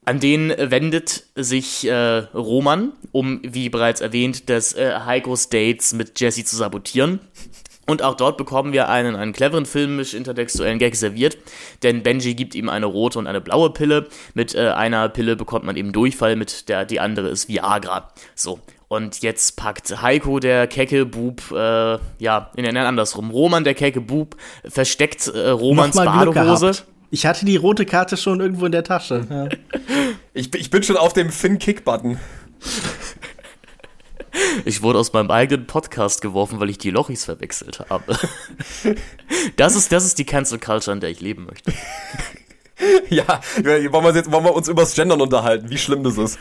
an 0.07 0.19
den 0.19 0.53
wendet 0.55 1.23
sich 1.33 1.87
äh, 1.87 2.17
Roman, 2.33 2.93
um, 3.11 3.39
wie 3.43 3.69
bereits 3.69 4.01
erwähnt, 4.01 4.49
das 4.51 4.73
äh, 4.73 4.99
Heikos 5.03 5.49
Dates 5.49 5.93
mit 5.93 6.19
Jesse 6.19 6.45
zu 6.45 6.55
sabotieren. 6.55 7.19
Und 7.85 8.01
auch 8.01 8.15
dort 8.15 8.37
bekommen 8.37 8.73
wir 8.73 8.89
einen, 8.89 9.15
einen 9.15 9.33
cleveren 9.33 9.65
filmisch-intertextuellen 9.65 10.79
Gag 10.79 10.95
serviert, 10.95 11.37
denn 11.83 12.01
Benji 12.01 12.33
gibt 12.33 12.55
ihm 12.55 12.69
eine 12.69 12.87
rote 12.87 13.19
und 13.19 13.27
eine 13.27 13.41
blaue 13.41 13.69
Pille. 13.69 14.07
Mit 14.33 14.55
äh, 14.55 14.69
einer 14.69 15.07
Pille 15.09 15.35
bekommt 15.35 15.65
man 15.65 15.75
eben 15.75 15.91
Durchfall, 15.91 16.35
mit 16.35 16.67
der 16.69 16.85
die 16.85 16.99
andere 16.99 17.29
ist 17.29 17.47
Viagra. 17.47 18.09
So. 18.33 18.59
Und 18.87 19.21
jetzt 19.21 19.57
packt 19.57 20.01
Heiko, 20.01 20.39
der 20.39 20.67
kecke 20.67 21.05
Bub, 21.05 21.41
äh, 21.51 21.97
ja, 22.19 22.51
in 22.55 22.63
den 22.63 22.77
andersrum. 22.77 23.31
Roman, 23.31 23.63
der 23.63 23.73
kecke 23.73 24.01
Bub, 24.01 24.35
versteckt 24.67 25.27
äh, 25.27 25.49
Romans 25.49 25.95
Badehose. 25.95 26.83
Ich 27.11 27.25
hatte 27.25 27.45
die 27.45 27.55
rote 27.55 27.85
Karte 27.85 28.17
schon 28.17 28.41
irgendwo 28.41 28.65
in 28.65 28.71
der 28.71 28.83
Tasche. 28.83 29.25
Ja. 29.29 29.47
ich, 30.33 30.53
ich 30.53 30.69
bin 30.69 30.83
schon 30.83 30.97
auf 30.97 31.13
dem 31.13 31.29
Finn-Kick-Button. 31.29 32.19
Ich 34.65 34.81
wurde 34.81 34.99
aus 34.99 35.13
meinem 35.13 35.31
eigenen 35.31 35.67
Podcast 35.67 36.21
geworfen, 36.21 36.59
weil 36.59 36.69
ich 36.69 36.77
die 36.77 36.91
Lochis 36.91 37.25
verwechselt 37.25 37.85
habe. 37.89 38.17
Das 39.55 39.75
ist, 39.75 39.91
das 39.91 40.05
ist 40.05 40.17
die 40.17 40.25
Cancel 40.25 40.59
Culture, 40.59 40.93
in 40.93 40.99
der 40.99 41.09
ich 41.09 41.21
leben 41.21 41.45
möchte. 41.45 41.73
Ja, 43.09 43.39
wollen 43.63 44.03
wir, 44.03 44.13
jetzt, 44.13 44.29
wollen 44.29 44.43
wir 44.43 44.53
uns 44.53 44.67
übers 44.67 44.95
Gendern 44.95 45.21
unterhalten, 45.21 45.69
wie 45.69 45.77
schlimm 45.77 46.03
das 46.03 46.17
ist. 46.17 46.37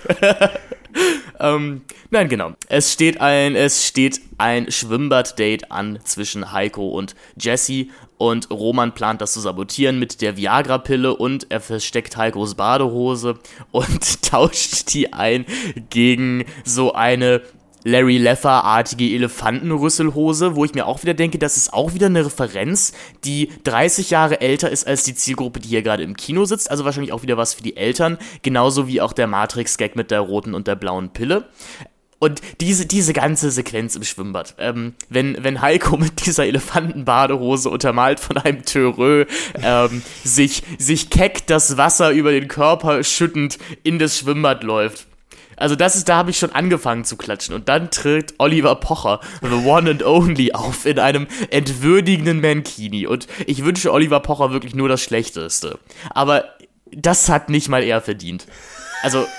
ähm, 1.39 1.83
nein, 2.11 2.29
genau. 2.29 2.55
Es 2.69 2.93
steht 2.93 3.21
ein, 3.21 3.55
es 3.55 3.87
steht 3.87 4.21
ein 4.37 4.71
Schwimmbad-Date 4.71 5.71
an 5.71 6.01
zwischen 6.03 6.51
Heiko 6.51 6.89
und 6.89 7.15
Jesse 7.37 7.87
und 8.17 8.51
Roman 8.51 8.95
plant 8.95 9.21
das 9.21 9.33
zu 9.33 9.41
sabotieren 9.41 9.99
mit 9.99 10.23
der 10.23 10.37
Viagra-Pille 10.37 11.15
und 11.15 11.51
er 11.51 11.61
versteckt 11.61 12.17
Heikos 12.17 12.55
Badehose 12.55 13.39
und 13.71 14.23
tauscht 14.29 14.93
die 14.95 15.13
ein 15.13 15.47
gegen 15.91 16.45
so 16.65 16.95
eine 16.95 17.43
Larry 17.85 18.17
Leffer-artige 18.17 19.15
Elefantenrüsselhose, 19.15 20.57
wo 20.57 20.65
ich 20.65 20.75
mir 20.75 20.87
auch 20.87 21.03
wieder 21.03 21.15
denke, 21.15 21.39
das 21.39 21.57
ist 21.57 21.73
auch 21.73 21.95
wieder 21.95 22.07
eine 22.07 22.25
Referenz, 22.27 22.95
die 23.25 23.51
30 23.65 24.11
Jahre 24.11 24.41
älter 24.41 24.71
ist 24.71 24.87
als 24.87 25.05
die 25.05 25.15
Zielgruppe, 25.15 25.61
die 25.61 25.69
hier 25.69 25.83
gerade 25.83 26.03
im 26.03 26.17
Kino 26.17 26.47
sitzt. 26.47 26.71
Also 26.71 26.85
wahrscheinlich 26.85 27.13
auch 27.13 27.23
wieder 27.23 27.37
was 27.37 27.55
für 27.55 27.63
die 27.63 27.77
Eltern. 27.77 28.19
Genauso 28.43 28.89
wie 28.89 29.01
auch 29.01 29.13
der 29.13 29.27
Matrix-Gag 29.27 29.97
mit 29.97 30.11
der 30.11 30.21
roten 30.21 30.55
und 30.55 30.67
der 30.67 30.77
blauen 30.77 31.11
Pille. 31.11 31.45
Und 32.19 32.41
diese, 32.63 32.87
diese 32.87 33.13
ganze 33.13 33.51
Sequenz 33.51 33.97
im 33.97 34.03
Schwimmbad, 34.03 34.55
ähm, 34.59 34.95
wenn, 35.11 35.37
wenn 35.45 35.61
Heiko 35.61 35.97
mit 35.99 36.25
dieser 36.25 36.47
Elefantenbadehose 36.47 37.69
untermalt 37.69 38.19
von 38.19 38.39
einem 38.39 38.65
Törö 38.65 39.27
ähm, 39.63 40.01
sich, 40.25 40.63
sich 40.79 41.11
keck 41.11 41.47
das 41.47 41.77
Wasser 41.77 42.13
über 42.13 42.33
den 42.33 42.49
Körper 42.49 43.05
schüttend 43.05 43.59
in 43.83 43.99
das 43.99 44.19
Schwimmbad 44.19 44.65
läuft 44.65 45.07
also 45.57 45.77
das 45.77 45.97
ist, 45.97 46.09
da 46.09 46.17
habe 46.17 46.31
ich 46.31 46.39
schon 46.39 46.53
angefangen 46.53 47.05
zu 47.05 47.17
klatschen. 47.17 47.55
Und 47.55 47.69
dann 47.69 47.91
tritt 47.91 48.35
Oliver 48.39 48.75
Pocher, 48.77 49.21
The 49.43 49.67
One 49.67 49.91
and 49.91 50.05
Only, 50.05 50.53
auf 50.53 50.87
in 50.87 50.99
einem 50.99 51.27
entwürdigenden 51.51 52.41
Mankini. 52.41 53.07
Und 53.07 53.27
ich 53.47 53.65
wünsche 53.65 53.93
Oliver 53.93 54.21
Pocher 54.21 54.53
wirklich 54.53 54.75
nur 54.75 54.89
das 54.89 55.03
Schlechteste. 55.03 55.79
Aber 56.11 56.45
das 56.91 57.29
hat 57.29 57.49
nicht 57.49 57.69
mal 57.69 57.83
er 57.83 58.01
verdient. 58.01 58.47
Also. 59.03 59.27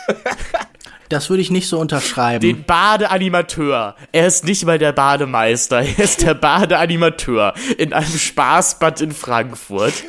Das 1.08 1.30
würde 1.30 1.44
ich 1.44 1.52
nicht 1.52 1.70
so 1.70 1.78
unterschreiben. 1.80 2.42
Den 2.42 2.64
Badeanimateur. 2.64 3.96
Er 4.12 4.26
ist 4.26 4.44
nicht 4.44 4.66
mal 4.66 4.80
der 4.80 4.92
Bademeister. 4.92 5.82
Er 5.84 6.00
ist 6.00 6.24
der 6.24 6.34
Badeanimateur 6.34 7.54
in 7.78 7.94
einem 7.94 8.18
Spaßbad 8.18 9.02
in 9.02 9.12
Frankfurt. 9.12 9.94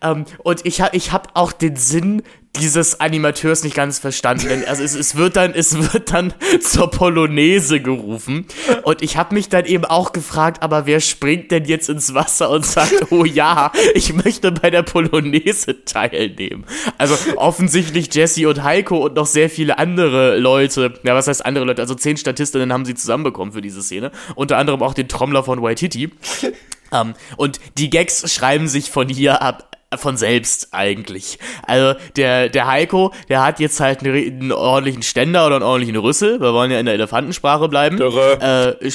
Ähm, 0.00 0.26
und 0.38 0.64
ich, 0.64 0.80
ha, 0.80 0.90
ich 0.92 1.12
habe 1.12 1.30
auch 1.34 1.50
den 1.50 1.76
Sinn 1.76 2.22
dieses 2.60 3.00
Animateurs 3.00 3.64
nicht 3.64 3.74
ganz 3.74 3.98
verstanden. 3.98 4.48
Denn 4.48 4.64
also 4.64 4.82
es, 4.82 4.94
es, 4.94 5.16
wird 5.16 5.36
dann, 5.36 5.54
es 5.54 5.92
wird 5.92 6.12
dann 6.12 6.34
zur 6.60 6.90
Polonaise 6.90 7.80
gerufen. 7.80 8.46
Und 8.82 9.02
ich 9.02 9.16
habe 9.16 9.34
mich 9.34 9.48
dann 9.48 9.64
eben 9.64 9.84
auch 9.84 10.12
gefragt, 10.12 10.62
aber 10.62 10.86
wer 10.86 11.00
springt 11.00 11.50
denn 11.50 11.64
jetzt 11.64 11.88
ins 11.88 12.14
Wasser 12.14 12.50
und 12.50 12.66
sagt, 12.66 12.92
oh 13.10 13.24
ja, 13.24 13.72
ich 13.94 14.12
möchte 14.12 14.52
bei 14.52 14.70
der 14.70 14.82
Polonaise 14.82 15.84
teilnehmen. 15.84 16.64
Also 16.98 17.16
offensichtlich 17.36 18.14
Jesse 18.14 18.48
und 18.48 18.62
Heiko 18.62 18.98
und 18.98 19.14
noch 19.14 19.26
sehr 19.26 19.48
viele 19.48 19.78
andere 19.78 20.36
Leute. 20.38 20.94
Ja, 21.04 21.14
was 21.14 21.28
heißt 21.28 21.44
andere 21.44 21.64
Leute? 21.64 21.80
Also 21.80 21.94
zehn 21.94 22.16
Statistinnen 22.16 22.72
haben 22.72 22.84
sie 22.84 22.94
zusammenbekommen 22.94 23.52
für 23.52 23.62
diese 23.62 23.82
Szene. 23.82 24.12
Unter 24.34 24.58
anderem 24.58 24.82
auch 24.82 24.94
den 24.94 25.08
Trommler 25.08 25.42
von 25.42 25.62
Waititi. 25.62 26.10
Um, 26.42 26.52
ähm, 26.92 27.14
und 27.36 27.60
die 27.78 27.88
Gags 27.88 28.30
schreiben 28.32 28.68
sich 28.68 28.90
von 28.90 29.08
hier 29.08 29.40
ab 29.40 29.72
von 29.96 30.16
selbst 30.16 30.68
eigentlich. 30.72 31.38
Also 31.66 31.98
der, 32.16 32.48
der 32.48 32.66
Heiko, 32.66 33.12
der 33.28 33.44
hat 33.44 33.60
jetzt 33.60 33.80
halt 33.80 34.04
einen, 34.04 34.52
ordentlichen 34.52 35.02
Ständer 35.02 35.46
oder 35.46 35.56
einen 35.56 35.64
ordentlichen 35.64 35.96
Rüssel. 35.96 36.40
Wir 36.40 36.52
wollen 36.52 36.70
ja 36.70 36.78
in 36.78 36.86
der 36.86 36.94
Elefantensprache 36.94 37.68
bleiben. 37.68 37.96
Dürre. 37.96 38.78
Äh, 38.80 38.90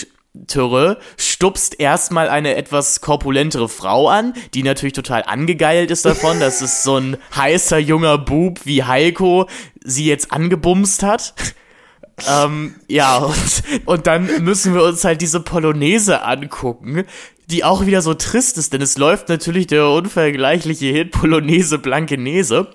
Türe 0.45 0.99
stupst 1.17 1.79
erstmal 1.79 2.29
eine 2.29 2.55
etwas 2.55 3.01
korpulentere 3.01 3.69
Frau 3.69 4.07
an, 4.07 4.33
die 4.53 4.61
natürlich 4.61 4.93
total 4.93 5.23
angegeilt 5.23 5.89
ist 5.89 6.05
davon, 6.05 6.39
dass 6.39 6.61
es 6.61 6.83
so 6.83 6.97
ein 6.97 7.17
heißer 7.35 7.79
junger 7.79 8.17
Bub 8.17 8.59
wie 8.65 8.83
Heiko 8.83 9.47
sie 9.83 10.05
jetzt 10.05 10.31
angebumst 10.31 11.01
hat. 11.01 11.33
ähm, 12.29 12.75
ja, 12.87 13.17
und, 13.17 13.63
und 13.85 14.07
dann 14.07 14.43
müssen 14.43 14.73
wir 14.73 14.83
uns 14.83 15.03
halt 15.03 15.21
diese 15.21 15.39
Polonaise 15.39 16.23
angucken, 16.23 17.05
die 17.47 17.63
auch 17.63 17.85
wieder 17.85 18.01
so 18.01 18.13
trist 18.13 18.57
ist, 18.57 18.73
denn 18.73 18.81
es 18.81 18.97
läuft 18.97 19.29
natürlich 19.29 19.67
der 19.67 19.89
unvergleichliche 19.89 20.87
Hit 20.87 21.11
Polonaise 21.11 21.79
Blankenese. 21.79 22.67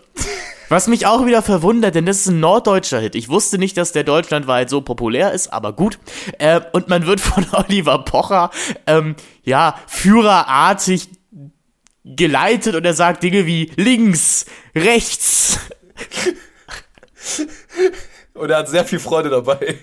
Was 0.71 0.87
mich 0.87 1.05
auch 1.05 1.27
wieder 1.27 1.43
verwundert, 1.43 1.95
denn 1.95 2.07
das 2.07 2.21
ist 2.21 2.29
ein 2.29 2.41
norddeutscher 2.41 2.99
Hit. 2.99 3.15
Ich 3.15 3.29
wusste 3.29 3.59
nicht, 3.59 3.77
dass 3.77 3.93
der 3.93 4.05
deutschlandweit 4.05 4.71
so 4.71 4.81
populär 4.81 5.33
ist, 5.33 5.53
aber 5.53 5.75
gut. 5.75 5.99
Äh, 6.39 6.63
und 6.73 6.89
man 6.89 7.07
wird 7.07 7.21
von 7.21 7.47
Oliver 7.53 7.99
Pocher, 7.99 8.51
ähm, 8.87 9.15
ja, 9.43 9.79
führerartig 9.87 11.11
geleitet 12.05 12.75
und 12.75 12.87
er 12.87 12.95
sagt 12.95 13.23
Dinge 13.23 13.45
wie 13.45 13.71
links, 13.77 14.47
rechts. 14.75 15.61
Und 18.33 18.51
er 18.51 18.57
hat 18.57 18.69
sehr 18.71 18.87
viel 18.87 18.99
Freude 18.99 19.29
dabei. 19.29 19.77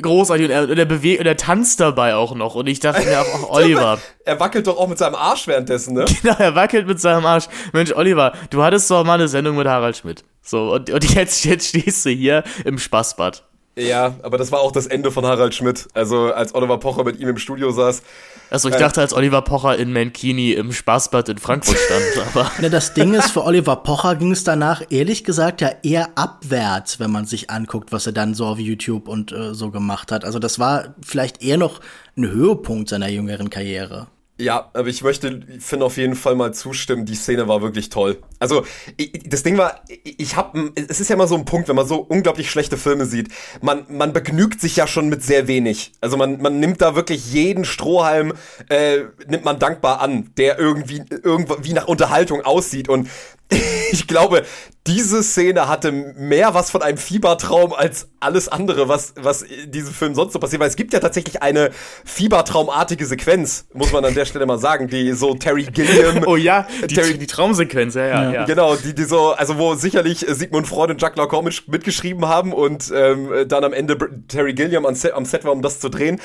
Großartig 0.00 0.46
und 0.46 0.50
er, 0.52 0.68
und 0.68 0.78
er 0.78 0.84
bewegt 0.84 1.20
und 1.20 1.26
er 1.26 1.36
tanzt 1.36 1.80
dabei 1.80 2.14
auch 2.14 2.34
noch 2.34 2.54
und 2.54 2.66
ich 2.66 2.80
dachte 2.80 3.04
mir 3.06 3.20
auch, 3.20 3.50
Oliver. 3.56 3.98
er 4.24 4.40
wackelt 4.40 4.66
doch 4.66 4.78
auch 4.78 4.88
mit 4.88 4.98
seinem 4.98 5.14
Arsch 5.14 5.46
währenddessen, 5.46 5.94
ne? 5.94 6.04
Genau, 6.22 6.36
er 6.38 6.54
wackelt 6.54 6.86
mit 6.86 7.00
seinem 7.00 7.24
Arsch. 7.24 7.46
Mensch, 7.72 7.92
Oliver, 7.92 8.32
du 8.50 8.62
hattest 8.62 8.90
doch 8.90 9.04
mal 9.04 9.14
eine 9.14 9.28
Sendung 9.28 9.56
mit 9.56 9.66
Harald 9.66 9.96
Schmidt. 9.96 10.24
So, 10.42 10.72
und, 10.72 10.90
und 10.90 11.14
jetzt, 11.14 11.44
jetzt 11.44 11.68
stehst 11.68 12.04
du 12.04 12.10
hier 12.10 12.44
im 12.64 12.78
Spaßbad. 12.78 13.42
Ja, 13.78 14.14
aber 14.22 14.38
das 14.38 14.52
war 14.52 14.60
auch 14.60 14.72
das 14.72 14.86
Ende 14.86 15.10
von 15.10 15.26
Harald 15.26 15.54
Schmidt. 15.54 15.86
Also 15.92 16.32
als 16.32 16.54
Oliver 16.54 16.78
Pocher 16.78 17.04
mit 17.04 17.18
ihm 17.20 17.28
im 17.28 17.38
Studio 17.38 17.70
saß. 17.70 18.02
Also 18.50 18.68
ich 18.68 18.74
äh, 18.74 18.78
dachte, 18.78 19.00
als 19.00 19.12
Oliver 19.12 19.42
Pocher 19.42 19.76
in 19.76 19.92
Mankini 19.92 20.52
im 20.52 20.72
Spaßbad 20.72 21.28
in 21.28 21.38
Frankfurt 21.38 21.78
stand, 21.78 22.28
aber. 22.34 22.50
Ja, 22.60 22.68
das 22.68 22.94
Ding 22.94 23.14
ist, 23.14 23.30
für 23.30 23.44
Oliver 23.44 23.76
Pocher 23.76 24.16
ging 24.16 24.32
es 24.32 24.44
danach 24.44 24.82
ehrlich 24.90 25.24
gesagt 25.24 25.60
ja 25.60 25.70
eher 25.82 26.10
abwärts, 26.16 27.00
wenn 27.00 27.10
man 27.10 27.26
sich 27.26 27.50
anguckt, 27.50 27.92
was 27.92 28.06
er 28.06 28.12
dann 28.12 28.34
so 28.34 28.46
auf 28.46 28.58
YouTube 28.58 29.08
und 29.08 29.32
äh, 29.32 29.54
so 29.54 29.70
gemacht 29.70 30.12
hat. 30.12 30.24
Also 30.24 30.38
das 30.38 30.58
war 30.58 30.94
vielleicht 31.04 31.42
eher 31.42 31.56
noch 31.56 31.80
ein 32.16 32.26
Höhepunkt 32.26 32.88
seiner 32.88 33.08
jüngeren 33.08 33.50
Karriere. 33.50 34.06
Ja, 34.38 34.70
aber 34.74 34.88
ich 34.88 35.02
möchte 35.02 35.40
Finn 35.60 35.80
auf 35.80 35.96
jeden 35.96 36.14
Fall 36.14 36.34
mal 36.34 36.52
zustimmen, 36.52 37.06
die 37.06 37.14
Szene 37.14 37.48
war 37.48 37.62
wirklich 37.62 37.88
toll. 37.88 38.18
Also, 38.38 38.66
ich, 38.98 39.12
das 39.26 39.42
Ding 39.42 39.56
war, 39.56 39.80
ich 40.04 40.36
hab, 40.36 40.54
es 40.74 41.00
ist 41.00 41.08
ja 41.08 41.14
immer 41.14 41.26
so 41.26 41.36
ein 41.36 41.46
Punkt, 41.46 41.68
wenn 41.68 41.76
man 41.76 41.86
so 41.86 41.96
unglaublich 42.00 42.50
schlechte 42.50 42.76
Filme 42.76 43.06
sieht, 43.06 43.28
man, 43.62 43.86
man 43.88 44.12
begnügt 44.12 44.60
sich 44.60 44.76
ja 44.76 44.86
schon 44.86 45.08
mit 45.08 45.22
sehr 45.22 45.48
wenig. 45.48 45.92
Also 46.02 46.18
man, 46.18 46.42
man 46.42 46.60
nimmt 46.60 46.82
da 46.82 46.94
wirklich 46.94 47.32
jeden 47.32 47.64
Strohhalm, 47.64 48.34
äh, 48.68 49.04
nimmt 49.26 49.46
man 49.46 49.58
dankbar 49.58 50.02
an, 50.02 50.30
der 50.36 50.58
irgendwie, 50.58 51.02
irgendwie 51.22 51.72
nach 51.72 51.88
Unterhaltung 51.88 52.42
aussieht 52.42 52.90
und 52.90 53.08
ich 53.92 54.06
glaube, 54.06 54.44
diese 54.86 55.22
Szene 55.22 55.68
hatte 55.68 55.90
mehr 55.90 56.54
was 56.54 56.70
von 56.70 56.82
einem 56.82 56.96
Fiebertraum 56.96 57.72
als 57.72 58.08
alles 58.20 58.48
andere, 58.48 58.88
was, 58.88 59.14
was 59.16 59.42
in 59.42 59.70
diesem 59.72 59.92
Film 59.92 60.14
sonst 60.14 60.32
so 60.32 60.38
passiert. 60.38 60.60
Weil 60.60 60.68
es 60.68 60.76
gibt 60.76 60.92
ja 60.92 61.00
tatsächlich 61.00 61.42
eine 61.42 61.70
fiebertraumartige 62.04 63.04
Sequenz, 63.04 63.66
muss 63.72 63.92
man 63.92 64.04
an 64.04 64.14
der 64.14 64.24
Stelle 64.24 64.46
mal 64.46 64.58
sagen, 64.58 64.88
die 64.88 65.12
so 65.12 65.34
Terry 65.34 65.64
Gilliam. 65.64 66.24
Oh 66.26 66.36
ja, 66.36 66.66
die, 66.82 66.94
Terry, 66.94 67.18
die 67.18 67.26
Traumsequenz, 67.26 67.94
ja, 67.94 68.06
ja, 68.06 68.32
ja. 68.32 68.44
Genau, 68.46 68.74
die, 68.74 68.94
die 68.94 69.04
so, 69.04 69.30
also 69.30 69.58
wo 69.58 69.74
sicherlich 69.74 70.24
Sigmund 70.28 70.66
Freud 70.66 70.90
und 70.92 71.00
Jacques 71.00 71.16
Lacan 71.16 71.44
mitgeschrieben 71.68 72.26
haben 72.26 72.52
und 72.52 72.92
ähm, 72.94 73.30
dann 73.46 73.62
am 73.62 73.72
Ende 73.72 73.96
Terry 74.26 74.54
Gilliam 74.54 74.86
am 74.86 74.94
Set, 74.94 75.12
am 75.12 75.24
Set 75.24 75.44
war, 75.44 75.52
um 75.52 75.62
das 75.62 75.78
zu 75.78 75.88
drehen. 75.88 76.20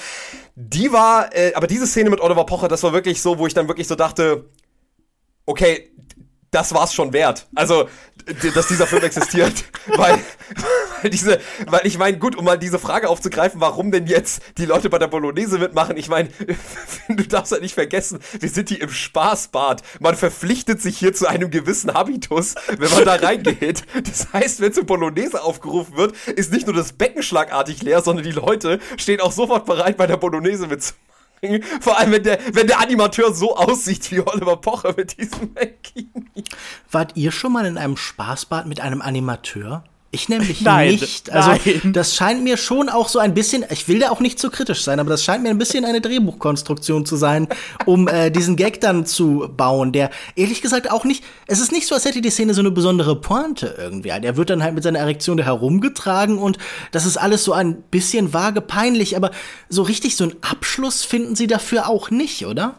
Die 0.56 0.91
war, 0.91 1.35
äh, 1.35 1.53
aber 1.53 1.68
diese 1.68 1.85
Szene 1.85 2.10
mit 2.10 2.19
Oliver 2.19 2.45
Pocher, 2.45 2.68
das 2.68 2.81
war 2.84 2.93
wirklich 2.93 3.22
so, 3.22 3.38
wo 3.38 3.45
ich 3.45 3.53
dann 3.53 3.68
wirklich 3.68 3.88
so 3.88 3.95
dachte, 3.95 4.45
okay, 5.45 5.91
das 6.52 6.73
war's 6.73 6.94
schon 6.94 7.14
wert. 7.14 7.48
Also, 7.56 7.88
dass 8.53 8.68
dieser 8.68 8.86
Film 8.86 9.03
existiert. 9.03 9.64
weil, 9.88 10.19
weil 11.02 11.10
diese, 11.10 11.40
weil 11.65 11.88
ich 11.88 11.98
meine, 11.98 12.19
gut, 12.19 12.36
um 12.36 12.44
mal 12.44 12.60
diese 12.60 12.78
Frage 12.78 13.07
aufzugreifen, 13.07 13.61
warum 13.61 13.90
denn 13.90 14.06
jetzt 14.06 14.41
die 14.57 14.65
Leute 14.65 14.90
bei 14.90 14.99
der 14.99 15.07
Bolognese 15.07 15.57
mitmachen? 15.57 15.95
Ich 15.95 16.10
meine, 16.10 16.30
du 17.07 17.23
darfst 17.23 17.53
ja 17.53 17.60
nicht 17.60 17.73
vergessen, 17.73 18.19
wir 18.38 18.49
sind 18.49 18.68
hier 18.68 18.82
im 18.82 18.90
Spaßbad. 18.90 19.82
Man 20.02 20.18
verpflichtet 20.18 20.82
sich 20.82 20.98
hier 20.98 21.14
zu 21.14 21.26
einem 21.28 21.52
gewissen 21.52 21.94
Habitus, 21.94 22.56
wenn 22.78 22.91
man 22.91 23.06
da 23.06 23.15
reingeht. 23.15 23.84
Das 24.03 24.34
heißt, 24.34 24.60
wenn 24.60 24.73
zur 24.73 24.86
Bolognese 24.86 25.41
aufgerufen 25.41 25.95
wird, 25.95 26.18
ist 26.28 26.52
nicht 26.52 26.68
nur 26.68 26.76
das 26.76 26.91
Becken 26.91 27.23
schlagartig 27.23 27.82
leer, 27.82 28.02
sondern 28.02 28.26
die 28.26 28.32
Leute 28.32 28.80
stehen 28.98 29.22
auch 29.22 29.32
sofort 29.32 29.65
bereit, 29.65 29.95
bei 29.95 30.06
der 30.06 30.18
Bolognese 30.18 30.68
mitzumachen. 30.68 31.11
Vor 31.81 31.97
allem, 31.97 32.11
wenn 32.11 32.23
der, 32.23 32.39
wenn 32.53 32.68
der 32.68 32.80
Animateur 32.80 33.34
so 33.34 33.55
aussieht 33.55 34.11
wie 34.11 34.19
Oliver 34.22 34.57
Pocher 34.57 34.93
mit 34.95 35.18
diesem 35.18 35.53
Bikini. 35.53 36.43
Wart 36.91 37.15
ihr 37.15 37.31
schon 37.31 37.53
mal 37.53 37.65
in 37.65 37.77
einem 37.77 37.97
Spaßbad 37.97 38.68
mit 38.68 38.80
einem 38.80 39.01
Animateur? 39.01 39.84
Ich 40.13 40.27
nämlich 40.27 40.61
nein, 40.61 40.91
nicht. 40.91 41.31
Also 41.31 41.51
nein. 41.51 41.93
das 41.93 42.15
scheint 42.15 42.43
mir 42.43 42.57
schon 42.57 42.89
auch 42.89 43.07
so 43.07 43.19
ein 43.19 43.33
bisschen, 43.33 43.63
ich 43.69 43.88
will 43.88 43.99
da 43.99 44.09
auch 44.09 44.19
nicht 44.19 44.39
zu 44.39 44.49
kritisch 44.49 44.83
sein, 44.83 44.99
aber 44.99 45.09
das 45.09 45.23
scheint 45.23 45.41
mir 45.41 45.49
ein 45.49 45.57
bisschen 45.57 45.85
eine 45.85 46.01
Drehbuchkonstruktion 46.01 47.05
zu 47.05 47.15
sein, 47.15 47.47
um 47.85 48.09
äh, 48.09 48.29
diesen 48.29 48.57
Gag 48.57 48.81
dann 48.81 49.05
zu 49.05 49.49
bauen, 49.55 49.93
der 49.93 50.09
ehrlich 50.35 50.61
gesagt 50.61 50.91
auch 50.91 51.05
nicht, 51.05 51.23
es 51.47 51.61
ist 51.61 51.71
nicht 51.71 51.88
so, 51.88 51.95
als 51.95 52.03
hätte 52.03 52.21
die 52.21 52.29
Szene 52.29 52.53
so 52.53 52.59
eine 52.59 52.71
besondere 52.71 53.15
Pointe 53.15 53.75
irgendwie. 53.77 54.11
Der 54.21 54.35
wird 54.35 54.49
dann 54.49 54.61
halt 54.61 54.75
mit 54.75 54.83
seiner 54.83 54.99
Erektion 54.99 55.38
da 55.38 55.45
herumgetragen 55.45 56.38
und 56.38 56.57
das 56.91 57.05
ist 57.05 57.15
alles 57.15 57.45
so 57.45 57.53
ein 57.53 57.81
bisschen 57.83 58.33
vage 58.33 58.59
peinlich, 58.59 59.15
aber 59.15 59.31
so 59.69 59.81
richtig 59.81 60.17
so 60.17 60.25
einen 60.25 60.35
Abschluss 60.41 61.05
finden 61.05 61.35
sie 61.35 61.47
dafür 61.47 61.88
auch 61.88 62.09
nicht, 62.11 62.45
oder? 62.45 62.75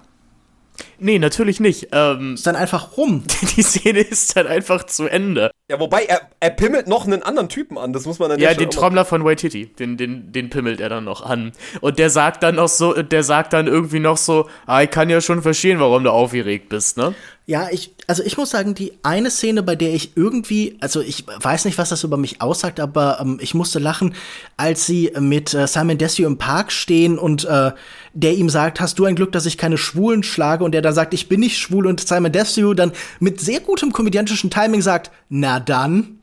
Nee, 1.02 1.18
natürlich 1.18 1.58
nicht. 1.58 1.88
Ähm, 1.90 2.34
ist 2.34 2.46
dann 2.46 2.54
einfach 2.54 2.96
rum. 2.96 3.24
Die 3.56 3.62
Szene 3.62 4.00
ist 4.00 4.36
dann 4.36 4.46
einfach 4.46 4.84
zu 4.84 5.06
Ende. 5.06 5.50
Ja, 5.68 5.80
wobei 5.80 6.04
er, 6.04 6.20
er 6.38 6.50
pimmelt 6.50 6.86
noch 6.86 7.06
einen 7.06 7.22
anderen 7.22 7.48
Typen 7.48 7.76
an, 7.76 7.92
das 7.92 8.04
muss 8.04 8.18
man 8.18 8.30
dann 8.30 8.38
Ja, 8.38 8.54
den 8.54 8.70
Trommler 8.70 9.04
von 9.04 9.24
Waititi, 9.24 9.66
den, 9.66 9.96
den, 9.96 10.30
den 10.30 10.50
pimmelt 10.50 10.80
er 10.80 10.88
dann 10.88 11.04
noch 11.04 11.22
an. 11.24 11.52
Und 11.80 11.98
der 11.98 12.10
sagt 12.10 12.42
dann 12.42 12.56
noch 12.56 12.68
so, 12.68 12.92
der 12.92 13.24
sagt 13.24 13.52
dann 13.52 13.66
irgendwie 13.66 13.98
noch 13.98 14.16
so, 14.16 14.48
ah, 14.66 14.82
ich 14.82 14.90
kann 14.90 15.08
ja 15.10 15.20
schon 15.20 15.42
verstehen, 15.42 15.80
warum 15.80 16.04
du 16.04 16.10
aufgeregt 16.10 16.68
bist, 16.68 16.98
ne? 16.98 17.14
Ja, 17.44 17.68
ich, 17.72 17.92
also 18.06 18.22
ich 18.22 18.36
muss 18.36 18.50
sagen, 18.50 18.74
die 18.74 18.92
eine 19.02 19.28
Szene, 19.28 19.64
bei 19.64 19.74
der 19.74 19.92
ich 19.92 20.16
irgendwie, 20.16 20.76
also 20.80 21.00
ich 21.00 21.24
weiß 21.26 21.64
nicht, 21.64 21.76
was 21.76 21.88
das 21.88 22.04
über 22.04 22.16
mich 22.16 22.40
aussagt, 22.40 22.78
aber 22.78 23.18
ähm, 23.20 23.38
ich 23.40 23.52
musste 23.52 23.80
lachen, 23.80 24.14
als 24.56 24.86
sie 24.86 25.12
mit 25.18 25.52
äh, 25.52 25.66
Simon 25.66 25.98
Desio 25.98 26.28
im 26.28 26.38
Park 26.38 26.70
stehen 26.70 27.18
und 27.18 27.44
äh, 27.44 27.72
der 28.14 28.34
ihm 28.34 28.48
sagt, 28.48 28.80
hast 28.80 28.98
du 28.98 29.06
ein 29.06 29.16
Glück, 29.16 29.32
dass 29.32 29.46
ich 29.46 29.58
keine 29.58 29.76
Schwulen 29.76 30.22
schlage 30.22 30.62
und 30.64 30.72
der 30.72 30.82
dann 30.82 30.91
sagt, 30.92 31.14
ich 31.14 31.28
bin 31.28 31.40
nicht 31.40 31.58
schwul 31.58 31.86
und 31.86 32.06
Simon 32.06 32.32
Desio 32.32 32.74
dann 32.74 32.92
mit 33.20 33.40
sehr 33.40 33.60
gutem 33.60 33.92
komödiantischen 33.92 34.50
Timing 34.50 34.82
sagt, 34.82 35.10
na 35.28 35.60
dann. 35.60 36.22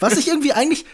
Was 0.00 0.18
ich 0.18 0.28
irgendwie 0.28 0.52
eigentlich, 0.52 0.84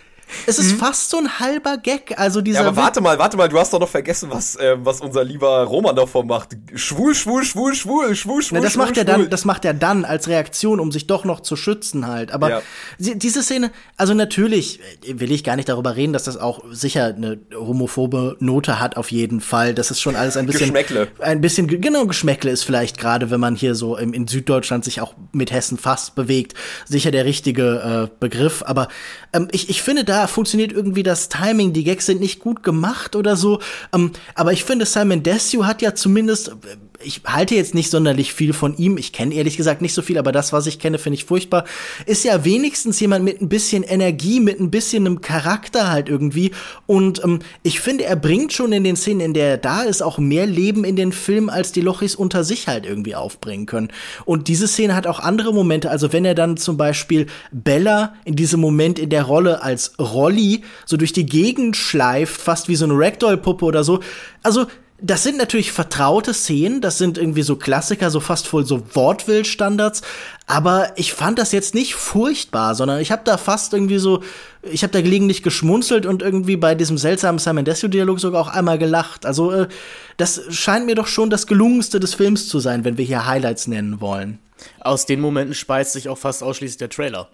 es 0.47 0.59
ist 0.59 0.73
hm? 0.73 0.79
fast 0.79 1.11
so 1.11 1.19
ein 1.19 1.39
halber 1.39 1.79
Gag. 1.79 2.19
Also 2.19 2.41
dieser 2.41 2.63
ja, 2.63 2.69
aber 2.69 2.77
warte 2.77 3.01
mal, 3.01 3.19
warte 3.19 3.37
mal, 3.37 3.49
du 3.49 3.59
hast 3.59 3.73
doch 3.73 3.81
noch 3.81 3.89
vergessen, 3.89 4.31
was, 4.31 4.57
äh, 4.57 4.77
was 4.79 5.01
unser 5.01 5.25
lieber 5.25 5.65
Roman 5.65 5.95
davon 5.97 6.27
macht. 6.27 6.57
Schwul, 6.75 7.15
schwul, 7.15 7.45
schwul, 7.45 7.75
schwul, 7.75 8.15
schwul, 8.15 8.43
schwul. 8.43 8.59
Na, 8.59 8.65
das 8.65 8.75
schwul, 8.75 8.85
macht 8.85 8.97
er 8.97 9.05
dann, 9.05 9.31
das 9.31 9.45
macht 9.45 9.65
er 9.65 9.75
dann 9.75 10.05
als 10.05 10.29
Reaktion, 10.29 10.81
um 10.81 10.93
sich 10.93 11.07
doch 11.07 11.25
noch 11.25 11.41
zu 11.41 11.57
schützen 11.57 12.07
halt. 12.07 12.33
Aber 12.33 12.51
ja. 12.51 12.63
diese 12.99 13.43
Szene, 13.43 13.71
also 13.97 14.15
natürlich 14.15 14.81
äh, 15.03 15.21
will 15.21 15.33
ich 15.33 15.45
gar 15.45 15.57
nicht 15.57 15.69
darüber 15.69 15.97
reden, 15.97 16.13
dass 16.13 16.25
das 16.25 16.37
auch 16.37 16.65
sicher 16.71 17.07
eine 17.07 17.39
homophobe 17.55 18.37
Note 18.41 18.81
hat 18.81 18.97
auf 18.97 19.11
jeden 19.11 19.41
Fall. 19.41 19.75
Das 19.75 19.91
ist 19.91 20.01
schon 20.01 20.17
alles 20.17 20.37
ein 20.37 20.47
bisschen 20.47 20.73
Geschmäckle. 20.73 21.09
Ein 21.19 21.41
bisschen 21.41 21.67
genau 21.67 22.07
Geschmäckle 22.07 22.51
ist 22.51 22.65
vielleicht 22.65 22.99
gerade, 22.99 23.31
wenn 23.31 23.41
man 23.41 23.57
hier 23.57 23.75
so 23.75 23.97
im, 23.97 24.13
in 24.13 24.27
Süddeutschland 24.27 24.85
sich 24.85 25.01
auch 25.01 25.15
mit 25.33 25.53
Hessen 25.53 25.79
fast 25.79 26.15
bewegt, 26.15 26.55
sicher 26.87 27.11
der 27.11 27.25
richtige 27.25 28.09
äh, 28.11 28.17
Begriff. 28.21 28.63
Aber 28.67 28.89
ähm, 29.33 29.49
ich, 29.51 29.69
ich 29.69 29.83
finde, 29.83 30.05
da 30.05 30.14
funktioniert 30.27 30.73
irgendwie 30.73 31.03
das 31.03 31.29
Timing, 31.29 31.73
die 31.73 31.85
Gags 31.85 32.07
sind 32.07 32.21
nicht 32.21 32.41
gut 32.41 32.63
gemacht 32.63 33.17
oder 33.17 33.37
so. 33.37 33.61
Ähm, 33.93 34.13
aber 34.35 34.53
ich 34.53 34.65
finde, 34.65 34.87
Simon 34.87 35.23
Desue 35.23 35.67
hat 35.67 35.83
ja 35.83 35.95
zumindest, 35.95 36.57
ich 37.05 37.23
halte 37.27 37.55
jetzt 37.55 37.75
nicht 37.75 37.91
sonderlich 37.91 38.33
viel 38.33 38.53
von 38.53 38.77
ihm. 38.77 38.97
Ich 38.97 39.13
kenne 39.13 39.35
ehrlich 39.35 39.57
gesagt 39.57 39.83
nicht 39.83 39.95
so 39.95 40.03
viel, 40.03 40.19
aber 40.19 40.33
das, 40.33 40.53
was 40.53 40.67
ich 40.67 40.79
kenne, 40.79 40.99
finde 40.99 41.15
ich 41.15 41.25
furchtbar. 41.25 41.65
Ist 42.07 42.25
ja 42.25 42.45
wenigstens 42.45 43.01
jemand 43.01 43.25
mit 43.25 43.41
ein 43.41 43.49
bisschen 43.49 43.83
Energie, 43.83 44.41
mit 44.41 44.61
ein 44.61 44.71
bisschen 44.71 45.07
einem 45.07 45.21
Charakter 45.21 45.91
halt 45.91 46.09
irgendwie. 46.09 46.53
Und 46.87 47.23
ähm, 47.25 47.41
ich 47.63 47.81
finde, 47.81 48.05
er 48.05 48.17
bringt 48.17 48.53
schon 48.53 48.73
in 48.73 48.85
den 48.85 48.97
Szenen, 48.97 49.21
in 49.21 49.35
der 49.35 49.49
er 49.49 49.59
da 49.59 49.83
ist, 49.83 50.03
auch 50.03 50.19
mehr 50.19 50.47
Leben 50.47 50.85
in 50.85 50.97
den 50.97 51.13
Film, 51.13 51.49
als 51.49 51.73
die 51.73 51.81
Lochis 51.81 52.15
unter 52.15 52.45
sich 52.45 52.69
halt 52.69 52.87
irgendwie 52.87 53.15
aufbringen 53.15 53.67
können. 53.67 53.89
Und 54.25 54.49
diese 54.49 54.69
Szene 54.69 54.95
hat 54.95 55.07
auch 55.07 55.21
andere 55.21 55.53
Momente. 55.53 55.91
Also 55.91 56.13
wenn 56.13 56.25
er 56.25 56.35
dann 56.35 56.57
zum 56.57 56.77
Beispiel 56.77 57.27
Bella 57.53 58.15
in 58.25 58.37
diesem 58.37 58.61
Moment 58.61 58.99
in 58.99 59.11
der 59.11 59.25
Rolle 59.25 59.63
als 59.63 59.99
Rolli 59.99 60.63
so 60.87 60.97
durch 60.97 61.13
die 61.13 61.27
Gegend 61.27 61.77
schleift, 61.77 62.41
fast 62.41 62.69
wie 62.69 62.77
so 62.77 62.85
eine 62.85 62.95
Ragdoll-Puppe 62.95 63.65
oder 63.65 63.85
so. 63.85 64.01
Also 64.43 64.67
das 65.01 65.25
sind 65.25 65.37
natürlich 65.39 65.73
vertraute 65.73 66.33
Szenen, 66.33 66.81
das 66.81 66.99
sind 66.99 67.19
irgendwie 67.19 67.43
so 67.43 67.57
Klassiker, 67.57 68.11
so 68.11 68.21
fast 68.21 68.47
voll 68.47 68.65
so 68.65 68.83
Wortwillstandards, 68.95 70.03
aber 70.47 70.93
ich 70.97 71.13
fand 71.13 71.39
das 71.39 71.53
jetzt 71.53 71.75
nicht 71.75 71.95
furchtbar, 71.95 72.75
sondern 72.75 73.01
ich 73.01 73.11
habe 73.11 73.23
da 73.25 73.37
fast 73.37 73.73
irgendwie 73.73 73.99
so, 73.99 74.23
ich 74.63 74.83
habe 74.83 74.93
da 74.93 75.03
gelegentlich 75.03 75.43
geschmunzelt 75.43 76.07
und 76.07 76.23
irgendwie 76.23 76.57
bei 76.57 76.75
diesem 76.75 76.97
seltsamen 76.97 77.39
Simon 77.39 77.65
Desue-Dialog 77.65 78.21
sogar 78.21 78.41
auch 78.41 78.49
einmal 78.49 78.79
gelacht. 78.79 79.27
Also 79.27 79.51
äh, 79.51 79.69
das 80.17 80.43
scheint 80.51 80.87
mir 80.87 80.95
doch 80.95 81.09
schon 81.09 81.29
das 81.29 81.47
gelungenste 81.49 81.99
des 81.99 82.15
Films 82.15 82.49
zu 82.49 82.61
sein, 82.61 82.85
wenn 82.85 82.97
wir 82.97 83.05
hier 83.05 83.27
Highlights 83.27 83.67
nennen 83.67 84.01
wollen. 84.01 84.39
Aus 84.81 85.07
den 85.07 85.21
Momenten 85.21 85.55
speist 85.55 85.93
sich 85.93 86.09
auch 86.09 86.19
fast 86.19 86.43
ausschließlich 86.43 86.79
der 86.79 86.89
Trailer. 86.89 87.29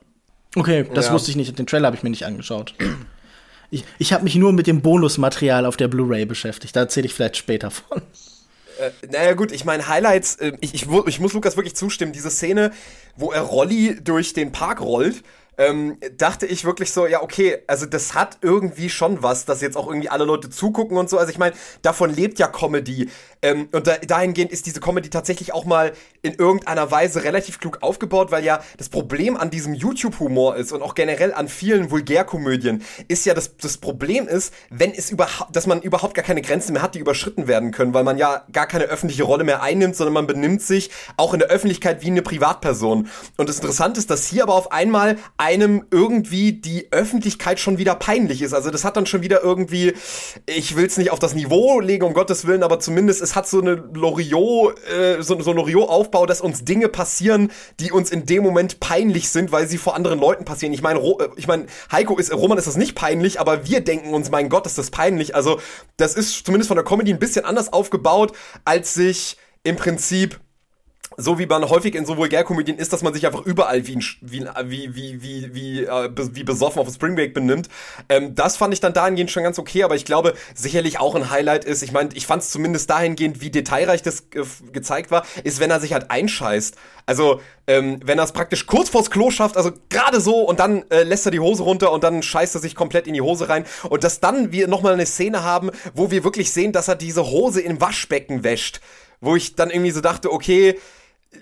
Okay, 0.57 0.87
das 0.95 1.07
ja. 1.07 1.12
wusste 1.12 1.31
ich 1.31 1.37
nicht. 1.37 1.57
Den 1.59 1.66
Trailer 1.66 1.87
habe 1.87 1.97
ich 1.97 2.03
mir 2.03 2.11
nicht 2.11 2.27
angeschaut. 2.27 2.74
Ich, 3.70 3.84
ich 3.98 4.12
habe 4.12 4.24
mich 4.24 4.34
nur 4.34 4.52
mit 4.52 4.66
dem 4.66 4.82
Bonusmaterial 4.82 5.64
auf 5.66 5.76
der 5.76 5.88
Blu-ray 5.88 6.26
beschäftigt. 6.26 6.74
Da 6.74 6.80
erzähle 6.80 7.06
ich 7.06 7.14
vielleicht 7.14 7.36
später 7.36 7.70
von. 7.70 8.02
Äh, 8.80 8.90
naja 9.12 9.34
gut, 9.34 9.52
ich 9.52 9.64
meine 9.64 9.86
Highlights, 9.86 10.36
äh, 10.36 10.52
ich, 10.60 10.74
ich, 10.74 10.86
ich 11.06 11.20
muss 11.20 11.32
Lukas 11.32 11.56
wirklich 11.56 11.76
zustimmen, 11.76 12.12
diese 12.12 12.30
Szene, 12.30 12.72
wo 13.16 13.30
er 13.30 13.42
Rolli 13.42 13.98
durch 14.02 14.32
den 14.32 14.52
Park 14.52 14.80
rollt 14.80 15.22
ähm, 15.60 15.98
dachte 16.16 16.47
ich 16.47 16.64
wirklich 16.64 16.90
so, 16.90 17.06
ja, 17.06 17.22
okay, 17.22 17.59
also 17.66 17.84
das 17.84 18.14
hat 18.14 18.38
irgendwie 18.40 18.88
schon 18.88 19.22
was, 19.22 19.44
dass 19.44 19.60
jetzt 19.60 19.76
auch 19.76 19.88
irgendwie 19.88 20.09
alle 20.09 20.24
Leute 20.24 20.48
zugucken 20.48 20.97
und 20.97 21.10
so. 21.10 21.18
Also 21.18 21.30
ich 21.30 21.36
meine, 21.36 21.55
davon 21.82 22.14
lebt 22.14 22.38
ja 22.38 22.48
Comedy. 22.48 23.10
Ähm, 23.43 23.69
und 23.73 23.87
da, 23.87 23.97
dahingehend 23.97 24.53
ist 24.53 24.67
diese 24.67 24.81
Comedy 24.81 25.09
tatsächlich 25.11 25.53
auch 25.53 25.65
mal 25.65 25.93
in 26.23 26.35
irgendeiner 26.35 26.91
Weise 26.91 27.25
relativ 27.25 27.59
klug 27.59 27.79
aufgebaut, 27.81 28.31
weil 28.31 28.45
ja 28.45 28.62
das 28.77 28.89
Problem 28.89 29.37
an 29.37 29.51
diesem 29.51 29.75
YouTube-Humor 29.75 30.57
ist 30.57 30.73
und 30.73 30.83
auch 30.83 30.95
generell 30.95 31.33
an 31.33 31.49
vielen 31.49 31.91
Vulgärkomödien 31.91 32.83
ist 33.09 33.25
ja, 33.25 33.35
dass 33.35 33.57
das 33.57 33.79
Problem 33.79 34.29
ist, 34.29 34.53
wenn 34.69 34.93
es 34.93 35.11
überhaupt, 35.11 35.57
dass 35.57 35.67
man 35.67 35.81
überhaupt 35.81 36.15
gar 36.15 36.25
keine 36.25 36.43
Grenzen 36.43 36.75
mehr 36.75 36.83
hat, 36.83 36.95
die 36.95 36.99
überschritten 36.99 37.49
werden 37.49 37.71
können, 37.71 37.95
weil 37.95 38.05
man 38.05 38.19
ja 38.19 38.45
gar 38.53 38.67
keine 38.67 38.85
öffentliche 38.85 39.23
Rolle 39.23 39.45
mehr 39.45 39.62
einnimmt, 39.62 39.97
sondern 39.97 40.15
man 40.15 40.27
benimmt 40.27 40.62
sich 40.62 40.91
auch 41.17 41.33
in 41.33 41.39
der 41.39 41.49
Öffentlichkeit 41.49 42.03
wie 42.03 42.09
eine 42.09 42.23
Privatperson. 42.23 43.09
Und 43.37 43.49
das 43.49 43.57
Interessante 43.57 43.99
ist, 43.99 44.11
dass 44.11 44.27
hier 44.27 44.43
aber 44.43 44.55
auf 44.55 44.73
einmal 44.73 45.17
einem 45.39 45.85
irgendwie 45.91 46.53
die 46.53 46.89
Öffentlichkeit 46.91 47.59
schon 47.59 47.79
wieder 47.79 47.95
peinlich 47.95 48.43
ist. 48.43 48.53
Also 48.53 48.71
das 48.71 48.85
hat 48.85 48.97
dann 48.97 49.07
schon 49.07 49.23
wieder 49.23 49.43
irgendwie, 49.43 49.95
ich 50.47 50.77
will 50.77 50.87
es 50.87 50.99
nicht 50.99 51.11
auf 51.11 51.19
das 51.19 51.35
Niveau 51.35 51.81
legen, 51.81 52.05
um 52.05 52.12
Gottes 52.12 52.47
Willen, 52.47 52.62
aber 52.62 52.81
zumindest 52.81 53.30
es 53.31 53.36
hat 53.36 53.48
so 53.48 53.61
eine 53.61 53.74
Loriot, 53.74 54.77
äh, 54.89 55.23
so, 55.23 55.40
so 55.40 55.51
ein 55.51 55.57
Loriot-Aufbau, 55.57 56.27
dass 56.27 56.40
uns 56.40 56.65
Dinge 56.65 56.89
passieren, 56.89 57.52
die 57.78 57.93
uns 57.93 58.11
in 58.11 58.27
dem 58.27 58.43
Moment 58.43 58.81
peinlich 58.81 59.31
sind, 59.31 59.52
weil 59.52 59.69
sie 59.69 59.78
vor 59.78 59.94
anderen 59.94 60.19
Leuten 60.19 60.44
passieren. 60.44 60.73
Ich 60.73 60.82
meine, 60.82 60.98
äh, 60.98 61.28
ich 61.36 61.47
meine, 61.47 61.66
Heiko 61.93 62.19
ist, 62.19 62.32
Roman 62.35 62.59
ist 62.59 62.66
das 62.66 62.77
nicht 62.77 62.97
peinlich, 62.97 63.39
aber 63.39 63.69
wir 63.69 63.82
denken 63.82 64.12
uns, 64.15 64.31
mein 64.31 64.48
Gott, 64.48 64.66
ist 64.66 64.78
das 64.78 64.90
peinlich. 64.90 65.35
Also 65.36 65.61
das 65.97 66.15
ist 66.15 66.44
zumindest 66.44 66.69
von 66.69 66.77
der 66.77 66.85
Comedy 66.85 67.12
ein 67.12 67.20
bisschen 67.20 67.44
anders 67.44 67.73
aufgebaut, 67.73 68.32
als 68.65 68.94
sich 68.94 69.36
im 69.62 69.77
Prinzip 69.77 70.40
so 71.16 71.39
wie 71.39 71.47
man 71.47 71.69
häufig 71.69 71.95
in 71.95 72.07
so 72.07 72.16
Vulgärkomödien 72.16 72.78
ist, 72.78 72.93
dass 72.93 73.03
man 73.03 73.12
sich 73.12 73.27
einfach 73.27 73.45
überall 73.45 73.87
wie, 73.87 73.97
ein, 73.97 74.05
wie, 74.20 74.47
wie, 74.65 74.95
wie, 74.95 75.23
wie, 75.23 75.55
wie, 75.55 75.85
äh, 75.85 76.11
wie 76.16 76.45
besoffen 76.45 76.81
auf 76.81 76.93
Spring 76.93 77.15
Break 77.15 77.35
benimmt. 77.35 77.69
Ähm, 78.09 78.35
das 78.35 78.57
fand 78.57 78.73
ich 78.73 78.81
dann 78.81 78.93
dahingehend 78.93 79.31
schon 79.31 79.43
ganz 79.43 79.59
okay, 79.59 79.82
aber 79.82 79.97
ich 79.97 80.05
glaube, 80.05 80.35
sicherlich 80.55 81.01
auch 81.01 81.15
ein 81.15 81.31
Highlight 81.31 81.65
ist, 81.65 81.82
ich 81.82 81.93
meine, 81.93 82.11
ich 82.15 82.27
fand 82.27 82.43
es 82.43 82.51
zumindest 82.51 82.89
dahingehend, 82.91 83.41
wie 83.41 83.51
detailreich 83.51 84.03
das 84.03 84.20
äh, 84.35 84.45
gezeigt 84.73 85.11
war, 85.11 85.24
ist, 85.45 85.61
wenn 85.61 85.70
er 85.70 85.81
sich 85.81 85.93
halt 85.93 86.11
einscheißt. 86.11 86.77
Also, 87.07 87.41
ähm, 87.66 88.01
wenn 88.05 88.19
er 88.19 88.24
es 88.24 88.32
praktisch 88.32 88.66
kurz 88.66 88.89
vors 88.89 89.11
Klo 89.11 89.31
schafft, 89.31 89.57
also 89.57 89.73
gerade 89.89 90.20
so 90.20 90.43
und 90.43 90.61
dann 90.61 90.89
äh, 90.91 91.03
lässt 91.03 91.27
er 91.27 91.32
die 91.32 91.41
Hose 91.41 91.62
runter 91.62 91.93
und 91.93 92.05
dann 92.05 92.23
scheißt 92.23 92.55
er 92.55 92.61
sich 92.61 92.74
komplett 92.74 93.07
in 93.07 93.15
die 93.15 93.20
Hose 93.20 93.49
rein 93.49 93.65
und 93.89 94.05
dass 94.05 94.20
dann 94.20 94.53
wir 94.53 94.69
nochmal 94.69 94.93
eine 94.93 95.07
Szene 95.07 95.43
haben, 95.43 95.70
wo 95.95 96.11
wir 96.11 96.24
wirklich 96.24 96.53
sehen, 96.53 96.73
dass 96.73 96.89
er 96.89 96.97
diese 96.97 97.27
Hose 97.31 97.61
im 97.61 97.81
Waschbecken 97.81 98.45
wäscht. 98.45 98.81
Wo 99.20 99.37
ich 99.37 99.55
dann 99.55 99.70
irgendwie 99.70 99.91
so 99.91 100.01
dachte, 100.01 100.32
okay, 100.32 100.78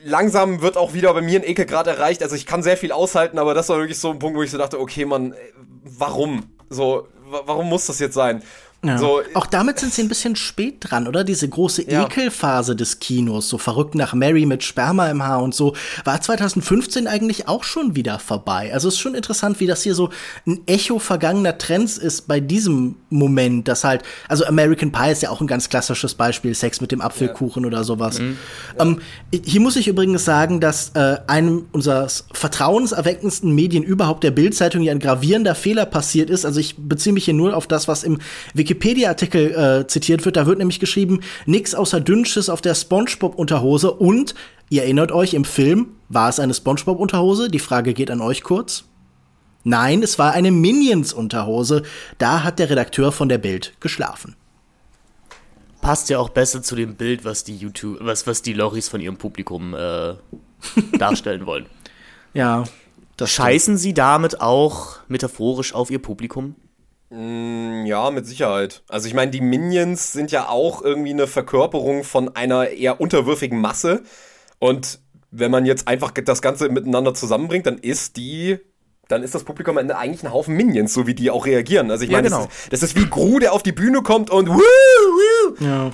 langsam 0.04 0.60
wird 0.60 0.76
auch 0.76 0.92
wieder 0.94 1.12
bei 1.14 1.22
mir 1.22 1.40
ein 1.40 1.48
Ekelgrad 1.48 1.86
erreicht. 1.86 2.22
Also 2.22 2.36
ich 2.36 2.46
kann 2.46 2.62
sehr 2.62 2.76
viel 2.76 2.92
aushalten, 2.92 3.38
aber 3.38 3.54
das 3.54 3.68
war 3.68 3.78
wirklich 3.78 3.98
so 3.98 4.10
ein 4.10 4.18
Punkt, 4.18 4.36
wo 4.38 4.42
ich 4.42 4.50
so 4.50 4.58
dachte, 4.58 4.80
okay, 4.80 5.04
man, 5.04 5.34
warum? 5.82 6.50
So, 6.68 7.08
warum 7.24 7.68
muss 7.68 7.86
das 7.86 7.98
jetzt 7.98 8.14
sein? 8.14 8.42
Ja. 8.84 8.96
So, 8.96 9.22
auch 9.34 9.46
damit 9.46 9.80
sind 9.80 9.92
sie 9.92 10.02
ein 10.02 10.08
bisschen 10.08 10.36
spät 10.36 10.76
dran, 10.80 11.08
oder? 11.08 11.24
Diese 11.24 11.48
große 11.48 11.90
ja. 11.90 12.04
Ekelphase 12.04 12.76
des 12.76 13.00
Kinos, 13.00 13.48
so 13.48 13.58
verrückt 13.58 13.96
nach 13.96 14.14
Mary 14.14 14.46
mit 14.46 14.62
Sperma 14.62 15.08
im 15.10 15.24
Haar 15.24 15.42
und 15.42 15.52
so, 15.52 15.74
war 16.04 16.20
2015 16.20 17.08
eigentlich 17.08 17.48
auch 17.48 17.64
schon 17.64 17.96
wieder 17.96 18.20
vorbei. 18.20 18.72
Also 18.72 18.86
es 18.86 18.94
ist 18.94 19.00
schon 19.00 19.16
interessant, 19.16 19.58
wie 19.58 19.66
das 19.66 19.82
hier 19.82 19.96
so 19.96 20.10
ein 20.46 20.60
Echo 20.66 21.00
vergangener 21.00 21.58
Trends 21.58 21.98
ist 21.98 22.28
bei 22.28 22.38
diesem 22.38 22.94
Moment, 23.10 23.66
dass 23.66 23.82
halt, 23.82 24.04
also 24.28 24.44
American 24.44 24.92
Pie 24.92 25.10
ist 25.10 25.22
ja 25.22 25.30
auch 25.30 25.40
ein 25.40 25.48
ganz 25.48 25.68
klassisches 25.68 26.14
Beispiel, 26.14 26.54
Sex 26.54 26.80
mit 26.80 26.92
dem 26.92 27.00
Apfelkuchen 27.00 27.64
ja. 27.64 27.66
oder 27.66 27.82
sowas. 27.82 28.20
Mhm. 28.20 28.36
Ähm, 28.78 29.00
hier 29.44 29.60
muss 29.60 29.74
ich 29.74 29.88
übrigens 29.88 30.24
sagen, 30.24 30.60
dass 30.60 30.90
äh, 30.90 31.16
einem 31.26 31.66
unserer 31.72 32.06
vertrauenserweckendsten 32.32 33.52
Medien 33.52 33.82
überhaupt 33.82 34.22
der 34.22 34.30
Bildzeitung 34.30 34.82
ja 34.82 34.92
ein 34.92 35.00
gravierender 35.00 35.56
Fehler 35.56 35.84
passiert 35.84 36.30
ist. 36.30 36.44
Also 36.46 36.60
ich 36.60 36.76
beziehe 36.76 37.12
mich 37.12 37.24
hier 37.24 37.34
nur 37.34 37.56
auf 37.56 37.66
das, 37.66 37.88
was 37.88 38.04
im 38.04 38.18
Wikipedia-Artikel 38.68 39.54
äh, 39.54 39.86
zitiert 39.86 40.24
wird. 40.24 40.36
Da 40.36 40.46
wird 40.46 40.58
nämlich 40.58 40.78
geschrieben, 40.78 41.20
nix 41.46 41.74
außer 41.74 42.00
Dünnschiss 42.00 42.50
auf 42.50 42.60
der 42.60 42.74
SpongeBob-Unterhose 42.74 43.92
und, 43.92 44.34
ihr 44.68 44.82
erinnert 44.82 45.10
euch, 45.10 45.34
im 45.34 45.44
Film 45.44 45.96
war 46.08 46.28
es 46.28 46.38
eine 46.38 46.52
SpongeBob-Unterhose? 46.52 47.48
Die 47.48 47.58
Frage 47.58 47.94
geht 47.94 48.10
an 48.10 48.20
euch 48.20 48.42
kurz. 48.42 48.84
Nein, 49.64 50.02
es 50.02 50.18
war 50.18 50.32
eine 50.32 50.50
Minions-Unterhose. 50.50 51.82
Da 52.18 52.44
hat 52.44 52.58
der 52.58 52.70
Redakteur 52.70 53.10
von 53.10 53.28
der 53.28 53.38
Bild 53.38 53.72
geschlafen. 53.80 54.36
Passt 55.80 56.10
ja 56.10 56.18
auch 56.18 56.28
besser 56.28 56.62
zu 56.62 56.76
dem 56.76 56.96
Bild, 56.96 57.24
was 57.24 57.44
die 57.44 57.56
YouTube, 57.56 57.98
was, 58.00 58.26
was 58.26 58.42
die 58.42 58.52
Loris 58.52 58.88
von 58.88 59.00
ihrem 59.00 59.16
Publikum 59.16 59.74
äh, 59.74 60.14
darstellen 60.98 61.46
wollen. 61.46 61.66
Ja. 62.34 62.64
Scheißen 63.20 63.74
stimmt. 63.74 63.80
sie 63.80 63.94
damit 63.94 64.40
auch 64.40 64.98
metaphorisch 65.08 65.74
auf 65.74 65.90
ihr 65.90 65.98
Publikum? 65.98 66.54
Mm, 67.10 67.86
ja, 67.86 68.10
mit 68.10 68.26
Sicherheit. 68.26 68.82
Also 68.88 69.08
ich 69.08 69.14
meine, 69.14 69.30
die 69.30 69.40
Minions 69.40 70.12
sind 70.12 70.30
ja 70.30 70.48
auch 70.48 70.82
irgendwie 70.82 71.10
eine 71.10 71.26
Verkörperung 71.26 72.04
von 72.04 72.34
einer 72.36 72.68
eher 72.68 73.00
unterwürfigen 73.00 73.60
Masse. 73.60 74.02
Und 74.58 75.00
wenn 75.30 75.50
man 75.50 75.66
jetzt 75.66 75.88
einfach 75.88 76.10
das 76.10 76.42
Ganze 76.42 76.68
miteinander 76.68 77.14
zusammenbringt, 77.14 77.66
dann 77.66 77.78
ist 77.78 78.16
die 78.16 78.58
dann 79.08 79.22
ist 79.22 79.34
das 79.34 79.42
Publikum 79.42 79.78
eigentlich 79.78 80.22
ein 80.22 80.32
Haufen 80.32 80.54
Minions, 80.54 80.92
so 80.92 81.06
wie 81.06 81.14
die 81.14 81.30
auch 81.30 81.46
reagieren. 81.46 81.90
Also 81.90 82.04
ich 82.04 82.10
meine, 82.10 82.28
ja, 82.28 82.36
genau. 82.36 82.46
das, 82.46 82.58
ist, 82.58 82.72
das, 82.72 82.82
ist, 82.82 82.96
wie 82.96 83.08
Gru, 83.08 83.38
der 83.38 83.54
auf 83.54 83.62
die 83.62 83.72
Bühne 83.72 84.02
kommt 84.02 84.28
und 84.28 84.50
wuh, 84.50 84.58
wuh. 84.58 85.64
Ja. 85.64 85.90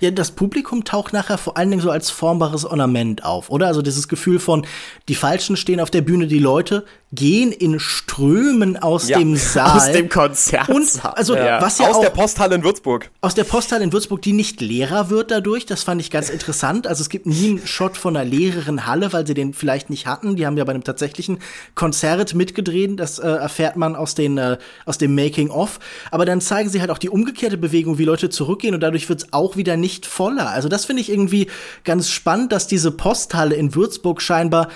Ja, 0.00 0.10
das 0.10 0.30
Publikum 0.30 0.84
taucht 0.84 1.12
nachher 1.12 1.38
vor 1.38 1.56
allen 1.56 1.70
Dingen 1.70 1.82
so 1.82 1.90
als 1.90 2.10
formbares 2.10 2.64
Ornament 2.64 3.24
auf, 3.24 3.50
oder? 3.50 3.66
Also 3.66 3.82
dieses 3.82 4.08
Gefühl 4.08 4.38
von, 4.38 4.66
die 5.08 5.14
Falschen 5.14 5.56
stehen 5.56 5.80
auf 5.80 5.90
der 5.90 6.02
Bühne, 6.02 6.26
die 6.26 6.38
Leute 6.38 6.84
gehen 7.14 7.52
in 7.52 7.80
Strömen 7.80 8.76
aus 8.76 9.08
ja, 9.08 9.18
dem 9.18 9.36
Saal. 9.36 9.76
Aus 9.76 9.92
dem 9.92 10.08
Konzert. 10.08 10.68
Und 10.68 11.04
also 11.04 11.36
ja. 11.36 11.60
was 11.60 11.78
ja 11.78 11.88
aus 11.88 11.96
auch, 11.96 12.00
der 12.00 12.10
Posthalle 12.10 12.54
in 12.54 12.64
Würzburg. 12.64 13.10
Aus 13.20 13.34
der 13.34 13.44
Posthalle 13.44 13.84
in 13.84 13.92
Würzburg, 13.92 14.22
die 14.22 14.32
nicht 14.32 14.60
leerer 14.60 15.10
wird 15.10 15.30
dadurch. 15.30 15.66
Das 15.66 15.82
fand 15.82 16.00
ich 16.00 16.10
ganz 16.10 16.30
interessant. 16.30 16.86
Also 16.86 17.02
es 17.02 17.08
gibt 17.08 17.26
nie 17.26 17.50
einen 17.50 17.66
Shot 17.66 17.96
von 17.96 18.16
einer 18.16 18.28
leeren 18.28 18.86
Halle, 18.86 19.12
weil 19.12 19.26
sie 19.26 19.34
den 19.34 19.54
vielleicht 19.54 19.90
nicht 19.90 20.06
hatten. 20.06 20.36
Die 20.36 20.46
haben 20.46 20.56
ja 20.56 20.64
bei 20.64 20.72
einem 20.72 20.84
tatsächlichen 20.84 21.38
Konzert 21.74 22.34
mitgedreht. 22.34 22.98
Das 22.98 23.18
äh, 23.18 23.26
erfährt 23.26 23.76
man 23.76 23.96
aus 23.96 24.14
den 24.14 24.38
äh, 24.38 24.58
aus 24.86 24.98
dem 24.98 25.14
Making 25.14 25.50
of. 25.50 25.80
Aber 26.10 26.24
dann 26.24 26.40
zeigen 26.40 26.68
sie 26.68 26.80
halt 26.80 26.90
auch 26.90 26.98
die 26.98 27.08
umgekehrte 27.08 27.56
Bewegung, 27.56 27.98
wie 27.98 28.04
Leute 28.04 28.30
zurückgehen 28.30 28.74
und 28.74 28.80
dadurch 28.80 29.08
wird 29.08 29.22
es 29.22 29.32
auch 29.32 29.56
wieder 29.56 29.76
nicht 29.76 30.06
voller. 30.06 30.50
Also 30.50 30.68
das 30.68 30.84
finde 30.84 31.02
ich 31.02 31.10
irgendwie 31.10 31.48
ganz 31.84 32.10
spannend, 32.10 32.52
dass 32.52 32.66
diese 32.66 32.90
Posthalle 32.90 33.54
in 33.54 33.74
Würzburg 33.74 34.22
scheinbar 34.22 34.68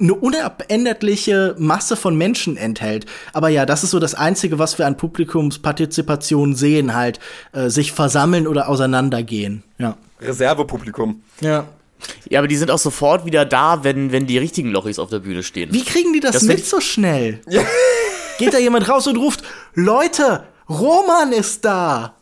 eine 0.00 0.14
unabänderliche 0.14 1.54
Masse 1.58 1.96
von 1.96 2.16
Menschen 2.16 2.56
enthält. 2.56 3.06
Aber 3.32 3.48
ja, 3.48 3.64
das 3.64 3.84
ist 3.84 3.90
so 3.90 3.98
das 3.98 4.14
Einzige, 4.14 4.58
was 4.58 4.78
wir 4.78 4.86
an 4.86 4.96
Publikumspartizipation 4.96 6.54
sehen, 6.54 6.94
halt 6.94 7.20
äh, 7.52 7.68
sich 7.68 7.92
versammeln 7.92 8.46
oder 8.46 8.68
auseinandergehen. 8.68 9.62
Ja. 9.78 9.96
Reservepublikum. 10.20 11.22
Ja. 11.40 11.66
Ja, 12.28 12.38
aber 12.38 12.48
die 12.48 12.56
sind 12.56 12.70
auch 12.70 12.78
sofort 12.78 13.24
wieder 13.24 13.44
da, 13.44 13.82
wenn, 13.82 14.12
wenn 14.12 14.26
die 14.26 14.38
richtigen 14.38 14.70
Lochis 14.70 14.98
auf 14.98 15.10
der 15.10 15.18
Bühne 15.18 15.42
stehen. 15.42 15.72
Wie 15.72 15.84
kriegen 15.84 16.12
die 16.12 16.20
das, 16.20 16.32
das 16.32 16.42
mit 16.44 16.64
so 16.64 16.80
schnell? 16.80 17.40
Ja. 17.48 17.62
Geht 18.38 18.54
da 18.54 18.58
jemand 18.58 18.88
raus 18.88 19.06
und 19.08 19.16
ruft, 19.16 19.42
Leute, 19.74 20.44
Roman 20.68 21.32
ist 21.32 21.64
da! 21.64 22.14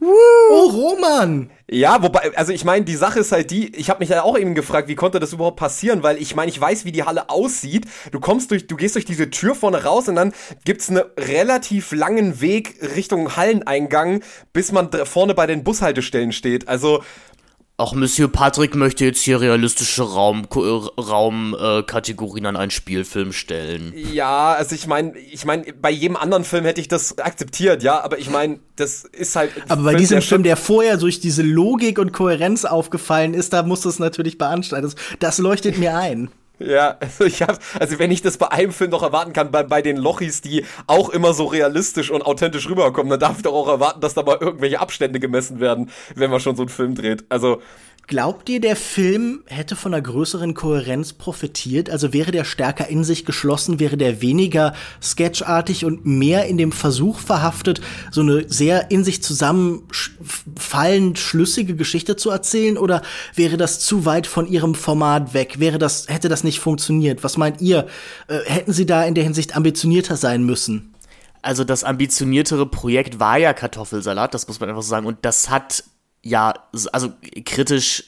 Oh, 0.00 0.70
Roman! 0.70 1.50
Ja, 1.72 2.02
wobei, 2.02 2.36
also 2.36 2.52
ich 2.52 2.64
meine, 2.64 2.84
die 2.84 2.96
Sache 2.96 3.20
ist 3.20 3.30
halt 3.30 3.52
die, 3.52 3.74
ich 3.76 3.90
habe 3.90 4.00
mich 4.00 4.08
ja 4.08 4.24
auch 4.24 4.36
eben 4.36 4.56
gefragt, 4.56 4.88
wie 4.88 4.96
konnte 4.96 5.20
das 5.20 5.32
überhaupt 5.32 5.58
passieren, 5.58 6.02
weil 6.02 6.20
ich 6.20 6.34
meine, 6.34 6.50
ich 6.50 6.60
weiß, 6.60 6.84
wie 6.84 6.90
die 6.90 7.04
Halle 7.04 7.30
aussieht. 7.30 7.86
Du 8.10 8.18
kommst 8.18 8.50
durch, 8.50 8.66
du 8.66 8.74
gehst 8.74 8.96
durch 8.96 9.04
diese 9.04 9.30
Tür 9.30 9.54
vorne 9.54 9.84
raus 9.84 10.08
und 10.08 10.16
dann 10.16 10.32
gibt's 10.64 10.88
einen 10.88 11.02
relativ 11.16 11.92
langen 11.92 12.40
Weg 12.40 12.74
Richtung 12.96 13.36
Halleneingang, 13.36 14.22
bis 14.52 14.72
man 14.72 14.90
vorne 15.04 15.34
bei 15.34 15.46
den 15.46 15.62
Bushaltestellen 15.62 16.32
steht. 16.32 16.66
Also 16.66 17.04
auch 17.80 17.94
Monsieur 17.94 18.28
Patrick 18.28 18.76
möchte 18.76 19.04
jetzt 19.04 19.22
hier 19.22 19.40
realistische 19.40 20.02
Raumkategorien 20.02 20.90
Raum, 20.98 21.54
äh, 21.54 22.48
an 22.48 22.56
einen 22.56 22.70
Spielfilm 22.70 23.32
stellen. 23.32 23.92
Ja, 24.12 24.52
also 24.52 24.74
ich 24.74 24.86
meine, 24.86 25.18
ich 25.18 25.44
meine, 25.44 25.72
bei 25.72 25.90
jedem 25.90 26.16
anderen 26.16 26.44
Film 26.44 26.64
hätte 26.64 26.80
ich 26.80 26.88
das 26.88 27.18
akzeptiert, 27.18 27.82
ja, 27.82 28.00
aber 28.02 28.18
ich 28.18 28.30
meine, 28.30 28.60
das 28.76 29.04
ist 29.04 29.34
halt. 29.34 29.50
Aber 29.68 29.82
bei 29.82 29.94
diesem 29.94 30.22
Film, 30.22 30.42
der 30.42 30.56
vorher 30.56 30.98
durch 30.98 31.20
diese 31.20 31.42
Logik 31.42 31.98
und 31.98 32.12
Kohärenz 32.12 32.64
aufgefallen 32.64 33.34
ist, 33.34 33.52
da 33.52 33.62
muss 33.62 33.84
es 33.84 33.98
natürlich 33.98 34.38
beanstanden. 34.38 34.92
Das 35.18 35.38
leuchtet 35.38 35.78
mir 35.78 35.96
ein. 35.96 36.30
Ja, 36.60 36.98
also 37.00 37.24
ich 37.24 37.40
hab, 37.40 37.58
also 37.80 37.98
wenn 37.98 38.10
ich 38.10 38.20
das 38.20 38.36
bei 38.36 38.48
einem 38.48 38.72
Film 38.72 38.90
noch 38.90 39.02
erwarten 39.02 39.32
kann, 39.32 39.50
bei, 39.50 39.62
bei 39.62 39.80
den 39.80 39.96
Lochis, 39.96 40.42
die 40.42 40.66
auch 40.86 41.08
immer 41.08 41.32
so 41.32 41.46
realistisch 41.46 42.10
und 42.10 42.20
authentisch 42.20 42.68
rüberkommen, 42.68 43.08
dann 43.08 43.20
darf 43.20 43.38
ich 43.38 43.42
doch 43.42 43.54
auch 43.54 43.68
erwarten, 43.68 44.02
dass 44.02 44.12
da 44.12 44.22
mal 44.22 44.36
irgendwelche 44.38 44.78
Abstände 44.78 45.20
gemessen 45.20 45.58
werden, 45.58 45.90
wenn 46.14 46.30
man 46.30 46.38
schon 46.38 46.56
so 46.56 46.62
einen 46.62 46.68
Film 46.68 46.94
dreht. 46.94 47.24
Also 47.30 47.62
Glaubt 48.06 48.48
ihr, 48.48 48.60
der 48.60 48.74
Film 48.74 49.44
hätte 49.46 49.76
von 49.76 49.94
einer 49.94 50.02
größeren 50.02 50.54
Kohärenz 50.54 51.12
profitiert? 51.12 51.88
Also 51.90 52.12
wäre 52.12 52.32
der 52.32 52.44
stärker 52.44 52.88
in 52.88 53.04
sich 53.04 53.24
geschlossen, 53.24 53.78
wäre 53.78 53.96
der 53.96 54.20
weniger 54.20 54.74
sketchartig 55.00 55.84
und 55.84 56.04
mehr 56.06 56.46
in 56.46 56.58
dem 56.58 56.72
Versuch 56.72 57.20
verhaftet, 57.20 57.80
so 58.10 58.22
eine 58.22 58.48
sehr 58.48 58.90
in 58.90 59.04
sich 59.04 59.22
zusammenfallend 59.22 61.20
schlüssige 61.20 61.76
Geschichte 61.76 62.16
zu 62.16 62.30
erzählen? 62.30 62.78
Oder 62.78 63.02
wäre 63.36 63.56
das 63.56 63.78
zu 63.78 64.04
weit 64.04 64.26
von 64.26 64.48
ihrem 64.48 64.74
Format 64.74 65.32
weg? 65.32 65.60
Wäre 65.60 65.78
das, 65.78 66.08
hätte 66.08 66.28
das 66.28 66.42
nicht 66.42 66.58
funktioniert? 66.58 67.22
Was 67.22 67.36
meint 67.36 67.60
ihr? 67.60 67.86
Äh, 68.26 68.40
hätten 68.44 68.72
sie 68.72 68.86
da 68.86 69.04
in 69.04 69.14
der 69.14 69.22
Hinsicht 69.22 69.54
ambitionierter 69.54 70.16
sein 70.16 70.42
müssen? 70.42 70.94
Also 71.42 71.64
das 71.64 71.84
ambitioniertere 71.84 72.66
Projekt 72.66 73.18
war 73.18 73.38
ja 73.38 73.52
Kartoffelsalat, 73.52 74.34
das 74.34 74.46
muss 74.46 74.60
man 74.60 74.68
einfach 74.68 74.82
so 74.82 74.90
sagen. 74.90 75.06
Und 75.06 75.18
das 75.22 75.48
hat 75.48 75.84
ja, 76.22 76.54
also 76.92 77.12
kritisch 77.44 78.04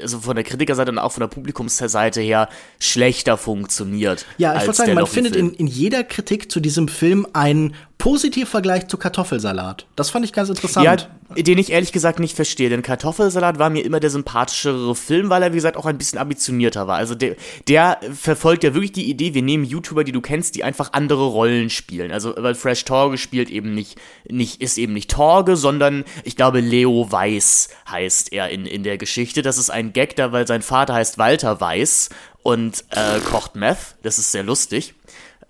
also 0.00 0.18
von 0.18 0.34
der 0.34 0.44
Kritikerseite 0.44 0.90
und 0.90 0.98
auch 0.98 1.12
von 1.12 1.20
der 1.20 1.28
Publikumsseite 1.28 2.20
her 2.20 2.48
schlechter 2.80 3.36
funktioniert. 3.36 4.26
Ja, 4.38 4.56
ich 4.56 4.62
wollte 4.62 4.74
sagen, 4.74 4.94
man 4.94 5.06
findet 5.06 5.36
in, 5.36 5.52
in 5.54 5.66
jeder 5.66 6.02
Kritik 6.02 6.50
zu 6.50 6.60
diesem 6.60 6.88
Film 6.88 7.26
einen 7.32 7.74
Positivvergleich 7.98 8.88
zu 8.88 8.98
Kartoffelsalat. 8.98 9.86
Das 9.96 10.10
fand 10.10 10.24
ich 10.24 10.32
ganz 10.32 10.48
interessant. 10.48 10.84
Ja, 10.84 10.96
den 11.42 11.58
ich 11.58 11.72
ehrlich 11.72 11.92
gesagt 11.92 12.18
nicht 12.18 12.36
verstehe, 12.36 12.68
denn 12.68 12.82
Kartoffelsalat 12.82 13.58
war 13.58 13.70
mir 13.70 13.84
immer 13.84 14.00
der 14.00 14.10
sympathischere 14.10 14.94
Film, 14.94 15.30
weil 15.30 15.42
er, 15.42 15.52
wie 15.52 15.56
gesagt, 15.56 15.76
auch 15.76 15.86
ein 15.86 15.96
bisschen 15.96 16.18
ambitionierter 16.18 16.86
war. 16.86 16.96
Also 16.96 17.14
der, 17.14 17.36
der 17.68 17.98
verfolgt 18.12 18.64
ja 18.64 18.74
wirklich 18.74 18.92
die 18.92 19.08
Idee, 19.08 19.32
wir 19.34 19.42
nehmen 19.42 19.64
YouTuber, 19.64 20.04
die 20.04 20.12
du 20.12 20.20
kennst, 20.20 20.54
die 20.54 20.64
einfach 20.64 20.92
andere 20.92 21.24
Rollen 21.26 21.70
spielen. 21.70 22.12
Also, 22.12 22.34
weil 22.36 22.54
Fresh 22.54 22.84
Torge 22.84 23.16
spielt 23.16 23.48
eben 23.48 23.74
nicht, 23.74 23.98
nicht, 24.28 24.60
ist 24.60 24.76
eben 24.76 24.92
nicht 24.92 25.10
Torge, 25.10 25.56
sondern 25.56 26.04
ich 26.24 26.36
glaube, 26.36 26.60
Leo 26.60 27.10
Weiß 27.10 27.70
heißt 27.90 28.32
er 28.32 28.50
in, 28.50 28.66
in 28.66 28.82
der 28.82 28.98
Geschichte. 28.98 29.42
Das 29.42 29.56
ist 29.56 29.70
ein 29.70 29.92
Gag 29.92 30.16
da, 30.16 30.32
weil 30.32 30.46
sein 30.46 30.62
Vater 30.62 30.94
heißt 30.94 31.16
Walter 31.18 31.60
Weiß 31.60 32.10
und 32.42 32.84
äh, 32.90 33.20
kocht 33.20 33.56
Meth. 33.56 33.96
Das 34.02 34.18
ist 34.18 34.30
sehr 34.30 34.42
lustig. 34.42 34.94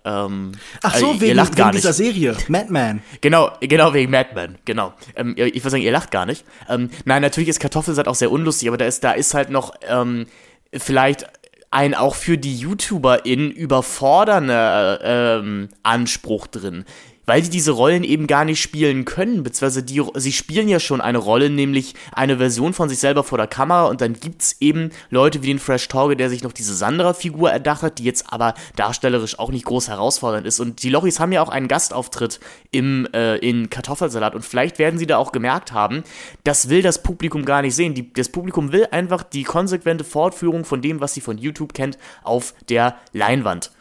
Ähm, 0.05 0.51
Ach 0.83 0.95
so, 0.95 1.13
äh, 1.13 1.21
wegen, 1.21 1.35
lacht 1.35 1.55
gar 1.55 1.67
wegen 1.67 1.77
dieser 1.77 1.93
Serie, 1.93 2.37
Madman. 2.47 3.01
Genau, 3.21 3.51
genau 3.59 3.93
wegen 3.93 4.11
Madman, 4.11 4.57
genau. 4.63 4.93
Ähm, 5.15 5.33
ich 5.35 5.55
würde 5.55 5.71
sagen, 5.71 5.83
ihr 5.83 5.91
lacht 5.91 6.11
gar 6.11 6.27
nicht. 6.27 6.45
Ähm, 6.69 6.91
nein, 7.05 7.23
natürlich 7.23 7.49
ist 7.49 7.59
Kartoffelsalat 7.59 8.07
auch 8.07 8.15
sehr 8.15 8.31
unlustig, 8.31 8.67
aber 8.67 8.77
da 8.77 8.85
ist, 8.85 9.03
da 9.03 9.11
ist 9.13 9.33
halt 9.33 9.49
noch 9.49 9.73
ähm, 9.89 10.27
vielleicht 10.71 11.25
ein 11.71 11.95
auch 11.95 12.15
für 12.15 12.37
die 12.37 12.55
YouTuberInnen 12.55 13.51
überfordernder 13.51 14.99
ähm, 15.41 15.69
Anspruch 15.83 16.47
drin 16.47 16.85
weil 17.25 17.41
die 17.41 17.49
diese 17.49 17.71
Rollen 17.71 18.03
eben 18.03 18.27
gar 18.27 18.45
nicht 18.45 18.61
spielen 18.61 19.05
können, 19.05 19.43
beziehungsweise 19.43 19.83
die, 19.83 20.01
sie 20.15 20.31
spielen 20.31 20.67
ja 20.67 20.79
schon 20.79 21.01
eine 21.01 21.17
Rolle, 21.17 21.49
nämlich 21.49 21.95
eine 22.11 22.37
Version 22.37 22.73
von 22.73 22.89
sich 22.89 22.99
selber 22.99 23.23
vor 23.23 23.37
der 23.37 23.47
Kamera 23.47 23.85
und 23.85 24.01
dann 24.01 24.13
gibt's 24.13 24.57
eben 24.59 24.91
Leute 25.09 25.41
wie 25.41 25.47
den 25.47 25.59
Fresh 25.59 25.87
Torge, 25.87 26.15
der 26.15 26.29
sich 26.29 26.43
noch 26.43 26.53
diese 26.53 26.75
Sandra-Figur 26.75 27.51
erdacht 27.51 27.81
hat, 27.81 27.99
die 27.99 28.03
jetzt 28.03 28.31
aber 28.31 28.53
darstellerisch 28.75 29.39
auch 29.39 29.51
nicht 29.51 29.65
groß 29.65 29.87
herausfordernd 29.87 30.45
ist 30.45 30.59
und 30.59 30.83
die 30.83 30.89
Lochis 30.89 31.19
haben 31.19 31.31
ja 31.31 31.41
auch 31.41 31.49
einen 31.49 31.67
Gastauftritt 31.67 32.39
im, 32.71 33.07
äh, 33.13 33.37
in 33.37 33.69
Kartoffelsalat 33.69 34.35
und 34.35 34.43
vielleicht 34.43 34.79
werden 34.79 34.99
sie 34.99 35.07
da 35.07 35.17
auch 35.17 35.31
gemerkt 35.31 35.71
haben, 35.71 36.03
das 36.43 36.69
will 36.69 36.81
das 36.81 37.01
Publikum 37.03 37.45
gar 37.45 37.61
nicht 37.61 37.75
sehen. 37.75 37.93
Die, 37.93 38.11
das 38.13 38.29
Publikum 38.29 38.71
will 38.71 38.87
einfach 38.91 39.23
die 39.23 39.43
konsequente 39.43 40.03
Fortführung 40.03 40.65
von 40.65 40.81
dem, 40.81 41.01
was 41.01 41.13
sie 41.13 41.21
von 41.21 41.37
YouTube 41.37 41.73
kennt, 41.73 41.97
auf 42.23 42.53
der 42.69 42.97
Leinwand. 43.13 43.71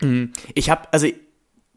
Hm, 0.00 0.32
ich 0.54 0.70
habe, 0.70 0.92
also 0.92 1.06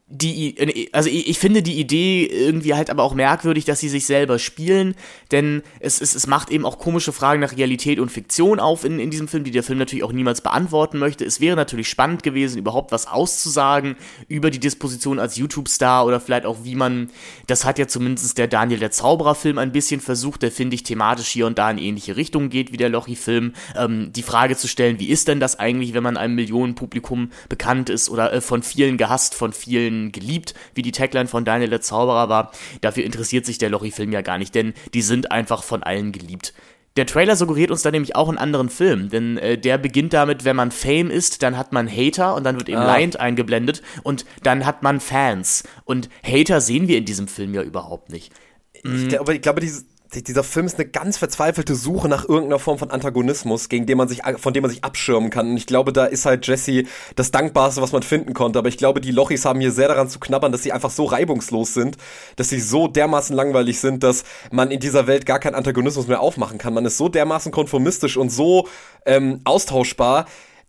die, 0.08 0.88
also 0.92 1.10
ich 1.10 1.36
finde 1.36 1.62
die 1.62 1.80
Idee 1.80 2.26
irgendwie 2.26 2.74
halt 2.74 2.90
aber 2.90 3.02
auch 3.02 3.14
merkwürdig, 3.14 3.64
dass 3.64 3.80
sie 3.80 3.88
sich 3.88 4.06
selber 4.06 4.38
spielen, 4.38 4.94
denn 5.32 5.64
es, 5.80 6.00
es, 6.00 6.14
es 6.14 6.28
macht 6.28 6.50
eben 6.50 6.64
auch 6.64 6.78
komische 6.78 7.12
Fragen 7.12 7.40
nach 7.40 7.56
Realität 7.56 7.98
und 7.98 8.12
Fiktion 8.12 8.60
auf 8.60 8.84
in, 8.84 9.00
in 9.00 9.10
diesem 9.10 9.26
Film, 9.26 9.42
die 9.42 9.50
der 9.50 9.64
Film 9.64 9.80
natürlich 9.80 10.04
auch 10.04 10.12
niemals 10.12 10.42
beantworten 10.42 11.00
möchte. 11.00 11.24
Es 11.24 11.40
wäre 11.40 11.56
natürlich 11.56 11.88
spannend 11.88 12.22
gewesen, 12.22 12.56
überhaupt 12.56 12.92
was 12.92 13.08
auszusagen 13.08 13.96
über 14.28 14.52
die 14.52 14.60
Disposition 14.60 15.18
als 15.18 15.36
YouTube-Star 15.36 16.06
oder 16.06 16.20
vielleicht 16.20 16.46
auch 16.46 16.58
wie 16.62 16.76
man, 16.76 17.10
das 17.48 17.64
hat 17.64 17.80
ja 17.80 17.88
zumindest 17.88 18.38
der 18.38 18.46
Daniel 18.46 18.78
der 18.78 18.92
Zauberer-Film 18.92 19.58
ein 19.58 19.72
bisschen 19.72 20.00
versucht, 20.00 20.42
der 20.42 20.52
finde 20.52 20.76
ich 20.76 20.84
thematisch 20.84 21.28
hier 21.28 21.48
und 21.48 21.58
da 21.58 21.68
in 21.68 21.78
ähnliche 21.78 22.16
Richtungen 22.16 22.48
geht 22.48 22.70
wie 22.70 22.76
der 22.76 22.90
Lochi-Film, 22.90 23.54
ähm, 23.76 24.12
die 24.12 24.22
Frage 24.22 24.56
zu 24.56 24.68
stellen, 24.68 25.00
wie 25.00 25.08
ist 25.08 25.26
denn 25.26 25.40
das 25.40 25.58
eigentlich, 25.58 25.94
wenn 25.94 26.04
man 26.04 26.16
einem 26.16 26.36
Millionenpublikum 26.36 27.32
bekannt 27.48 27.90
ist 27.90 28.08
oder 28.08 28.32
äh, 28.32 28.40
von 28.40 28.62
vielen 28.62 28.98
gehasst, 28.98 29.34
von 29.34 29.52
vielen 29.52 29.95
geliebt, 30.12 30.54
wie 30.74 30.82
die 30.82 30.92
Tagline 30.92 31.28
von 31.28 31.44
Daniel 31.44 31.70
der 31.70 31.80
Zauberer 31.80 32.28
war. 32.28 32.52
Dafür 32.80 33.04
interessiert 33.04 33.46
sich 33.46 33.58
der 33.58 33.70
Lochi-Film 33.70 34.12
ja 34.12 34.22
gar 34.22 34.38
nicht, 34.38 34.54
denn 34.54 34.74
die 34.94 35.02
sind 35.02 35.30
einfach 35.32 35.62
von 35.62 35.82
allen 35.82 36.12
geliebt. 36.12 36.54
Der 36.96 37.04
Trailer 37.04 37.36
suggeriert 37.36 37.70
uns 37.70 37.82
da 37.82 37.90
nämlich 37.90 38.16
auch 38.16 38.28
einen 38.28 38.38
anderen 38.38 38.70
Film, 38.70 39.10
denn 39.10 39.36
äh, 39.36 39.58
der 39.58 39.76
beginnt 39.76 40.14
damit, 40.14 40.44
wenn 40.44 40.56
man 40.56 40.70
Fame 40.70 41.10
ist, 41.10 41.42
dann 41.42 41.58
hat 41.58 41.72
man 41.72 41.88
Hater 41.90 42.34
und 42.34 42.44
dann 42.44 42.56
wird 42.56 42.70
eben 42.70 42.78
ah. 42.78 42.96
Lion 42.96 43.14
eingeblendet 43.16 43.82
und 44.02 44.24
dann 44.42 44.64
hat 44.64 44.82
man 44.82 45.00
Fans. 45.00 45.64
Und 45.84 46.08
Hater 46.24 46.62
sehen 46.62 46.88
wir 46.88 46.96
in 46.96 47.04
diesem 47.04 47.28
Film 47.28 47.52
ja 47.52 47.62
überhaupt 47.62 48.10
nicht. 48.10 48.32
Ich 48.72 49.08
glaube, 49.08 49.34
ich 49.34 49.42
glaube 49.42 49.60
diese, 49.60 49.84
dieser 50.14 50.44
Film 50.44 50.66
ist 50.66 50.78
eine 50.78 50.88
ganz 50.88 51.18
verzweifelte 51.18 51.74
Suche 51.74 52.08
nach 52.08 52.24
irgendeiner 52.24 52.58
Form 52.58 52.78
von 52.78 52.90
Antagonismus, 52.90 53.68
gegen 53.68 53.86
den 53.86 53.98
man 53.98 54.08
sich, 54.08 54.22
von 54.36 54.52
dem 54.52 54.62
man 54.62 54.70
sich 54.70 54.84
abschirmen 54.84 55.30
kann. 55.30 55.50
Und 55.50 55.56
ich 55.56 55.66
glaube, 55.66 55.92
da 55.92 56.04
ist 56.04 56.26
halt 56.26 56.46
Jesse 56.46 56.84
das 57.16 57.30
Dankbarste, 57.30 57.82
was 57.82 57.92
man 57.92 58.02
finden 58.02 58.32
konnte. 58.32 58.58
Aber 58.58 58.68
ich 58.68 58.78
glaube, 58.78 59.00
die 59.00 59.10
Lochis 59.10 59.44
haben 59.44 59.60
hier 59.60 59.72
sehr 59.72 59.88
daran 59.88 60.08
zu 60.08 60.20
knabbern, 60.20 60.52
dass 60.52 60.62
sie 60.62 60.72
einfach 60.72 60.90
so 60.90 61.04
reibungslos 61.04 61.74
sind, 61.74 61.96
dass 62.36 62.48
sie 62.48 62.60
so 62.60 62.88
dermaßen 62.88 63.34
langweilig 63.34 63.80
sind, 63.80 64.02
dass 64.02 64.24
man 64.50 64.70
in 64.70 64.80
dieser 64.80 65.06
Welt 65.06 65.26
gar 65.26 65.38
keinen 65.38 65.54
Antagonismus 65.54 66.06
mehr 66.06 66.20
aufmachen 66.20 66.58
kann. 66.58 66.74
Man 66.74 66.84
ist 66.84 66.98
so 66.98 67.08
dermaßen 67.08 67.50
konformistisch 67.52 68.16
und 68.16 68.30
so 68.30 68.68
ähm, 69.04 69.40
austauschbar, 69.44 70.26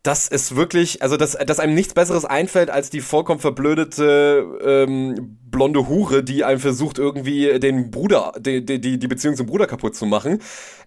dass 0.07 0.29
es 0.29 0.55
wirklich, 0.55 1.01
also 1.01 1.17
dass, 1.17 1.33
dass 1.33 1.59
einem 1.59 1.73
nichts 1.73 1.93
Besseres 1.93 2.23
einfällt 2.23 2.69
als 2.69 2.89
die 2.89 3.01
vollkommen 3.01 3.41
verblödete 3.41 4.45
ähm, 4.63 5.37
blonde 5.51 5.89
Hure, 5.89 6.23
die 6.23 6.45
einem 6.45 6.61
versucht, 6.61 6.97
irgendwie 6.97 7.59
den 7.59 7.91
Bruder, 7.91 8.31
die, 8.39 8.63
die, 8.63 8.79
die 8.99 9.07
Beziehung 9.07 9.35
zum 9.35 9.47
Bruder 9.47 9.67
kaputt 9.67 9.97
zu 9.97 10.05
machen. 10.05 10.39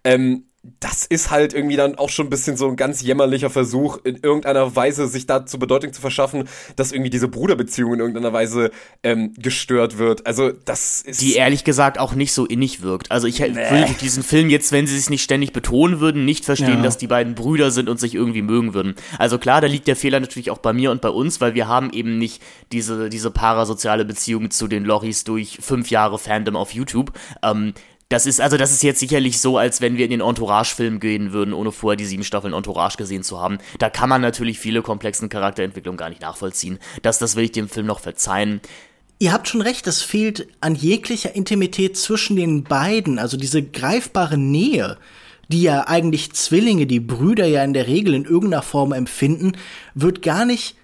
Ähm, 0.05 0.45
das 0.79 1.07
ist 1.07 1.31
halt 1.31 1.55
irgendwie 1.55 1.77
dann 1.77 1.95
auch 1.95 2.11
schon 2.11 2.27
ein 2.27 2.31
bisschen 2.31 2.59
so 2.59 2.69
ein 2.69 2.77
ganz 2.77 3.01
jämmerlicher 3.01 3.49
Versuch, 3.49 3.99
in 4.05 4.17
irgendeiner 4.17 4.77
Weise 4.77 5.09
sich 5.09 5.27
dazu 5.27 5.59
Bedeutung 5.59 5.95
zu 5.95 6.03
verschaffen, 6.03 6.49
dass 6.77 6.93
irgendwie 6.93 7.09
diese 7.09 7.29
Bruderbeziehung 7.29 7.95
in 7.95 8.01
irgendeiner 8.01 8.35
Weise 8.35 8.71
ähm, 9.03 9.33
gestört 9.39 9.97
wird. 9.97 10.27
Also 10.27 10.51
das 10.51 11.01
ist. 11.01 11.23
Die 11.23 11.35
ehrlich 11.35 11.65
gesagt 11.65 11.99
auch 11.99 12.15
nicht 12.15 12.35
so 12.35 12.45
innig 12.45 12.83
wirkt. 12.83 13.11
Also 13.11 13.27
ich 13.27 13.41
nee. 13.41 13.55
würde 13.55 13.95
diesen 14.03 14.23
Film 14.23 14.51
jetzt, 14.51 14.71
wenn 14.71 14.87
sie 14.87 14.99
es 14.99 15.09
nicht 15.09 15.23
ständig 15.23 15.55
betonen 15.55 15.99
würden, 15.99 16.27
nicht 16.27 16.45
verstehen, 16.45 16.79
ja. 16.79 16.83
dass 16.83 16.99
die 16.99 17.07
beiden 17.07 17.35
Brüder 17.35 17.71
sind 17.71 17.89
und 17.89 17.99
sich 17.99 18.15
irgendwie 18.15 18.43
mögen 18.43 18.75
würden. 18.75 18.97
Also 19.19 19.39
klar, 19.39 19.63
da 19.63 19.67
liegt 19.67 19.87
der 19.87 19.97
Fehler 19.97 20.21
natürlich 20.21 20.51
auch 20.51 20.59
bei 20.59 20.75
mir 20.75 20.91
und 20.91 21.01
bei 21.01 21.11
uns, 21.11 21.41
weil 21.41 21.55
wir 21.55 21.69
haben 21.69 21.91
eben 21.91 22.19
nicht 22.19 22.43
diese, 22.71 23.09
diese 23.09 23.31
parasoziale 23.31 24.05
Beziehung 24.05 24.51
zu 24.51 24.69
den 24.69 24.85
Loris 24.85 25.25
durch 25.25 25.57
fünf 25.63 25.91
Jahre 25.91 26.19
Fandom 26.19 26.57
auf 26.57 26.75
YouTube. 26.75 27.13
Ähm, 27.43 27.73
das 28.11 28.27
ist, 28.27 28.41
also 28.41 28.57
das 28.57 28.73
ist 28.73 28.83
jetzt 28.83 28.99
sicherlich 28.99 29.41
so, 29.41 29.57
als 29.57 29.81
wenn 29.81 29.97
wir 29.97 30.05
in 30.05 30.11
den 30.11 30.21
Entourage-Film 30.21 30.99
gehen 30.99 31.33
würden, 31.33 31.55
ohne 31.55 31.71
vorher 31.71 31.97
die 31.97 32.05
sieben 32.05 32.25
Staffeln 32.25 32.53
Entourage 32.53 32.97
gesehen 32.97 33.23
zu 33.23 33.41
haben. 33.41 33.59
Da 33.79 33.89
kann 33.89 34.09
man 34.09 34.21
natürlich 34.21 34.59
viele 34.59 34.83
komplexen 34.83 35.29
Charakterentwicklungen 35.29 35.97
gar 35.97 36.09
nicht 36.09 36.21
nachvollziehen. 36.21 36.81
Das, 37.03 37.21
das 37.21 37.37
will 37.37 37.45
ich 37.45 37.53
dem 37.53 37.69
Film 37.69 37.87
noch 37.87 38.01
verzeihen. 38.01 38.61
Ihr 39.21 39.33
habt 39.33 39.49
schon 39.49 39.61
recht, 39.61 39.87
es 39.87 40.03
fehlt 40.03 40.49
an 40.61 40.75
jeglicher 40.75 41.37
Intimität 41.37 41.97
zwischen 41.97 42.35
den 42.35 42.65
beiden, 42.65 43.21
also 43.21 43.37
diese 43.37 43.63
greifbare 43.63 44.37
Nähe, 44.37 44.99
die 45.47 45.63
ja 45.63 45.87
eigentlich 45.87 46.33
Zwillinge, 46.33 46.87
die 46.87 47.01
Brüder 47.01 47.47
ja 47.47 47.63
in 47.63 47.75
der 47.75 47.87
Regel 47.87 48.15
in 48.15 48.25
irgendeiner 48.25 48.63
Form 48.63 48.93
empfinden, 48.93 49.53
wird 49.95 50.23
gar 50.23 50.45
nicht 50.45 50.75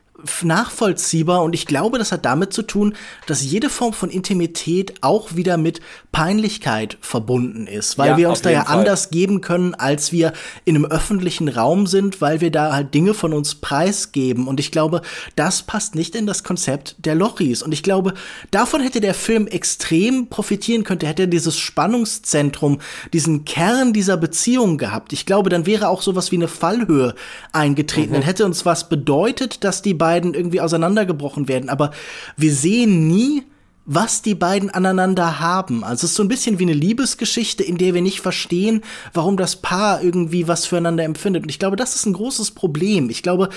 nachvollziehbar 0.43 1.43
und 1.43 1.55
ich 1.55 1.67
glaube, 1.67 1.99
das 1.99 2.13
hat 2.13 2.25
damit 2.25 2.53
zu 2.53 2.63
tun, 2.63 2.95
dass 3.27 3.43
jede 3.43 3.69
Form 3.71 3.93
von 3.93 4.11
Intimität 4.11 4.95
auch 5.03 5.35
wieder 5.37 5.57
mit 5.57 5.81
Peinlichkeit 6.13 6.97
verbunden 7.03 7.67
ist, 7.67 7.99
weil 7.99 8.11
Ja, 8.11 8.17
wir 8.17 8.29
uns 8.31 8.41
da 8.43 8.51
ja 8.51 8.65
Fall. 8.65 8.79
anders 8.79 9.11
geben 9.11 9.43
können, 9.43 9.75
als 9.75 10.13
wir 10.13 10.33
in 10.65 10.75
einem 10.75 10.87
öffentlichen 10.87 11.49
Raum 11.49 11.87
sind, 11.87 12.21
weil 12.23 12.41
wir 12.41 12.51
da 12.51 12.73
halt 12.73 12.95
Dinge 12.95 13.13
von 13.13 13.35
uns 13.35 13.55
preisgeben. 13.57 14.49
Und 14.49 14.59
ich 14.59 14.73
glaube, 14.73 15.03
das 15.35 15.63
passt 15.63 15.95
nicht 15.95 16.15
in 16.15 16.27
das 16.27 16.43
Konzept 16.43 16.97
der 16.99 17.15
Lochis. 17.15 17.63
Und 17.63 17.73
ich 17.73 17.83
glaube, 17.83 18.15
davon 18.51 18.81
hätte 18.81 19.01
der 19.03 19.13
Film 19.13 19.47
extrem 19.47 20.29
profitieren 20.29 20.85
können, 20.85 21.01
hätte 21.01 21.25
er 21.25 21.27
dieses 21.29 21.59
Spannungszentrum, 21.59 22.79
diesen 23.13 23.45
Kern 23.45 23.93
dieser 23.93 24.17
Beziehung 24.17 24.79
gehabt. 24.79 25.13
Ich 25.13 25.27
glaube, 25.27 25.51
dann 25.51 25.67
wäre 25.67 25.89
auch 25.89 26.01
sowas 26.01 26.33
wie 26.33 26.37
eine 26.37 26.49
Fallhöhe 26.49 27.15
eingetreten, 27.53 28.15
dann 28.15 28.23
hätte 28.23 28.47
uns 28.47 28.65
was 28.65 28.89
bedeutet, 28.89 29.65
dass 29.65 29.83
die 29.83 29.93
beiden 29.95 30.16
irgendwie 30.25 30.61
auseinandergebrochen 30.61 31.49
werden, 31.49 31.69
aber 31.69 31.91
wir 32.37 32.53
sehen 32.55 33.07
nie, 33.07 33.43
was 33.87 34.21
die 34.21 34.35
beiden 34.35 34.69
aneinander 34.69 35.39
haben. 35.39 35.85
Also 35.85 36.05
es 36.05 36.11
ist 36.11 36.17
so 36.17 36.25
ein 36.25 36.29
bisschen 36.29 36.59
wie 36.59 36.65
eine 36.65 36.73
Liebesgeschichte, 36.73 37.63
in 37.63 37.79
der 37.79 37.95
wir 37.95 38.03
nicht 38.03 38.21
verstehen, 38.21 38.83
warum 39.15 39.37
das 39.37 39.57
Paar 39.57 40.03
irgendwie 40.03 40.49
was 40.49 40.67
füreinander 40.67 41.05
empfindet. 41.05 41.45
Und 41.45 41.49
ich 41.49 41.61
glaube, 41.61 41.77
das 41.77 41.95
ist 41.95 42.05
ein 42.05 42.13
großes 42.13 42.51
Problem. 42.51 43.09
Ich 43.11 43.23
glaube, 43.23 43.49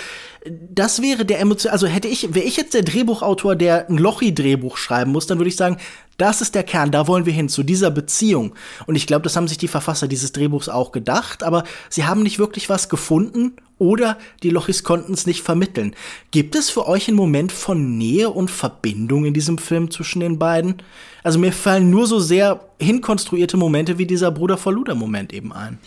das 0.71 1.01
wäre 1.01 1.25
der 1.25 1.39
Emotion, 1.39 1.73
also 1.73 1.87
hätte 1.87 2.07
ich, 2.07 2.33
wäre 2.35 2.45
ich 2.45 2.57
jetzt 2.57 2.75
der 2.75 2.83
Drehbuchautor, 2.83 3.55
der 3.55 3.89
ein 3.89 3.97
Lochi-Drehbuch 3.97 4.77
schreiben 4.77 5.11
muss, 5.11 5.25
dann 5.25 5.39
würde 5.39 5.49
ich 5.49 5.55
sagen, 5.55 5.77
das 6.17 6.41
ist 6.41 6.53
der 6.53 6.63
Kern, 6.63 6.91
da 6.91 7.07
wollen 7.07 7.25
wir 7.25 7.33
hin, 7.33 7.49
zu 7.49 7.63
dieser 7.63 7.89
Beziehung. 7.89 8.53
Und 8.85 8.95
ich 8.95 9.07
glaube, 9.07 9.23
das 9.23 9.35
haben 9.35 9.47
sich 9.47 9.57
die 9.57 9.67
Verfasser 9.67 10.07
dieses 10.07 10.31
Drehbuchs 10.31 10.69
auch 10.69 10.91
gedacht, 10.91 11.41
aber 11.43 11.63
sie 11.89 12.05
haben 12.05 12.21
nicht 12.21 12.37
wirklich 12.37 12.69
was 12.69 12.87
gefunden 12.87 13.53
oder 13.79 14.17
die 14.43 14.51
Lochis 14.51 14.83
konnten 14.83 15.13
es 15.13 15.25
nicht 15.25 15.41
vermitteln. 15.41 15.95
Gibt 16.31 16.55
es 16.55 16.69
für 16.69 16.87
euch 16.87 17.07
einen 17.07 17.17
Moment 17.17 17.51
von 17.51 17.97
Nähe 17.97 18.29
und 18.29 18.51
Verbindung 18.51 19.25
in 19.25 19.33
diesem 19.33 19.57
Film 19.57 19.89
zwischen 19.89 20.19
den 20.19 20.37
beiden? 20.37 20.83
Also 21.23 21.39
mir 21.39 21.51
fallen 21.51 21.89
nur 21.89 22.05
so 22.05 22.19
sehr 22.19 22.59
hinkonstruierte 22.79 23.57
Momente 23.57 23.97
wie 23.97 24.05
dieser 24.05 24.29
Bruder 24.31 24.57
Verluder 24.57 24.93
Moment 24.93 25.33
eben 25.33 25.51
ein. 25.51 25.79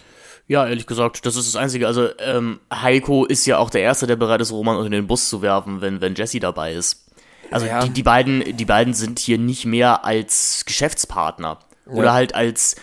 Ja, 0.49 0.67
ehrlich 0.67 0.87
gesagt, 0.87 1.25
das 1.25 1.37
ist 1.37 1.47
das 1.47 1.57
Einzige. 1.57 1.87
Also, 1.87 2.09
ähm, 2.19 2.59
Heiko 2.73 3.25
ist 3.25 3.47
ja 3.47 3.59
auch 3.59 3.71
der 3.71 3.83
Erste, 3.83 4.07
der 4.09 4.17
bereit 4.17 4.41
ist, 4.41 4.51
Roman 4.51 4.77
unter 4.77 4.91
den 4.91 5.07
Bus 5.07 5.29
zu 5.29 5.41
werfen, 5.41 5.81
wenn, 5.81 6.01
wenn 6.01 6.15
Jesse 6.17 6.41
dabei 6.41 6.75
ist. 6.75 7.07
Also, 7.51 7.67
Ja. 7.67 7.85
die, 7.85 7.91
die, 7.91 8.03
beiden, 8.03 8.57
die 8.57 8.65
beiden 8.65 8.93
sind 8.93 9.21
hier 9.21 9.39
nicht 9.39 9.67
mehr 9.67 10.05
als 10.05 10.65
Geschäftspartner. 10.67 11.59
Oder 11.87 12.13
halt 12.13 12.35
als, 12.35 12.77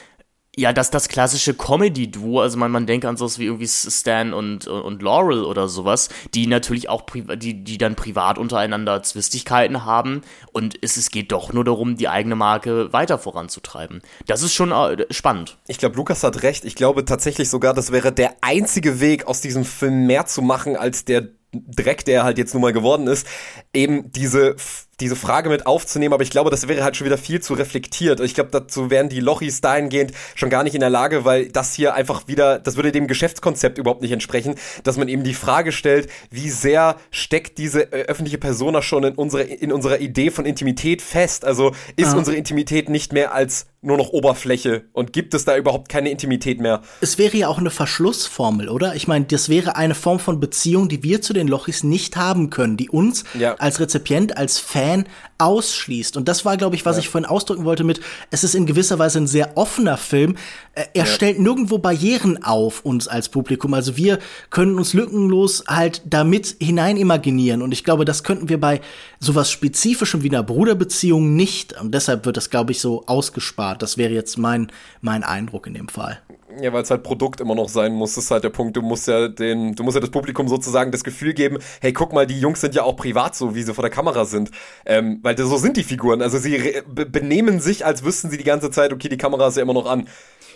ja, 0.59 0.73
das, 0.73 0.91
das 0.91 1.07
klassische 1.07 1.53
Comedy-Duo. 1.53 2.41
Also, 2.41 2.57
man, 2.57 2.71
man 2.71 2.85
denkt 2.85 3.05
an 3.05 3.17
sowas 3.17 3.39
wie 3.39 3.45
irgendwie 3.45 3.67
Stan 3.67 4.33
und, 4.33 4.67
und 4.67 5.01
Laurel 5.01 5.43
oder 5.43 5.67
sowas, 5.67 6.09
die 6.33 6.47
natürlich 6.47 6.89
auch, 6.89 7.05
die, 7.09 7.63
die 7.63 7.77
dann 7.77 7.95
privat 7.95 8.37
untereinander 8.37 9.01
Zwistigkeiten 9.01 9.85
haben. 9.85 10.21
Und 10.51 10.75
es, 10.81 10.97
es 10.97 11.11
geht 11.11 11.31
doch 11.31 11.53
nur 11.53 11.63
darum, 11.63 11.95
die 11.95 12.09
eigene 12.09 12.35
Marke 12.35 12.91
weiter 12.91 13.17
voranzutreiben. 13.17 14.01
Das 14.27 14.43
ist 14.43 14.53
schon 14.53 14.71
äh, 14.71 15.05
spannend. 15.11 15.57
Ich 15.67 15.77
glaube, 15.77 15.95
Lukas 15.95 16.23
hat 16.23 16.43
recht. 16.43 16.65
Ich 16.65 16.75
glaube 16.75 17.05
tatsächlich 17.05 17.49
sogar, 17.49 17.73
das 17.73 17.91
wäre 17.91 18.11
der 18.11 18.35
einzige 18.41 18.99
Weg, 18.99 19.27
aus 19.27 19.41
diesem 19.41 19.63
Film 19.63 20.07
mehr 20.07 20.25
zu 20.25 20.41
machen, 20.41 20.75
als 20.75 21.05
der 21.05 21.29
Dreck, 21.51 22.05
der 22.05 22.23
halt 22.23 22.37
jetzt 22.37 22.53
nun 22.53 22.61
mal 22.61 22.73
geworden 22.73 23.07
ist, 23.07 23.25
eben 23.73 24.11
diese, 24.11 24.55
diese 24.99 25.15
Frage 25.15 25.49
mit 25.49 25.65
aufzunehmen. 25.65 26.13
Aber 26.13 26.23
ich 26.23 26.29
glaube, 26.29 26.49
das 26.49 26.67
wäre 26.67 26.83
halt 26.83 26.95
schon 26.97 27.05
wieder 27.05 27.17
viel 27.17 27.39
zu 27.41 27.53
reflektiert. 27.53 28.19
Ich 28.19 28.33
glaube, 28.33 28.49
dazu 28.51 28.89
wären 28.89 29.09
die 29.09 29.19
Lochis 29.19 29.61
dahingehend 29.61 30.11
schon 30.35 30.49
gar 30.49 30.63
nicht 30.63 30.73
in 30.75 30.79
der 30.81 30.89
Lage, 30.89 31.25
weil 31.25 31.49
das 31.49 31.73
hier 31.73 31.93
einfach 31.93 32.27
wieder, 32.27 32.59
das 32.59 32.75
würde 32.75 32.91
dem 32.91 33.07
Geschäftskonzept 33.07 33.77
überhaupt 33.77 34.01
nicht 34.01 34.11
entsprechen, 34.11 34.55
dass 34.83 34.97
man 34.97 35.07
eben 35.07 35.23
die 35.23 35.33
Frage 35.33 35.71
stellt, 35.71 36.09
wie 36.29 36.49
sehr 36.49 36.97
steckt 37.11 37.57
diese 37.57 37.91
äh, 37.91 38.05
öffentliche 38.07 38.37
Persona 38.37 38.81
schon 38.81 39.03
in 39.03 39.15
unserer, 39.15 39.45
in 39.45 39.71
unserer 39.71 39.99
Idee 39.99 40.31
von 40.31 40.45
Intimität 40.45 41.01
fest? 41.01 41.45
Also 41.45 41.73
ist 41.95 42.13
unsere 42.15 42.35
Intimität 42.37 42.89
nicht 42.89 43.13
mehr 43.13 43.33
als 43.33 43.67
nur 43.81 43.95
noch 43.97 44.09
Oberfläche 44.09 44.83
und 44.91 45.13
gibt 45.13 45.33
es 45.33 45.45
da 45.45 45.55
überhaupt 45.55 45.87
keine 45.87 46.09
Intimität 46.09 46.59
mehr? 46.59 46.81
Es 46.99 47.17
wäre 47.17 47.37
ja 47.37 47.47
auch 47.47 47.59
eine 47.59 47.69
Verschlussformel, 47.69 48.67
oder? 48.67 48.95
Ich 48.95 49.07
meine, 49.07 49.23
das 49.25 49.47
wäre 49.47 49.75
eine 49.77 49.95
Form 49.95 50.19
von 50.19 50.39
Beziehung, 50.41 50.89
die 50.89 51.01
wir 51.03 51.21
zu 51.21 51.31
den 51.31 51.47
Lochis 51.47 51.83
nicht 51.83 52.17
haben 52.17 52.49
können, 52.49 52.75
die 52.75 52.89
uns 52.89 53.23
Ja. 53.37 53.55
als 53.55 53.79
Rezipient, 53.79 54.35
als 54.35 54.59
Fan 54.59 54.88
ausschließt. 55.37 56.17
Und 56.17 56.27
das 56.27 56.45
war, 56.45 56.57
glaube 56.57 56.75
ich, 56.75 56.85
was 56.85 56.97
ich 56.97 57.09
vorhin 57.09 57.29
ausdrücken 57.29 57.65
wollte 57.65 57.83
mit, 57.83 58.01
es 58.29 58.43
ist 58.43 58.55
in 58.55 58.65
gewisser 58.65 58.99
Weise 58.99 59.19
ein 59.19 59.27
sehr 59.27 59.57
offener 59.57 59.97
Film. 59.97 60.35
Äh, 60.73 60.85
Er 60.93 61.05
stellt 61.05 61.39
nirgendwo 61.39 61.77
Barrieren 61.77 62.43
auf 62.43 62.83
uns 62.85 63.07
als 63.07 63.29
Publikum. 63.29 63.73
Also 63.73 63.95
wir 63.95 64.19
können 64.49 64.77
uns 64.77 64.93
lückenlos 64.93 65.63
halt 65.67 66.01
damit 66.05 66.55
hineinimaginieren. 66.59 67.61
Und 67.61 67.71
ich 67.71 67.83
glaube, 67.83 68.05
das 68.05 68.23
könnten 68.23 68.49
wir 68.49 68.59
bei 68.59 68.81
sowas 69.19 69.49
Spezifischem 69.51 70.23
wie 70.23 70.29
einer 70.29 70.43
Bruderbeziehung 70.43 71.35
nicht. 71.35 71.79
Und 71.79 71.93
deshalb 71.93 72.25
wird 72.25 72.37
das, 72.37 72.49
glaube 72.49 72.71
ich, 72.71 72.79
so 72.79 73.03
ausgespart. 73.05 73.81
Das 73.81 73.97
wäre 73.97 74.13
jetzt 74.13 74.37
mein, 74.37 74.71
mein 75.01 75.23
Eindruck 75.23 75.67
in 75.67 75.73
dem 75.73 75.87
Fall. 75.87 76.19
Ja, 76.61 76.73
weil 76.73 76.81
es 76.81 76.89
halt 76.89 77.03
Produkt 77.03 77.41
immer 77.41 77.53
noch 77.53 77.69
sein 77.69 77.93
muss, 77.93 78.17
ist 78.17 78.31
halt 78.31 78.43
der 78.43 78.49
Punkt. 78.49 78.75
Du 78.75 78.81
musst 78.81 79.07
ja 79.07 79.27
den, 79.27 79.75
du 79.75 79.83
musst 79.83 79.95
ja 79.95 80.01
das 80.01 80.09
Publikum 80.09 80.47
sozusagen 80.47 80.91
das 80.91 81.03
Gefühl 81.03 81.33
geben, 81.33 81.59
hey, 81.79 81.93
guck 81.93 82.11
mal, 82.11 82.25
die 82.25 82.39
Jungs 82.39 82.61
sind 82.61 82.73
ja 82.73 82.83
auch 82.83 82.95
privat 82.95 83.35
so, 83.35 83.53
wie 83.53 83.61
sie 83.61 83.73
vor 83.73 83.83
der 83.83 83.91
Kamera 83.91 84.25
sind. 84.25 84.49
Ähm, 84.85 85.19
weil 85.21 85.37
so 85.37 85.57
sind 85.57 85.77
die 85.77 85.83
Figuren. 85.83 86.21
Also 86.23 86.39
sie 86.39 86.81
benehmen 86.87 87.59
sich, 87.59 87.85
als 87.85 88.03
wüssten 88.03 88.31
sie 88.31 88.37
die 88.37 88.43
ganze 88.43 88.71
Zeit, 88.71 88.93
okay, 88.93 89.09
die 89.09 89.17
Kamera 89.17 89.47
ist 89.47 89.57
ja 89.57 89.63
immer 89.63 89.73
noch 89.73 89.85
an. 89.85 90.07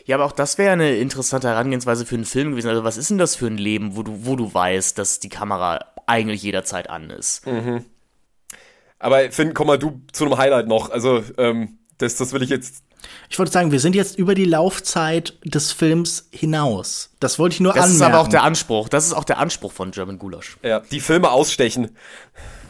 Ja, 0.06 0.18
aber 0.18 0.26
auch 0.26 0.32
das 0.34 0.58
wäre 0.58 0.74
eine 0.74 0.96
interessante 0.98 1.48
Herangehensweise 1.48 2.06
für 2.06 2.16
einen 2.16 2.26
Film 2.26 2.52
gewesen. 2.52 2.70
Also, 2.70 2.84
was 2.84 2.98
ist 2.98 3.10
denn 3.10 3.18
das 3.18 3.36
für 3.36 3.48
ein 3.48 3.58
Leben, 3.58 3.96
wo 3.96 4.04
du, 4.04 4.26
wo 4.26 4.36
du 4.36 4.54
weißt, 4.54 4.98
dass 4.98 5.20
die 5.20 5.30
Kamera 5.30 5.80
eigentlich 6.08 6.44
jederzeit 6.44 6.90
an 6.90 7.10
ist? 7.10 7.46
Aber 9.00 9.32
Finn, 9.32 9.54
komm 9.54 9.68
mal 9.68 9.78
du 9.80 10.02
zu 10.12 10.26
einem 10.26 10.38
Highlight 10.38 10.68
noch. 10.68 10.90
Also, 10.90 11.24
ähm, 11.38 11.78
das, 11.98 12.16
das 12.16 12.34
will 12.34 12.42
ich 12.44 12.50
jetzt. 12.50 12.84
Ich 13.30 13.38
wollte 13.38 13.52
sagen, 13.52 13.72
wir 13.72 13.80
sind 13.80 13.96
jetzt 13.96 14.18
über 14.18 14.34
die 14.34 14.46
Laufzeit 14.46 15.34
des 15.44 15.72
Films 15.74 16.28
hinaus. 16.32 17.10
Das 17.20 17.38
wollte 17.38 17.56
ich 17.56 17.60
nur 17.60 17.74
Das 17.74 17.84
anmerken. 17.86 17.96
ist 17.96 18.02
aber 18.02 18.20
auch 18.20 18.28
der 18.30 18.44
Anspruch. 18.44 18.88
Das 18.90 19.06
ist 19.06 19.14
auch 19.14 19.26
der 19.26 19.40
Anspruch 19.40 19.72
von 19.74 19.92
German 19.92 20.18
Gulasch. 20.20 20.58
Ja, 20.64 20.80
die 20.80 21.02
Filme 21.02 21.30
ausstechen. 21.32 21.96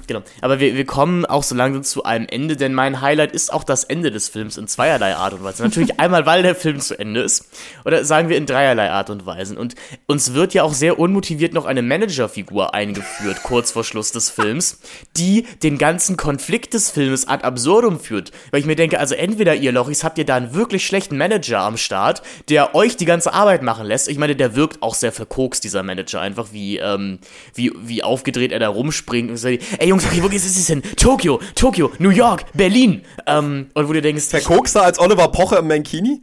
Genau. 0.08 0.22
Aber 0.42 0.60
wir, 0.60 0.76
wir 0.76 0.86
kommen 0.86 1.26
auch 1.26 1.44
so 1.44 1.56
langsam 1.56 1.84
zu 1.84 2.04
einem 2.04 2.28
Ende, 2.28 2.58
denn 2.58 2.74
mein 2.74 3.02
Highlight 3.02 3.32
ist 3.32 3.54
auch 3.54 3.64
das 3.64 3.84
Ende 3.84 4.12
des 4.12 4.30
Films 4.30 4.58
in 4.58 4.68
zweierlei 4.68 5.16
Art 5.16 5.34
und 5.34 5.44
Weise. 5.44 5.64
Natürlich 5.64 6.00
einmal, 6.00 6.26
weil 6.26 6.44
der 6.44 6.56
Film 6.56 6.80
zu 6.80 6.98
Ende 6.98 7.22
ist, 7.22 7.50
oder 7.86 8.04
sagen 8.06 8.30
wir 8.30 8.38
in 8.38 8.46
dreierlei 8.46 8.90
Art 8.92 9.10
und 9.10 9.26
Weisen. 9.26 9.58
Und 9.58 9.76
uns 10.08 10.34
wird 10.34 10.54
ja 10.54 10.64
auch 10.64 10.74
sehr 10.74 11.00
unmotiviert 11.00 11.54
noch 11.54 11.66
eine 11.66 11.82
Managerfigur 11.82 12.74
eingeführt, 12.74 13.38
kurz 13.44 13.72
vor 13.72 13.84
Schluss 13.84 14.12
des 14.12 14.30
Films, 14.30 14.80
die 15.18 15.46
den 15.64 15.78
ganzen 15.78 16.18
Konflikt 16.18 16.74
des 16.74 16.92
Films 16.92 17.28
ad 17.28 17.44
absurdum 17.44 18.00
führt. 18.00 18.32
Weil 18.52 18.60
ich 18.60 18.66
mir 18.66 18.76
denke, 18.76 19.00
also 19.00 19.16
entweder 19.16 19.56
ihr 19.56 19.72
Lochis 19.72 20.04
habt 20.04 20.18
ihr 20.18 20.26
da 20.26 20.36
einen 20.36 20.54
wirklich 20.54 20.86
schlechten 20.86 21.18
Manager 21.18 21.60
am 21.60 21.78
Start, 21.78 22.22
der 22.50 22.76
euch 22.76 22.98
die 22.98 23.06
ganze 23.06 23.34
Arbeit 23.34 23.62
machen 23.62 23.86
lässt. 23.86 24.08
Ich 24.10 24.18
meine, 24.18 24.36
der 24.36 24.56
wirkt 24.56 24.82
auch 24.82 24.96
sehr 24.96 25.12
verkokst, 25.12 25.64
dieser 25.64 25.84
Manager, 25.84 26.20
einfach 26.22 26.48
wie, 26.52 26.78
ähm, 26.78 27.20
wie, 27.54 27.72
wie 27.82 28.04
aufgedreht 28.04 28.52
er 28.52 28.60
da 28.60 28.70
rumspringt 28.70 29.30
und 29.30 29.38
sagt, 29.38 29.64
ey 29.80 29.93
Jungs, 29.94 30.24
wo 30.24 30.28
ist 30.28 30.46
es 30.46 30.66
denn? 30.66 30.82
Tokio, 30.82 31.40
Tokio, 31.54 31.92
New 32.00 32.10
York, 32.10 32.46
Berlin. 32.54 33.04
Ähm, 33.28 33.70
und 33.76 33.88
wo 33.88 33.94
du 33.94 34.02
denkst, 34.02 34.26
Verkokster 34.26 34.82
als 34.82 34.98
Oliver 34.98 35.28
Pocher 35.28 35.60
im 35.60 35.68
Mankini? 35.68 36.22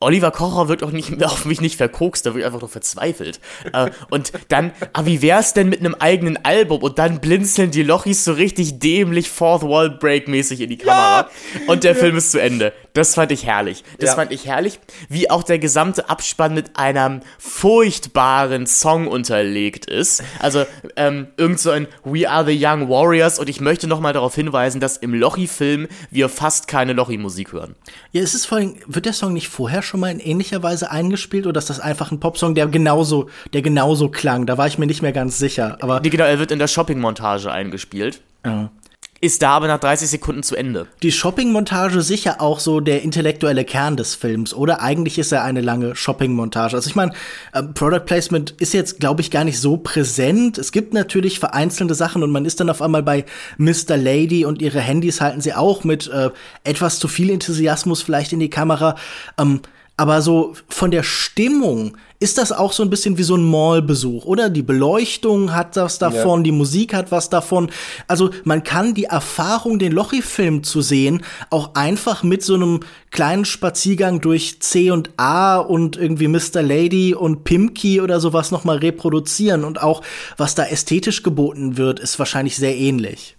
Oliver 0.00 0.30
Kocher 0.30 0.68
wirkt 0.68 0.82
auch 0.82 0.90
nicht, 0.92 1.22
auf 1.24 1.44
mich 1.44 1.60
nicht 1.60 1.76
verkokst, 1.76 2.24
da 2.26 2.34
wird 2.34 2.44
einfach 2.44 2.60
nur 2.60 2.68
verzweifelt. 2.70 3.38
äh, 3.72 3.90
und 4.10 4.32
dann, 4.48 4.72
aber 4.92 5.06
wie 5.06 5.22
wär's 5.22 5.52
denn 5.54 5.68
mit 5.68 5.80
einem 5.80 5.94
eigenen 5.94 6.42
Album? 6.44 6.82
Und 6.82 6.98
dann 6.98 7.20
blinzeln 7.20 7.70
die 7.70 7.82
Lochis 7.82 8.24
so 8.24 8.32
richtig 8.32 8.78
dämlich 8.78 9.30
Fourth 9.30 9.62
Wall 9.62 9.90
Break 9.90 10.26
mäßig 10.28 10.60
in 10.62 10.70
die 10.70 10.78
Kamera. 10.78 11.28
Und 11.66 11.84
der 11.84 11.94
Film 11.94 12.16
ist 12.16 12.32
zu 12.32 12.40
Ende. 12.40 12.72
Das 12.94 13.14
fand 13.14 13.30
ich 13.30 13.44
herrlich. 13.46 13.84
Das 13.98 14.10
Ja. 14.10 14.14
fand 14.16 14.32
ich 14.32 14.46
herrlich, 14.46 14.80
wie 15.08 15.30
auch 15.30 15.42
der 15.44 15.58
gesamte 15.60 16.08
Abspann 16.10 16.54
mit 16.54 16.76
einem 16.76 17.20
furchtbaren 17.38 18.66
Song 18.66 19.06
unterlegt 19.06 19.86
ist. 19.86 20.22
Also 20.40 20.64
ähm, 20.96 21.28
irgend 21.36 21.60
so 21.60 21.70
ein 21.70 21.86
We 22.04 22.28
Are 22.28 22.44
the 22.44 22.58
Young 22.58 22.88
Warriors. 22.88 23.38
Und 23.38 23.48
ich 23.48 23.60
möchte 23.60 23.86
nochmal 23.86 24.12
darauf 24.12 24.34
hinweisen, 24.34 24.80
dass 24.80 24.96
im 24.96 25.14
Lochi-Film 25.14 25.86
wir 26.10 26.28
fast 26.28 26.66
keine 26.68 26.94
Lochi-Musik 26.94 27.52
hören. 27.52 27.76
Ja, 28.12 28.22
ist 28.22 28.34
es 28.34 28.44
vor 28.46 28.58
allem, 28.58 28.76
wird 28.86 29.06
der 29.06 29.12
Song 29.12 29.32
nicht 29.34 29.48
vorher 29.48 29.82
schon 29.90 30.00
mal 30.00 30.10
in 30.10 30.20
ähnlicher 30.20 30.62
Weise 30.62 30.90
eingespielt 30.90 31.46
oder 31.46 31.58
ist 31.58 31.68
das 31.68 31.80
einfach 31.80 32.12
ein 32.12 32.20
Popsong, 32.20 32.54
der 32.54 32.68
genauso, 32.68 33.28
der 33.52 33.60
genauso 33.62 34.08
klang? 34.08 34.46
Da 34.46 34.56
war 34.56 34.66
ich 34.68 34.78
mir 34.78 34.86
nicht 34.86 35.02
mehr 35.02 35.12
ganz 35.12 35.38
sicher. 35.38 35.76
Aber 35.80 36.00
Nee, 36.00 36.10
genau, 36.10 36.24
er 36.24 36.38
wird 36.38 36.52
in 36.52 36.58
der 36.60 36.68
Shopping-Montage 36.68 37.50
eingespielt. 37.50 38.22
ja. 38.46 38.70
Ist 39.22 39.42
da 39.42 39.50
aber 39.50 39.66
nach 39.68 39.78
30 39.80 40.08
Sekunden 40.08 40.42
zu 40.42 40.56
Ende. 40.56 40.86
die 41.02 41.12
Shopping-Montage 41.12 42.00
sicher 42.00 42.40
auch 42.40 42.58
so 42.58 42.80
der 42.80 43.02
intellektuelle 43.02 43.66
Kern 43.66 43.98
des 43.98 44.14
Films, 44.14 44.54
oder? 44.54 44.80
Eigentlich 44.80 45.18
ist 45.18 45.30
er 45.30 45.44
eine 45.44 45.60
lange 45.60 45.94
Shopping-Montage. 45.94 46.74
Also 46.74 46.88
ich 46.88 46.96
meine, 46.96 47.12
ähm, 47.54 47.74
Product 47.74 48.06
Placement 48.06 48.52
ist 48.52 48.72
jetzt, 48.72 48.98
glaube 48.98 49.20
ich, 49.20 49.30
gar 49.30 49.44
nicht 49.44 49.60
so 49.60 49.76
präsent. 49.76 50.56
Es 50.56 50.72
gibt 50.72 50.94
natürlich 50.94 51.38
vereinzelte 51.38 51.94
Sachen 51.94 52.22
und 52.22 52.30
man 52.30 52.46
ist 52.46 52.60
dann 52.60 52.70
auf 52.70 52.80
einmal 52.80 53.02
bei 53.02 53.26
Mr. 53.58 53.98
Lady 53.98 54.46
und 54.46 54.62
ihre 54.62 54.80
Handys 54.80 55.20
halten 55.20 55.42
sie 55.42 55.52
auch 55.52 55.84
mit 55.84 56.08
äh, 56.08 56.30
etwas 56.64 56.98
zu 56.98 57.06
viel 57.06 57.28
Enthusiasmus 57.28 58.00
vielleicht 58.00 58.32
in 58.32 58.40
die 58.40 58.48
Kamera. 58.48 58.96
Ähm, 59.38 59.60
aber 60.00 60.22
so 60.22 60.54
von 60.66 60.90
der 60.90 61.02
Stimmung 61.02 61.94
ist 62.20 62.38
das 62.38 62.52
auch 62.52 62.72
so 62.72 62.82
ein 62.82 62.88
bisschen 62.88 63.18
wie 63.18 63.22
so 63.22 63.36
ein 63.36 63.44
Mallbesuch, 63.44 64.24
oder? 64.24 64.48
Die 64.48 64.62
Beleuchtung 64.62 65.52
hat 65.52 65.76
das 65.76 65.98
davon, 65.98 66.40
ja. 66.40 66.44
die 66.44 66.52
Musik 66.52 66.94
hat 66.94 67.12
was 67.12 67.28
davon. 67.28 67.70
Also 68.08 68.30
man 68.44 68.64
kann 68.64 68.94
die 68.94 69.04
Erfahrung, 69.04 69.78
den 69.78 69.92
Lochi-Film 69.92 70.62
zu 70.62 70.80
sehen, 70.80 71.22
auch 71.50 71.74
einfach 71.74 72.22
mit 72.22 72.42
so 72.42 72.54
einem 72.54 72.80
kleinen 73.10 73.44
Spaziergang 73.44 74.22
durch 74.22 74.62
C 74.62 74.90
und 74.90 75.10
A 75.18 75.58
und 75.58 75.98
irgendwie 75.98 76.28
Mr. 76.28 76.62
Lady 76.62 77.14
und 77.14 77.44
Pimki 77.44 78.00
oder 78.00 78.20
sowas 78.20 78.50
noch 78.50 78.64
mal 78.64 78.78
reproduzieren 78.78 79.64
und 79.64 79.82
auch 79.82 80.00
was 80.38 80.54
da 80.54 80.64
ästhetisch 80.64 81.22
geboten 81.22 81.76
wird, 81.76 82.00
ist 82.00 82.18
wahrscheinlich 82.18 82.56
sehr 82.56 82.74
ähnlich. 82.74 83.36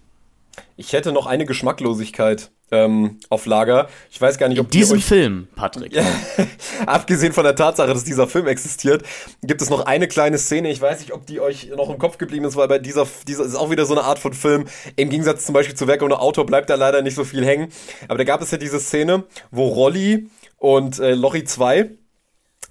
Ich 0.77 0.93
hätte 0.93 1.11
noch 1.11 1.25
eine 1.25 1.47
Geschmacklosigkeit 1.47 2.51
ähm, 2.71 3.19
auf 3.29 3.45
Lager. 3.45 3.87
Ich 4.09 4.19
weiß 4.19 4.37
gar 4.37 4.47
nicht, 4.47 4.59
ob 4.59 4.67
In 4.67 4.71
diesem 4.71 5.01
Film, 5.01 5.47
Patrick. 5.55 5.97
abgesehen 6.85 7.33
von 7.33 7.43
der 7.43 7.55
Tatsache, 7.55 7.93
dass 7.93 8.03
dieser 8.03 8.27
Film 8.27 8.47
existiert, 8.47 9.03
gibt 9.43 9.61
es 9.61 9.69
noch 9.69 9.85
eine 9.85 10.07
kleine 10.07 10.37
Szene. 10.37 10.71
Ich 10.71 10.81
weiß 10.81 10.99
nicht, 10.99 11.13
ob 11.13 11.25
die 11.25 11.39
euch 11.39 11.71
noch 11.75 11.89
im 11.89 11.97
Kopf 11.97 12.17
geblieben 12.17 12.45
ist, 12.45 12.55
weil 12.55 12.67
bei 12.67 12.79
dieser, 12.79 13.07
dieser 13.27 13.45
ist 13.45 13.55
auch 13.55 13.69
wieder 13.69 13.85
so 13.85 13.93
eine 13.93 14.03
Art 14.03 14.19
von 14.19 14.33
Film. 14.33 14.65
Im 14.95 15.09
Gegensatz 15.09 15.45
zum 15.45 15.53
Beispiel 15.53 15.75
zu 15.75 15.87
Werk 15.87 16.01
ohne 16.01 16.19
Autor 16.19 16.45
bleibt 16.45 16.69
da 16.69 16.75
leider 16.75 17.01
nicht 17.01 17.15
so 17.15 17.23
viel 17.23 17.45
hängen. 17.45 17.67
Aber 18.07 18.17
da 18.17 18.23
gab 18.23 18.41
es 18.41 18.51
ja 18.51 18.57
diese 18.57 18.79
Szene, 18.79 19.25
wo 19.51 19.67
Rolli 19.67 20.29
und 20.57 20.99
äh, 20.99 21.13
Lori 21.13 21.43
2 21.43 21.91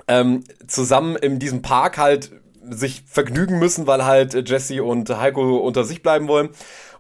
ähm, 0.09 0.45
zusammen 0.67 1.17
in 1.17 1.39
diesem 1.39 1.63
Park 1.63 1.99
halt 1.99 2.31
sich 2.63 3.03
vergnügen 3.07 3.59
müssen, 3.59 3.87
weil 3.87 4.05
halt 4.05 4.49
Jesse 4.49 4.83
und 4.85 5.09
Heiko 5.11 5.59
unter 5.59 5.85
sich 5.85 6.03
bleiben 6.03 6.29
wollen. 6.29 6.51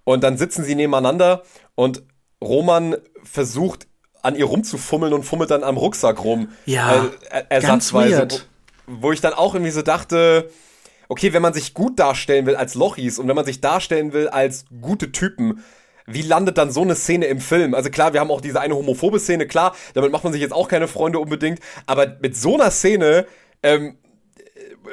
Und 0.04 0.24
dann 0.24 0.38
sitzen 0.38 0.64
sie 0.64 0.74
nebeneinander 0.74 1.42
und 1.74 2.02
Roman 2.42 2.96
versucht 3.22 3.86
an 4.22 4.36
ihr 4.36 4.44
rumzufummeln 4.44 5.12
und 5.12 5.24
fummelt 5.24 5.50
dann 5.50 5.64
am 5.64 5.76
Rucksack 5.76 6.22
rum. 6.24 6.48
Ja, 6.66 7.06
äh, 7.30 7.44
ersatzweise. 7.48 8.28
Wo, 8.86 9.02
wo 9.02 9.12
ich 9.12 9.20
dann 9.20 9.32
auch 9.32 9.54
irgendwie 9.54 9.72
so 9.72 9.82
dachte, 9.82 10.50
okay, 11.08 11.32
wenn 11.32 11.42
man 11.42 11.54
sich 11.54 11.74
gut 11.74 11.98
darstellen 11.98 12.46
will 12.46 12.56
als 12.56 12.74
Lochis 12.74 13.18
und 13.18 13.28
wenn 13.28 13.36
man 13.36 13.44
sich 13.44 13.60
darstellen 13.60 14.12
will 14.12 14.28
als 14.28 14.64
gute 14.80 15.12
Typen, 15.12 15.62
wie 16.06 16.22
landet 16.22 16.58
dann 16.58 16.70
so 16.70 16.82
eine 16.82 16.94
Szene 16.94 17.26
im 17.26 17.40
Film? 17.40 17.74
Also 17.74 17.90
klar, 17.90 18.12
wir 18.12 18.20
haben 18.20 18.30
auch 18.30 18.40
diese 18.40 18.60
eine 18.60 18.74
homophobe 18.74 19.18
Szene, 19.18 19.46
klar, 19.46 19.74
damit 19.94 20.12
macht 20.12 20.24
man 20.24 20.32
sich 20.32 20.42
jetzt 20.42 20.52
auch 20.52 20.68
keine 20.68 20.88
Freunde 20.88 21.18
unbedingt, 21.18 21.60
aber 21.86 22.16
mit 22.20 22.36
so 22.36 22.54
einer 22.54 22.70
Szene, 22.70 23.26
ähm, 23.62 23.96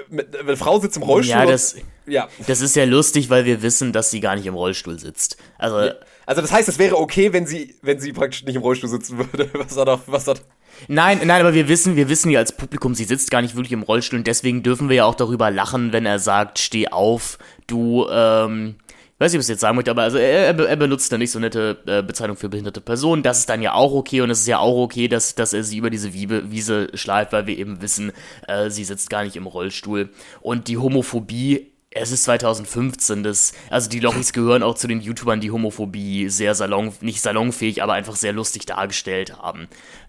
mit, 0.10 0.36
eine 0.36 0.58
Frau 0.58 0.80
sitzt 0.80 0.98
im 0.98 1.04
Rollstuhl. 1.04 1.38
Ja, 1.38 1.46
das, 1.46 1.76
ja. 2.06 2.28
das 2.46 2.62
ist 2.62 2.76
ja 2.76 2.86
lustig, 2.86 3.30
weil 3.30 3.46
wir 3.46 3.62
wissen, 3.62 3.94
dass 3.94 4.12
sie 4.12 4.20
gar 4.20 4.36
nicht 4.36 4.46
im 4.46 4.56
Rollstuhl 4.56 5.00
sitzt. 5.00 5.38
Also, 5.58 5.80
ja. 5.80 5.94
Also 6.28 6.42
das 6.42 6.52
heißt, 6.52 6.68
es 6.68 6.78
wäre 6.78 6.98
okay, 6.98 7.32
wenn 7.32 7.48
sie, 7.48 7.76
wenn 7.82 8.00
sie 8.00 8.12
praktisch 8.12 8.44
nicht 8.44 8.56
im 8.56 8.62
Rollstuhl 8.62 8.90
sitzen 8.90 9.18
würde. 9.18 9.50
Was 9.54 9.78
hat 9.78 9.88
er, 9.88 10.00
was 10.06 10.28
hat 10.28 10.44
Nein, 10.88 11.22
nein, 11.24 11.42
aber 11.42 11.56
wir 11.56 11.68
wissen, 11.70 11.96
wir 11.96 12.08
wissen 12.08 12.30
ja 12.30 12.40
als 12.40 12.52
Publikum, 12.52 12.94
sie 12.94 13.06
sitzt 13.06 13.32
gar 13.32 13.42
nicht 13.42 13.56
wirklich 13.56 13.72
im 13.72 13.82
Rollstuhl 13.82 14.20
und 14.20 14.28
deswegen 14.28 14.62
dürfen 14.62 14.90
wir 14.90 14.98
ja 14.98 15.06
auch 15.06 15.16
darüber 15.16 15.50
lachen, 15.50 15.92
wenn 15.92 16.06
er 16.06 16.20
sagt, 16.20 16.60
steh 16.60 16.90
auf, 16.90 17.40
du, 17.66 18.08
ähm, 18.12 18.76
weiß 19.18 19.32
nicht, 19.32 19.40
was 19.40 19.46
ich 19.48 19.54
jetzt 19.54 19.62
sagen 19.62 19.76
möchte, 19.76 19.90
aber 19.90 20.04
also 20.04 20.20
er, 20.20 20.56
er, 20.56 20.76
benutzt 20.76 21.12
da 21.12 21.18
nicht 21.18 21.32
so 21.32 21.40
nette 21.40 21.78
äh, 21.88 22.04
Bezeichnung 22.04 22.38
für 22.38 22.50
behinderte 22.50 22.82
Personen. 22.82 23.24
Das 23.24 23.40
ist 23.40 23.50
dann 23.50 23.64
ja 23.64 23.74
auch 23.74 23.94
okay 23.94 24.22
und 24.22 24.30
es 24.30 24.42
ist 24.42 24.48
ja 24.48 24.60
auch 24.60 24.78
okay, 24.78 25.08
dass, 25.08 25.34
dass 25.34 25.54
er 25.54 25.64
sie 25.64 25.78
über 25.78 25.90
diese 25.90 26.14
Wiebe, 26.14 26.52
Wiese 26.52 26.90
schleift, 26.94 27.34
weil 27.34 27.48
wir 27.48 27.58
eben 27.58 27.82
wissen, 27.82 28.12
äh, 28.48 28.70
sie 28.70 28.84
sitzt 28.84 29.10
gar 29.10 29.24
nicht 29.24 29.36
im 29.36 29.48
Rollstuhl. 29.48 30.10
Und 30.42 30.68
die 30.68 30.78
Homophobie 30.78 31.72
es 31.92 32.12
ist 32.12 32.24
2015, 32.26 33.24
das, 33.24 33.54
also 33.70 33.90
die 33.90 34.00
Lochis 34.00 34.34
gehören 34.34 34.64
auch 34.64 34.76
zu 34.76 34.88
den 34.88 35.02
YouTubern, 35.02 35.40
die 35.40 35.52
Homophobie 35.52 36.30
sehr 36.30 36.54
salon, 36.54 36.94
nicht 37.02 37.22
salonfähig, 37.22 37.82
aber 37.82 37.94
einfach 37.94 38.16
sehr 38.16 38.34
lustig 38.34 38.66
dargestellt 38.66 39.38
haben. 39.38 39.68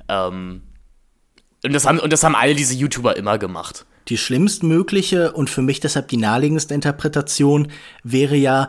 Ähm, 0.09 0.63
und, 1.65 1.73
das 1.73 1.87
haben. 1.87 1.99
und 1.99 2.13
das 2.13 2.25
haben 2.25 2.35
all 2.35 2.55
diese 2.55 2.75
YouTuber 2.75 3.17
immer 3.17 3.39
gemacht. 3.39 3.87
Die 4.09 4.16
schlimmstmögliche 4.16 5.32
und 5.32 5.51
für 5.51 5.62
mich 5.62 5.80
deshalb 5.80 6.09
die 6.09 6.16
naheliegendste 6.16 6.74
Interpretation 6.74 7.68
wäre 8.02 8.36
ja, 8.36 8.68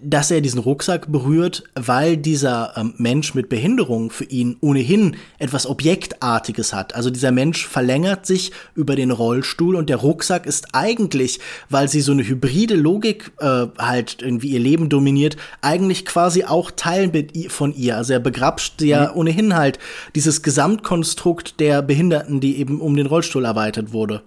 dass 0.00 0.30
er 0.30 0.40
diesen 0.40 0.60
Rucksack 0.60 1.10
berührt, 1.10 1.64
weil 1.74 2.16
dieser 2.16 2.74
ähm, 2.76 2.94
Mensch 2.98 3.34
mit 3.34 3.48
Behinderung 3.48 4.10
für 4.10 4.24
ihn 4.24 4.56
ohnehin 4.60 5.16
etwas 5.38 5.66
Objektartiges 5.66 6.72
hat. 6.72 6.94
Also 6.94 7.10
dieser 7.10 7.32
Mensch 7.32 7.66
verlängert 7.66 8.24
sich 8.24 8.52
über 8.76 8.94
den 8.94 9.10
Rollstuhl 9.10 9.74
und 9.74 9.90
der 9.90 9.96
Rucksack 9.96 10.46
ist 10.46 10.68
eigentlich, 10.74 11.40
weil 11.70 11.88
sie 11.88 12.02
so 12.02 12.12
eine 12.12 12.22
hybride 12.22 12.76
Logik 12.76 13.32
äh, 13.40 13.66
halt 13.78 14.22
irgendwie 14.22 14.48
ihr 14.48 14.60
Leben 14.60 14.88
dominiert, 14.88 15.36
eigentlich 15.60 16.04
quasi 16.04 16.44
auch 16.44 16.70
Teil 16.70 17.10
von 17.48 17.74
ihr. 17.74 17.96
Also 17.96 18.12
er 18.12 18.20
begrapscht 18.20 18.80
ja 18.80 19.10
mhm. 19.10 19.18
ohnehin 19.18 19.56
halt 19.56 19.80
dieses 20.14 20.42
Gesamtkonstrukt 20.42 21.58
der 21.58 21.82
Behinderten, 21.82 22.38
die 22.38 22.58
eben 22.58 22.80
um 22.80 22.94
den 22.94 23.06
Rollstuhl 23.06 23.44
erweitert 23.44 23.92
wurde. 23.92 24.22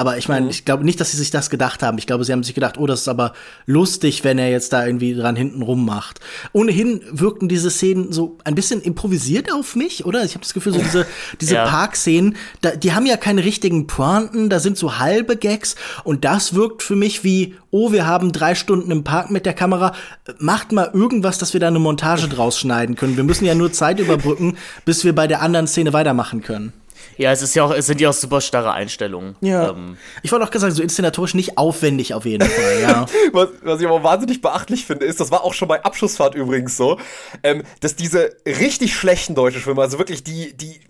Aber 0.00 0.16
ich 0.16 0.28
meine, 0.28 0.46
mhm. 0.46 0.50
ich 0.50 0.64
glaube 0.64 0.82
nicht, 0.82 0.98
dass 0.98 1.10
sie 1.10 1.18
sich 1.18 1.30
das 1.30 1.50
gedacht 1.50 1.82
haben. 1.82 1.98
Ich 1.98 2.06
glaube, 2.06 2.24
sie 2.24 2.32
haben 2.32 2.42
sich 2.42 2.54
gedacht, 2.54 2.78
oh, 2.78 2.86
das 2.86 3.02
ist 3.02 3.08
aber 3.08 3.34
lustig, 3.66 4.24
wenn 4.24 4.38
er 4.38 4.50
jetzt 4.50 4.72
da 4.72 4.86
irgendwie 4.86 5.14
dran 5.14 5.36
hinten 5.36 5.60
rummacht. 5.60 6.20
Ohnehin 6.54 7.02
wirkten 7.10 7.50
diese 7.50 7.70
Szenen 7.70 8.10
so 8.10 8.38
ein 8.44 8.54
bisschen 8.54 8.80
improvisiert 8.80 9.52
auf 9.52 9.76
mich, 9.76 10.06
oder? 10.06 10.24
Ich 10.24 10.30
habe 10.30 10.40
das 10.40 10.54
Gefühl, 10.54 10.72
so 10.72 10.78
diese, 10.78 11.06
diese 11.38 11.56
ja. 11.56 11.66
Parkszenen, 11.66 12.36
da, 12.62 12.70
die 12.70 12.94
haben 12.94 13.04
ja 13.04 13.18
keine 13.18 13.44
richtigen 13.44 13.86
Pointen, 13.86 14.48
da 14.48 14.58
sind 14.58 14.78
so 14.78 14.98
halbe 14.98 15.36
Gags 15.36 15.76
und 16.02 16.24
das 16.24 16.54
wirkt 16.54 16.82
für 16.82 16.96
mich 16.96 17.22
wie, 17.22 17.56
oh, 17.70 17.92
wir 17.92 18.06
haben 18.06 18.32
drei 18.32 18.54
Stunden 18.54 18.90
im 18.90 19.04
Park 19.04 19.30
mit 19.30 19.44
der 19.44 19.52
Kamera, 19.52 19.94
macht 20.38 20.72
mal 20.72 20.90
irgendwas, 20.94 21.36
dass 21.36 21.52
wir 21.52 21.60
da 21.60 21.68
eine 21.68 21.78
Montage 21.78 22.26
draus 22.26 22.58
schneiden 22.58 22.96
können. 22.96 23.18
Wir 23.18 23.24
müssen 23.24 23.44
ja 23.44 23.54
nur 23.54 23.70
Zeit 23.70 24.00
überbrücken, 24.00 24.56
bis 24.86 25.04
wir 25.04 25.14
bei 25.14 25.26
der 25.26 25.42
anderen 25.42 25.66
Szene 25.66 25.92
weitermachen 25.92 26.40
können. 26.40 26.72
Ja, 27.20 27.32
es 27.32 27.42
ist 27.42 27.54
ja 27.54 27.64
auch, 27.64 27.70
es 27.70 27.84
sind 27.84 28.00
ja 28.00 28.08
auch 28.08 28.14
super 28.14 28.40
starre 28.40 28.72
Einstellungen. 28.72 29.36
Ja. 29.42 29.72
Ähm. 29.72 29.98
Ich 30.22 30.32
wollte 30.32 30.46
auch 30.46 30.50
gesagt, 30.50 30.72
so 30.72 30.82
inszenatorisch 30.82 31.34
nicht 31.34 31.58
aufwendig 31.58 32.14
auf 32.14 32.24
jeden 32.24 32.48
Fall, 32.48 32.80
ja. 32.80 33.04
was, 33.32 33.48
was, 33.62 33.78
ich 33.78 33.86
aber 33.86 34.02
wahnsinnig 34.02 34.40
beachtlich 34.40 34.86
finde, 34.86 35.04
ist, 35.04 35.20
das 35.20 35.30
war 35.30 35.44
auch 35.44 35.52
schon 35.52 35.68
bei 35.68 35.84
Abschlussfahrt 35.84 36.34
übrigens 36.34 36.78
so, 36.78 36.98
ähm, 37.42 37.62
dass 37.80 37.94
diese 37.94 38.30
richtig 38.46 38.94
schlechten 38.94 39.34
deutschen 39.34 39.60
Filme, 39.60 39.82
also 39.82 39.98
wirklich 39.98 40.24
die, 40.24 40.56
die, 40.56 40.80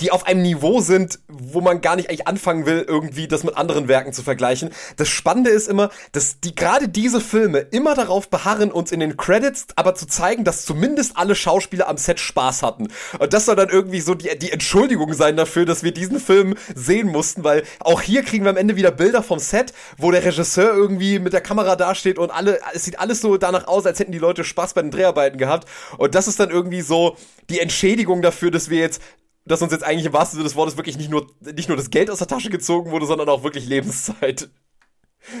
die 0.00 0.10
auf 0.10 0.26
einem 0.26 0.42
Niveau 0.42 0.80
sind, 0.80 1.20
wo 1.28 1.60
man 1.60 1.80
gar 1.80 1.96
nicht 1.96 2.08
eigentlich 2.08 2.26
anfangen 2.26 2.66
will, 2.66 2.84
irgendwie 2.86 3.28
das 3.28 3.44
mit 3.44 3.56
anderen 3.56 3.86
Werken 3.86 4.12
zu 4.12 4.22
vergleichen. 4.22 4.70
Das 4.96 5.08
Spannende 5.08 5.50
ist 5.50 5.68
immer, 5.68 5.90
dass 6.12 6.40
die 6.40 6.54
gerade 6.54 6.88
diese 6.88 7.20
Filme 7.20 7.58
immer 7.58 7.94
darauf 7.94 8.28
beharren, 8.28 8.72
uns 8.72 8.90
in 8.90 9.00
den 9.00 9.16
Credits 9.16 9.66
aber 9.76 9.94
zu 9.94 10.06
zeigen, 10.06 10.44
dass 10.44 10.64
zumindest 10.64 11.16
alle 11.16 11.34
Schauspieler 11.34 11.88
am 11.88 11.96
Set 11.96 12.18
Spaß 12.18 12.62
hatten. 12.62 12.88
Und 13.18 13.32
das 13.32 13.46
soll 13.46 13.56
dann 13.56 13.68
irgendwie 13.68 14.00
so 14.00 14.14
die, 14.14 14.36
die 14.38 14.50
Entschuldigung 14.50 15.12
sein 15.14 15.36
dafür, 15.36 15.64
dass 15.64 15.82
wir 15.84 15.92
diesen 15.92 16.18
Film 16.18 16.56
sehen 16.74 17.08
mussten, 17.08 17.44
weil 17.44 17.62
auch 17.80 18.00
hier 18.00 18.22
kriegen 18.22 18.44
wir 18.44 18.50
am 18.50 18.56
Ende 18.56 18.76
wieder 18.76 18.90
Bilder 18.90 19.22
vom 19.22 19.38
Set, 19.38 19.72
wo 19.96 20.10
der 20.10 20.24
Regisseur 20.24 20.74
irgendwie 20.74 21.18
mit 21.20 21.32
der 21.32 21.40
Kamera 21.40 21.76
dasteht 21.76 22.18
und 22.18 22.30
alle, 22.30 22.58
es 22.72 22.84
sieht 22.84 22.98
alles 22.98 23.20
so 23.20 23.36
danach 23.36 23.68
aus, 23.68 23.86
als 23.86 24.00
hätten 24.00 24.12
die 24.12 24.18
Leute 24.18 24.42
Spaß 24.42 24.74
bei 24.74 24.82
den 24.82 24.90
Dreharbeiten 24.90 25.38
gehabt. 25.38 25.68
Und 25.98 26.14
das 26.14 26.26
ist 26.26 26.40
dann 26.40 26.50
irgendwie 26.50 26.82
so 26.82 27.16
die 27.48 27.60
Entschädigung 27.60 28.22
dafür, 28.22 28.50
dass 28.50 28.70
wir 28.70 28.78
jetzt 28.78 29.00
dass 29.44 29.62
uns 29.62 29.72
jetzt 29.72 29.84
eigentlich 29.84 30.06
im 30.06 30.12
wahrsten 30.12 30.36
Sinne 30.36 30.48
des 30.48 30.56
Wortes 30.56 30.76
wirklich 30.76 30.96
nicht 30.96 31.10
nur, 31.10 31.26
nicht 31.40 31.68
nur 31.68 31.76
das 31.76 31.90
Geld 31.90 32.10
aus 32.10 32.18
der 32.18 32.26
Tasche 32.26 32.50
gezogen 32.50 32.90
wurde, 32.90 33.06
sondern 33.06 33.28
auch 33.28 33.42
wirklich 33.42 33.66
Lebenszeit. 33.66 34.48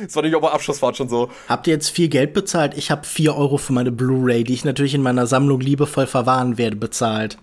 Das 0.02 0.16
war 0.16 0.22
nämlich 0.22 0.36
auch 0.36 0.40
bei 0.40 0.50
Abschlussfahrt 0.50 0.96
schon 0.96 1.10
so. 1.10 1.30
Habt 1.46 1.66
ihr 1.66 1.74
jetzt 1.74 1.90
viel 1.90 2.08
Geld 2.08 2.32
bezahlt? 2.32 2.72
Ich 2.74 2.90
habe 2.90 3.06
vier 3.06 3.36
Euro 3.36 3.58
für 3.58 3.74
meine 3.74 3.92
Blu-ray, 3.92 4.42
die 4.42 4.54
ich 4.54 4.64
natürlich 4.64 4.94
in 4.94 5.02
meiner 5.02 5.26
Sammlung 5.26 5.60
liebevoll 5.60 6.06
verwahren 6.06 6.56
werde, 6.56 6.76
bezahlt. 6.76 7.36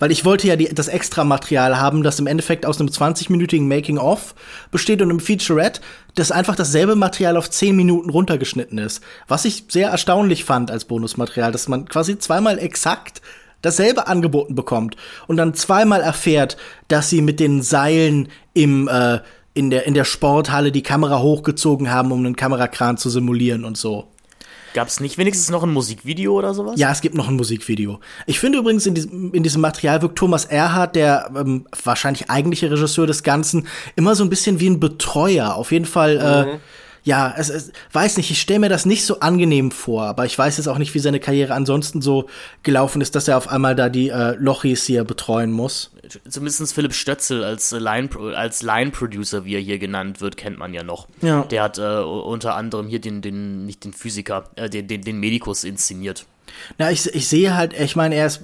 Weil 0.00 0.10
ich 0.10 0.24
wollte 0.24 0.48
ja 0.48 0.56
die, 0.56 0.74
das 0.74 0.88
Extra-Material 0.88 1.78
haben, 1.78 2.02
das 2.02 2.18
im 2.18 2.26
Endeffekt 2.26 2.66
aus 2.66 2.80
einem 2.80 2.88
20-minütigen 2.88 3.68
Making-of 3.68 4.34
besteht 4.72 5.02
und 5.02 5.10
einem 5.10 5.20
Featurette, 5.20 5.80
das 6.16 6.32
einfach 6.32 6.56
dasselbe 6.56 6.96
Material 6.96 7.36
auf 7.36 7.48
10 7.48 7.76
Minuten 7.76 8.10
runtergeschnitten 8.10 8.78
ist. 8.78 9.00
Was 9.28 9.44
ich 9.44 9.66
sehr 9.68 9.90
erstaunlich 9.90 10.44
fand 10.44 10.72
als 10.72 10.86
Bonusmaterial, 10.86 11.52
dass 11.52 11.68
man 11.68 11.88
quasi 11.88 12.18
zweimal 12.18 12.58
exakt 12.58 13.22
dasselbe 13.64 14.06
angeboten 14.06 14.54
bekommt 14.54 14.96
und 15.26 15.36
dann 15.36 15.54
zweimal 15.54 16.00
erfährt, 16.00 16.56
dass 16.88 17.10
sie 17.10 17.22
mit 17.22 17.40
den 17.40 17.62
Seilen 17.62 18.28
im 18.52 18.88
äh, 18.88 19.20
in 19.54 19.70
der 19.70 19.86
in 19.86 19.94
der 19.94 20.04
Sporthalle 20.04 20.72
die 20.72 20.82
Kamera 20.82 21.20
hochgezogen 21.20 21.90
haben, 21.90 22.12
um 22.12 22.18
einen 22.20 22.36
Kamerakran 22.36 22.96
zu 22.96 23.10
simulieren 23.10 23.64
und 23.64 23.76
so. 23.76 24.08
Gab 24.74 24.88
es 24.88 24.98
nicht 24.98 25.18
wenigstens 25.18 25.50
noch 25.50 25.62
ein 25.62 25.72
Musikvideo 25.72 26.36
oder 26.36 26.52
sowas? 26.52 26.74
Ja, 26.76 26.90
es 26.90 27.00
gibt 27.00 27.14
noch 27.14 27.28
ein 27.28 27.36
Musikvideo. 27.36 28.00
Ich 28.26 28.40
finde 28.40 28.58
übrigens, 28.58 28.84
in 28.86 28.94
diesem, 28.94 29.32
in 29.32 29.44
diesem 29.44 29.60
Material 29.60 30.02
wirkt 30.02 30.18
Thomas 30.18 30.46
Erhardt, 30.46 30.96
der 30.96 31.30
ähm, 31.36 31.66
wahrscheinlich 31.84 32.28
eigentliche 32.28 32.68
Regisseur 32.72 33.06
des 33.06 33.22
Ganzen, 33.22 33.68
immer 33.94 34.16
so 34.16 34.24
ein 34.24 34.30
bisschen 34.30 34.58
wie 34.58 34.68
ein 34.68 34.80
Betreuer. 34.80 35.54
Auf 35.54 35.70
jeden 35.70 35.84
Fall 35.84 36.18
äh, 36.18 36.54
mhm. 36.54 36.60
Äh, 37.04 37.08
ja, 37.08 37.34
es, 37.36 37.50
es 37.50 37.72
weiß 37.92 38.16
nicht, 38.16 38.30
ich 38.30 38.40
stelle 38.40 38.60
mir 38.60 38.68
das 38.68 38.86
nicht 38.86 39.04
so 39.04 39.20
angenehm 39.20 39.70
vor, 39.70 40.04
aber 40.04 40.24
ich 40.24 40.36
weiß 40.36 40.56
jetzt 40.56 40.68
auch 40.68 40.78
nicht, 40.78 40.94
wie 40.94 40.98
seine 40.98 41.20
Karriere 41.20 41.54
ansonsten 41.54 42.00
so 42.02 42.28
gelaufen 42.62 43.00
ist, 43.00 43.14
dass 43.14 43.28
er 43.28 43.36
auf 43.36 43.48
einmal 43.48 43.74
da 43.74 43.88
die 43.88 44.08
äh, 44.08 44.34
Lochis 44.38 44.84
hier 44.84 45.04
betreuen 45.04 45.52
muss. 45.52 45.90
Zumindest 46.28 46.74
Philipp 46.74 46.94
Stötzel 46.94 47.44
als 47.44 47.70
Line, 47.72 48.08
als 48.34 48.62
Line 48.62 48.90
Producer, 48.90 49.44
wie 49.44 49.54
er 49.54 49.60
hier 49.60 49.78
genannt 49.78 50.20
wird, 50.20 50.36
kennt 50.36 50.58
man 50.58 50.74
ja 50.74 50.82
noch. 50.82 51.08
Ja. 51.20 51.42
Der 51.44 51.62
hat 51.62 51.78
äh, 51.78 51.82
unter 51.82 52.56
anderem 52.56 52.88
hier 52.88 53.00
den, 53.00 53.22
den, 53.22 53.66
nicht 53.66 53.84
den 53.84 53.92
Physiker, 53.92 54.44
äh, 54.56 54.68
den, 54.68 54.86
den, 54.86 55.02
den 55.02 55.18
Medikus 55.18 55.64
inszeniert. 55.64 56.26
Na, 56.78 56.90
ich, 56.90 57.12
ich 57.14 57.28
sehe 57.28 57.54
halt, 57.54 57.78
ich 57.78 57.96
meine, 57.96 58.14
er 58.14 58.26
ist 58.26 58.42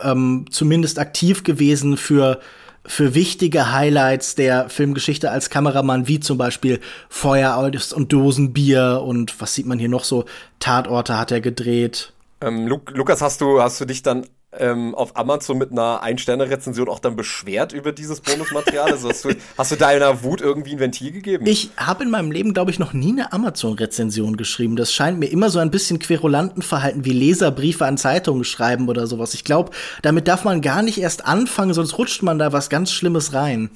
ähm, 0.00 0.46
zumindest 0.50 0.98
aktiv 0.98 1.44
gewesen 1.44 1.96
für 1.96 2.40
für 2.84 3.14
wichtige 3.14 3.72
Highlights 3.72 4.34
der 4.34 4.68
Filmgeschichte 4.68 5.30
als 5.30 5.50
Kameramann, 5.50 6.08
wie 6.08 6.20
zum 6.20 6.38
Beispiel 6.38 6.80
Feuer 7.08 7.56
und 7.92 8.12
Dosenbier 8.12 9.02
und 9.04 9.40
was 9.40 9.54
sieht 9.54 9.66
man 9.66 9.78
hier 9.78 9.88
noch 9.88 10.04
so? 10.04 10.24
Tatorte 10.58 11.18
hat 11.18 11.30
er 11.30 11.40
gedreht. 11.40 12.12
Ähm, 12.40 12.66
Lukas, 12.66 13.22
hast 13.22 13.40
du, 13.40 13.62
hast 13.62 13.80
du 13.80 13.84
dich 13.84 14.02
dann 14.02 14.26
ähm, 14.58 14.94
auf 14.94 15.16
Amazon 15.16 15.58
mit 15.58 15.72
einer 15.72 16.02
Ein-Sterne-Rezension 16.02 16.88
auch 16.88 16.98
dann 16.98 17.16
beschwert 17.16 17.72
über 17.72 17.92
dieses 17.92 18.20
Bonusmaterial? 18.20 18.90
Also 18.92 19.08
hast 19.08 19.24
du, 19.24 19.30
hast 19.56 19.72
du 19.72 19.76
deiner 19.76 20.22
Wut 20.22 20.40
irgendwie 20.40 20.72
ein 20.72 20.80
Ventil 20.80 21.12
gegeben? 21.12 21.46
Ich 21.46 21.70
habe 21.76 22.04
in 22.04 22.10
meinem 22.10 22.30
Leben, 22.30 22.52
glaube 22.52 22.70
ich, 22.70 22.78
noch 22.78 22.92
nie 22.92 23.12
eine 23.12 23.32
Amazon-Rezension 23.32 24.36
geschrieben. 24.36 24.76
Das 24.76 24.92
scheint 24.92 25.18
mir 25.18 25.26
immer 25.26 25.50
so 25.50 25.58
ein 25.58 25.70
bisschen 25.70 25.98
querulanten 25.98 26.62
Verhalten 26.62 27.04
wie 27.04 27.12
Leserbriefe 27.12 27.86
an 27.86 27.96
Zeitungen 27.96 28.44
schreiben 28.44 28.88
oder 28.88 29.06
sowas. 29.06 29.34
Ich 29.34 29.44
glaube, 29.44 29.72
damit 30.02 30.28
darf 30.28 30.44
man 30.44 30.60
gar 30.60 30.82
nicht 30.82 30.98
erst 30.98 31.26
anfangen, 31.26 31.74
sonst 31.74 31.98
rutscht 31.98 32.22
man 32.22 32.38
da 32.38 32.52
was 32.52 32.68
ganz 32.68 32.92
Schlimmes 32.92 33.32
rein. 33.32 33.70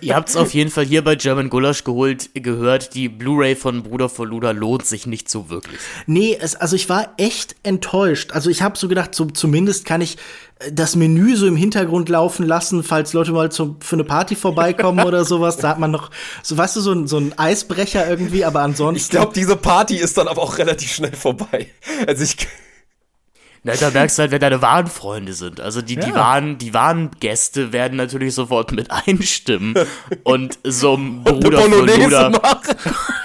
Ihr 0.00 0.14
habt 0.14 0.28
es 0.28 0.36
auf 0.36 0.54
jeden 0.54 0.70
Fall 0.70 0.84
hier 0.84 1.02
bei 1.02 1.16
German 1.16 1.50
Gulasch 1.50 1.84
geholt, 1.84 2.30
gehört, 2.34 2.94
die 2.94 3.08
Blu-ray 3.08 3.56
von 3.56 3.82
Bruder 3.82 4.08
von 4.08 4.28
Luda 4.28 4.50
lohnt 4.52 4.86
sich 4.86 5.06
nicht 5.06 5.28
so 5.28 5.50
wirklich. 5.50 5.78
Nee, 6.06 6.36
es, 6.40 6.54
also 6.54 6.76
ich 6.76 6.88
war 6.88 7.12
echt 7.16 7.56
enttäuscht. 7.62 8.32
Also 8.32 8.50
ich 8.50 8.62
habe 8.62 8.78
so 8.78 8.88
gedacht, 8.88 9.14
so, 9.14 9.26
zumindest 9.26 9.84
kann 9.84 10.00
ich 10.00 10.16
äh, 10.60 10.72
das 10.72 10.96
Menü 10.96 11.36
so 11.36 11.46
im 11.46 11.56
Hintergrund 11.56 12.08
laufen 12.08 12.46
lassen, 12.46 12.82
falls 12.82 13.12
Leute 13.12 13.32
mal 13.32 13.50
zu, 13.50 13.76
für 13.80 13.96
eine 13.96 14.04
Party 14.04 14.36
vorbeikommen 14.36 15.04
oder 15.04 15.24
sowas. 15.24 15.56
Da 15.56 15.68
hat 15.70 15.78
man 15.78 15.90
noch, 15.90 16.10
so 16.42 16.56
weißt 16.56 16.76
du, 16.76 16.80
so 16.80 16.92
ein, 16.92 17.06
so 17.06 17.18
ein 17.18 17.38
Eisbrecher 17.38 18.08
irgendwie, 18.08 18.44
aber 18.44 18.60
ansonsten. 18.60 19.04
Ich 19.04 19.10
glaube, 19.10 19.32
diese 19.34 19.56
Party 19.56 19.96
ist 19.96 20.16
dann 20.18 20.28
aber 20.28 20.42
auch 20.42 20.58
relativ 20.58 20.92
schnell 20.92 21.14
vorbei. 21.14 21.68
Also 22.06 22.24
ich 22.24 22.36
na, 23.66 23.74
da 23.74 23.90
merkst 23.90 24.16
du 24.16 24.22
halt, 24.22 24.30
wer 24.30 24.38
deine 24.38 24.62
wahren 24.62 24.86
Freunde 24.86 25.32
sind. 25.32 25.60
Also 25.60 25.82
die, 25.82 25.96
die, 25.96 26.14
wahren, 26.14 26.56
die 26.56 26.72
wahren 26.72 27.10
Gäste 27.18 27.72
werden 27.72 27.96
natürlich 27.96 28.34
sofort 28.34 28.70
mit 28.70 28.90
einstimmen 28.90 29.74
und 30.22 30.58
so 30.62 30.94
ein 30.94 31.24
Bruder 31.24 31.62
vor 31.62 31.86
Luder. 31.86 32.32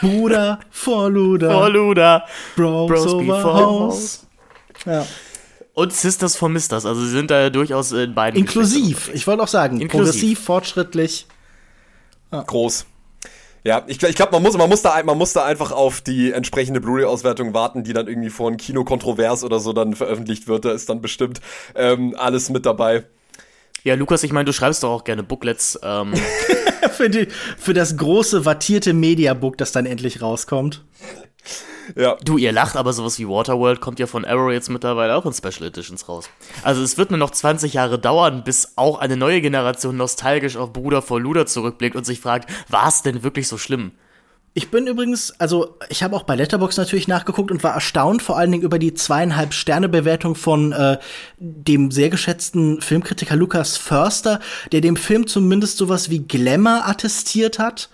Bruder 0.01 0.59
vor 0.71 1.09
Luder. 1.11 1.51
Vor 1.51 1.69
Luder. 1.69 2.25
Bros, 2.55 2.89
Bros 2.89 3.13
over 3.13 3.43
House. 3.43 4.27
Ja. 4.85 5.05
Und 5.75 5.93
Sisters 5.93 6.35
for 6.35 6.49
Misters. 6.49 6.85
Also 6.87 7.01
sie 7.01 7.11
sind 7.11 7.29
da 7.29 7.39
ja 7.39 7.49
durchaus 7.51 7.91
in 7.91 8.15
beiden. 8.15 8.39
Inklusiv. 8.39 9.11
Ich 9.13 9.27
wollte 9.27 9.43
auch 9.43 9.47
sagen, 9.47 9.79
Inklusiv. 9.79 10.11
progressiv, 10.11 10.39
fortschrittlich. 10.39 11.27
Ja. 12.31 12.41
Groß. 12.41 12.87
Ja, 13.63 13.83
ich, 13.87 14.01
ich 14.01 14.15
glaube, 14.15 14.31
man 14.31 14.41
muss, 14.41 14.57
man, 14.57 14.69
muss 14.69 14.81
da, 14.81 15.01
man 15.03 15.17
muss 15.17 15.33
da 15.33 15.45
einfach 15.45 15.71
auf 15.71 16.01
die 16.01 16.31
entsprechende 16.31 16.81
Blu-ray-Auswertung 16.81 17.53
warten, 17.53 17.83
die 17.83 17.93
dann 17.93 18.07
irgendwie 18.07 18.31
von 18.31 18.57
Kino 18.57 18.83
Kontrovers 18.83 19.43
oder 19.43 19.59
so 19.59 19.71
dann 19.71 19.95
veröffentlicht 19.95 20.47
wird. 20.47 20.65
Da 20.65 20.71
ist 20.71 20.89
dann 20.89 21.01
bestimmt 21.01 21.41
ähm, 21.75 22.15
alles 22.17 22.49
mit 22.49 22.65
dabei. 22.65 23.03
Ja, 23.83 23.95
Lukas, 23.95 24.23
ich 24.23 24.31
meine, 24.31 24.45
du 24.45 24.53
schreibst 24.53 24.83
doch 24.83 24.91
auch 24.91 25.03
gerne 25.03 25.23
Booklets. 25.23 25.79
Ähm. 25.83 26.13
für, 26.91 27.09
die, 27.09 27.27
für 27.57 27.73
das 27.73 27.97
große, 27.97 28.45
wattierte 28.45 28.93
Mediabook, 28.93 29.57
das 29.57 29.71
dann 29.71 29.85
endlich 29.85 30.21
rauskommt. 30.21 30.83
Ja. 31.95 32.17
Du, 32.23 32.37
ihr 32.37 32.51
lacht, 32.51 32.75
aber 32.75 32.93
sowas 32.93 33.19
wie 33.19 33.27
Waterworld 33.27 33.81
kommt 33.81 33.99
ja 33.99 34.07
von 34.07 34.25
Arrow 34.25 34.51
jetzt 34.51 34.69
mittlerweile 34.69 35.15
auch 35.15 35.25
in 35.25 35.33
Special 35.33 35.67
Editions 35.67 36.07
raus. 36.07 36.29
Also 36.63 36.81
es 36.81 36.97
wird 36.97 37.11
nur 37.11 37.17
noch 37.17 37.31
20 37.31 37.73
Jahre 37.73 37.99
dauern, 37.99 38.43
bis 38.43 38.73
auch 38.75 38.99
eine 38.99 39.17
neue 39.17 39.41
Generation 39.41 39.97
nostalgisch 39.97 40.57
auf 40.57 40.73
Bruder 40.73 41.01
vor 41.01 41.19
Luder 41.19 41.45
zurückblickt 41.45 41.95
und 41.95 42.05
sich 42.05 42.19
fragt, 42.19 42.49
war 42.69 42.87
es 42.87 43.01
denn 43.01 43.23
wirklich 43.23 43.47
so 43.47 43.57
schlimm? 43.57 43.91
Ich 44.53 44.69
bin 44.69 44.85
übrigens, 44.85 45.31
also 45.39 45.77
ich 45.87 46.03
habe 46.03 46.13
auch 46.13 46.23
bei 46.23 46.35
Letterbox 46.35 46.75
natürlich 46.75 47.07
nachgeguckt 47.07 47.51
und 47.51 47.63
war 47.63 47.73
erstaunt 47.73 48.21
vor 48.21 48.37
allen 48.37 48.51
Dingen 48.51 48.63
über 48.63 48.79
die 48.79 48.93
zweieinhalb 48.93 49.53
Sterne 49.53 49.87
Bewertung 49.87 50.35
von 50.35 50.73
äh, 50.73 50.97
dem 51.37 51.89
sehr 51.89 52.09
geschätzten 52.09 52.81
Filmkritiker 52.81 53.37
Lukas 53.37 53.77
Förster, 53.77 54.41
der 54.73 54.81
dem 54.81 54.97
Film 54.97 55.25
zumindest 55.25 55.77
sowas 55.77 56.09
wie 56.09 56.19
Glamour 56.19 56.81
attestiert 56.85 57.59
hat. 57.59 57.89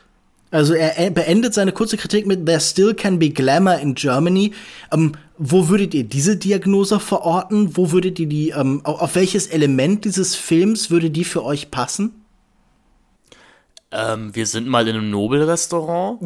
Also 0.49 0.73
er 0.73 1.09
beendet 1.11 1.53
seine 1.53 1.73
kurze 1.73 1.97
Kritik 1.97 2.25
mit 2.25 2.45
There 2.45 2.61
still 2.61 2.93
can 2.93 3.19
be 3.19 3.29
glamour 3.29 3.79
in 3.79 3.95
Germany. 3.95 4.53
Ähm, 4.93 5.13
wo 5.37 5.67
würdet 5.67 5.93
ihr 5.93 6.05
diese 6.05 6.37
Diagnose 6.37 6.99
verorten? 6.99 7.75
Wo 7.75 7.91
würdet 7.91 8.17
ihr 8.19 8.27
die, 8.27 8.49
ähm, 8.49 8.81
auf 8.83 9.15
welches 9.15 9.47
Element 9.47 10.05
dieses 10.05 10.35
Films 10.35 10.89
würde 10.89 11.09
die 11.09 11.25
für 11.25 11.43
euch 11.43 11.69
passen? 11.69 12.23
Ähm, 13.91 14.33
wir 14.35 14.45
sind 14.45 14.67
mal 14.67 14.87
in 14.87 14.95
einem 14.95 15.09
Nobelrestaurant. 15.09 16.21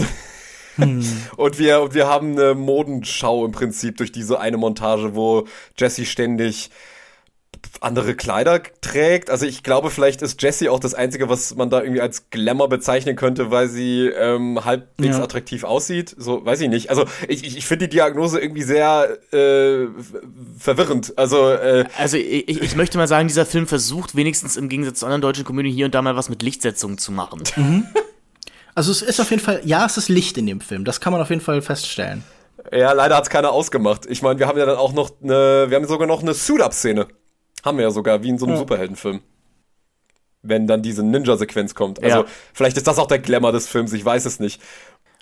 hm. 0.76 1.04
Und 1.38 1.60
wir, 1.60 1.82
und 1.82 1.94
wir 1.94 2.08
haben 2.08 2.32
eine 2.32 2.54
Modenschau 2.54 3.46
im 3.46 3.52
Prinzip 3.52 3.98
durch 3.98 4.12
diese 4.12 4.40
eine 4.40 4.58
Montage, 4.58 5.16
wo 5.16 5.48
Jesse 5.78 6.06
ständig 6.06 6.70
andere 7.80 8.16
Kleider 8.16 8.62
trägt. 8.82 9.30
Also 9.30 9.46
ich 9.46 9.64
glaube, 9.64 9.90
vielleicht 9.90 10.22
ist 10.22 10.42
Jessie 10.42 10.70
auch 10.70 10.80
das 10.80 10.94
Einzige, 10.94 11.30
was 11.30 11.56
man 11.56 11.70
da 11.70 11.82
irgendwie 11.82 12.02
als 12.02 12.30
Glamour 12.30 12.70
bezeichnen 12.70 13.16
könnte, 13.16 13.50
weil 13.50 13.68
sie 13.68 14.08
ähm, 14.08 14.64
halbwegs 14.64 15.18
ja. 15.18 15.24
attraktiv 15.24 15.64
aussieht. 15.64 16.16
So, 16.18 16.46
weiß 16.46 16.62
ich 16.62 16.70
nicht. 16.70 16.90
Also 16.90 17.06
ich, 17.28 17.44
ich, 17.44 17.58
ich 17.58 17.66
finde 17.66 17.88
die 17.88 17.96
Diagnose 17.98 18.40
irgendwie 18.40 18.64
sehr 18.64 19.18
äh, 19.34 19.88
verwirrend. 20.58 21.18
Also, 21.18 21.50
äh, 21.50 21.86
also 21.98 22.18
ich, 22.18 22.62
ich 22.62 22.76
möchte 22.76 22.98
mal 22.98 23.08
sagen, 23.08 23.28
dieser 23.28 23.46
Film 23.46 23.68
versucht 23.68 24.16
wenigstens 24.16 24.58
im 24.58 24.70
Gegensatz 24.70 25.00
zu 25.00 25.06
anderen 25.06 25.22
deutschen 25.22 25.46
Komödien 25.46 25.74
hier 25.74 25.86
und 25.86 25.96
da 25.96 26.02
mal 26.02 26.16
was 26.16 26.30
mit 26.30 26.44
Lichtsetzungen 26.44 26.98
zu 26.98 27.12
machen. 27.12 27.44
Mhm. 27.56 27.86
Also 28.76 28.92
es 28.92 29.02
ist 29.02 29.20
auf 29.20 29.30
jeden 29.32 29.42
Fall, 29.42 29.62
ja, 29.66 29.86
es 29.86 29.98
ist 29.98 30.08
Licht 30.08 30.38
in 30.38 30.46
dem 30.46 30.62
Film. 30.62 30.86
Das 30.86 31.02
kann 31.02 31.12
man 31.12 31.22
auf 31.22 31.30
jeden 31.30 31.42
Fall 31.42 31.62
feststellen. 31.62 32.24
Ja, 32.72 32.94
leider 32.94 33.16
hat 33.18 33.24
es 33.24 33.30
keiner 33.30 33.52
ausgemacht. 33.52 34.06
Ich 34.06 34.22
meine, 34.22 34.40
wir 34.40 34.48
haben 34.48 34.58
ja 34.58 34.66
dann 34.66 34.78
auch 34.78 34.94
noch 34.94 35.12
eine, 35.22 35.66
wir 35.68 35.76
haben 35.76 35.88
sogar 35.88 36.08
noch 36.08 36.22
eine 36.22 36.34
Suit-Up-Szene. 36.34 37.08
Haben 37.64 37.78
wir 37.78 37.86
ja 37.86 37.92
sogar, 37.92 38.24
wie 38.24 38.30
in 38.30 38.38
so 38.38 38.46
einem 38.46 38.56
ja. 38.56 38.60
Superheldenfilm. 38.60 39.22
Wenn 40.42 40.66
dann 40.66 40.82
diese 40.82 41.04
Ninja-Sequenz 41.04 41.76
kommt. 41.76 42.04
Also, 42.04 42.20
ja. 42.20 42.26
vielleicht 42.54 42.78
ist 42.78 42.88
das 42.88 42.98
auch 42.98 43.08
der 43.08 43.20
Glamour 43.20 43.52
des 43.52 43.68
Films, 43.68 43.94
ich 43.94 44.04
weiß 44.04 44.26
es 44.26 44.40
nicht. 44.40 44.62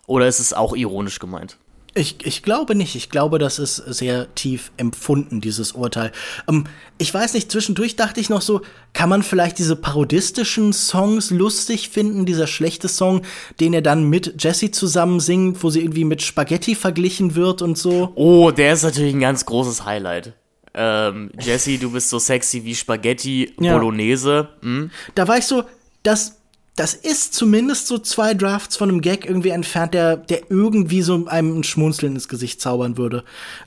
Oder 0.07 0.27
ist 0.27 0.39
es 0.39 0.53
auch 0.53 0.75
ironisch 0.75 1.19
gemeint? 1.19 1.57
Ich, 1.95 2.25
ich 2.25 2.43
glaube 2.43 2.75
nicht. 2.75 2.95
Ich 2.95 3.09
glaube, 3.09 3.39
das 3.39 3.59
ist 3.59 3.77
sehr 3.77 4.33
tief 4.35 4.71
empfunden, 4.77 5.41
dieses 5.41 5.71
Urteil. 5.71 6.11
Ähm, 6.47 6.65
ich 6.97 7.13
weiß 7.13 7.33
nicht, 7.33 7.51
zwischendurch 7.51 7.95
dachte 7.95 8.19
ich 8.19 8.29
noch 8.29 8.41
so, 8.41 8.61
kann 8.93 9.09
man 9.09 9.23
vielleicht 9.23 9.57
diese 9.57 9.75
parodistischen 9.75 10.71
Songs 10.71 11.31
lustig 11.31 11.89
finden? 11.89 12.25
Dieser 12.25 12.47
schlechte 12.47 12.87
Song, 12.87 13.23
den 13.59 13.73
er 13.73 13.81
dann 13.81 14.03
mit 14.03 14.41
Jessie 14.43 14.71
zusammen 14.71 15.19
singt, 15.19 15.63
wo 15.63 15.69
sie 15.69 15.81
irgendwie 15.81 16.05
mit 16.05 16.21
Spaghetti 16.21 16.75
verglichen 16.75 17.35
wird 17.35 17.61
und 17.61 17.77
so. 17.77 18.11
Oh, 18.15 18.51
der 18.51 18.73
ist 18.73 18.83
natürlich 18.83 19.13
ein 19.13 19.19
ganz 19.19 19.45
großes 19.45 19.85
Highlight 19.85 20.33
ähm, 20.73 21.31
Jesse, 21.39 21.77
du 21.77 21.91
bist 21.91 22.09
so 22.09 22.19
sexy 22.19 22.63
wie 22.63 22.75
Spaghetti 22.75 23.53
ja. 23.59 23.73
Bolognese. 23.73 24.49
Hm? 24.61 24.91
Da 25.15 25.27
war 25.27 25.37
ich 25.37 25.45
so, 25.45 25.63
das, 26.03 26.37
das 26.75 26.93
ist 26.93 27.33
zumindest 27.33 27.87
so 27.87 27.97
zwei 27.97 28.33
Drafts 28.33 28.77
von 28.77 28.89
einem 28.89 29.01
Gag 29.01 29.25
irgendwie 29.25 29.49
entfernt, 29.49 29.93
der, 29.93 30.17
der 30.17 30.49
irgendwie 30.49 31.01
so 31.01 31.13
einem 31.13 31.27
ein 31.57 31.63
Schmunzeln 31.63 32.13
ins 32.13 32.27
Gesicht 32.27 32.61
zaubern 32.61 32.97
würde. 32.97 33.23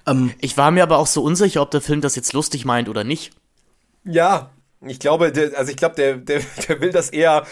Ähm, 0.07 0.33
ich 0.41 0.57
war 0.57 0.71
mir 0.71 0.83
aber 0.83 0.99
auch 0.99 1.07
so 1.07 1.23
unsicher, 1.23 1.61
ob 1.63 1.71
der 1.71 1.81
Film 1.81 2.01
das 2.01 2.17
jetzt 2.17 2.33
lustig 2.33 2.65
meint 2.65 2.89
oder 2.89 3.05
nicht. 3.05 3.33
Ja, 4.05 4.51
ich 4.87 4.99
glaube, 4.99 5.31
der, 5.33 5.57
also 5.59 5.71
ich 5.71 5.77
glaube, 5.77 5.95
der, 5.97 6.17
der, 6.17 6.41
der 6.69 6.81
will 6.81 6.91
das 6.91 7.11
eher. 7.11 7.45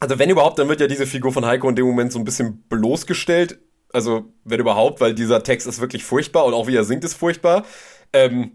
Also 0.00 0.18
wenn 0.18 0.30
überhaupt, 0.30 0.58
dann 0.58 0.68
wird 0.68 0.80
ja 0.80 0.86
diese 0.86 1.06
Figur 1.06 1.32
von 1.32 1.46
Heiko 1.46 1.68
in 1.68 1.76
dem 1.76 1.86
Moment 1.86 2.12
so 2.12 2.18
ein 2.18 2.24
bisschen 2.24 2.62
bloßgestellt. 2.68 3.58
Also 3.92 4.32
wenn 4.44 4.60
überhaupt, 4.60 5.00
weil 5.00 5.14
dieser 5.14 5.42
Text 5.42 5.66
ist 5.66 5.80
wirklich 5.80 6.04
furchtbar 6.04 6.44
und 6.44 6.54
auch 6.54 6.66
wie 6.66 6.76
er 6.76 6.84
singt 6.84 7.04
ist 7.04 7.14
furchtbar. 7.14 7.64
Ähm, 8.12 8.52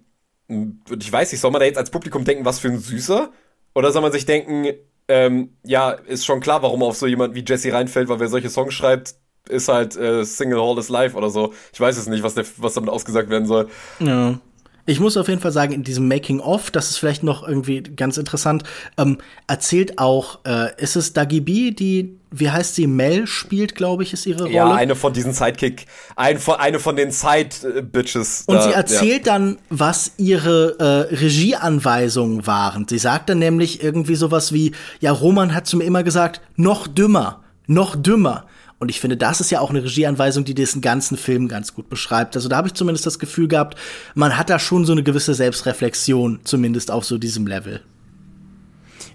ich 0.47 1.11
weiß 1.11 1.31
nicht, 1.31 1.41
soll 1.41 1.51
man 1.51 1.59
da 1.59 1.65
jetzt 1.65 1.77
als 1.77 1.91
Publikum 1.91 2.25
denken, 2.25 2.45
was 2.45 2.59
für 2.59 2.67
ein 2.67 2.79
Süßer? 2.79 3.31
Oder 3.73 3.91
soll 3.91 4.01
man 4.01 4.11
sich 4.11 4.25
denken, 4.25 4.67
ähm, 5.07 5.55
ja, 5.63 5.91
ist 5.91 6.25
schon 6.25 6.41
klar, 6.41 6.61
warum 6.61 6.83
auf 6.83 6.97
so 6.97 7.07
jemand 7.07 7.35
wie 7.35 7.43
Jesse 7.47 7.71
reinfällt, 7.73 8.09
weil 8.09 8.19
wer 8.19 8.27
solche 8.27 8.49
Songs 8.49 8.73
schreibt, 8.73 9.15
ist 9.49 9.67
halt 9.67 9.95
äh, 9.95 10.23
Single 10.23 10.61
Hall 10.61 10.77
is 10.77 10.89
Life 10.89 11.15
oder 11.17 11.29
so. 11.29 11.53
Ich 11.73 11.79
weiß 11.79 11.97
es 11.97 12.07
nicht, 12.07 12.23
was, 12.23 12.35
der, 12.35 12.45
was 12.57 12.73
damit 12.73 12.89
ausgesagt 12.89 13.29
werden 13.29 13.47
soll. 13.47 13.69
Ja. 13.99 14.39
Ich 14.85 14.99
muss 14.99 15.17
auf 15.17 15.27
jeden 15.27 15.41
Fall 15.41 15.51
sagen, 15.51 15.73
in 15.73 15.83
diesem 15.83 16.07
Making-of, 16.07 16.71
das 16.71 16.89
ist 16.89 16.97
vielleicht 16.97 17.23
noch 17.23 17.47
irgendwie 17.47 17.81
ganz 17.81 18.17
interessant, 18.17 18.63
ähm, 18.97 19.17
erzählt 19.47 19.99
auch, 19.99 20.39
äh, 20.45 20.69
ist 20.81 20.95
es 20.95 21.13
Dagi 21.13 21.41
B, 21.41 21.71
die, 21.71 22.17
wie 22.31 22.49
heißt 22.49 22.75
sie, 22.75 22.87
Mel 22.87 23.27
spielt, 23.27 23.75
glaube 23.75 24.03
ich, 24.03 24.13
ist 24.13 24.25
ihre 24.25 24.43
Rolle. 24.43 24.55
Ja, 24.55 24.73
eine 24.73 24.95
von 24.95 25.13
diesen 25.13 25.33
Sidekick, 25.33 25.85
ein 26.15 26.39
von, 26.39 26.55
eine 26.55 26.79
von 26.79 26.95
den 26.95 27.11
Side-Bitches. 27.11 28.43
Und 28.47 28.55
da, 28.55 28.63
sie 28.63 28.73
erzählt 28.73 29.27
ja. 29.27 29.33
dann, 29.33 29.57
was 29.69 30.13
ihre 30.17 30.79
äh, 30.79 31.15
Regieanweisungen 31.15 32.47
waren. 32.47 32.87
Sie 32.87 32.97
sagt 32.97 33.29
dann 33.29 33.39
nämlich 33.39 33.83
irgendwie 33.83 34.15
sowas 34.15 34.51
wie, 34.51 34.71
ja, 34.99 35.11
Roman 35.11 35.53
hat 35.53 35.67
zu 35.67 35.77
mir 35.77 35.83
immer 35.83 36.03
gesagt, 36.03 36.41
noch 36.55 36.87
dümmer, 36.87 37.43
noch 37.67 37.95
dümmer. 37.95 38.45
Und 38.81 38.89
ich 38.89 38.99
finde, 38.99 39.15
das 39.15 39.39
ist 39.39 39.51
ja 39.51 39.59
auch 39.59 39.69
eine 39.69 39.83
Regieanweisung, 39.83 40.43
die 40.43 40.55
diesen 40.55 40.81
ganzen 40.81 41.15
Film 41.15 41.47
ganz 41.47 41.75
gut 41.75 41.87
beschreibt. 41.87 42.35
Also 42.35 42.49
da 42.49 42.57
habe 42.57 42.67
ich 42.67 42.73
zumindest 42.73 43.05
das 43.05 43.19
Gefühl 43.19 43.47
gehabt, 43.47 43.77
man 44.15 44.39
hat 44.39 44.49
da 44.49 44.57
schon 44.57 44.85
so 44.85 44.91
eine 44.91 45.03
gewisse 45.03 45.35
Selbstreflexion, 45.35 46.39
zumindest 46.45 46.89
auf 46.89 47.05
so 47.05 47.19
diesem 47.19 47.45
Level. 47.45 47.81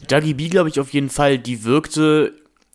Dougie 0.07 0.35
B, 0.35 0.51
glaube 0.51 0.69
ich, 0.69 0.79
auf 0.79 0.91
jeden 0.91 1.11
Fall, 1.11 1.41
die 1.41 1.65
wirkte, 1.65 2.33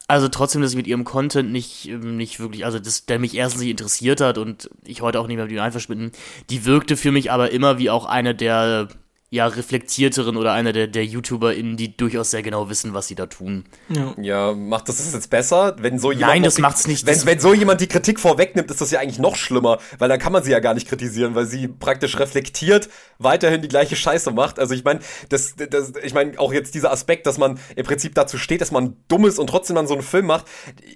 also 0.09 0.27
trotzdem, 0.27 0.61
dass 0.61 0.72
sie 0.72 0.77
mit 0.77 0.85
ihrem 0.85 1.05
Content 1.05 1.53
nicht, 1.53 1.88
ähm, 1.88 2.18
nicht 2.18 2.41
wirklich, 2.41 2.65
also 2.65 2.77
das, 2.77 3.05
der 3.05 3.19
mich 3.19 3.35
erstens 3.35 3.61
nicht 3.61 3.72
interessiert 3.72 4.19
hat 4.19 4.38
und 4.38 4.69
ich 4.84 5.01
heute 5.01 5.22
auch 5.22 5.27
nicht 5.27 5.38
mehr 5.38 5.45
mit 5.45 5.53
ihm 5.53 5.61
einverschwinden, 5.61 6.11
die 6.49 6.65
wirkte 6.65 6.97
für 6.97 7.13
mich 7.13 7.31
aber 7.31 7.51
immer 7.51 7.77
wie 7.77 7.89
auch 7.89 8.03
eine 8.03 8.35
der 8.35 8.89
ja, 9.34 9.48
reflektierteren 9.48 10.36
oder 10.36 10.52
einer 10.52 10.74
der, 10.74 10.88
der 10.88 11.06
YouTuberInnen, 11.06 11.78
die 11.78 11.95
durchaus 11.95 12.32
sehr 12.32 12.44
genau 12.44 12.68
wissen, 12.70 12.94
was 12.94 13.08
sie 13.08 13.16
da 13.16 13.28
tun. 13.28 13.64
Ja, 14.22 14.52
macht 14.53 14.90
das 14.90 14.98
das 14.98 15.14
jetzt 15.14 15.30
besser? 15.30 15.78
Wenn 15.80 15.99
so 15.99 16.12
jemand 16.12 16.34
Nein, 16.34 16.44
das 16.44 16.56
die- 16.56 16.62
macht's 16.62 16.86
nicht. 16.86 17.06
Wenn, 17.06 17.14
Das- 17.14 17.26
wenn 17.26 17.40
so 17.40 17.53
jemand 17.53 17.80
die 17.80 17.88
Kritik 17.88 18.20
vorwegnimmt, 18.20 18.70
ist 18.70 18.82
das 18.82 18.91
ja 18.91 18.99
eigentlich 18.99 19.20
noch 19.20 19.38
schlimmer, 19.38 19.80
weil 19.99 20.10
dann 20.10 20.20
kann 20.20 20.34
man 20.34 20.44
sie 20.44 20.52
ja 20.52 20.60
gar 20.60 20.74
nicht 20.74 20.86
kritisieren, 20.90 21.34
weil 21.34 21.45
sie 21.45 21.70
praktisch 21.70 22.20
reflektiert 22.20 22.90
weiterhin 23.20 23.62
die 23.62 23.70
gleiche 23.70 23.95
Scheiße 23.95 24.32
macht. 24.32 24.60
Also 24.60 24.74
ich 24.74 24.84
meine, 24.84 24.99
das, 25.30 25.56
das, 25.56 25.94
ich 26.03 26.14
meine 26.14 26.38
auch 26.38 26.52
jetzt 26.52 26.76
dieser 26.76 26.91
Aspekt, 26.91 27.26
dass 27.26 27.38
man 27.38 27.58
im 27.78 27.86
Prinzip 27.86 28.14
dazu 28.16 28.38
steht, 28.38 28.60
dass 28.60 28.72
man 28.72 28.98
dumm 29.08 29.26
ist 29.26 29.40
und 29.40 29.48
trotzdem 29.48 29.78
dann 29.78 29.88
so 29.88 29.94
einen 29.94 30.03
Film 30.03 30.26
macht, 30.26 30.45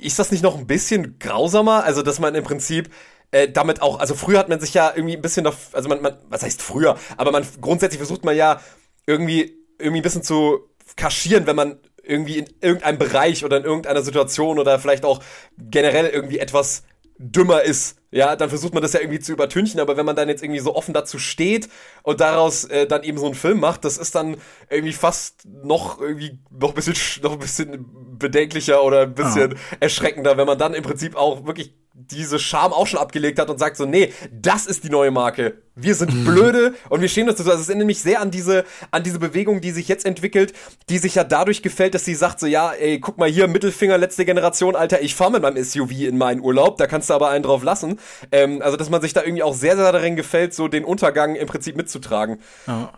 ist 0.01 0.19
das 0.19 0.31
nicht 0.31 0.43
noch 0.43 0.57
ein 0.57 0.67
bisschen 0.67 1.19
grausamer? 1.19 1.85
Also 1.85 2.01
dass 2.01 2.19
man 2.19 2.35
im 2.35 2.43
Prinzip 2.43 2.89
äh, 3.35 3.51
damit 3.51 3.81
auch, 3.81 3.99
also 3.99 4.15
früher 4.15 4.39
hat 4.39 4.47
man 4.49 4.59
sich 4.61 4.73
ja 4.73 4.93
irgendwie 4.95 5.15
ein 5.15 5.21
bisschen, 5.21 5.45
daf- 5.45 5.73
also 5.73 5.89
man, 5.89 6.01
man, 6.01 6.17
was 6.29 6.41
heißt 6.43 6.61
früher, 6.61 6.97
aber 7.17 7.31
man 7.31 7.45
grundsätzlich 7.59 7.97
versucht 7.99 8.23
man 8.23 8.35
ja 8.35 8.61
irgendwie, 9.05 9.57
irgendwie 9.77 9.99
ein 9.99 10.03
bisschen 10.03 10.23
zu 10.23 10.69
kaschieren, 10.95 11.45
wenn 11.45 11.55
man 11.55 11.79
irgendwie 12.01 12.37
in 12.39 12.45
irgendeinem 12.61 12.97
Bereich 12.97 13.43
oder 13.43 13.57
in 13.57 13.63
irgendeiner 13.65 14.01
Situation 14.03 14.57
oder 14.59 14.79
vielleicht 14.79 15.03
auch 15.03 15.21
generell 15.57 16.07
irgendwie 16.07 16.39
etwas 16.39 16.83
dümmer 17.17 17.61
ist, 17.63 17.97
ja, 18.11 18.35
dann 18.35 18.49
versucht 18.49 18.73
man 18.73 18.83
das 18.83 18.93
ja 18.93 18.99
irgendwie 19.01 19.19
zu 19.19 19.31
übertünchen, 19.33 19.79
aber 19.79 19.97
wenn 19.97 20.05
man 20.05 20.15
dann 20.15 20.29
jetzt 20.29 20.43
irgendwie 20.43 20.59
so 20.61 20.75
offen 20.75 20.93
dazu 20.93 21.17
steht 21.19 21.67
und 22.03 22.19
daraus 22.21 22.65
äh, 22.65 22.87
dann 22.87 23.03
eben 23.03 23.17
so 23.17 23.25
einen 23.25 23.35
Film 23.35 23.59
macht, 23.59 23.83
das 23.85 23.97
ist 23.97 24.15
dann 24.15 24.37
irgendwie 24.69 24.93
fast 24.93 25.45
noch 25.45 25.99
irgendwie 25.99 26.39
noch 26.51 26.69
ein 26.69 26.75
bisschen 26.75 26.93
sch- 26.93 27.21
noch 27.23 27.33
ein 27.33 27.39
bisschen 27.39 27.85
bedenklicher 28.17 28.81
oder 28.83 29.01
ein 29.01 29.13
bisschen 29.15 29.55
erschreckender, 29.81 30.37
wenn 30.37 30.47
man 30.47 30.57
dann 30.57 30.73
im 30.73 30.83
Prinzip 30.83 31.15
auch 31.15 31.45
wirklich 31.45 31.73
diese 31.97 32.39
Scham 32.39 32.73
auch 32.73 32.87
schon 32.87 32.99
abgelegt 32.99 33.39
hat 33.39 33.49
und 33.49 33.57
sagt 33.57 33.77
so, 33.77 33.85
nee, 33.85 34.11
das 34.29 34.65
ist 34.65 34.83
die 34.83 34.89
neue 34.89 35.11
Marke. 35.11 35.61
Wir 35.75 35.95
sind 35.95 36.25
blöde 36.25 36.73
und 36.89 36.99
wir 36.99 37.07
stehen 37.07 37.25
dazu. 37.27 37.43
Also 37.43 37.61
es 37.61 37.69
erinnert 37.69 37.87
mich 37.87 38.01
sehr 38.01 38.19
an 38.19 38.31
diese, 38.31 38.65
an 38.91 39.03
diese 39.03 39.17
Bewegung, 39.17 39.61
die 39.61 39.71
sich 39.71 39.87
jetzt 39.87 40.05
entwickelt, 40.05 40.53
die 40.89 40.97
sich 40.97 41.15
ja 41.15 41.23
dadurch 41.23 41.61
gefällt, 41.61 41.93
dass 41.93 42.03
sie 42.03 42.15
sagt 42.15 42.41
so, 42.41 42.47
ja, 42.47 42.71
ey, 42.71 42.99
guck 42.99 43.17
mal 43.17 43.29
hier, 43.29 43.47
Mittelfinger, 43.47 43.97
letzte 43.97 44.25
Generation, 44.25 44.75
Alter, 44.75 45.01
ich 45.01 45.15
fahre 45.15 45.31
mit 45.31 45.41
meinem 45.41 45.63
SUV 45.63 45.91
in 45.91 46.17
meinen 46.17 46.41
Urlaub, 46.41 46.77
da 46.77 46.87
kannst 46.87 47.09
du 47.09 47.13
aber 47.13 47.29
einen 47.29 47.43
drauf 47.43 47.63
lassen. 47.63 47.99
Ähm, 48.31 48.61
also, 48.61 48.75
dass 48.75 48.89
man 48.89 49.01
sich 49.01 49.13
da 49.13 49.23
irgendwie 49.23 49.43
auch 49.43 49.53
sehr, 49.53 49.77
sehr 49.77 49.91
darin 49.91 50.17
gefällt, 50.17 50.53
so 50.53 50.67
den 50.67 50.83
Untergang 50.83 51.35
im 51.35 51.47
Prinzip 51.47 51.77
mitzutragen. 51.77 52.39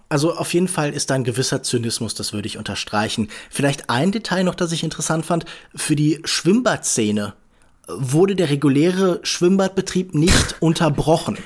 Also 0.10 0.34
auf 0.36 0.54
jeden 0.54 0.68
Fall 0.68 0.92
ist 0.92 1.12
da 1.12 1.16
ein 1.16 1.24
gewisser 1.24 1.62
Zynismus, 1.62 2.16
das 2.16 2.34
würde 2.34 2.48
ich 2.48 2.58
unterstreichen. 2.58 3.30
Vielleicht 3.52 3.92
ein 3.92 4.12
Detail 4.12 4.44
noch, 4.44 4.56
das 4.56 4.72
ich 4.72 4.84
interessant 4.84 5.26
fand. 5.26 5.46
Für 5.76 5.96
die 5.96 6.20
Schwimmbadszene 6.24 7.34
wurde 7.88 8.36
der 8.36 8.50
reguläre 8.50 9.20
Schwimmbadbetrieb 9.24 10.14
nicht 10.14 10.56
unterbrochen. 10.60 11.38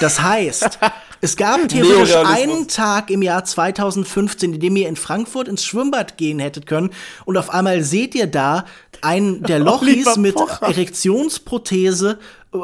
Das 0.00 0.22
heißt, 0.22 0.78
es 1.20 1.36
gab 1.36 1.68
theoretisch 1.68 2.16
einen 2.16 2.68
Tag 2.68 3.10
im 3.10 3.22
Jahr 3.22 3.44
2015, 3.44 4.54
in 4.54 4.60
dem 4.60 4.76
ihr 4.76 4.88
in 4.88 4.96
Frankfurt 4.96 5.48
ins 5.48 5.64
Schwimmbad 5.64 6.16
gehen 6.16 6.38
hättet 6.38 6.66
können 6.66 6.90
und 7.24 7.36
auf 7.36 7.50
einmal 7.50 7.82
seht 7.82 8.14
ihr 8.14 8.26
da 8.26 8.64
einen 9.02 9.42
der 9.42 9.58
Lochis 9.60 10.16
mit 10.16 10.34
Pocher. 10.34 10.66
Erektionsprothese 10.66 12.18
äh, 12.54 12.58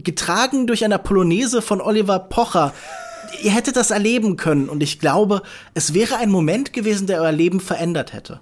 getragen 0.00 0.66
durch 0.66 0.84
eine 0.84 0.98
Polonaise 0.98 1.62
von 1.62 1.80
Oliver 1.80 2.18
Pocher. 2.18 2.72
Ihr 3.42 3.52
hättet 3.52 3.76
das 3.76 3.90
erleben 3.90 4.36
können 4.36 4.68
und 4.68 4.82
ich 4.82 4.98
glaube, 4.98 5.42
es 5.74 5.94
wäre 5.94 6.16
ein 6.16 6.30
Moment 6.30 6.72
gewesen, 6.72 7.06
der 7.06 7.20
euer 7.22 7.32
Leben 7.32 7.60
verändert 7.60 8.12
hätte. 8.12 8.40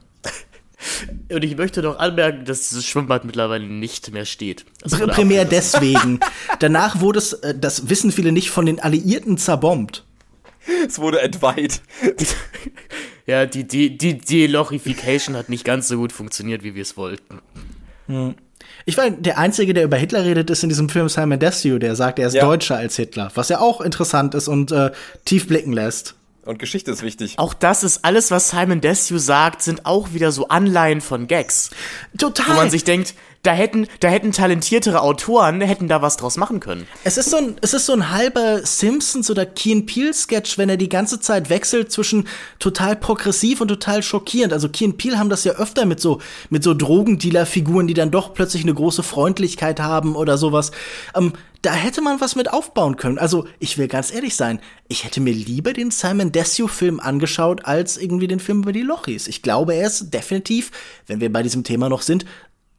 Und 1.30 1.44
ich 1.44 1.56
möchte 1.56 1.82
noch 1.82 1.98
anmerken, 1.98 2.44
dass 2.44 2.68
dieses 2.68 2.86
Schwimmbad 2.86 3.24
mittlerweile 3.24 3.66
nicht 3.66 4.12
mehr 4.12 4.24
steht. 4.24 4.64
Das 4.82 4.92
Pr 4.92 5.08
primär 5.08 5.44
deswegen. 5.44 6.20
Danach 6.60 7.00
wurde 7.00 7.18
es, 7.18 7.32
äh, 7.34 7.54
das 7.58 7.88
wissen 7.88 8.12
viele 8.12 8.32
nicht, 8.32 8.50
von 8.50 8.66
den 8.66 8.80
Alliierten 8.80 9.38
zerbombt. 9.38 10.04
Es 10.86 10.98
wurde 10.98 11.20
entweiht. 11.20 11.80
Ja, 13.26 13.46
die, 13.46 13.66
die, 13.66 13.96
die 13.96 14.18
Delochification 14.18 15.36
hat 15.36 15.48
nicht 15.48 15.64
ganz 15.64 15.88
so 15.88 15.96
gut 15.96 16.12
funktioniert, 16.12 16.62
wie 16.62 16.74
wir 16.74 16.82
es 16.82 16.96
wollten. 16.96 17.40
Ich 18.86 18.96
war 18.96 19.10
der 19.10 19.38
Einzige, 19.38 19.72
der 19.72 19.84
über 19.84 19.96
Hitler 19.96 20.24
redet, 20.24 20.50
ist 20.50 20.62
in 20.62 20.68
diesem 20.68 20.88
Film 20.88 21.08
Simon 21.08 21.38
Desue, 21.38 21.78
der 21.78 21.94
sagt, 21.96 22.18
er 22.18 22.28
ist 22.28 22.34
Ja. 22.34 22.44
Deutscher 22.44 22.76
als 22.76 22.96
Hitler, 22.96 23.30
was 23.34 23.48
ja 23.48 23.60
auch 23.60 23.80
interessant 23.80 24.34
ist 24.34 24.48
und 24.48 24.72
äh, 24.72 24.90
tief 25.24 25.46
blicken 25.46 25.72
lässt. 25.72 26.14
Und 26.50 26.58
Geschichte 26.58 26.90
ist 26.90 27.02
wichtig. 27.02 27.38
Auch 27.38 27.54
das 27.54 27.84
ist 27.84 28.04
alles, 28.04 28.32
was 28.32 28.50
Simon 28.50 28.80
Desue 28.80 29.20
sagt, 29.20 29.62
sind 29.62 29.86
auch 29.86 30.14
wieder 30.14 30.32
so 30.32 30.48
Anleihen 30.48 31.00
von 31.00 31.28
Gags. 31.28 31.70
Total. 32.18 32.48
Wo 32.48 32.52
man 32.54 32.70
sich 32.70 32.82
denkt, 32.82 33.14
da 33.44 33.52
hätten, 33.52 33.86
da 34.00 34.08
hätten 34.08 34.32
talentiertere 34.32 35.00
Autoren, 35.00 35.60
hätten 35.60 35.86
da 35.86 36.02
was 36.02 36.16
draus 36.16 36.36
machen 36.36 36.58
können. 36.58 36.88
Es 37.04 37.18
ist 37.18 37.30
so 37.30 37.36
ein, 37.36 37.56
es 37.62 37.72
ist 37.72 37.86
so 37.86 37.92
ein 37.92 38.10
halber 38.10 38.66
Simpsons 38.66 39.30
oder 39.30 39.46
Key 39.46 39.70
and 39.70 39.86
Peele 39.86 40.12
Sketch, 40.12 40.58
wenn 40.58 40.68
er 40.68 40.76
die 40.76 40.88
ganze 40.88 41.20
Zeit 41.20 41.50
wechselt 41.50 41.92
zwischen 41.92 42.26
total 42.58 42.96
progressiv 42.96 43.60
und 43.60 43.68
total 43.68 44.02
schockierend. 44.02 44.52
Also 44.52 44.68
Key 44.68 44.86
and 44.86 44.98
Peele 44.98 45.20
haben 45.20 45.30
das 45.30 45.44
ja 45.44 45.52
öfter 45.52 45.86
mit 45.86 46.00
so, 46.00 46.20
mit 46.50 46.64
so 46.64 46.74
Drogendealer-Figuren, 46.74 47.86
die 47.86 47.94
dann 47.94 48.10
doch 48.10 48.34
plötzlich 48.34 48.64
eine 48.64 48.74
große 48.74 49.04
Freundlichkeit 49.04 49.78
haben 49.78 50.16
oder 50.16 50.36
sowas. 50.36 50.72
Ähm, 51.14 51.32
da 51.62 51.72
hätte 51.72 52.00
man 52.00 52.20
was 52.20 52.36
mit 52.36 52.52
aufbauen 52.52 52.96
können. 52.96 53.18
Also, 53.18 53.46
ich 53.58 53.76
will 53.76 53.88
ganz 53.88 54.12
ehrlich 54.12 54.34
sein, 54.34 54.60
ich 54.88 55.04
hätte 55.04 55.20
mir 55.20 55.32
lieber 55.32 55.72
den 55.72 55.90
Simon 55.90 56.32
Desue-Film 56.32 57.00
angeschaut, 57.00 57.64
als 57.64 57.96
irgendwie 57.96 58.28
den 58.28 58.40
Film 58.40 58.62
über 58.62 58.72
die 58.72 58.82
Lochis. 58.82 59.28
Ich 59.28 59.42
glaube, 59.42 59.74
er 59.74 59.86
ist 59.86 60.10
definitiv, 60.14 60.70
wenn 61.06 61.20
wir 61.20 61.32
bei 61.32 61.42
diesem 61.42 61.64
Thema 61.64 61.88
noch 61.88 62.02
sind, 62.02 62.24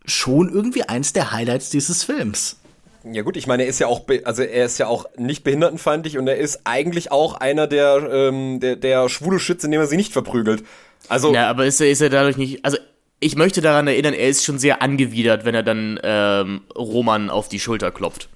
schon 0.05 0.49
irgendwie 0.49 0.83
eins 0.83 1.13
der 1.13 1.31
Highlights 1.31 1.69
dieses 1.69 2.03
Films. 2.03 2.57
Ja 3.03 3.23
gut, 3.23 3.35
ich 3.35 3.47
meine, 3.47 3.63
er 3.63 3.69
ist 3.69 3.79
ja 3.79 3.87
auch, 3.87 4.01
also 4.25 4.43
er 4.43 4.65
ist 4.65 4.77
ja 4.77 4.87
auch 4.87 5.05
nicht 5.17 5.43
behindertenfeindlich 5.43 6.17
und 6.17 6.27
er 6.27 6.37
ist 6.37 6.61
eigentlich 6.65 7.11
auch 7.11 7.35
einer 7.35 7.65
der, 7.65 8.07
ähm, 8.11 8.59
der, 8.59 8.75
der 8.75 9.09
schwule 9.09 9.39
Schütze, 9.39 9.67
indem 9.67 9.81
er 9.81 9.87
sie 9.87 9.97
nicht 9.97 10.13
verprügelt. 10.13 10.63
Also, 11.07 11.33
Ja, 11.33 11.49
aber 11.49 11.65
ist 11.65 11.81
er, 11.81 11.89
ist 11.89 12.01
er 12.01 12.09
dadurch 12.09 12.37
nicht. 12.37 12.63
Also, 12.63 12.77
ich 13.19 13.35
möchte 13.35 13.61
daran 13.61 13.87
erinnern, 13.87 14.13
er 14.13 14.29
ist 14.29 14.43
schon 14.43 14.59
sehr 14.59 14.81
angewidert, 14.81 15.45
wenn 15.45 15.55
er 15.55 15.63
dann 15.63 15.99
ähm, 16.03 16.61
Roman 16.75 17.29
auf 17.29 17.49
die 17.49 17.59
Schulter 17.59 17.91
klopft. 17.91 18.29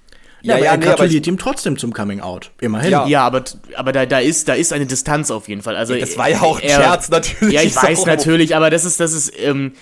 Ja, 0.46 0.54
aber 0.56 0.64
ja, 0.64 0.70
er 0.72 0.76
nee, 0.78 0.86
aber 0.86 0.96
gratuliert 0.96 1.26
ihm 1.26 1.38
trotzdem 1.38 1.76
zum 1.78 1.92
Coming 1.92 2.20
Out. 2.20 2.50
Immerhin. 2.60 2.90
Ja. 2.90 3.06
Ja, 3.06 3.22
aber, 3.26 3.44
aber 3.76 3.92
da, 3.92 4.06
da, 4.06 4.18
ist, 4.18 4.48
da 4.48 4.54
ist 4.54 4.72
eine 4.72 4.86
Distanz 4.86 5.30
auf 5.30 5.48
jeden 5.48 5.62
Fall. 5.62 5.76
Also, 5.76 5.94
das 5.94 6.16
war 6.16 6.30
ja 6.30 6.40
auch 6.40 6.60
ein 6.60 6.68
er- 6.68 6.76
Scherz, 6.80 7.08
natürlich. 7.10 7.54
Ja, 7.54 7.62
ich 7.62 7.76
weiß 7.82 8.00
auch- 8.00 8.06
natürlich, 8.06 8.56
aber 8.56 8.70
das 8.70 8.84
ist, 8.84 9.00
das 9.00 9.12
ist, 9.12 9.32
ähm, 9.38 9.72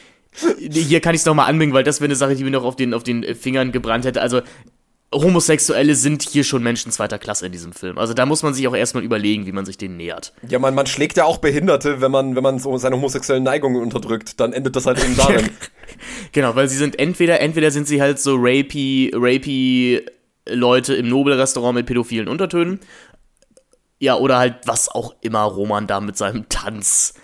hier 0.59 1.01
kann 1.01 1.15
ich 1.15 1.20
es 1.20 1.27
nochmal 1.27 1.49
anbringen, 1.49 1.73
weil 1.74 1.85
das 1.85 2.01
wäre 2.01 2.07
eine 2.09 2.16
Sache, 2.16 2.35
die 2.35 2.43
mir 2.45 2.51
noch 2.51 2.65
auf 2.65 2.77
den, 2.77 2.93
auf 2.95 3.03
den 3.05 3.35
Fingern 3.36 3.70
gebrannt 3.73 4.05
hätte. 4.05 4.20
Also, 4.20 4.41
Homosexuelle 5.12 5.95
sind 5.95 6.23
hier 6.23 6.43
schon 6.43 6.62
Menschen 6.62 6.91
zweiter 6.91 7.19
Klasse 7.19 7.47
in 7.47 7.53
diesem 7.53 7.73
Film. 7.73 7.99
Also 7.99 8.15
da 8.15 8.27
muss 8.27 8.43
man 8.43 8.53
sich 8.53 8.66
auch 8.66 8.74
erstmal 8.74 9.05
überlegen, 9.05 9.47
wie 9.47 9.53
man 9.53 9.65
sich 9.65 9.78
denen 9.78 9.97
nähert. 9.97 10.32
Ja, 10.49 10.59
man, 10.59 10.74
man 10.74 10.86
schlägt 10.86 11.16
ja 11.16 11.24
auch 11.24 11.39
Behinderte, 11.39 12.01
wenn 12.01 12.11
man, 12.11 12.35
wenn 12.35 12.43
man 12.43 12.59
so 12.59 12.77
seine 12.78 12.97
homosexuellen 12.97 13.45
Neigungen 13.45 13.81
unterdrückt. 13.81 14.41
Dann 14.41 14.53
endet 14.53 14.74
das 14.74 14.86
halt 14.86 14.99
eben 15.03 15.16
darin. 15.16 15.51
Genau, 16.32 16.57
weil 16.57 16.69
sie 16.69 16.77
sind 16.77 16.99
entweder, 16.99 17.41
entweder 17.41 17.70
sind 17.70 17.86
sie 17.86 18.03
halt 18.03 18.19
so 18.19 18.35
rapey, 18.36 19.12
rapey 19.15 20.05
Leute 20.49 20.95
im 20.95 21.09
Nobelrestaurant 21.09 21.75
mit 21.75 21.87
pädophilen 21.87 22.29
Untertönen. 22.29 22.81
Ja, 23.99 24.16
oder 24.16 24.39
halt 24.39 24.57
was 24.66 24.89
auch 24.89 25.15
immer 25.21 25.43
Roman 25.43 25.87
da 25.87 26.01
mit 26.01 26.16
seinem 26.16 26.49
Tanz 26.49 27.15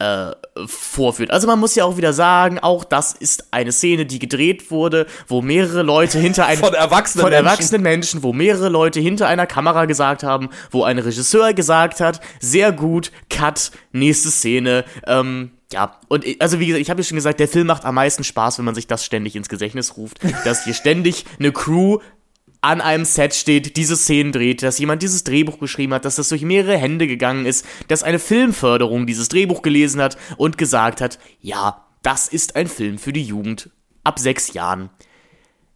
äh, 0.00 0.32
vorführt. 0.66 1.30
Also 1.30 1.46
man 1.46 1.60
muss 1.60 1.74
ja 1.74 1.84
auch 1.84 1.96
wieder 1.96 2.12
sagen, 2.12 2.58
auch 2.58 2.84
das 2.84 3.12
ist 3.12 3.52
eine 3.52 3.70
Szene, 3.70 4.06
die 4.06 4.18
gedreht 4.18 4.70
wurde, 4.70 5.06
wo 5.28 5.42
mehrere 5.42 5.82
Leute 5.82 6.18
hinter 6.18 6.46
einem 6.46 6.60
Von 6.64 6.74
erwachsenen 6.74 7.22
von 7.22 7.30
Menschen. 7.30 7.46
erwachsenen 7.46 7.82
Menschen, 7.82 8.22
wo 8.22 8.32
mehrere 8.32 8.70
Leute 8.70 8.98
hinter 8.98 9.28
einer 9.28 9.46
Kamera 9.46 9.84
gesagt 9.84 10.22
haben, 10.22 10.48
wo 10.70 10.84
ein 10.84 10.98
Regisseur 10.98 11.52
gesagt 11.52 12.00
hat, 12.00 12.20
sehr 12.40 12.72
gut, 12.72 13.12
Cut, 13.28 13.72
nächste 13.92 14.30
Szene. 14.30 14.84
Ähm, 15.06 15.50
ja, 15.72 16.00
und 16.08 16.24
also 16.40 16.58
wie 16.58 16.66
gesagt, 16.66 16.82
ich 16.82 16.90
habe 16.90 17.02
ja 17.02 17.06
schon 17.06 17.16
gesagt, 17.16 17.38
der 17.38 17.48
Film 17.48 17.66
macht 17.66 17.84
am 17.84 17.94
meisten 17.94 18.24
Spaß, 18.24 18.58
wenn 18.58 18.64
man 18.64 18.74
sich 18.74 18.86
das 18.86 19.04
ständig 19.04 19.36
ins 19.36 19.48
Gedächtnis 19.48 19.96
ruft, 19.96 20.18
dass 20.44 20.64
hier 20.64 20.74
ständig 20.74 21.26
eine 21.38 21.52
Crew 21.52 21.98
an 22.60 22.80
einem 22.80 23.04
Set 23.04 23.34
steht, 23.34 23.76
diese 23.76 23.96
Szenen 23.96 24.32
dreht, 24.32 24.62
dass 24.62 24.78
jemand 24.78 25.02
dieses 25.02 25.24
Drehbuch 25.24 25.58
geschrieben 25.58 25.94
hat, 25.94 26.04
dass 26.04 26.16
das 26.16 26.28
durch 26.28 26.42
mehrere 26.42 26.76
Hände 26.76 27.06
gegangen 27.06 27.46
ist, 27.46 27.64
dass 27.88 28.02
eine 28.02 28.18
Filmförderung 28.18 29.06
dieses 29.06 29.28
Drehbuch 29.28 29.62
gelesen 29.62 30.00
hat 30.00 30.18
und 30.36 30.58
gesagt 30.58 31.00
hat, 31.00 31.18
ja, 31.40 31.86
das 32.02 32.28
ist 32.28 32.56
ein 32.56 32.66
Film 32.68 32.98
für 32.98 33.12
die 33.12 33.22
Jugend 33.22 33.70
ab 34.04 34.18
sechs 34.18 34.52
Jahren. 34.52 34.90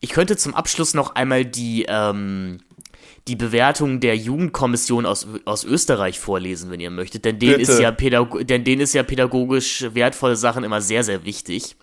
Ich 0.00 0.10
könnte 0.10 0.36
zum 0.36 0.54
Abschluss 0.54 0.92
noch 0.92 1.14
einmal 1.14 1.46
die, 1.46 1.86
ähm, 1.88 2.58
die 3.28 3.36
Bewertung 3.36 4.00
der 4.00 4.16
Jugendkommission 4.16 5.06
aus, 5.06 5.26
aus 5.46 5.64
Österreich 5.64 6.20
vorlesen, 6.20 6.70
wenn 6.70 6.80
ihr 6.80 6.90
möchtet, 6.90 7.24
denn 7.24 7.38
denen 7.38 7.58
Bitte. 7.58 7.72
ist, 7.72 7.80
ja 7.80 7.90
pädago 7.90 8.42
denn 8.42 8.64
denen 8.64 8.82
ist 8.82 8.92
ja 8.92 9.02
pädagogisch 9.02 9.86
wertvolle 9.94 10.36
Sachen 10.36 10.64
immer 10.64 10.82
sehr, 10.82 11.04
sehr 11.04 11.24
wichtig. 11.24 11.76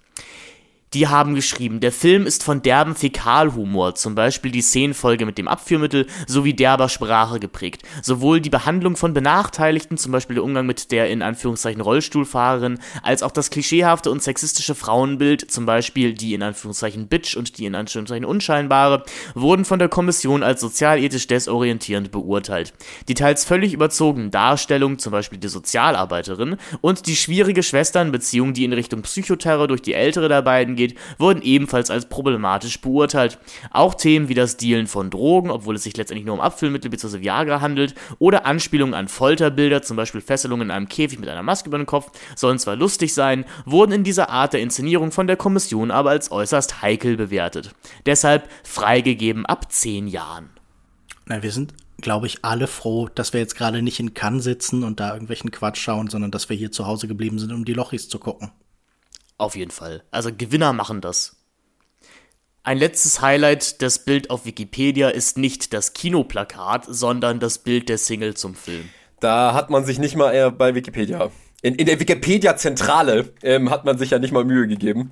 Die 0.94 1.08
haben 1.08 1.36
geschrieben, 1.36 1.80
der 1.80 1.94
Film 1.94 2.26
ist 2.26 2.44
von 2.44 2.62
derben 2.62 2.96
Fäkalhumor, 2.96 3.96
zum 3.96 4.14
Beispiel 4.14 4.52
die 4.52 4.62
Szenenfolge 4.62 5.26
mit 5.26 5.38
dem 5.38 5.48
Abführmittel, 5.48 6.06
sowie 6.28 6.54
derber 6.54 6.90
Sprache 6.90 7.40
geprägt. 7.40 7.84
Sowohl 8.02 8.42
die 8.42 8.50
Behandlung 8.50 8.98
von 8.98 9.14
Benachteiligten, 9.14 9.98
zum 9.98 10.12
Beispiel 10.12 10.34
der 10.34 10.44
Umgang 10.44 10.66
mit 10.66 10.92
der 10.92 11.10
in 11.10 11.22
Anführungszeichen 11.22 11.80
Rollstuhlfahrerin, 11.80 12.80
als 13.04 13.24
auch 13.24 13.32
das 13.32 13.52
klischeehafte 13.52 14.12
und 14.12 14.22
sexistische 14.22 14.76
Frauenbild, 14.76 15.50
zum 15.50 15.66
Beispiel 15.66 16.14
die 16.14 16.34
in 16.34 16.44
Anführungszeichen 16.44 17.08
Bitch 17.08 17.38
und 17.38 17.58
die 17.58 17.68
in 17.68 17.76
Anführungszeichen 17.76 18.26
Unscheinbare, 18.26 19.06
wurden 19.34 19.64
von 19.64 19.80
der 19.80 19.88
Kommission 19.88 20.44
als 20.44 20.60
sozialethisch 20.60 21.28
desorientierend 21.28 22.12
beurteilt. 22.12 22.74
Die 23.08 23.14
teils 23.14 23.46
völlig 23.46 23.72
überzogenen 23.72 24.30
Darstellungen, 24.30 25.00
zum 25.00 25.14
Beispiel 25.14 25.40
die 25.40 25.48
Sozialarbeiterin, 25.48 26.58
und 26.82 27.08
die 27.08 27.16
schwierige 27.16 27.64
Schwesternbeziehung, 27.64 28.52
die 28.52 28.66
in 28.66 28.74
Richtung 28.74 29.04
Psychoterror 29.04 29.70
durch 29.70 29.82
die 29.82 29.94
ältere 29.94 30.28
der 30.28 30.42
beiden 30.42 30.81
geht, 30.88 30.98
wurden 31.18 31.42
ebenfalls 31.42 31.92
als 31.92 32.10
problematisch 32.10 32.82
beurteilt. 32.82 33.38
Auch 33.72 33.94
Themen 33.94 34.30
wie 34.30 34.34
das 34.34 34.58
Dealen 34.58 34.88
von 34.88 35.10
Drogen, 35.10 35.52
obwohl 35.52 35.76
es 35.76 35.84
sich 35.84 35.96
letztendlich 35.98 36.26
nur 36.26 36.36
um 36.36 36.42
Abfüllmittel 36.42 36.90
bzw. 36.90 37.22
Viagra 37.22 37.62
handelt, 37.62 37.96
oder 38.20 38.46
Anspielungen 38.46 38.96
an 38.96 39.08
Folterbilder, 39.08 39.82
zum 39.82 39.98
Beispiel 39.98 40.22
Fesselungen 40.22 40.68
in 40.68 40.72
einem 40.72 40.90
Käfig 40.90 41.20
mit 41.20 41.30
einer 41.30 41.44
Maske 41.44 41.70
über 41.70 41.78
den 41.78 41.86
Kopf, 41.86 42.12
sollen 42.36 42.60
zwar 42.60 42.76
lustig 42.76 43.14
sein, 43.14 43.46
wurden 43.66 43.92
in 43.92 44.04
dieser 44.04 44.30
Art 44.30 44.54
der 44.54 44.62
Inszenierung 44.62 45.12
von 45.12 45.28
der 45.28 45.38
Kommission 45.38 45.92
aber 45.92 46.12
als 46.12 46.32
äußerst 46.32 46.82
heikel 46.82 47.18
bewertet. 47.18 47.72
Deshalb 48.06 48.50
freigegeben 48.64 49.46
ab 49.46 49.72
10 49.72 50.08
Jahren. 50.08 50.50
Na, 51.26 51.44
wir 51.44 51.52
sind 51.52 51.74
glaube 52.02 52.28
ich, 52.28 52.44
alle 52.44 52.68
froh, 52.68 53.10
dass 53.14 53.32
wir 53.32 53.40
jetzt 53.40 53.56
gerade 53.56 53.82
nicht 53.82 54.00
in 54.00 54.14
Cannes 54.14 54.44
sitzen 54.44 54.84
und 54.84 55.00
da 55.00 55.14
irgendwelchen 55.14 55.52
Quatsch 55.52 55.80
schauen, 55.80 56.10
sondern 56.10 56.32
dass 56.32 56.50
wir 56.50 56.58
hier 56.58 56.72
zu 56.72 56.88
Hause 56.88 57.08
geblieben 57.08 57.40
sind, 57.40 57.52
um 57.54 57.64
die 57.64 57.74
Lochis 57.74 58.10
zu 58.10 58.20
gucken. 58.20 58.52
Auf 59.42 59.56
jeden 59.56 59.72
Fall. 59.72 60.04
Also 60.12 60.30
Gewinner 60.32 60.72
machen 60.72 61.02
das. 61.02 61.36
Ein 62.62 62.78
letztes 62.78 63.22
Highlight, 63.22 63.82
das 63.82 64.06
Bild 64.06 64.30
auf 64.30 64.46
Wikipedia 64.46 65.10
ist 65.10 65.36
nicht 65.36 65.74
das 65.74 65.94
Kinoplakat, 65.94 66.86
sondern 66.88 67.40
das 67.40 67.58
Bild 67.58 67.90
der 67.90 67.98
Single 67.98 68.36
zum 68.36 68.54
Film. 68.54 68.88
Da 69.20 69.56
hat 69.56 69.72
man 69.72 69.84
sich 69.84 69.98
nicht 69.98 70.16
mal 70.16 70.32
eher 70.32 70.52
bei 70.52 70.76
Wikipedia. 70.76 71.32
In, 71.64 71.74
in 71.74 71.88
der 71.88 72.00
Wikipedia-Zentrale 72.00 73.34
ähm, 73.42 73.72
hat 73.72 73.84
man 73.84 73.98
sich 73.98 74.12
ja 74.12 74.20
nicht 74.20 74.32
mal 74.32 74.46
Mühe 74.46 74.68
gegeben, 74.68 75.12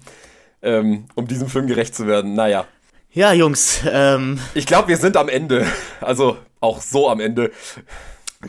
ähm, 0.62 1.06
um 1.16 1.28
diesem 1.28 1.48
Film 1.48 1.66
gerecht 1.66 1.96
zu 1.96 2.06
werden. 2.06 2.36
Naja. 2.36 2.68
Ja, 3.12 3.34
Jungs, 3.34 3.82
ähm. 3.92 4.40
Ich 4.54 4.68
glaube, 4.68 4.90
wir 4.90 4.98
sind 4.98 5.18
am 5.18 5.28
Ende. 5.28 5.66
Also 6.02 6.38
auch 6.60 6.82
so 6.82 7.10
am 7.10 7.20
Ende. 7.20 7.50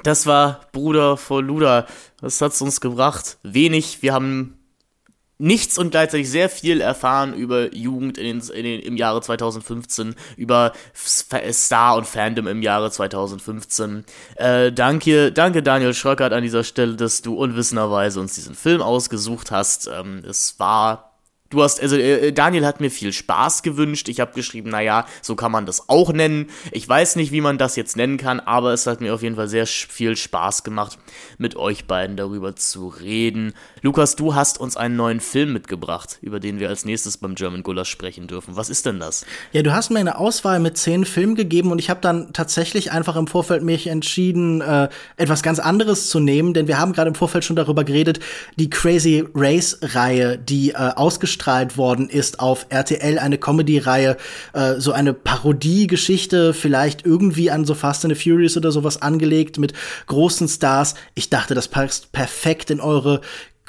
Das 0.02 0.26
war 0.26 0.60
Bruder 0.72 1.16
vor 1.16 1.42
Luda. 1.42 1.86
Was 2.20 2.42
hat's 2.42 2.60
uns 2.60 2.82
gebracht? 2.82 3.38
Wenig. 3.42 4.02
Wir 4.02 4.12
haben 4.12 4.59
nichts 5.40 5.78
und 5.78 5.90
gleichzeitig 5.90 6.30
sehr 6.30 6.48
viel 6.48 6.80
erfahren 6.80 7.34
über 7.34 7.74
Jugend 7.74 8.18
in 8.18 8.40
den, 8.40 8.48
in 8.50 8.80
im 8.80 8.96
Jahre 8.96 9.20
2015, 9.22 10.14
über 10.36 10.72
Star 10.94 11.96
und 11.96 12.06
Fandom 12.06 12.46
im 12.46 12.62
Jahre 12.62 12.90
2015. 12.90 14.04
Äh, 14.36 14.72
danke, 14.72 15.32
danke 15.32 15.62
Daniel 15.62 15.94
Schröckert 15.94 16.32
an 16.32 16.42
dieser 16.42 16.64
Stelle, 16.64 16.94
dass 16.94 17.22
du 17.22 17.34
unwissenderweise 17.34 18.20
uns 18.20 18.34
diesen 18.34 18.54
Film 18.54 18.82
ausgesucht 18.82 19.50
hast. 19.50 19.88
Ähm, 19.92 20.22
es 20.28 20.58
war 20.58 21.09
Du 21.50 21.64
hast, 21.64 21.80
also 21.82 21.96
äh, 21.96 22.32
Daniel 22.32 22.64
hat 22.64 22.80
mir 22.80 22.92
viel 22.92 23.12
Spaß 23.12 23.64
gewünscht. 23.64 24.08
Ich 24.08 24.20
habe 24.20 24.32
geschrieben, 24.34 24.70
naja, 24.70 25.04
so 25.20 25.34
kann 25.34 25.50
man 25.50 25.66
das 25.66 25.88
auch 25.88 26.12
nennen. 26.12 26.46
Ich 26.70 26.88
weiß 26.88 27.16
nicht, 27.16 27.32
wie 27.32 27.40
man 27.40 27.58
das 27.58 27.74
jetzt 27.74 27.96
nennen 27.96 28.18
kann, 28.18 28.38
aber 28.38 28.72
es 28.72 28.86
hat 28.86 29.00
mir 29.00 29.12
auf 29.12 29.22
jeden 29.22 29.34
Fall 29.34 29.48
sehr 29.48 29.66
viel 29.66 30.16
Spaß 30.16 30.62
gemacht, 30.62 30.96
mit 31.38 31.56
euch 31.56 31.86
beiden 31.86 32.16
darüber 32.16 32.54
zu 32.54 32.86
reden. 32.86 33.54
Lukas, 33.82 34.14
du 34.14 34.36
hast 34.36 34.60
uns 34.60 34.76
einen 34.76 34.94
neuen 34.94 35.18
Film 35.18 35.52
mitgebracht, 35.52 36.18
über 36.22 36.38
den 36.38 36.60
wir 36.60 36.68
als 36.68 36.84
nächstes 36.84 37.16
beim 37.16 37.34
German 37.34 37.64
Gulasch 37.64 37.90
sprechen 37.90 38.28
dürfen. 38.28 38.54
Was 38.54 38.70
ist 38.70 38.86
denn 38.86 39.00
das? 39.00 39.26
Ja, 39.50 39.62
du 39.62 39.72
hast 39.72 39.90
mir 39.90 39.98
eine 39.98 40.18
Auswahl 40.18 40.60
mit 40.60 40.78
zehn 40.78 41.04
Filmen 41.04 41.34
gegeben 41.34 41.72
und 41.72 41.80
ich 41.80 41.90
habe 41.90 42.00
dann 42.00 42.32
tatsächlich 42.32 42.92
einfach 42.92 43.16
im 43.16 43.26
Vorfeld 43.26 43.64
mich 43.64 43.88
entschieden, 43.88 44.60
äh, 44.60 44.88
etwas 45.16 45.42
ganz 45.42 45.58
anderes 45.58 46.10
zu 46.10 46.20
nehmen, 46.20 46.54
denn 46.54 46.68
wir 46.68 46.78
haben 46.78 46.92
gerade 46.92 47.08
im 47.08 47.16
Vorfeld 47.16 47.44
schon 47.44 47.56
darüber 47.56 47.82
geredet, 47.82 48.20
die 48.54 48.70
Crazy 48.70 49.26
Race-Reihe, 49.34 50.38
die 50.38 50.70
äh, 50.70 50.74
ausgestrahlt 50.74 51.39
ausgestrahlt 51.40 51.76
worden 51.76 52.08
ist 52.08 52.40
auf 52.40 52.66
RTL, 52.68 53.18
eine 53.18 53.38
Comedy-Reihe, 53.38 54.16
äh, 54.52 54.74
so 54.76 54.92
eine 54.92 55.12
Parodie-Geschichte, 55.14 56.52
vielleicht 56.54 57.06
irgendwie 57.06 57.50
an 57.50 57.64
so 57.64 57.74
Fast 57.74 58.04
and 58.04 58.14
the 58.14 58.30
Furious 58.30 58.56
oder 58.56 58.72
sowas 58.72 59.00
angelegt 59.00 59.58
mit 59.58 59.72
großen 60.06 60.48
Stars. 60.48 60.94
Ich 61.14 61.30
dachte, 61.30 61.54
das 61.54 61.68
passt 61.68 62.12
perfekt 62.12 62.70
in 62.70 62.80
eure 62.80 63.20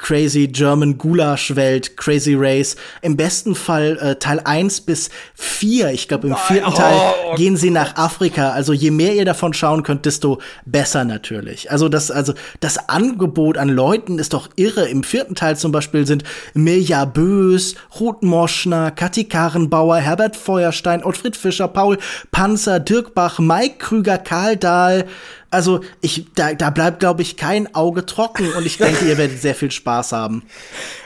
Crazy 0.02 0.48
German 0.48 0.98
Gulasch 0.98 1.56
Welt, 1.56 1.96
Crazy 1.96 2.36
Race. 2.36 2.76
Im 3.02 3.16
besten 3.16 3.56
Fall 3.56 3.98
äh, 4.02 4.16
Teil 4.16 4.42
1 4.44 4.82
bis 4.82 5.10
4. 5.36 5.92
Ich 5.92 6.08
glaube, 6.08 6.28
im 6.28 6.36
vierten 6.36 6.74
Teil 6.74 6.96
oh, 6.98 7.36
gehen 7.36 7.56
sie 7.56 7.70
nach 7.70 7.96
Afrika. 7.98 8.50
Also 8.50 8.74
je 8.74 8.92
mehr 8.92 9.14
ihr 9.14 9.26
davon 9.26 9.54
schauen 9.54 9.84
könnt, 9.84 10.06
desto 10.06 10.40
besser 10.66 11.06
natürlich. 11.06 11.72
Also 11.72 11.88
das, 11.88 12.10
also 12.10 12.34
das 12.60 12.90
Angebot 12.90 13.58
an 13.58 13.70
Leuten 13.70 14.18
ist 14.18 14.34
doch 14.34 14.50
irre. 14.56 14.90
Im 14.90 15.04
vierten 15.04 15.36
Teil 15.36 15.56
zum 15.56 15.72
Beispiel 15.72 16.08
sind 16.08 16.24
Mirja 16.54 17.06
Bös, 17.06 17.76
Ruth 18.00 18.24
Moschner, 18.24 18.92
Kathi 18.92 19.26
Karenbauer, 19.26 19.98
Herbert 19.98 20.36
Feuerstein, 20.36 21.04
Ottfried 21.04 21.38
Fischer, 21.38 21.68
Paul 21.68 22.00
Panzer, 22.32 22.80
Dirk 22.80 23.14
Bach, 23.14 23.38
Mike 23.38 23.76
Krüger, 23.78 24.18
Karl 24.18 24.58
Dahl, 24.58 25.06
also 25.52 25.82
ich, 26.00 26.26
da, 26.34 26.54
da 26.54 26.70
bleibt, 26.70 27.00
glaube 27.00 27.22
ich, 27.22 27.36
kein 27.36 27.76
Auge 27.76 28.06
trocken 28.06 28.52
und 28.54 28.66
ich 28.66 28.78
denke, 28.78 29.06
ihr 29.06 29.18
werdet 29.18 29.42
sehr 29.42 29.54
viel 29.54 29.70
Spaß 29.70 30.14
haben. 30.14 30.44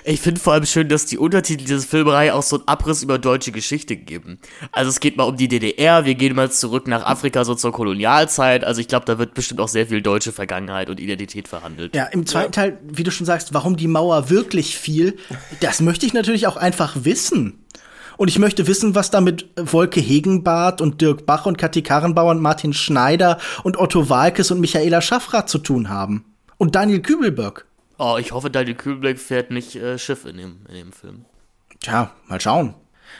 Ich 0.03 0.21
finde 0.21 0.39
vor 0.39 0.53
allem 0.53 0.67
schön, 0.67 0.87
dass 0.87 1.07
die 1.07 1.17
Untertitel 1.17 1.65
dieser 1.65 1.85
Filmreihe 1.85 2.33
auch 2.33 2.43
so 2.43 2.57
einen 2.57 2.67
Abriss 2.67 3.01
über 3.01 3.17
deutsche 3.17 3.51
Geschichte 3.51 3.95
geben. 3.95 4.39
Also 4.71 4.89
es 4.89 4.99
geht 4.99 5.17
mal 5.17 5.23
um 5.23 5.35
die 5.35 5.47
DDR, 5.47 6.05
wir 6.05 6.13
gehen 6.13 6.35
mal 6.35 6.51
zurück 6.51 6.87
nach 6.87 7.03
Afrika, 7.03 7.43
so 7.43 7.55
zur 7.55 7.71
Kolonialzeit. 7.71 8.63
Also 8.63 8.81
ich 8.81 8.87
glaube, 8.87 9.05
da 9.05 9.17
wird 9.17 9.33
bestimmt 9.33 9.59
auch 9.59 9.67
sehr 9.67 9.87
viel 9.87 10.03
deutsche 10.03 10.31
Vergangenheit 10.31 10.91
und 10.91 10.99
Identität 10.99 11.47
verhandelt. 11.47 11.95
Ja, 11.95 12.05
im 12.05 12.27
zweiten 12.27 12.53
ja. 12.53 12.61
Teil, 12.61 12.77
wie 12.83 13.03
du 13.03 13.09
schon 13.09 13.25
sagst, 13.25 13.53
warum 13.55 13.75
die 13.77 13.87
Mauer 13.87 14.29
wirklich 14.29 14.77
fiel, 14.77 15.17
das 15.59 15.81
möchte 15.81 16.05
ich 16.05 16.13
natürlich 16.13 16.45
auch 16.45 16.57
einfach 16.57 16.95
wissen. 17.01 17.65
Und 18.17 18.29
ich 18.29 18.39
möchte 18.39 18.67
wissen, 18.67 18.95
was 18.95 19.11
da 19.11 19.21
mit 19.21 19.49
Wolke 19.55 19.99
Hegenbart 19.99 20.81
und 20.81 21.01
Dirk 21.01 21.25
Bach 21.25 21.45
und 21.45 21.57
Kathi 21.57 21.81
Karrenbauer 21.81 22.31
und 22.31 22.41
Martin 22.41 22.73
Schneider 22.73 23.39
und 23.63 23.77
Otto 23.77 24.09
Walkes 24.09 24.51
und 24.51 24.59
Michaela 24.59 25.01
Schaffrath 25.01 25.49
zu 25.49 25.57
tun 25.57 25.89
haben. 25.89 26.25
Und 26.57 26.75
Daniel 26.75 27.01
Kübelberg. 27.01 27.65
Oh, 27.97 28.17
ich 28.19 28.31
hoffe, 28.31 28.49
Daniel 28.49 28.75
Kübelberg 28.75 29.19
fährt 29.19 29.51
nicht 29.51 29.75
äh, 29.75 29.97
Schiff 29.97 30.25
in 30.25 30.37
dem, 30.37 30.57
in 30.69 30.75
dem 30.75 30.91
Film. 30.91 31.25
Tja, 31.81 32.11
mal 32.27 32.41
schauen. 32.41 32.73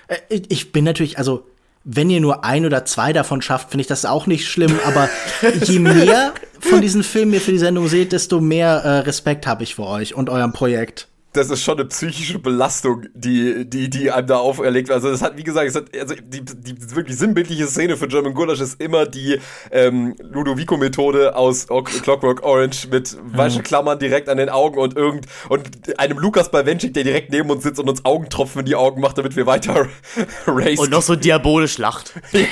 Äh, 0.07 0.17
ich 0.29 0.71
bin 0.71 0.83
natürlich, 0.83 1.17
also, 1.17 1.47
wenn 1.83 2.09
ihr 2.09 2.19
nur 2.19 2.43
ein 2.43 2.65
oder 2.65 2.83
zwei 2.85 3.13
davon 3.13 3.41
schafft, 3.41 3.69
finde 3.69 3.81
ich 3.81 3.87
das 3.87 4.05
auch 4.05 4.27
nicht 4.27 4.47
schlimm, 4.47 4.79
aber 4.85 5.09
je 5.63 5.79
mehr 5.79 6.33
von 6.59 6.81
diesen 6.81 7.03
Filmen 7.03 7.33
ihr 7.33 7.41
für 7.41 7.51
die 7.51 7.59
Sendung 7.59 7.87
seht, 7.87 8.11
desto 8.11 8.41
mehr 8.41 8.77
äh, 8.83 8.99
Respekt 8.99 9.45
habe 9.45 9.63
ich 9.63 9.75
vor 9.75 9.89
euch 9.89 10.15
und 10.15 10.29
eurem 10.29 10.51
Projekt 10.51 11.07
das 11.35 11.49
ist 11.49 11.63
schon 11.63 11.77
eine 11.77 11.85
psychische 11.85 12.39
Belastung, 12.39 13.07
die, 13.13 13.69
die, 13.69 13.89
die 13.89 14.11
einem 14.11 14.27
da 14.27 14.37
auferlegt 14.37 14.87
wird. 14.87 14.95
Also 14.95 15.11
das 15.11 15.21
hat, 15.21 15.37
wie 15.37 15.43
gesagt, 15.43 15.67
es 15.67 15.75
hat, 15.75 15.85
also 15.97 16.15
die, 16.15 16.43
die 16.43 16.95
wirklich 16.95 17.17
sinnbildliche 17.17 17.67
Szene 17.67 17.97
für 17.97 18.07
German 18.07 18.33
Gulasch 18.33 18.61
ist 18.61 18.81
immer 18.81 19.05
die 19.05 19.39
ähm, 19.71 20.15
Ludovico-Methode 20.19 21.35
aus 21.35 21.69
o 21.69 21.83
Clockwork 21.83 22.43
Orange 22.43 22.87
mit 22.89 23.17
weichen 23.23 23.63
Klammern 23.63 23.99
direkt 23.99 24.29
an 24.29 24.37
den 24.37 24.49
Augen 24.49 24.79
und 24.79 24.95
irgend 24.95 25.25
und 25.49 25.99
einem 25.99 26.19
Lukas 26.19 26.51
Bawenschik, 26.51 26.93
der 26.93 27.03
direkt 27.03 27.31
neben 27.31 27.49
uns 27.49 27.63
sitzt 27.63 27.79
und 27.79 27.89
uns 27.89 28.05
Augentropfen 28.05 28.61
in 28.61 28.65
die 28.65 28.75
Augen 28.75 29.01
macht, 29.01 29.17
damit 29.17 29.35
wir 29.35 29.45
weiter 29.45 29.87
racen. 30.47 30.79
Und 30.79 30.91
noch 30.91 31.01
so 31.01 31.15
diabolisch 31.15 31.77
lacht. 31.77 32.13
ja. 32.31 32.45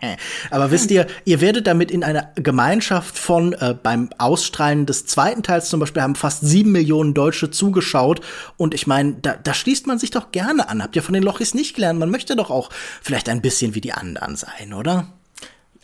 Aber 0.50 0.70
wisst 0.70 0.90
ihr, 0.90 1.06
ihr 1.24 1.40
werdet 1.40 1.66
damit 1.66 1.90
in 1.90 2.02
einer 2.02 2.32
Gemeinschaft 2.34 3.18
von 3.18 3.52
äh, 3.52 3.74
beim 3.80 4.10
Ausstrahlen 4.18 4.86
des 4.86 5.06
zweiten 5.06 5.42
Teils 5.42 5.68
zum 5.68 5.80
Beispiel 5.80 6.02
haben 6.02 6.14
fast 6.14 6.40
sieben 6.46 6.72
Millionen 6.72 7.14
Deutsche 7.14 7.50
zu 7.50 7.67
zugeschaut. 7.68 8.20
Und 8.56 8.74
ich 8.74 8.86
meine, 8.86 9.14
da, 9.14 9.36
da 9.36 9.54
schließt 9.54 9.86
man 9.86 9.98
sich 9.98 10.10
doch 10.10 10.32
gerne 10.32 10.68
an. 10.68 10.82
Habt 10.82 10.96
ihr 10.96 11.02
von 11.02 11.14
den 11.14 11.22
Lochis 11.22 11.54
nicht 11.54 11.74
gelernt? 11.74 11.98
Man 11.98 12.10
möchte 12.10 12.34
doch 12.36 12.50
auch 12.50 12.70
vielleicht 13.02 13.28
ein 13.28 13.42
bisschen 13.42 13.74
wie 13.74 13.80
die 13.80 13.92
anderen 13.92 14.36
sein, 14.36 14.72
oder? 14.72 15.12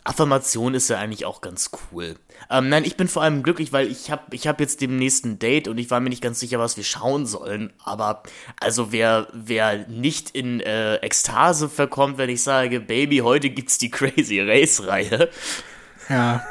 Affirmation 0.03 0.75
ist 0.75 0.89
ja 0.89 0.99
eigentlich 0.99 1.25
auch 1.25 1.41
ganz 1.41 1.71
cool. 1.91 2.15
Ähm, 2.51 2.69
nein, 2.69 2.83
ich 2.85 2.95
bin 2.95 3.07
vor 3.07 3.23
allem 3.23 3.41
glücklich, 3.41 3.73
weil 3.73 3.87
ich 3.87 4.11
habe 4.11 4.35
ich 4.35 4.47
hab 4.47 4.59
jetzt 4.59 4.81
demnächst 4.81 5.25
ein 5.25 5.39
Date 5.39 5.67
und 5.67 5.79
ich 5.79 5.89
war 5.89 5.99
mir 5.99 6.09
nicht 6.09 6.21
ganz 6.21 6.39
sicher, 6.39 6.59
was 6.59 6.77
wir 6.77 6.83
schauen 6.83 7.25
sollen. 7.25 7.73
Aber 7.83 8.21
also 8.59 8.91
wer, 8.91 9.27
wer 9.33 9.87
nicht 9.87 10.31
in 10.31 10.59
äh, 10.59 10.97
Ekstase 10.97 11.69
verkommt, 11.69 12.19
wenn 12.19 12.29
ich 12.29 12.43
sage, 12.43 12.81
Baby, 12.81 13.19
heute 13.19 13.49
gibt's 13.49 13.79
die 13.79 13.89
Crazy 13.89 14.41
Race-Reihe. 14.41 15.29
Ja. 16.09 16.45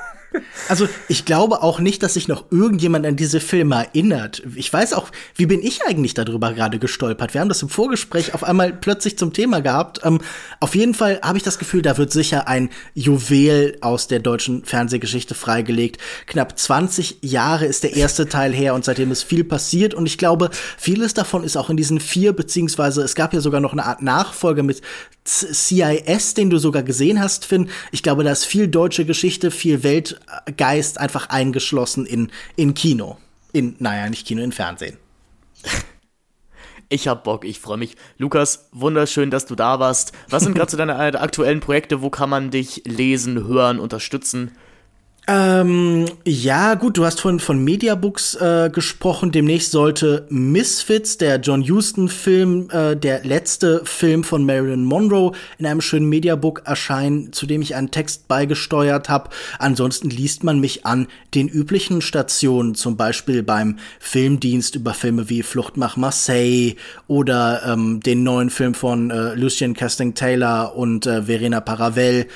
Also 0.69 0.89
ich 1.09 1.25
glaube 1.25 1.63
auch 1.63 1.79
nicht, 1.79 2.03
dass 2.03 2.15
sich 2.15 2.29
noch 2.29 2.45
irgendjemand 2.51 3.07
an 3.07 3.17
diese 3.17 3.41
Filme 3.41 3.75
erinnert. 3.77 4.43
Ich 4.57 4.73
weiß 4.73 4.95
auch, 4.95 5.09
wie 5.37 5.47
bin 5.47 5.63
ich 5.63 5.85
eigentlich 5.85 6.15
darüber 6.15 6.53
gerade 6.53 6.79
gestolpert? 6.79 7.35
Wir 7.35 7.41
haben 7.41 7.49
das 7.49 7.63
im 7.63 7.69
Vorgespräch 7.69 8.35
auf 8.35 8.45
einmal 8.45 8.73
plötzlich 8.73 9.19
zum 9.19 9.33
Thema 9.33 9.61
gehabt. 9.61 10.01
Ähm, 10.05 10.21
auf 10.61 10.75
jeden 10.75 10.95
Fall 10.95 11.21
habe 11.23 11.39
ich 11.39 11.45
das 11.45 11.59
Gefühl, 11.59 11.83
da 11.83 11.99
wird 11.99 12.13
sicher 12.13 12.49
ein 12.49 12.71
Juwel 12.95 13.77
aus 13.81 14.09
der 14.09 14.21
deutschen 14.21 14.65
Fernsehgeschichte 14.65 15.35
freigelegt. 15.35 16.01
Knapp 16.27 16.59
20 16.59 17.19
Jahre 17.23 17.67
ist 17.67 17.85
der 17.85 17.95
erste 17.95 18.29
Teil 18.29 18.53
her 18.53 18.75
und 18.75 18.85
seitdem 18.85 19.13
ist 19.13 19.23
viel 19.23 19.45
passiert. 19.45 19.95
Und 19.95 20.07
ich 20.07 20.19
glaube, 20.19 20.51
vieles 20.79 21.15
davon 21.15 21.45
ist 21.45 21.57
auch 21.57 21.71
in 21.71 21.77
diesen 21.77 22.01
vier, 22.01 22.33
beziehungsweise 22.33 23.03
es 23.03 23.15
gab 23.15 23.35
ja 23.35 23.41
sogar 23.41 23.61
noch 23.61 23.73
eine 23.73 23.85
Art 23.85 24.03
Nachfolge 24.03 24.63
mit 24.63 24.81
CIS, 25.27 26.35
den 26.35 26.51
du 26.51 26.59
sogar 26.59 26.83
gesehen 26.83 27.21
hast, 27.21 27.47
Finn. 27.47 27.71
Ich 27.93 28.03
glaube, 28.03 28.25
da 28.25 28.33
ist 28.33 28.45
viel 28.45 28.69
deutsche 28.69 29.07
Geschichte, 29.07 29.51
viel 29.51 29.83
Weltgeist 29.83 30.99
einfach 30.99 31.31
eingeschlossen 31.31 32.05
in, 32.05 32.31
in 32.57 32.75
Kino. 32.75 33.19
In, 33.53 33.77
naja, 33.79 34.11
nicht 34.11 34.27
Kino, 34.27 34.43
in 34.43 34.53
Fernsehen. 34.53 34.99
Ich 36.91 37.09
hab 37.09 37.25
Bock, 37.25 37.45
ich 37.45 37.59
freue 37.59 37.79
mich. 37.79 37.97
Lukas, 38.19 38.69
wunderschön, 38.73 39.31
dass 39.31 39.47
du 39.47 39.55
da 39.55 39.81
warst. 39.81 40.13
Was 40.29 40.45
sind 40.45 40.55
gerade 40.57 40.71
so 40.71 40.77
deine 40.77 40.97
aktuellen 41.19 41.61
Projekte? 41.61 42.03
Wo 42.03 42.11
kann 42.11 42.29
man 42.29 42.51
dich 42.51 42.83
lesen, 42.85 43.47
hören, 43.47 43.81
unterstützen? 43.81 44.53
Ähm, 45.27 46.05
ja, 46.27 46.75
gut, 46.75 46.99
du 46.99 47.07
hast 47.07 47.19
von, 47.19 47.41
von 47.41 47.65
Mediabooks 47.65 48.35
äh, 48.35 48.71
gesprochen. 48.71 49.33
Demnächst 49.33 49.71
sollte 49.71 50.27
Misfits, 50.29 51.17
der 51.17 51.41
John 51.41 51.67
Huston-Film, 51.67 52.69
äh, 52.71 52.95
der 52.95 53.25
letzte 53.25 53.81
Film 53.87 54.23
von 54.23 54.45
Marilyn 54.45 54.85
Monroe, 54.85 55.33
in 55.57 55.65
einem 55.65 55.81
schönen 55.81 56.11
Mediabook 56.11 56.63
erscheinen, 56.67 57.33
zu 57.33 57.47
dem 57.47 57.63
ich 57.63 57.75
einen 57.75 57.91
Text 57.91 58.29
beigesteuert 58.29 59.09
habe. 59.09 59.31
Ansonsten 59.59 60.11
liest 60.11 60.45
man 60.45 60.61
mich 60.61 60.85
an 60.85 61.07
den 61.35 61.49
üblichen 61.49 62.03
Stationen, 62.03 62.75
zum 62.75 62.99
Beispiel 62.99 63.43
beim 63.43 63.79
Filmdienst 64.01 64.75
über 64.75 64.93
Filme 64.93 65.31
wie 65.31 65.43
Flucht 65.43 65.79
nach 65.79 65.97
Marseille 65.97 66.75
oder 67.07 67.63
ähm, 67.67 68.01
den 68.01 68.25
neuen 68.25 68.51
Film 68.51 68.75
von 68.75 69.11
äh, 69.11 69.35
Lucien 69.35 69.73
Casting 69.73 70.13
Taylor 70.13 70.77
und 70.77 71.07
äh, 71.07 71.23
Verena 71.23 71.61
Paravel 71.61 72.27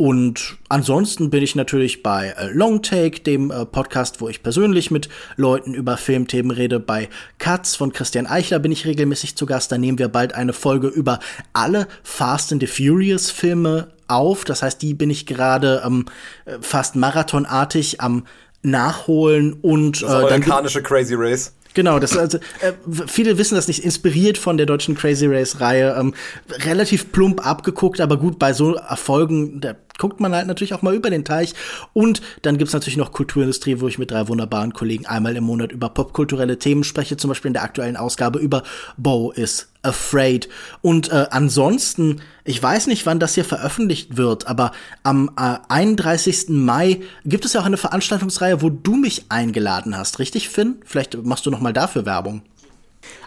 und 0.00 0.56
ansonsten 0.70 1.28
bin 1.28 1.42
ich 1.42 1.54
natürlich 1.54 2.02
bei 2.02 2.28
äh, 2.28 2.46
Long 2.54 2.80
Take, 2.80 3.20
dem 3.20 3.50
äh, 3.50 3.66
Podcast, 3.66 4.22
wo 4.22 4.30
ich 4.30 4.42
persönlich 4.42 4.90
mit 4.90 5.10
Leuten 5.36 5.74
über 5.74 5.98
Filmthemen 5.98 6.52
rede. 6.52 6.80
Bei 6.80 7.10
Cuts 7.38 7.76
von 7.76 7.92
Christian 7.92 8.26
Eichler 8.26 8.60
bin 8.60 8.72
ich 8.72 8.86
regelmäßig 8.86 9.36
zu 9.36 9.44
Gast. 9.44 9.70
Da 9.70 9.76
nehmen 9.76 9.98
wir 9.98 10.08
bald 10.08 10.34
eine 10.34 10.54
Folge 10.54 10.88
über 10.88 11.18
alle 11.52 11.86
Fast 12.02 12.50
and 12.50 12.62
the 12.62 12.66
Furious 12.66 13.30
Filme 13.30 13.88
auf. 14.08 14.46
Das 14.46 14.62
heißt, 14.62 14.80
die 14.80 14.94
bin 14.94 15.10
ich 15.10 15.26
gerade 15.26 15.82
ähm, 15.84 16.06
äh, 16.46 16.52
fast 16.62 16.96
marathonartig 16.96 18.00
am 18.00 18.24
Nachholen 18.62 19.52
und 19.52 20.00
das 20.00 20.10
äh, 20.10 20.14
amerikanische 20.14 20.82
Crazy 20.82 21.14
Race. 21.14 21.52
Genau, 21.74 21.98
das 21.98 22.16
also 22.16 22.38
äh, 22.60 22.72
viele 23.06 23.38
wissen 23.38 23.54
das 23.54 23.68
nicht, 23.68 23.84
inspiriert 23.84 24.38
von 24.38 24.56
der 24.56 24.66
deutschen 24.66 24.96
Crazy 24.96 25.26
Race 25.26 25.60
Reihe, 25.60 25.94
ähm, 25.98 26.14
relativ 26.50 27.12
plump 27.12 27.46
abgeguckt, 27.46 28.00
aber 28.00 28.16
gut 28.16 28.38
bei 28.38 28.52
so 28.52 28.74
Erfolgen, 28.74 29.60
da 29.60 29.76
guckt 30.00 30.18
man 30.18 30.34
halt 30.34 30.48
natürlich 30.48 30.74
auch 30.74 30.82
mal 30.82 30.94
über 30.94 31.10
den 31.10 31.24
Teich. 31.24 31.54
Und 31.92 32.22
dann 32.42 32.58
gibt's 32.58 32.72
natürlich 32.72 32.96
noch 32.96 33.12
Kulturindustrie, 33.12 33.80
wo 33.80 33.86
ich 33.86 33.98
mit 33.98 34.10
drei 34.10 34.26
wunderbaren 34.26 34.72
Kollegen 34.72 35.06
einmal 35.06 35.36
im 35.36 35.44
Monat 35.44 35.70
über 35.70 35.90
popkulturelle 35.90 36.58
Themen 36.58 36.82
spreche, 36.82 37.16
zum 37.16 37.28
Beispiel 37.28 37.50
in 37.50 37.54
der 37.54 37.62
aktuellen 37.62 37.96
Ausgabe 37.96 38.40
über 38.40 38.64
Bo 38.96 39.30
is 39.30 39.68
Afraid. 39.82 40.48
Und 40.82 41.10
äh, 41.10 41.26
ansonsten, 41.30 42.20
ich 42.44 42.62
weiß 42.62 42.86
nicht, 42.86 43.06
wann 43.06 43.20
das 43.20 43.34
hier 43.34 43.44
veröffentlicht 43.44 44.16
wird, 44.16 44.46
aber 44.46 44.72
am 45.02 45.30
äh, 45.38 45.58
31. 45.68 46.48
Mai 46.48 47.00
gibt 47.24 47.44
es 47.44 47.52
ja 47.52 47.60
auch 47.60 47.66
eine 47.66 47.76
Veranstaltungsreihe, 47.76 48.62
wo 48.62 48.70
du 48.70 48.96
mich 48.96 49.26
eingeladen 49.28 49.96
hast, 49.96 50.18
richtig, 50.18 50.48
Finn? 50.48 50.76
Vielleicht 50.84 51.22
machst 51.24 51.46
du 51.46 51.50
noch 51.50 51.60
mal 51.60 51.72
dafür 51.72 52.04
Werbung. 52.06 52.42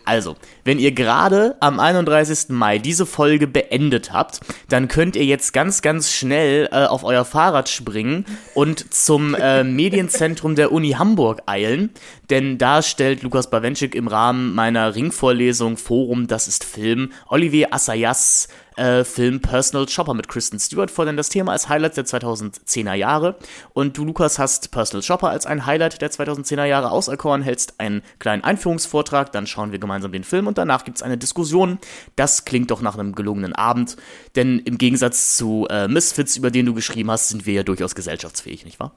Also, 0.05 0.35
wenn 0.65 0.79
ihr 0.79 0.91
gerade 0.91 1.55
am 1.59 1.79
31. 1.79 2.49
Mai 2.49 2.77
diese 2.77 3.05
Folge 3.05 3.47
beendet 3.47 4.11
habt, 4.11 4.41
dann 4.69 4.87
könnt 4.87 5.15
ihr 5.15 5.25
jetzt 5.25 5.53
ganz, 5.53 5.81
ganz 5.81 6.11
schnell 6.11 6.67
äh, 6.71 6.85
auf 6.85 7.03
euer 7.03 7.25
Fahrrad 7.25 7.69
springen 7.69 8.25
und 8.53 8.93
zum 8.93 9.33
äh, 9.35 9.63
Medienzentrum 9.63 10.55
der 10.55 10.71
Uni 10.71 10.91
Hamburg 10.91 11.43
eilen, 11.45 11.91
denn 12.29 12.57
da 12.57 12.81
stellt 12.81 13.23
Lukas 13.23 13.49
Bawenschik 13.49 13.95
im 13.95 14.07
Rahmen 14.07 14.53
meiner 14.53 14.95
Ringvorlesung 14.95 15.77
Forum 15.77 16.27
Das 16.27 16.47
ist 16.47 16.63
Film 16.63 17.11
Olivier 17.27 17.73
Assayas 17.73 18.47
äh, 18.75 19.03
Film 19.03 19.39
Personal 19.41 19.87
Shopper 19.87 20.13
mit 20.13 20.27
Kristen 20.27 20.59
Stewart 20.59 20.91
vor, 20.91 21.05
denn 21.05 21.17
das 21.17 21.29
Thema 21.29 21.51
als 21.51 21.69
Highlight 21.69 21.97
der 21.97 22.05
2010er 22.05 22.93
Jahre. 22.93 23.37
Und 23.73 23.97
du, 23.97 24.05
Lukas, 24.05 24.39
hast 24.39 24.71
Personal 24.71 25.03
Shopper 25.03 25.29
als 25.29 25.45
ein 25.45 25.65
Highlight 25.65 26.01
der 26.01 26.11
2010er 26.11 26.65
Jahre 26.65 26.91
auserkoren, 26.91 27.41
hältst 27.41 27.79
einen 27.79 28.01
kleinen 28.19 28.43
Einführungsvortrag, 28.43 29.31
dann 29.31 29.47
schauen 29.47 29.71
wir 29.71 29.79
gemeinsam 29.79 30.11
den 30.11 30.23
Film 30.23 30.47
und 30.47 30.57
danach 30.57 30.83
gibt 30.85 30.97
es 30.97 31.03
eine 31.03 31.17
Diskussion. 31.17 31.79
Das 32.15 32.45
klingt 32.45 32.71
doch 32.71 32.81
nach 32.81 32.97
einem 32.97 33.15
gelungenen 33.15 33.53
Abend, 33.53 33.97
denn 34.35 34.59
im 34.59 34.77
Gegensatz 34.77 35.37
zu 35.37 35.67
äh, 35.69 35.87
Misfits, 35.87 36.37
über 36.37 36.51
den 36.51 36.65
du 36.65 36.73
geschrieben 36.73 37.11
hast, 37.11 37.29
sind 37.29 37.45
wir 37.45 37.53
ja 37.53 37.63
durchaus 37.63 37.95
gesellschaftsfähig, 37.95 38.65
nicht 38.65 38.79
wahr? 38.79 38.93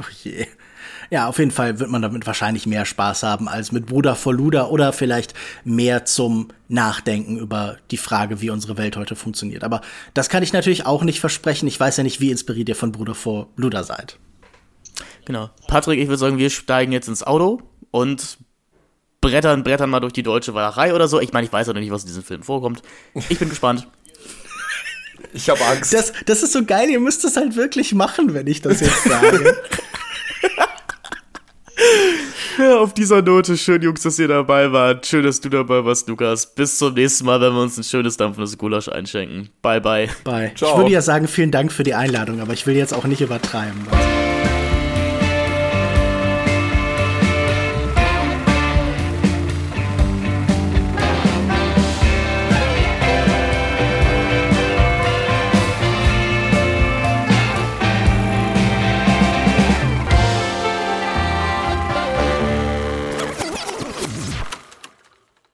Oh 0.00 0.10
je. 0.24 0.46
Ja, 1.14 1.28
auf 1.28 1.38
jeden 1.38 1.52
Fall 1.52 1.78
wird 1.78 1.90
man 1.90 2.02
damit 2.02 2.26
wahrscheinlich 2.26 2.66
mehr 2.66 2.84
Spaß 2.84 3.22
haben 3.22 3.46
als 3.46 3.70
mit 3.70 3.86
Bruder 3.86 4.16
vor 4.16 4.34
Luder 4.34 4.72
oder 4.72 4.92
vielleicht 4.92 5.32
mehr 5.62 6.04
zum 6.06 6.48
Nachdenken 6.66 7.38
über 7.38 7.76
die 7.92 7.98
Frage, 7.98 8.40
wie 8.40 8.50
unsere 8.50 8.76
Welt 8.78 8.96
heute 8.96 9.14
funktioniert. 9.14 9.62
Aber 9.62 9.80
das 10.12 10.28
kann 10.28 10.42
ich 10.42 10.52
natürlich 10.52 10.86
auch 10.86 11.04
nicht 11.04 11.20
versprechen. 11.20 11.68
Ich 11.68 11.78
weiß 11.78 11.98
ja 11.98 12.02
nicht, 12.02 12.20
wie 12.20 12.32
inspiriert 12.32 12.68
ihr 12.68 12.74
von 12.74 12.90
Bruder 12.90 13.14
vor 13.14 13.46
Luder 13.54 13.84
seid. 13.84 14.18
Genau. 15.24 15.50
Patrick, 15.68 16.00
ich 16.00 16.08
würde 16.08 16.18
sagen, 16.18 16.36
wir 16.36 16.50
steigen 16.50 16.90
jetzt 16.90 17.06
ins 17.06 17.22
Auto 17.22 17.62
und 17.92 18.38
brettern, 19.20 19.62
brettern 19.62 19.90
mal 19.90 20.00
durch 20.00 20.14
die 20.14 20.24
deutsche 20.24 20.52
Wallerei 20.52 20.96
oder 20.96 21.06
so. 21.06 21.20
Ich 21.20 21.32
meine, 21.32 21.46
ich 21.46 21.52
weiß 21.52 21.68
ja 21.68 21.74
noch 21.74 21.80
nicht, 21.80 21.92
was 21.92 22.02
in 22.02 22.08
diesem 22.08 22.24
Film 22.24 22.42
vorkommt. 22.42 22.82
Ich 23.28 23.38
bin 23.38 23.50
gespannt. 23.50 23.86
Ich 25.32 25.48
habe 25.48 25.64
Angst. 25.64 25.92
Das, 25.92 26.12
das 26.26 26.42
ist 26.42 26.52
so 26.52 26.64
geil, 26.64 26.90
ihr 26.90 27.00
müsst 27.00 27.24
es 27.24 27.36
halt 27.36 27.56
wirklich 27.56 27.94
machen, 27.94 28.34
wenn 28.34 28.46
ich 28.46 28.60
das 28.60 28.80
jetzt 28.80 29.04
sage. 29.04 29.56
Ja, 32.58 32.78
auf 32.78 32.94
dieser 32.94 33.20
Note, 33.20 33.56
schön, 33.56 33.82
Jungs, 33.82 34.02
dass 34.02 34.18
ihr 34.18 34.28
dabei 34.28 34.70
wart. 34.70 35.06
Schön, 35.06 35.24
dass 35.24 35.40
du 35.40 35.48
dabei 35.48 35.84
warst, 35.84 36.08
Lukas. 36.08 36.54
Bis 36.54 36.78
zum 36.78 36.94
nächsten 36.94 37.24
Mal, 37.24 37.40
wenn 37.40 37.52
wir 37.52 37.62
uns 37.62 37.76
ein 37.76 37.84
schönes 37.84 38.16
dampfendes 38.16 38.56
Gulasch 38.56 38.88
einschenken. 38.88 39.48
Bye, 39.60 39.80
bye. 39.80 40.08
Bye. 40.22 40.52
Ciao. 40.54 40.70
Ich 40.70 40.76
würde 40.76 40.90
ja 40.90 41.02
sagen, 41.02 41.26
vielen 41.26 41.50
Dank 41.50 41.72
für 41.72 41.82
die 41.82 41.94
Einladung, 41.94 42.40
aber 42.40 42.52
ich 42.52 42.66
will 42.66 42.76
jetzt 42.76 42.94
auch 42.94 43.04
nicht 43.04 43.20
übertreiben. 43.20 43.86
Also. 43.90 44.23